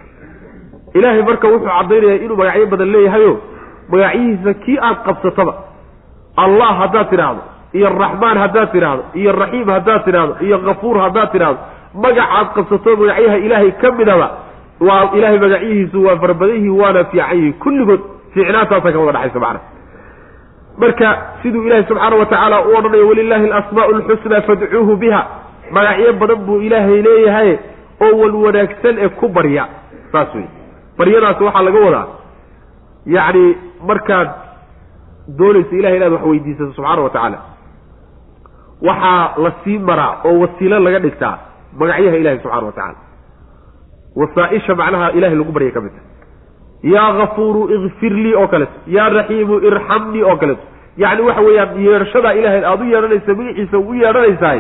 Ilaahay 0.98 1.24
marka 1.30 1.48
wuxuu 1.54 1.70
caddaynayaa 1.78 2.22
inuu 2.26 2.38
magacyo 2.42 2.66
badan 2.72 2.90
leeyahayo 2.96 3.34
magacyihiisa 3.92 4.52
kii 4.64 4.78
aad 4.88 4.98
qabsataba 5.08 5.54
allah 6.44 6.72
haddaad 6.82 7.08
tidhaahdo 7.12 7.42
iyo 7.78 7.90
raxmaan 8.02 8.38
haddaad 8.44 8.70
tidhaahdo 8.76 9.04
iyo 9.22 9.32
raxiim 9.42 9.70
haddaad 9.76 10.02
tidhaahdo 10.08 10.34
iyo 10.48 10.58
kafuur 10.68 10.96
haddaad 11.06 11.30
tidhaahdo 11.36 11.60
magacaad 12.04 12.48
qabsato 12.56 12.92
magacyaha 13.02 13.38
ilaahay 13.46 13.72
ka 13.82 13.88
midaba 14.00 14.28
waa 14.88 15.04
ilaahay 15.18 15.40
magacyihiisu 15.46 15.98
waa 16.08 16.18
farabadan 16.24 16.56
yihiin 16.58 16.80
waana 16.82 17.02
fiican 17.12 17.38
yihiin 17.38 17.54
kulligood 17.64 18.02
fiicnaantaasa 18.34 18.90
ka 18.96 19.00
wada 19.06 19.20
dhexaysa 19.20 19.40
macna. 19.46 19.60
Marka 20.82 21.08
siduu 21.42 21.64
ilaahay 21.68 21.86
subxaana 21.90 22.16
wa 22.22 22.26
tacaala 22.32 22.58
u 22.68 22.76
odhanayo 22.78 23.06
walilaahi 23.12 23.46
alasmaa'u 23.52 23.92
alxusnaa 23.98 24.42
fadcuuhu 24.48 24.94
biha. 25.04 25.22
Magacyo 25.76 26.14
badan 26.22 26.40
buu 26.48 26.60
ilaahay 26.68 27.00
leeyahay 27.08 27.50
oo 28.06 28.12
wan 28.22 28.34
wanaagsan 28.46 28.96
ee 29.06 29.10
ku 29.20 29.28
barya. 29.38 29.64
Saas 30.12 30.36
wey 30.36 30.48
baryadaas 31.00 31.40
waxaa 31.48 31.64
laga 31.68 31.80
wadaa 31.88 32.06
yacni 33.16 33.46
markaad 33.90 34.30
doonaysa 35.40 35.74
ilahay 35.80 35.98
inaad 36.00 36.12
wax 36.18 36.24
weydiisato 36.32 36.72
subxaana 36.78 37.02
wa 37.06 37.10
tacaala 37.16 37.38
waxaa 38.88 39.24
la 39.44 39.52
sii 39.64 39.78
maraa 39.90 40.14
oo 40.28 40.40
wasiilo 40.44 40.80
laga 40.86 41.00
dhigtaa 41.06 41.36
magacyaha 41.80 42.18
ilahay 42.22 42.40
subxana 42.44 42.66
wa 42.68 42.72
tacaala. 42.78 43.00
Wasaaisha 44.16 44.76
macnaha 44.76 45.12
ilahay 45.18 45.36
lagu 45.40 45.52
baryay 45.52 45.72
ka 45.76 45.82
mid 45.86 45.92
tahay 45.92 46.94
yaa 46.94 47.14
kafuuru 47.20 47.62
ikfir 47.76 48.14
lii 48.24 48.34
oo 48.42 48.48
kaleeto 48.48 48.78
yaa 48.96 49.10
raxiimu 49.18 49.56
irxamnii 49.70 50.24
oo 50.30 50.36
kaleeto 50.42 50.64
yacni 51.04 51.22
waxa 51.28 51.42
weeyaan 51.48 51.80
yeedhashadaa 51.86 52.34
ilahay 52.40 52.62
aada 52.72 52.84
u 52.84 52.88
yeedhanaysa 52.94 53.32
magaciisa 53.40 53.78
u 53.78 53.94
yeedhanaysaay 54.02 54.60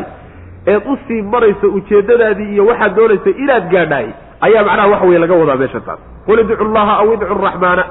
eed 0.72 0.84
u 0.91 0.97
sii 1.07 1.22
marayso 1.34 1.68
ujeedadaadii 1.77 2.49
iyo 2.53 2.64
waxaad 2.69 2.95
doonaysa 2.97 3.30
inaad 3.43 3.65
gaadhaay 3.73 4.07
ayaa 4.47 4.64
macnaha 4.68 4.88
waxa 4.93 5.06
weye 5.07 5.19
laga 5.23 5.35
wadaa 5.41 5.56
meesha 5.61 5.80
taas. 5.88 5.99
Qul 6.26 6.39
idcu 6.43 6.65
llaha 6.76 6.93
aw 7.02 7.07
idcu 7.14 7.35
raxmaana 7.47 7.84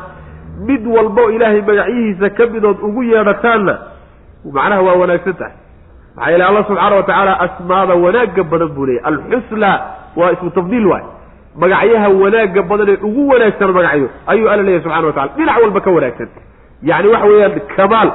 mid 0.69 0.83
walbo 0.97 1.25
ilaahay 1.35 1.63
magacyihiisa 1.69 2.31
ka 2.37 2.45
midood 2.53 2.79
ugu 2.89 3.03
yeedhataanna 3.13 3.75
macnaha 4.57 4.83
waa 4.87 4.97
wanaagsan 5.03 5.35
tahay 5.41 5.55
maxaa 6.17 6.31
yeele 6.31 6.45
allah 6.45 6.65
subxaana 6.69 6.97
wa 6.97 7.03
tacaala 7.09 7.33
asmaada 7.47 7.95
wanaagga 8.05 8.43
badan 8.53 8.69
buu 8.77 8.87
leeyay 8.87 9.03
alxusnaa 9.11 9.77
waa 10.17 10.31
ismu 10.35 10.51
tafdiil 10.51 10.87
waay. 10.93 11.05
Magacyaha 11.63 12.09
wanaagga 12.23 12.63
badan 12.71 12.89
ee 12.95 12.99
ugu 13.09 13.23
wanaagsan 13.33 13.71
magacyo 13.79 14.09
ayuu 14.27 14.49
alla 14.53 14.63
leeyahy 14.63 14.83
subxana 14.85 15.07
wa 15.07 15.13
tacala 15.13 15.33
dhinac 15.39 15.57
walba 15.63 15.81
ka 15.87 15.91
wanaagsan. 15.97 16.29
Yacni 16.91 17.09
waxa 17.15 17.27
weeyaan 17.33 17.61
kamaal 17.77 18.11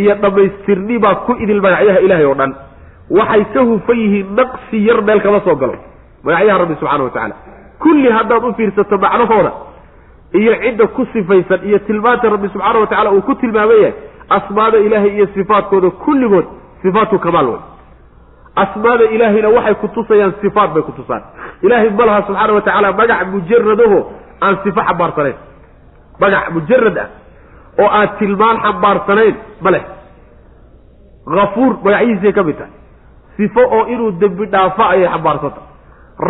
iyo 0.00 0.14
dhammaystirni 0.22 0.98
baa 1.04 1.14
ku 1.26 1.32
idil 1.42 1.60
magacyaha 1.66 2.00
ilahay 2.06 2.24
oo 2.30 2.34
dhan. 2.40 2.52
Waxay 3.18 3.44
ka 3.54 3.60
hufan 3.70 3.98
yihiin 4.02 4.28
naqsi 4.38 4.78
yar 4.88 5.00
meel 5.06 5.20
kama 5.26 5.40
soo 5.46 5.56
galo. 5.62 5.74
Magacyaha 6.24 6.58
rabbi 6.62 6.74
subxana 6.80 7.04
wa 7.04 7.10
tacaala 7.14 7.34
kulli 7.82 8.10
haddaad 8.16 8.44
u 8.44 8.52
fiirsato 8.58 8.98
macnahooda 9.04 9.52
iyo 10.40 10.52
cidda 10.62 10.86
ku 10.96 11.02
sifaysan 11.12 11.60
iyo 11.68 11.78
tilmaanta 11.86 12.28
rabbi 12.34 12.48
subxaana 12.54 12.78
wa 12.82 12.86
tacala 12.86 13.10
uu 13.16 13.22
ku 13.28 13.34
tilmaaman 13.34 13.76
yahay 13.82 13.92
asmaada 14.36 14.78
ilaahay 14.86 15.12
iyo 15.16 15.26
sifaatkooda 15.34 15.90
kulligood 16.04 16.46
sifaatu 16.86 17.18
kamaal 17.26 17.46
wey 17.52 17.60
asmaada 18.64 19.04
ilaahayna 19.16 19.48
waxay 19.56 19.74
kutusayaan 19.82 20.32
sifaat 20.44 20.70
bay 20.76 20.82
kutusaan 20.88 21.22
ilaahay 21.66 21.90
ma 21.98 22.04
laha 22.10 22.20
subxaana 22.28 22.52
wa 22.58 22.62
tacaala 22.66 22.92
magac 23.00 23.20
mujaradaho 23.34 23.98
aan 24.46 24.54
sifo 24.64 24.80
xambaarsanayn 24.88 25.36
magac 26.22 26.44
mujarad 26.56 26.96
ah 27.04 27.08
oo 27.82 27.88
aan 27.98 28.08
tilmaan 28.20 28.56
xambaarsanayn 28.66 29.34
ma 29.64 29.70
leh. 29.74 29.84
Hafuur 31.36 31.72
magacyihiisay 31.84 32.32
ka 32.32 32.42
mid 32.48 32.56
tahay. 32.58 32.72
Sifo 33.36 33.60
oo 33.76 33.82
inuu 33.92 34.10
dembi 34.20 34.46
dhaafo 34.52 34.82
ayay 34.92 35.08
xambaarsan 35.14 35.50
tahay 35.56 35.70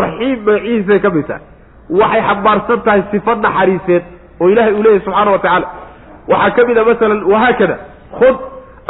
raxiim 0.00 0.38
magacihiisay 0.46 0.98
ka 1.04 1.10
mid 1.16 1.26
tahay. 1.30 1.44
Waxay 2.00 2.22
xambaarsan 2.28 2.78
tahay 2.86 3.02
sifo 3.12 3.32
naxariiseed 3.44 4.04
oo 4.40 4.48
ilaahay 4.52 4.72
uu 4.78 4.82
leeyahy 4.86 5.02
subxaana 5.06 5.30
wa 5.34 5.38
tacaala 5.44 5.66
waxaa 6.32 6.50
ka 6.56 6.62
mid 6.68 6.78
a 6.78 6.84
masalan 6.90 7.20
wahaakada 7.32 7.76
khud 8.18 8.36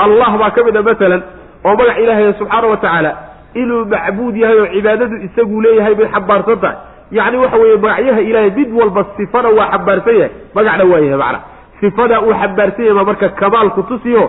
allah 0.05 0.31
baa 0.43 0.51
ka 0.57 0.61
mid 0.69 0.77
a 0.77 0.83
masalan 0.91 1.21
oo 1.65 1.75
magac 1.81 1.99
ilaahay 2.03 2.33
subxaana 2.39 2.67
wa 2.73 2.77
tacaala 2.77 3.13
inuu 3.61 3.85
macbuud 3.93 4.37
yahay 4.43 4.59
oo 4.61 4.67
cibaadadu 4.75 5.17
isagu 5.27 5.61
leeyahay 5.65 5.95
bay 5.95 6.09
xambaarsan 6.15 6.59
tahay. 6.61 6.77
Yacni 7.17 7.37
waxa 7.43 7.57
weeye 7.63 7.77
magacyaha 7.85 8.21
ilaahay 8.31 8.51
mid 8.59 8.71
walba 8.79 9.03
sifana 9.17 9.49
waa 9.59 9.69
xambaarsan 9.73 10.15
yahay. 10.21 10.31
Magacna 10.55 10.85
waa 10.93 10.99
yahay 11.05 11.19
macna. 11.23 11.41
Sifadaa 11.81 12.21
uu 12.27 12.35
xambaarsan 12.41 12.85
yahay 12.87 12.95
baa 12.99 13.05
marka 13.11 13.29
kamaal 13.41 13.71
ku 13.77 13.83
tusiyo 13.91 14.23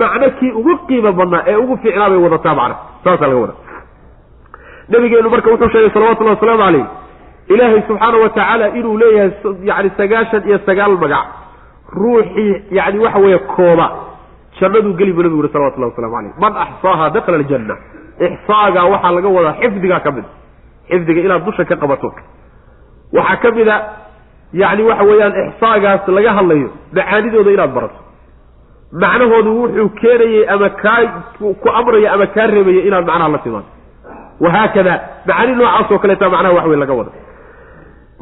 macno 0.00 0.26
kii 0.38 0.50
ugu 0.58 0.72
qiimo 0.88 1.12
badnaa 1.18 1.42
ee 1.50 1.56
ugu 1.62 1.74
fiicnaa 1.82 2.08
bay 2.12 2.18
wadataa 2.26 2.54
macna. 2.60 2.76
Saasaa 3.04 3.26
laga 3.30 3.40
wada 3.44 3.54
nabigeenu 4.88 5.30
marka 5.30 5.50
wuxuu 5.50 5.68
sheegay 5.72 5.90
salawatullahi 5.94 6.36
wasalaamu 6.36 6.62
calayh 6.64 6.86
ilaahay 7.54 7.82
subxaana 7.88 8.18
wa 8.22 8.28
tacaala 8.28 8.66
inuu 8.78 8.96
leeyahay 8.98 9.30
yani 9.70 9.90
sagaashan 9.96 10.42
iyo 10.48 10.58
sagaal 10.66 10.96
magac. 11.02 11.26
Ruuxii 12.00 12.62
yani 12.70 12.98
waxa 13.04 13.18
weeye 13.18 13.38
kooba 13.38 13.86
jannaduu 14.62 14.92
geli 14.98 15.12
buu 15.16 15.22
nabigu 15.26 15.40
yuri 15.42 15.52
salawatullahi 15.54 15.90
waslamu 15.92 16.14
calayh. 16.16 16.32
Man 16.44 16.52
axsaaha 16.64 17.06
dakhala 17.16 17.36
aljanna. 17.42 17.74
Ixsaagaa 18.26 18.84
waxaa 18.92 19.12
laga 19.16 19.28
wadaa 19.36 19.54
xifdigaa 19.62 20.00
ka 20.06 20.10
mid. 20.16 20.24
Xifdiga 20.90 21.20
inaad 21.26 21.44
dusha 21.46 21.64
ka 21.70 21.76
qabato. 21.82 22.08
Waxaa 23.16 23.36
ka 23.42 23.48
mid 23.56 23.68
a 23.68 23.76
yacni 24.62 24.82
waxa 24.90 25.04
weeyaan 25.10 25.32
ixsaagaas 25.48 26.08
laga 26.16 26.30
hadlayo 26.38 26.68
macaanidooda 26.96 27.50
inaad 27.56 27.72
barato. 27.76 27.98
Macnahoodu 29.02 29.50
wuxuu 29.60 29.88
keenayey 30.00 30.42
ama 30.54 30.68
kaa 30.82 31.00
ku 31.40 31.68
amraya 31.78 32.08
ama 32.14 32.26
kaa 32.34 32.46
reebaya 32.54 32.82
inaad 32.88 33.04
macnaha 33.10 33.28
la 33.34 33.38
timaado. 33.44 33.68
Wahaakada 34.44 34.94
macaani 35.26 35.52
noocaas 35.58 35.90
oo 35.92 35.98
kaleeta 36.02 36.26
macnaha 36.34 36.54
wax 36.58 36.66
wey 36.70 36.76
laga 36.82 36.94
wada 37.00 37.10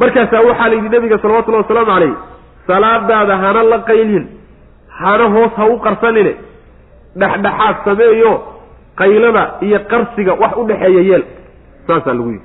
markaasaa 0.01 0.43
waxaa 0.49 0.69
la 0.71 0.75
yidhi 0.77 0.89
nabiga 0.95 1.17
salawatullahi 1.23 1.63
wasalaamu 1.65 1.91
calayh 1.95 2.15
salaadaada 2.69 3.35
hana 3.43 3.63
la 3.73 3.79
qaylin 3.91 4.25
hana 5.03 5.25
hoos 5.35 5.53
ha 5.57 5.65
u 5.75 5.77
qarsanine. 5.87 6.33
Dhexdhexaad 7.21 7.77
sameeyo 7.85 8.33
qaylada 9.01 9.43
iyo 9.67 9.79
qarsiga 9.91 10.33
wax 10.43 10.53
u 10.61 10.65
dhexeeya 10.69 11.03
yeel. 11.09 11.25
Saasaa 11.87 12.15
lagu 12.15 12.31
yidhi. 12.33 12.45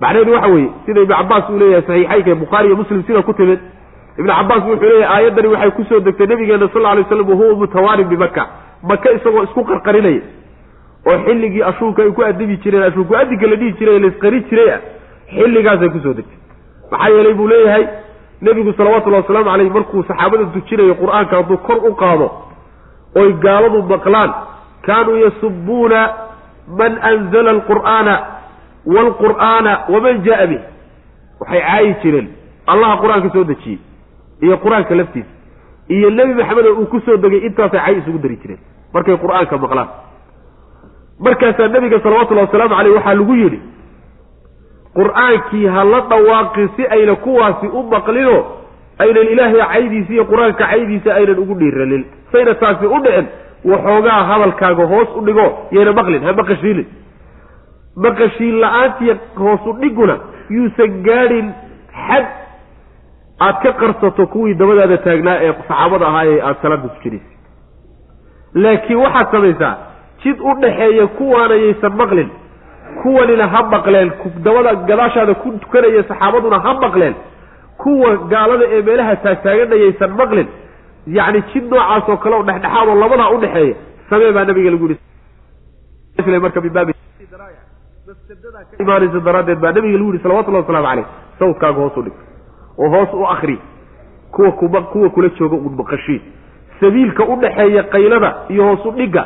Macnaheedu 0.00 0.32
waxa 0.32 0.48
weeye 0.54 0.70
sida 0.86 1.00
ibnu 1.02 1.14
cabaas 1.16 1.44
uu 1.50 1.58
leeyahay 1.58 1.82
saxiixaynka 1.86 2.34
bukhaari 2.42 2.66
iyo 2.68 2.76
muslim 2.76 3.02
sida 3.06 3.22
ku 3.22 3.32
timid. 3.34 3.60
Ibnu 4.18 4.32
cabaas 4.38 4.62
wuxuu 4.68 4.88
leeyahay 4.92 5.16
aayaddani 5.16 5.48
waxay 5.54 5.70
ku 5.76 5.84
soo 5.88 6.00
degtay 6.06 6.26
nabigeena 6.26 6.68
sal 6.72 6.82
lla 6.82 6.94
lay 6.94 7.04
slam 7.08 7.28
wahuwa 7.30 7.54
mutawaarin 7.62 8.08
bimaka 8.12 8.42
maka 8.82 9.10
isagoo 9.16 9.42
isku 9.48 9.64
qarqarinaya. 9.70 10.22
Oo 11.06 11.18
xilligii 11.26 11.62
ashuunka 11.70 12.02
ay 12.02 12.10
ku 12.16 12.22
adibi 12.24 12.56
jireen 12.62 12.82
ashuunku 12.88 13.14
adinka 13.16 13.46
la 13.46 13.56
dhihi 13.56 13.72
jiray 13.78 13.98
laisqari 14.04 14.40
jiray 14.50 14.70
ah 14.76 14.80
xilligaasay 15.36 15.88
ku 15.94 15.98
soo 16.04 16.14
degtay. 16.18 16.38
Maxaa 16.90 17.08
yeelay 17.14 17.34
buu 17.34 17.48
leeyahay 17.52 17.84
nebigu 18.46 18.72
salawatullahi 18.78 19.22
wasalaamu 19.24 19.50
caleyh 19.50 19.70
markuu 19.76 20.02
saxaabada 20.10 20.44
tujinayo 20.54 20.94
qur'aanka 21.02 21.34
hadduu 21.38 21.58
kor 21.66 21.78
u 21.90 21.94
qaado 22.02 22.26
oy 23.20 23.28
gaaladu 23.44 23.82
maqlaan 23.92 24.30
kaanuu 24.86 25.16
yasubuuna 25.24 26.00
man 26.80 26.92
anzala 27.10 27.50
alqur'aana 27.56 28.14
waalqur'aana 28.94 29.72
waman 29.94 30.16
jaa 30.26 30.46
bih 30.50 30.60
waxay 31.40 31.60
caayi 31.68 31.94
jireen 32.02 32.28
allaha 32.72 32.94
qur'aanka 33.02 33.28
soo 33.36 33.44
dejiyey 33.52 33.78
iyo 34.44 34.56
qur'aanka 34.64 34.94
laftiisa 35.00 35.32
iyo 35.96 36.10
nebi 36.18 36.34
maxamed 36.40 36.66
oo 36.66 36.74
uu 36.82 36.86
ku 36.92 37.00
soo 37.06 37.16
degay 37.24 37.40
intaasay 37.48 37.80
cay 37.86 37.94
isugu 38.00 38.18
dari 38.24 38.36
jireen. 38.42 38.60
Markay 38.94 39.16
qur'aanka 39.24 39.58
maqlaan. 39.64 39.88
Markaasaa 41.26 41.68
nebiga 41.68 42.00
salawatullahi 42.04 42.46
wasalaamu 42.46 42.74
caleyh 42.76 42.94
waxaa 42.96 43.14
lagu 43.20 43.34
yidhi 43.42 43.60
qur'aankii 44.98 45.66
ha 45.74 45.84
la 45.92 46.00
dhawaaqi 46.12 46.68
si 46.76 46.82
ayna 46.96 47.14
kuwaasi 47.24 47.66
u 47.66 47.82
maqlinoo 47.94 48.40
aynan 49.04 49.26
ilaahay 49.32 49.62
caydiisa 49.72 50.12
iyo 50.16 50.24
qur'aanka 50.32 50.64
caydiisa 50.72 51.14
aynan 51.18 51.38
ugu 51.44 51.54
dhiiranin 51.60 52.02
sayna 52.32 52.54
taasi 52.62 52.86
u 52.86 52.98
dhicin 53.04 53.26
waxoogaa 53.70 54.20
hadalkaaga 54.30 54.84
hoos 54.92 55.08
u 55.16 55.24
dhigo 55.26 55.46
yayna 55.76 55.92
maqlin 56.00 56.22
ha 56.26 56.32
maqashiinin 56.40 56.86
maqashiin 58.04 58.54
la'aantiiyo 58.64 59.14
hoosu 59.44 59.70
dhiguna 59.82 60.16
yuusan 60.56 60.92
gaadhin 61.08 61.48
xad 62.06 62.26
aad 63.46 63.56
ka 63.64 63.72
qarsato 63.80 64.26
kuwii 64.34 64.54
dabadaada 64.60 64.96
taagnaa 65.06 65.38
ee 65.46 65.52
saxaabada 65.58 66.06
ahaa 66.10 66.24
ee 66.32 66.38
aada 66.40 66.58
salaada 66.62 66.88
tujinaysay 66.88 67.36
laakiin 68.64 68.98
waxaad 69.04 69.28
samaysaa 69.34 69.74
jid 70.24 70.36
u 70.50 70.54
dhaxeeya 70.62 71.06
kuwaana 71.18 71.54
yaysan 71.64 71.94
maqlin 72.02 72.28
kuwanina 73.02 73.46
ha 73.52 73.60
maqleen 73.74 74.08
dabada 74.46 74.74
gadaashaada 74.90 75.34
ku 75.42 75.48
tukanaya 75.62 76.02
saxaabaduna 76.10 76.58
ha 76.64 76.74
maqleen 76.84 77.14
kuwa 77.82 78.10
gaalada 78.32 78.64
ee 78.76 78.82
meelaha 78.88 79.16
taagtaaganna 79.24 79.76
yaysan 79.84 80.10
maqlin 80.20 80.48
yacni 81.18 81.40
jid 81.52 81.64
noocaas 81.72 82.08
oo 82.12 82.16
kale 82.24 82.34
oo 82.36 82.42
dhexdhexaad 82.48 82.88
oo 82.88 82.94
labadaa 83.02 83.30
udhexeeya 83.36 83.74
samee 84.10 84.32
baa 84.36 84.44
nabiga 84.50 84.70
lagu 84.74 84.86
yihi 84.88 86.38
marka 86.44 86.60
min 86.66 86.72
baabi 86.76 86.92
imaanaysa 88.82 89.20
daraaddeed 89.28 89.58
baa 89.64 89.72
nabiga 89.76 89.98
lagu 89.98 90.10
yihi 90.12 90.22
salawatullahi 90.22 90.64
waslamu 90.64 90.86
caleyh 90.88 91.06
sawdkaaga 91.38 91.78
hoos 91.82 91.96
u 91.96 92.02
dhig 92.06 92.16
oo 92.78 92.88
hoos 92.94 93.12
u 93.20 93.24
akri 93.34 93.58
kuwa 94.34 94.52
kuma 94.52 94.80
kuwa 94.92 95.10
kula 95.10 95.28
jooga 95.38 95.56
uun 95.56 95.74
maqashiin. 95.80 96.22
Sabiilka 96.80 97.22
udhaxeeya 97.24 97.82
qaylada 97.94 98.30
iyo 98.48 98.64
hoos 98.68 98.84
u 98.86 98.90
dhigga 98.98 99.22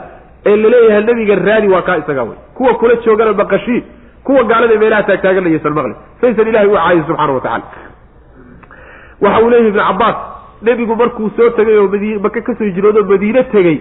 ee 0.48 0.56
la 0.62 0.68
leeyahay 0.74 1.02
nabiga 1.08 1.34
raadi 1.48 1.68
waa 1.74 1.82
kaa 1.88 1.96
isagaa 2.02 2.24
wey. 2.30 2.38
Kuwa 2.56 2.72
kula 2.80 2.94
joogana 3.04 3.32
maqashiin 3.40 3.82
kuwa 4.26 4.42
gaalada 4.50 4.76
meelaha 4.82 5.02
taagtaaganna 5.08 5.50
yaysan 5.54 5.74
maqlin 5.78 5.96
saysan 6.20 6.48
ilahay 6.52 6.68
u 6.68 6.74
caayin 6.78 7.04
subxana 7.08 7.32
wa 7.36 7.40
tacala 7.46 7.64
waxa 9.24 9.40
uu 9.44 9.50
leeyahy 9.52 9.68
ibnu 9.70 9.82
cabbaas 9.88 10.16
nebigu 10.66 10.94
markuu 11.00 11.30
soo 11.36 11.50
tegay 11.58 11.76
oo 11.82 11.88
madi 11.94 12.10
maka 12.24 12.40
ka 12.46 12.52
soo 12.58 12.64
hijroodoo 12.70 13.04
madiine 13.12 13.42
tegey 13.54 13.76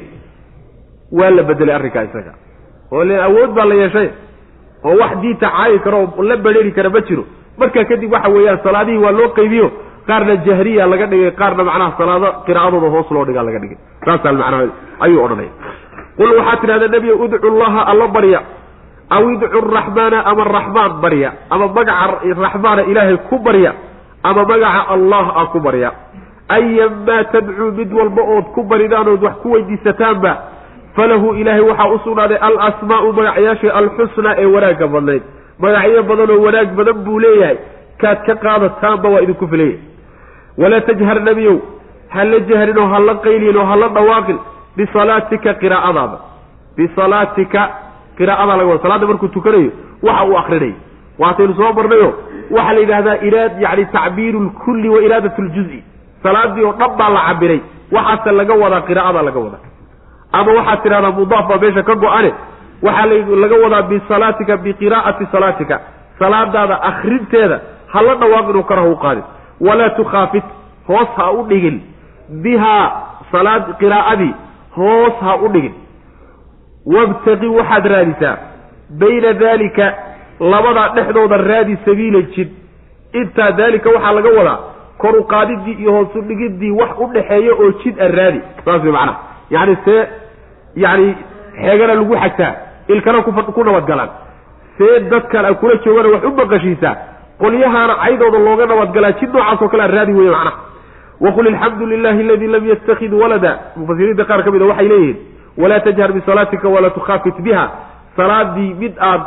waa 1.20 1.30
la 1.38 1.44
bedelay 1.50 1.76
arrinkaa 1.76 2.04
isaga. 2.10 2.34
Oo 2.94 3.04
le 3.10 3.16
awood 3.28 3.52
baa 3.58 3.66
la 3.72 3.76
yeeshay 3.82 4.08
oo 4.88 4.96
wax 5.02 5.14
diinta 5.24 5.48
caayi 5.56 5.80
karo 5.86 5.98
oo 6.18 6.24
la 6.30 6.36
bedheri 6.46 6.72
kara 6.78 6.90
ma 6.96 7.02
jiro. 7.08 7.24
Markaa 7.60 7.86
kadib 7.92 8.12
waxa 8.16 8.30
weeyaan 8.36 8.60
salaadihii 8.66 9.02
waa 9.06 9.12
loo 9.20 9.30
qaybiyo 9.38 9.68
qaarna 10.08 10.34
jahriya 10.48 10.84
laga 10.92 11.06
dhigay 11.12 11.32
qaarna 11.42 11.64
macnaha 11.70 11.92
salaado 12.00 12.28
qiraa'adooda 12.48 12.90
hoos 12.96 13.10
loo 13.16 13.26
dhigaa 13.28 13.44
laga 13.48 13.60
dhigay. 13.64 13.78
Saasaa 14.06 14.34
macnaha 14.42 14.64
ayuu 15.06 15.22
odhanaya 15.26 15.52
qul 16.18 16.30
waxaad 16.40 16.60
tidhahdaa 16.64 16.88
nebiga 16.96 17.16
udcu 17.26 17.50
llaha 17.62 17.82
alla 17.92 18.08
barya 18.18 18.40
aw 19.16 19.24
idcu 19.36 19.60
raxmaana 19.78 20.20
ama 20.32 20.44
raxmaan 20.58 20.92
barya 21.04 21.30
ama 21.54 21.66
magaca 21.68 22.20
raxmaana 22.46 22.82
ilaahay 22.92 23.18
ku 23.30 23.38
barya 23.48 23.72
ama 24.30 24.42
magaca 24.52 24.82
allah 24.96 25.26
a 25.42 25.46
ku 25.54 25.60
barya 25.68 25.90
ayanmaa 26.58 27.24
tadcuu 27.34 27.72
mid 27.80 27.90
walba 28.00 28.22
ood 28.36 28.46
ku 28.56 28.62
baridaan 28.72 29.08
ood 29.14 29.24
wax 29.28 29.36
ku 29.44 29.52
weydiisataanba 29.56 30.32
falahu 30.98 31.28
ilaahay 31.42 31.62
waxaa 31.70 31.90
u 31.96 32.00
sugnaaday 32.06 32.38
alasmaau 32.48 33.12
magacyaashii 33.20 33.72
alxusnaa 33.80 34.36
ee 34.44 34.46
wanaagga 34.56 34.88
badnayd 34.96 35.24
magacyo 35.64 36.04
badan 36.10 36.30
oo 36.36 36.42
wanaag 36.48 36.70
badan 36.80 36.98
buu 37.06 37.20
leeyahay 37.26 37.58
kaad 38.02 38.20
ka 38.28 38.36
qaadataanba 38.46 39.08
waa 39.14 39.22
idinku 39.26 39.48
filaya 39.54 39.78
walaa 40.62 40.82
tajhar 40.90 41.18
nebiyow 41.30 41.58
ha 42.16 42.24
la 42.32 42.40
jahrin 42.50 42.78
oo 42.84 42.88
ha 42.94 43.00
la 43.10 43.16
qaylin 43.26 43.58
oo 43.62 43.66
ha 43.72 43.76
la 43.84 43.88
dhawaaqin 43.98 44.38
bisalaatika 44.78 45.54
qiraa'adaada. 45.62 46.18
Bisalaatika 46.78 47.62
qiraa'adaa 48.18 48.58
laga 48.60 48.70
wada 48.72 48.82
salaadda 48.84 49.08
markuu 49.08 49.28
tukanayo 49.28 49.72
waxa 50.04 50.26
uu 50.30 50.38
akrinayo 50.38 50.76
waataynu 51.20 51.54
soo 51.60 51.74
marnayo 51.78 52.10
waxaa 52.56 52.74
la 52.74 52.80
yidhahdaa 52.84 53.18
iraad 53.28 53.54
yani 53.66 53.86
tacbiiru 53.86 54.40
lkulli 54.48 54.90
wa 54.90 55.00
iraadat 55.06 55.38
ljuzi 55.40 55.84
salaadii 56.24 56.64
oo 56.64 56.74
dhan 56.80 56.92
baa 57.00 57.10
la 57.10 57.22
cabiray 57.28 57.60
waxaase 57.96 58.32
laga 58.40 58.54
wadaa 58.64 58.82
qiraa'ada 58.90 59.22
laga 59.28 59.40
wadaa. 59.46 59.64
Ama 60.32 60.52
waxaad 60.58 60.82
tidhahdaa 60.84 61.12
mudaaf 61.20 61.48
baa 61.50 61.58
meesha 61.64 61.84
ka 61.90 61.96
go-ane 62.04 62.32
waxaa 62.86 63.06
laga 63.44 63.56
wadaa 63.64 63.82
bisalaatika 63.92 64.58
biqiraa'ati 64.66 65.26
salaatika. 65.32 65.76
Salaadaada 66.20 66.76
akrinteeda 66.90 67.58
hala 67.94 68.16
dhawaaqin 68.22 68.56
oo 68.60 68.64
kara 68.70 68.82
ha 68.82 68.88
u 68.88 68.96
qaadin. 69.04 69.24
Walaa 69.68 69.90
tukhaafit 70.00 70.44
hoos 70.88 71.10
ha 71.18 71.32
u 71.32 71.44
dhigin. 71.50 71.78
Bihaa 72.44 72.86
salaad 73.32 73.64
qiraa'adii 73.80 74.34
hoos 74.78 75.14
ha 75.26 75.36
u 75.46 75.48
dhigin. 75.54 75.74
Wabtaqi 76.94 77.48
waxaad 77.58 77.86
raadisaa 77.94 78.36
bayna 79.02 79.34
daalika 79.34 79.86
labadaa 80.40 80.90
dhexdooda 80.96 81.38
raadi 81.38 81.78
sabiila 81.86 82.22
jid. 82.36 82.50
Intaa 83.20 83.52
daalika 83.60 83.90
waxaa 83.96 84.14
laga 84.18 84.30
wadaa 84.38 84.60
kor 84.98 85.16
u 85.20 85.24
iyo 85.82 85.92
hoos 85.92 86.16
u 86.16 86.22
dhigidii 86.22 86.72
wax 86.72 86.90
u 87.00 87.08
dhexeeya 87.14 87.54
oo 87.54 87.72
jid 87.84 87.96
a 88.02 88.08
raadi. 88.18 88.42
Saas 88.66 88.82
way 88.84 88.92
macnaha. 88.92 89.20
Yacni 89.52 89.76
see 89.86 90.02
yacni 90.84 91.16
xeegana 91.62 91.94
lagu 91.96 92.16
xagtaa 92.24 92.54
ilkana 92.88 93.22
ku 93.56 93.64
nabadgalaan. 93.64 94.10
See 94.78 95.00
dadkan 95.12 95.46
ay 95.46 95.56
kula 95.56 95.76
joogana 95.86 96.10
wax 96.14 96.24
u 96.24 96.32
baqashiisaa 96.40 96.94
qolyahaana 97.42 97.94
caydooda 98.04 98.40
looga 98.48 98.66
nabadgalaa 98.72 99.12
jid 99.20 99.30
noocaas 99.34 99.62
oo 99.62 99.70
kale 99.72 99.84
a 99.84 99.88
raadi 99.88 100.14
weeye 100.18 100.32
macnaha 100.32 100.58
waqul 101.22 101.48
alxamdu 101.54 101.86
lilahi 101.94 102.22
aladii 102.26 102.48
lam 102.56 102.66
yatakid 102.72 103.14
walada 103.22 103.52
mufasiriinta 103.80 104.24
qaar 104.30 104.42
ka 104.46 104.52
mid 104.56 104.62
a 104.62 104.66
waxay 104.72 104.88
leeyihiin 104.94 105.18
walaa 105.64 105.80
tajhar 105.88 106.12
bisalaatika 106.18 106.68
walaa 106.76 106.90
tukhaafit 106.98 107.38
biha 107.46 107.66
salaadii 108.18 108.72
mid 108.84 108.94
aad 109.10 109.22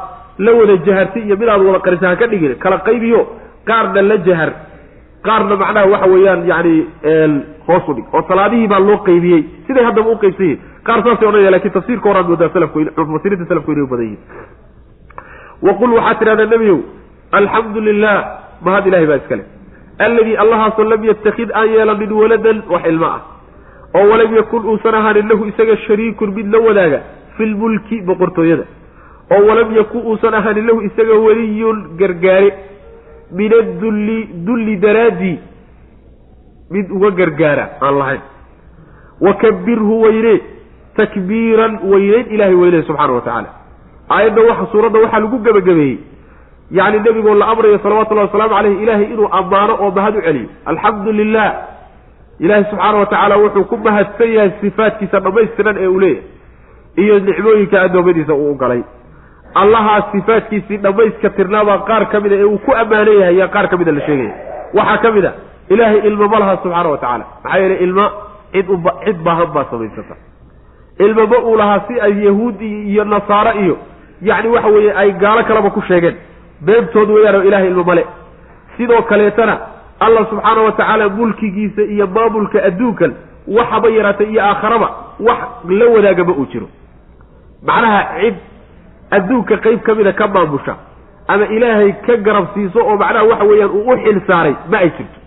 la 0.46 0.52
wada 0.58 0.76
jahartay 0.86 1.22
iyo 1.26 1.36
mid 1.42 1.48
aad 1.54 1.62
wada 1.68 1.78
qarisa 1.86 2.06
ha 2.10 2.16
ka 2.22 2.26
dhigin 2.32 2.54
kala 2.64 2.78
qaybiyo 2.88 3.20
qaarna 3.70 4.02
la 4.10 4.16
jahar 4.28 4.50
qaarna 5.28 5.54
macnaha 5.62 5.86
waxa 5.92 6.06
weeyaan 6.14 6.40
yani 6.52 6.74
hoos 7.68 7.88
u 7.88 7.94
dhig 7.96 8.06
oo 8.14 8.22
salaadihii 8.28 8.68
baa 8.72 8.78
loo 8.88 8.98
qaybiyey 9.08 9.40
siday 9.66 9.84
haddaba 9.88 10.10
u 10.10 10.16
qaybsan 10.24 10.44
yihiin 10.46 10.60
qaar 10.88 10.98
saasay 11.06 11.28
odhanaya 11.28 11.50
laakiin 11.54 11.72
tafsiirka 11.78 12.08
horaan 12.10 12.26
moodaa 12.30 12.48
salafku 12.56 12.78
mufasiriinta 13.10 13.46
salafku 13.52 13.70
inay 13.74 13.86
badan 13.92 14.06
yihiin 14.06 14.20
waqul 15.68 15.92
waxaad 15.98 16.18
tidhahdaa 16.22 16.46
nebiyow 16.54 16.78
alxamdu 17.40 17.80
lilah 17.88 18.16
mahad 18.66 18.86
ilahay 18.90 19.06
baa 19.10 19.18
iskale 19.22 19.44
alladii 20.06 20.36
allahaasoo 20.44 20.84
lam 20.92 21.04
yatakid 21.10 21.50
aan 21.60 21.68
yeelanin 21.74 22.12
waladan 22.20 22.62
wax 22.72 22.84
ilmo 22.92 23.06
ah 23.16 23.20
oo 23.98 24.04
walam 24.12 24.34
yakun 24.40 24.66
uusan 24.72 24.94
ahaanin 25.00 25.28
lahu 25.32 25.46
isaga 25.50 25.76
shariikun 25.86 26.34
mid 26.38 26.46
la 26.54 26.58
wadaaga 26.66 27.00
fi 27.36 27.46
lmulki 27.52 28.00
boqortooyada 28.10 28.64
oo 29.36 29.42
walam 29.50 29.70
yakun 29.80 30.02
uusan 30.12 30.34
ahaanin 30.40 30.66
lahu 30.70 30.80
isaga 30.88 31.14
weliyun 31.26 31.78
gargaare 32.00 32.50
min 33.40 33.52
adulli 33.60 34.18
dulli 34.48 34.76
daraaddii 34.86 35.36
mid 36.76 36.90
uga 36.98 37.10
gargaara 37.20 37.64
aan 37.86 37.98
lahayn 38.02 38.22
wakabirhu 39.26 39.94
weyne 40.04 40.34
takbiiran 41.00 41.72
weyneyn 41.92 42.26
ilahay 42.34 42.54
weyne 42.62 42.82
subxaana 42.88 43.12
wa 43.18 43.20
tacaala 43.26 43.50
aayadda 44.16 44.42
waxa 44.50 44.66
suuradda 44.72 44.98
waxaa 45.04 45.20
lagu 45.24 45.38
gebagabeeyey 45.48 45.98
yacni 46.70 46.98
nebigoo 47.06 47.34
la 47.34 47.46
amrayo 47.52 47.78
salawatullahi 47.82 48.26
wasalaamu 48.28 48.54
caleyh 48.54 48.82
ilaahay 48.82 49.04
inuu 49.14 49.28
ammaano 49.38 49.72
oo 49.82 49.90
mahad 49.90 50.16
u 50.16 50.20
celiyo. 50.26 50.48
Alxamdu 50.70 51.12
lilah 51.12 51.48
ilaahay 52.40 52.64
subxaana 52.70 52.98
wa 52.98 53.06
tacaala 53.06 53.36
wuxuu 53.42 53.64
ku 53.70 53.76
mahadsan 53.76 54.30
yahay 54.36 54.50
sifaadkiisa 54.60 55.20
dhammaystiran 55.20 55.76
ee 55.78 55.86
uu 55.88 56.00
leeyahay. 56.00 56.22
Iyo 57.02 57.18
nicmooyinka 57.18 57.82
addoommadiisa 57.82 58.34
uu 58.34 58.54
galay. 58.54 58.82
Allahaa 59.54 60.02
sifaadkiisii 60.12 60.76
dhammayska 60.84 61.30
tirnaabaa 61.36 61.78
qaar 61.88 62.04
ka 62.12 62.20
mida 62.20 62.36
ee 62.36 62.44
uu 62.52 62.58
ku 62.66 62.70
ammaanan 62.82 63.16
yahay 63.20 63.36
yaa 63.40 63.48
qaar 63.54 63.66
ka 63.70 63.76
mida 63.80 63.92
la 63.92 64.00
sheegaya 64.06 64.32
waxaa 64.78 64.98
ka 65.04 65.10
mid 65.16 65.24
a 65.24 65.32
ilaahay 65.72 65.98
ilmo 66.08 66.24
ma 66.32 66.38
laha 66.42 66.54
subxaana 66.62 66.88
wa 66.94 66.98
tacaala. 67.02 67.24
Maxaa 67.44 67.58
yeelay 67.62 67.78
ilmo 67.86 68.04
cid 68.52 68.66
uba 68.74 68.90
cid 69.04 69.18
baahan 69.26 69.50
baa 69.54 69.64
samaysata. 69.70 70.14
Ilmo 71.04 71.22
ma 71.32 71.38
uu 71.48 71.56
lahaa 71.60 71.80
si 71.88 71.94
ay 72.06 72.14
yahuud 72.26 72.60
iyo 72.62 73.04
nasaaro 73.04 73.52
iyo 73.64 73.74
yacni 74.28 74.48
waxa 74.54 74.68
weeye 74.74 74.92
ay 75.02 75.10
gaalo 75.22 75.42
kaleba 75.48 75.70
ku 75.76 75.80
sheegeen 75.88 76.16
beebtood 76.60 77.10
weeyaanoo 77.10 77.42
ilaahay 77.42 77.68
ilmo 77.68 77.84
male. 77.84 78.04
Sidoo 78.76 79.02
kaleetana 79.02 79.58
allah 80.00 80.26
subxaana 80.30 80.60
wa 80.62 80.72
tacaala 80.72 81.08
mulkigiisa 81.08 81.82
iyo 81.82 82.06
maamulka 82.06 82.62
adduunkan 82.64 83.12
waxaba 83.56 83.88
yaraatay 83.88 84.26
iyo 84.32 84.42
aakharaba 84.44 84.88
wax 85.20 85.38
la 85.68 85.86
wadaagama 85.94 86.32
uu 86.32 86.46
jiro. 86.52 86.68
Macnaha 87.62 88.20
cid 88.20 88.34
adduunka 89.10 89.56
qeyb 89.64 89.80
ka 89.82 89.94
mida 89.94 90.12
ka 90.12 90.26
maamusha 90.28 90.74
ama 91.28 91.46
ilaahay 91.46 91.92
ka 92.06 92.16
garab 92.16 92.46
siiso 92.54 92.78
oo 92.80 92.96
macnaha 92.96 93.24
waxa 93.30 93.44
weeyaan 93.44 93.70
uu 93.70 93.90
u 93.92 93.96
xil 94.04 94.20
saaray 94.26 94.54
ma 94.70 94.78
ay 94.78 94.90
jirto. 94.98 95.18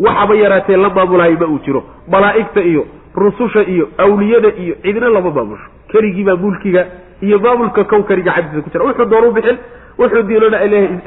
Waxaba 0.00 0.34
yaraatee 0.34 0.76
la 0.76 0.88
maamulahay 0.90 1.36
ma 1.40 1.46
uu 1.46 1.58
jiro. 1.64 1.82
Malaa'igta 2.08 2.60
iyo 2.60 2.86
rususha 3.14 3.62
iyo 3.62 3.88
awliyada 3.98 4.48
iyo 4.62 4.74
cidna 4.82 5.08
lama 5.08 5.30
maamusho 5.30 5.68
keligiibaa 5.92 6.36
mulkiga 6.36 6.86
iyo 7.22 7.38
maamulka 7.38 7.84
kowkaniga 7.84 8.32
xagdiisa 8.32 8.62
ku 8.64 8.70
jira. 8.70 8.84
Wuxuu 8.84 9.04
doonu 9.04 9.30
bixin 9.32 9.58
wuxuu 9.98 10.22
diinona 10.28 10.58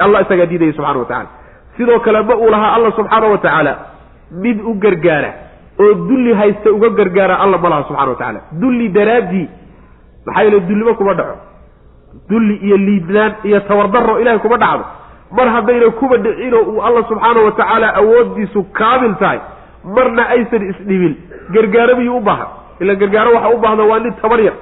allah 0.06 0.20
isagaa 0.26 0.46
diidaya 0.52 0.74
subxana 0.78 1.00
wa 1.00 1.06
tacala 1.06 1.30
sidoo 1.78 2.00
kale 2.06 2.22
ma 2.30 2.36
uu 2.36 2.50
lahaa 2.56 2.72
allah 2.76 2.92
subxaana 3.00 3.28
wa 3.34 3.38
tacaala 3.38 3.74
mid 4.44 4.58
u 4.70 4.74
gargaara 4.84 5.32
oo 5.84 5.94
dulli 6.10 6.34
haysta 6.34 6.72
uga 6.78 6.90
gargaara 7.00 7.36
alla 7.44 7.58
ma 7.58 7.70
laha 7.70 7.84
subxana 7.90 8.10
wa 8.12 8.16
tacaala. 8.16 8.40
Dulli 8.62 8.88
daraaddii 8.98 9.48
maxaa 10.26 10.44
yeele 10.44 10.60
dullimo 10.70 10.94
kuma 11.00 11.14
dhaco. 11.20 11.36
Dulli 12.30 12.56
iyo 12.66 12.78
liidnaan 12.78 13.34
iyo 13.44 13.60
tawardaro 13.60 14.20
ilahay 14.22 14.40
kuma 14.40 14.58
dhacdo. 14.58 14.86
Mar 15.38 15.48
haddayna 15.56 15.90
kuba 16.00 16.18
dhicinoo 16.18 16.62
uu 16.72 16.82
alla 16.88 17.04
subxaana 17.10 17.40
wa 17.46 17.52
tacaala 17.52 17.88
awooddiisu 18.02 18.64
kaamil 18.80 19.14
tahay 19.22 19.40
marna 19.96 20.24
aysan 20.36 20.64
isdhimin 20.72 21.14
gargaaro 21.54 21.96
miyuu 22.00 22.18
u 22.18 22.22
baahan? 22.28 22.48
Ila 22.82 22.96
gargaaro 23.02 23.32
waxa 23.36 23.50
u 23.56 23.58
baahda 23.64 23.84
waa 23.92 24.00
nin 24.00 24.14
tabar 24.22 24.40
yar 24.48 24.54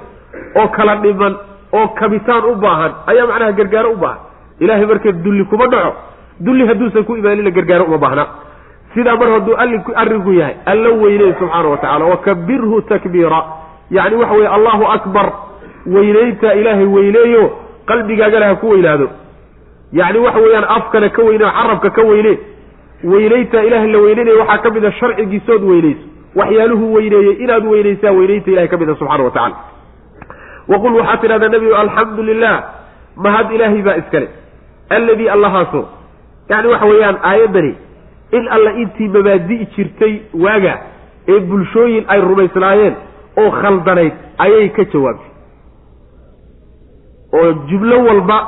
oo 0.60 0.68
kala 0.76 0.96
dhiman 1.04 1.34
oo 1.72 1.88
kabitaan 1.98 2.44
u 2.44 2.54
baahan 2.64 2.92
ayaa 3.06 3.26
macnaha 3.26 3.52
gargaaro 3.52 3.90
u 3.92 3.96
baahan. 3.96 4.18
Ilahay 4.60 4.86
marka 4.86 5.12
dulli 5.12 5.44
kuma 5.44 5.66
dhaco 5.66 5.92
dulli 6.40 6.66
hadduusan 6.66 7.04
ku 7.04 7.16
imaanina 7.16 7.50
gargaaro 7.50 7.84
uma 7.84 7.98
baahna. 7.98 8.24
Sidaa 8.94 9.16
mar 9.16 9.28
hadduu 9.34 9.54
arrinku 10.02 10.32
yahay 10.32 10.54
alla 10.66 10.90
weyney 11.02 11.32
subxaana 11.38 11.68
wa 11.68 11.76
tacala 11.76 12.04
wakabirhu 12.12 12.82
takbiira. 12.88 13.40
Yacni 13.90 14.16
waxa 14.16 14.34
weye 14.34 14.48
allahu 14.48 14.84
akbar 14.96 15.26
weynaynta 15.86 16.54
ilaahay 16.54 16.86
weyneeyo 16.96 17.42
qalbigaagana 17.86 18.46
ha 18.46 18.54
ku 18.56 18.66
weynaado. 18.72 19.06
Yacni 19.92 20.18
waxa 20.26 20.40
weeyaan 20.44 20.64
afkana 20.76 21.08
ka 21.16 21.22
weyne 21.22 21.44
carabka 21.58 21.90
ka 21.90 22.02
weyne. 22.02 22.32
Weynaynta 23.04 23.62
ilaahay 23.64 23.90
la 23.92 23.98
weyneynaya 23.98 24.38
waxaa 24.42 24.58
ka 24.64 24.70
mid 24.70 24.84
a 24.84 24.92
sharcigiisood 25.00 25.62
weynayso 25.70 26.04
waxyaaluhu 26.36 26.84
weyneeyey 26.96 27.34
inaad 27.44 27.64
weynaysaa 27.72 28.12
weynaynta 28.18 28.50
ilahay 28.50 28.68
ka 28.68 28.76
mid 28.76 28.88
a 28.90 28.94
subxana 29.00 29.24
wa 29.24 29.30
tacala 29.30 29.56
waqul 30.72 30.94
waxaad 31.00 31.20
tidhahdaa 31.24 31.48
nebigu 31.54 31.74
alxamdu 31.84 32.22
lilah 32.30 32.54
mahad 33.24 33.50
ilaahay 33.56 33.82
baa 33.88 33.96
iskale 34.02 34.28
alladii 34.96 35.28
allahaaso 35.36 35.82
yacni 36.50 36.68
waxa 36.72 36.86
weeyaan 36.92 37.18
aayaddani 37.30 37.72
in 38.38 38.44
alla 38.56 38.70
intii 38.82 39.08
mabaadi'i 39.16 39.66
jirtay 39.76 40.14
waaga 40.44 40.74
ee 41.32 41.40
bulshooyin 41.50 42.04
ay 42.14 42.20
rumaysnaayeen 42.30 42.94
oo 43.42 43.50
khaldanayd 43.60 44.12
ayay 44.44 44.68
ka 44.76 44.84
jawaabtay 44.92 45.32
oo 47.38 47.52
jumlo 47.70 47.96
walba 48.08 48.38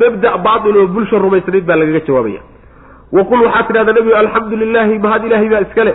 mabda' 0.00 0.36
baatil 0.46 0.76
oo 0.82 0.86
bulsha 0.94 1.18
rumaysnayd 1.26 1.64
baa 1.70 1.76
lagaga 1.82 2.00
jawaabaya 2.08 2.40
waqul 3.18 3.40
waxaad 3.46 3.66
tidhahdaa 3.68 3.96
nebigu 3.98 4.16
alxamdu 4.22 4.56
lilaahi 4.62 4.98
mahad 5.06 5.24
ilaahay 5.28 5.48
baa 5.54 5.62
iskale 5.66 5.92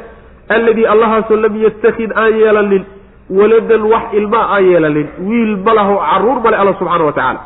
alladii 0.55 0.85
allahaasoo 0.93 1.39
lam 1.45 1.55
yatakid 1.65 2.11
aan 2.21 2.33
yeelanin 2.41 2.83
waladan 3.29 3.81
wax 3.81 4.13
ilmaa 4.13 4.45
aan 4.55 4.63
yeelanin 4.65 5.07
wiil 5.29 5.57
ma 5.65 5.73
laho 5.73 5.95
carruur 5.97 6.41
male 6.43 6.57
alla 6.57 6.73
subxaana 6.79 7.03
wa 7.05 7.13
tacaala. 7.13 7.39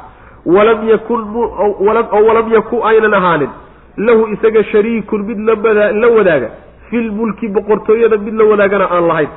Walam 0.45 0.89
yakun 0.89 1.21
oo 1.35 2.23
walam 2.27 2.47
yakun 2.53 2.79
aynan 2.83 3.13
ahaanin. 3.13 3.49
Lahu 3.97 4.27
isaga 4.33 4.63
shariikun 4.63 5.23
mid 5.23 5.39
la 5.39 6.07
wadaaga. 6.07 6.49
Filmulki 6.89 7.47
boqortooyada 7.47 8.17
mid 8.17 8.33
la 8.33 8.45
wadaagana 8.45 8.87
aan 8.91 9.07
lahayn. 9.07 9.29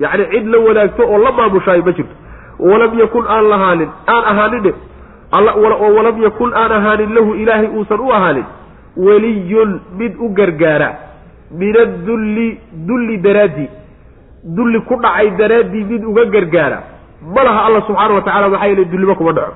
Yacni 0.00 0.24
cid 0.32 0.46
la 0.46 0.58
wadaagto 0.58 1.02
oo 1.02 1.18
la 1.18 1.32
maamushaayo 1.32 1.82
ma 1.82 1.92
jirto. 1.92 2.14
Walam 2.58 2.98
yakun 2.98 3.24
aan 3.28 3.48
lahaanin 3.48 3.88
aan 4.06 4.24
ahaanine 4.32 4.72
oo 5.32 5.94
walam 5.96 6.22
yakun 6.22 6.54
aan 6.54 6.72
ahaanin 6.72 7.14
lahu 7.14 7.34
ilaahay 7.34 7.68
uusan 7.76 8.00
u 8.00 8.12
ahaanin. 8.12 8.44
Weliyun 8.96 9.80
mid 9.98 10.12
u 10.20 10.28
gargaara. 10.28 10.92
Min 11.50 11.76
adulli 11.76 12.60
dulli 12.86 13.18
daraaddii 13.18 13.68
dulli 14.56 14.80
ku 14.88 14.94
dhacay 14.96 15.30
daraaddii 15.40 15.84
mid 15.84 16.04
uga 16.04 16.24
gargaara. 16.34 16.78
Ma 17.34 17.42
laha 17.44 17.60
alla 17.66 17.80
subxaana 17.86 18.14
wa 18.14 18.22
tacala 18.22 18.48
maxaa 18.48 18.66
yeele 18.66 18.84
dullimo 18.84 19.14
kuma 19.14 19.32
dhaco. 19.32 19.54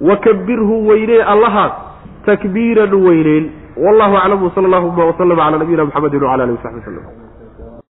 Wakabirhu 0.00 0.86
weynee 0.88 1.22
allahaas 1.22 1.72
takbiiran 2.26 2.94
weyneyn 2.94 3.44
wallahu 3.76 4.16
aclam 4.16 4.42
wsala 4.42 4.66
allahuma 4.68 5.04
waslama 5.04 5.36
calaa 5.36 5.58
nabiyina 5.58 5.84
mxamedi 5.84 6.16
wcala 6.16 6.42
alihi 6.44 6.56
wasaxbi 6.56 6.80
waslm 6.80 7.23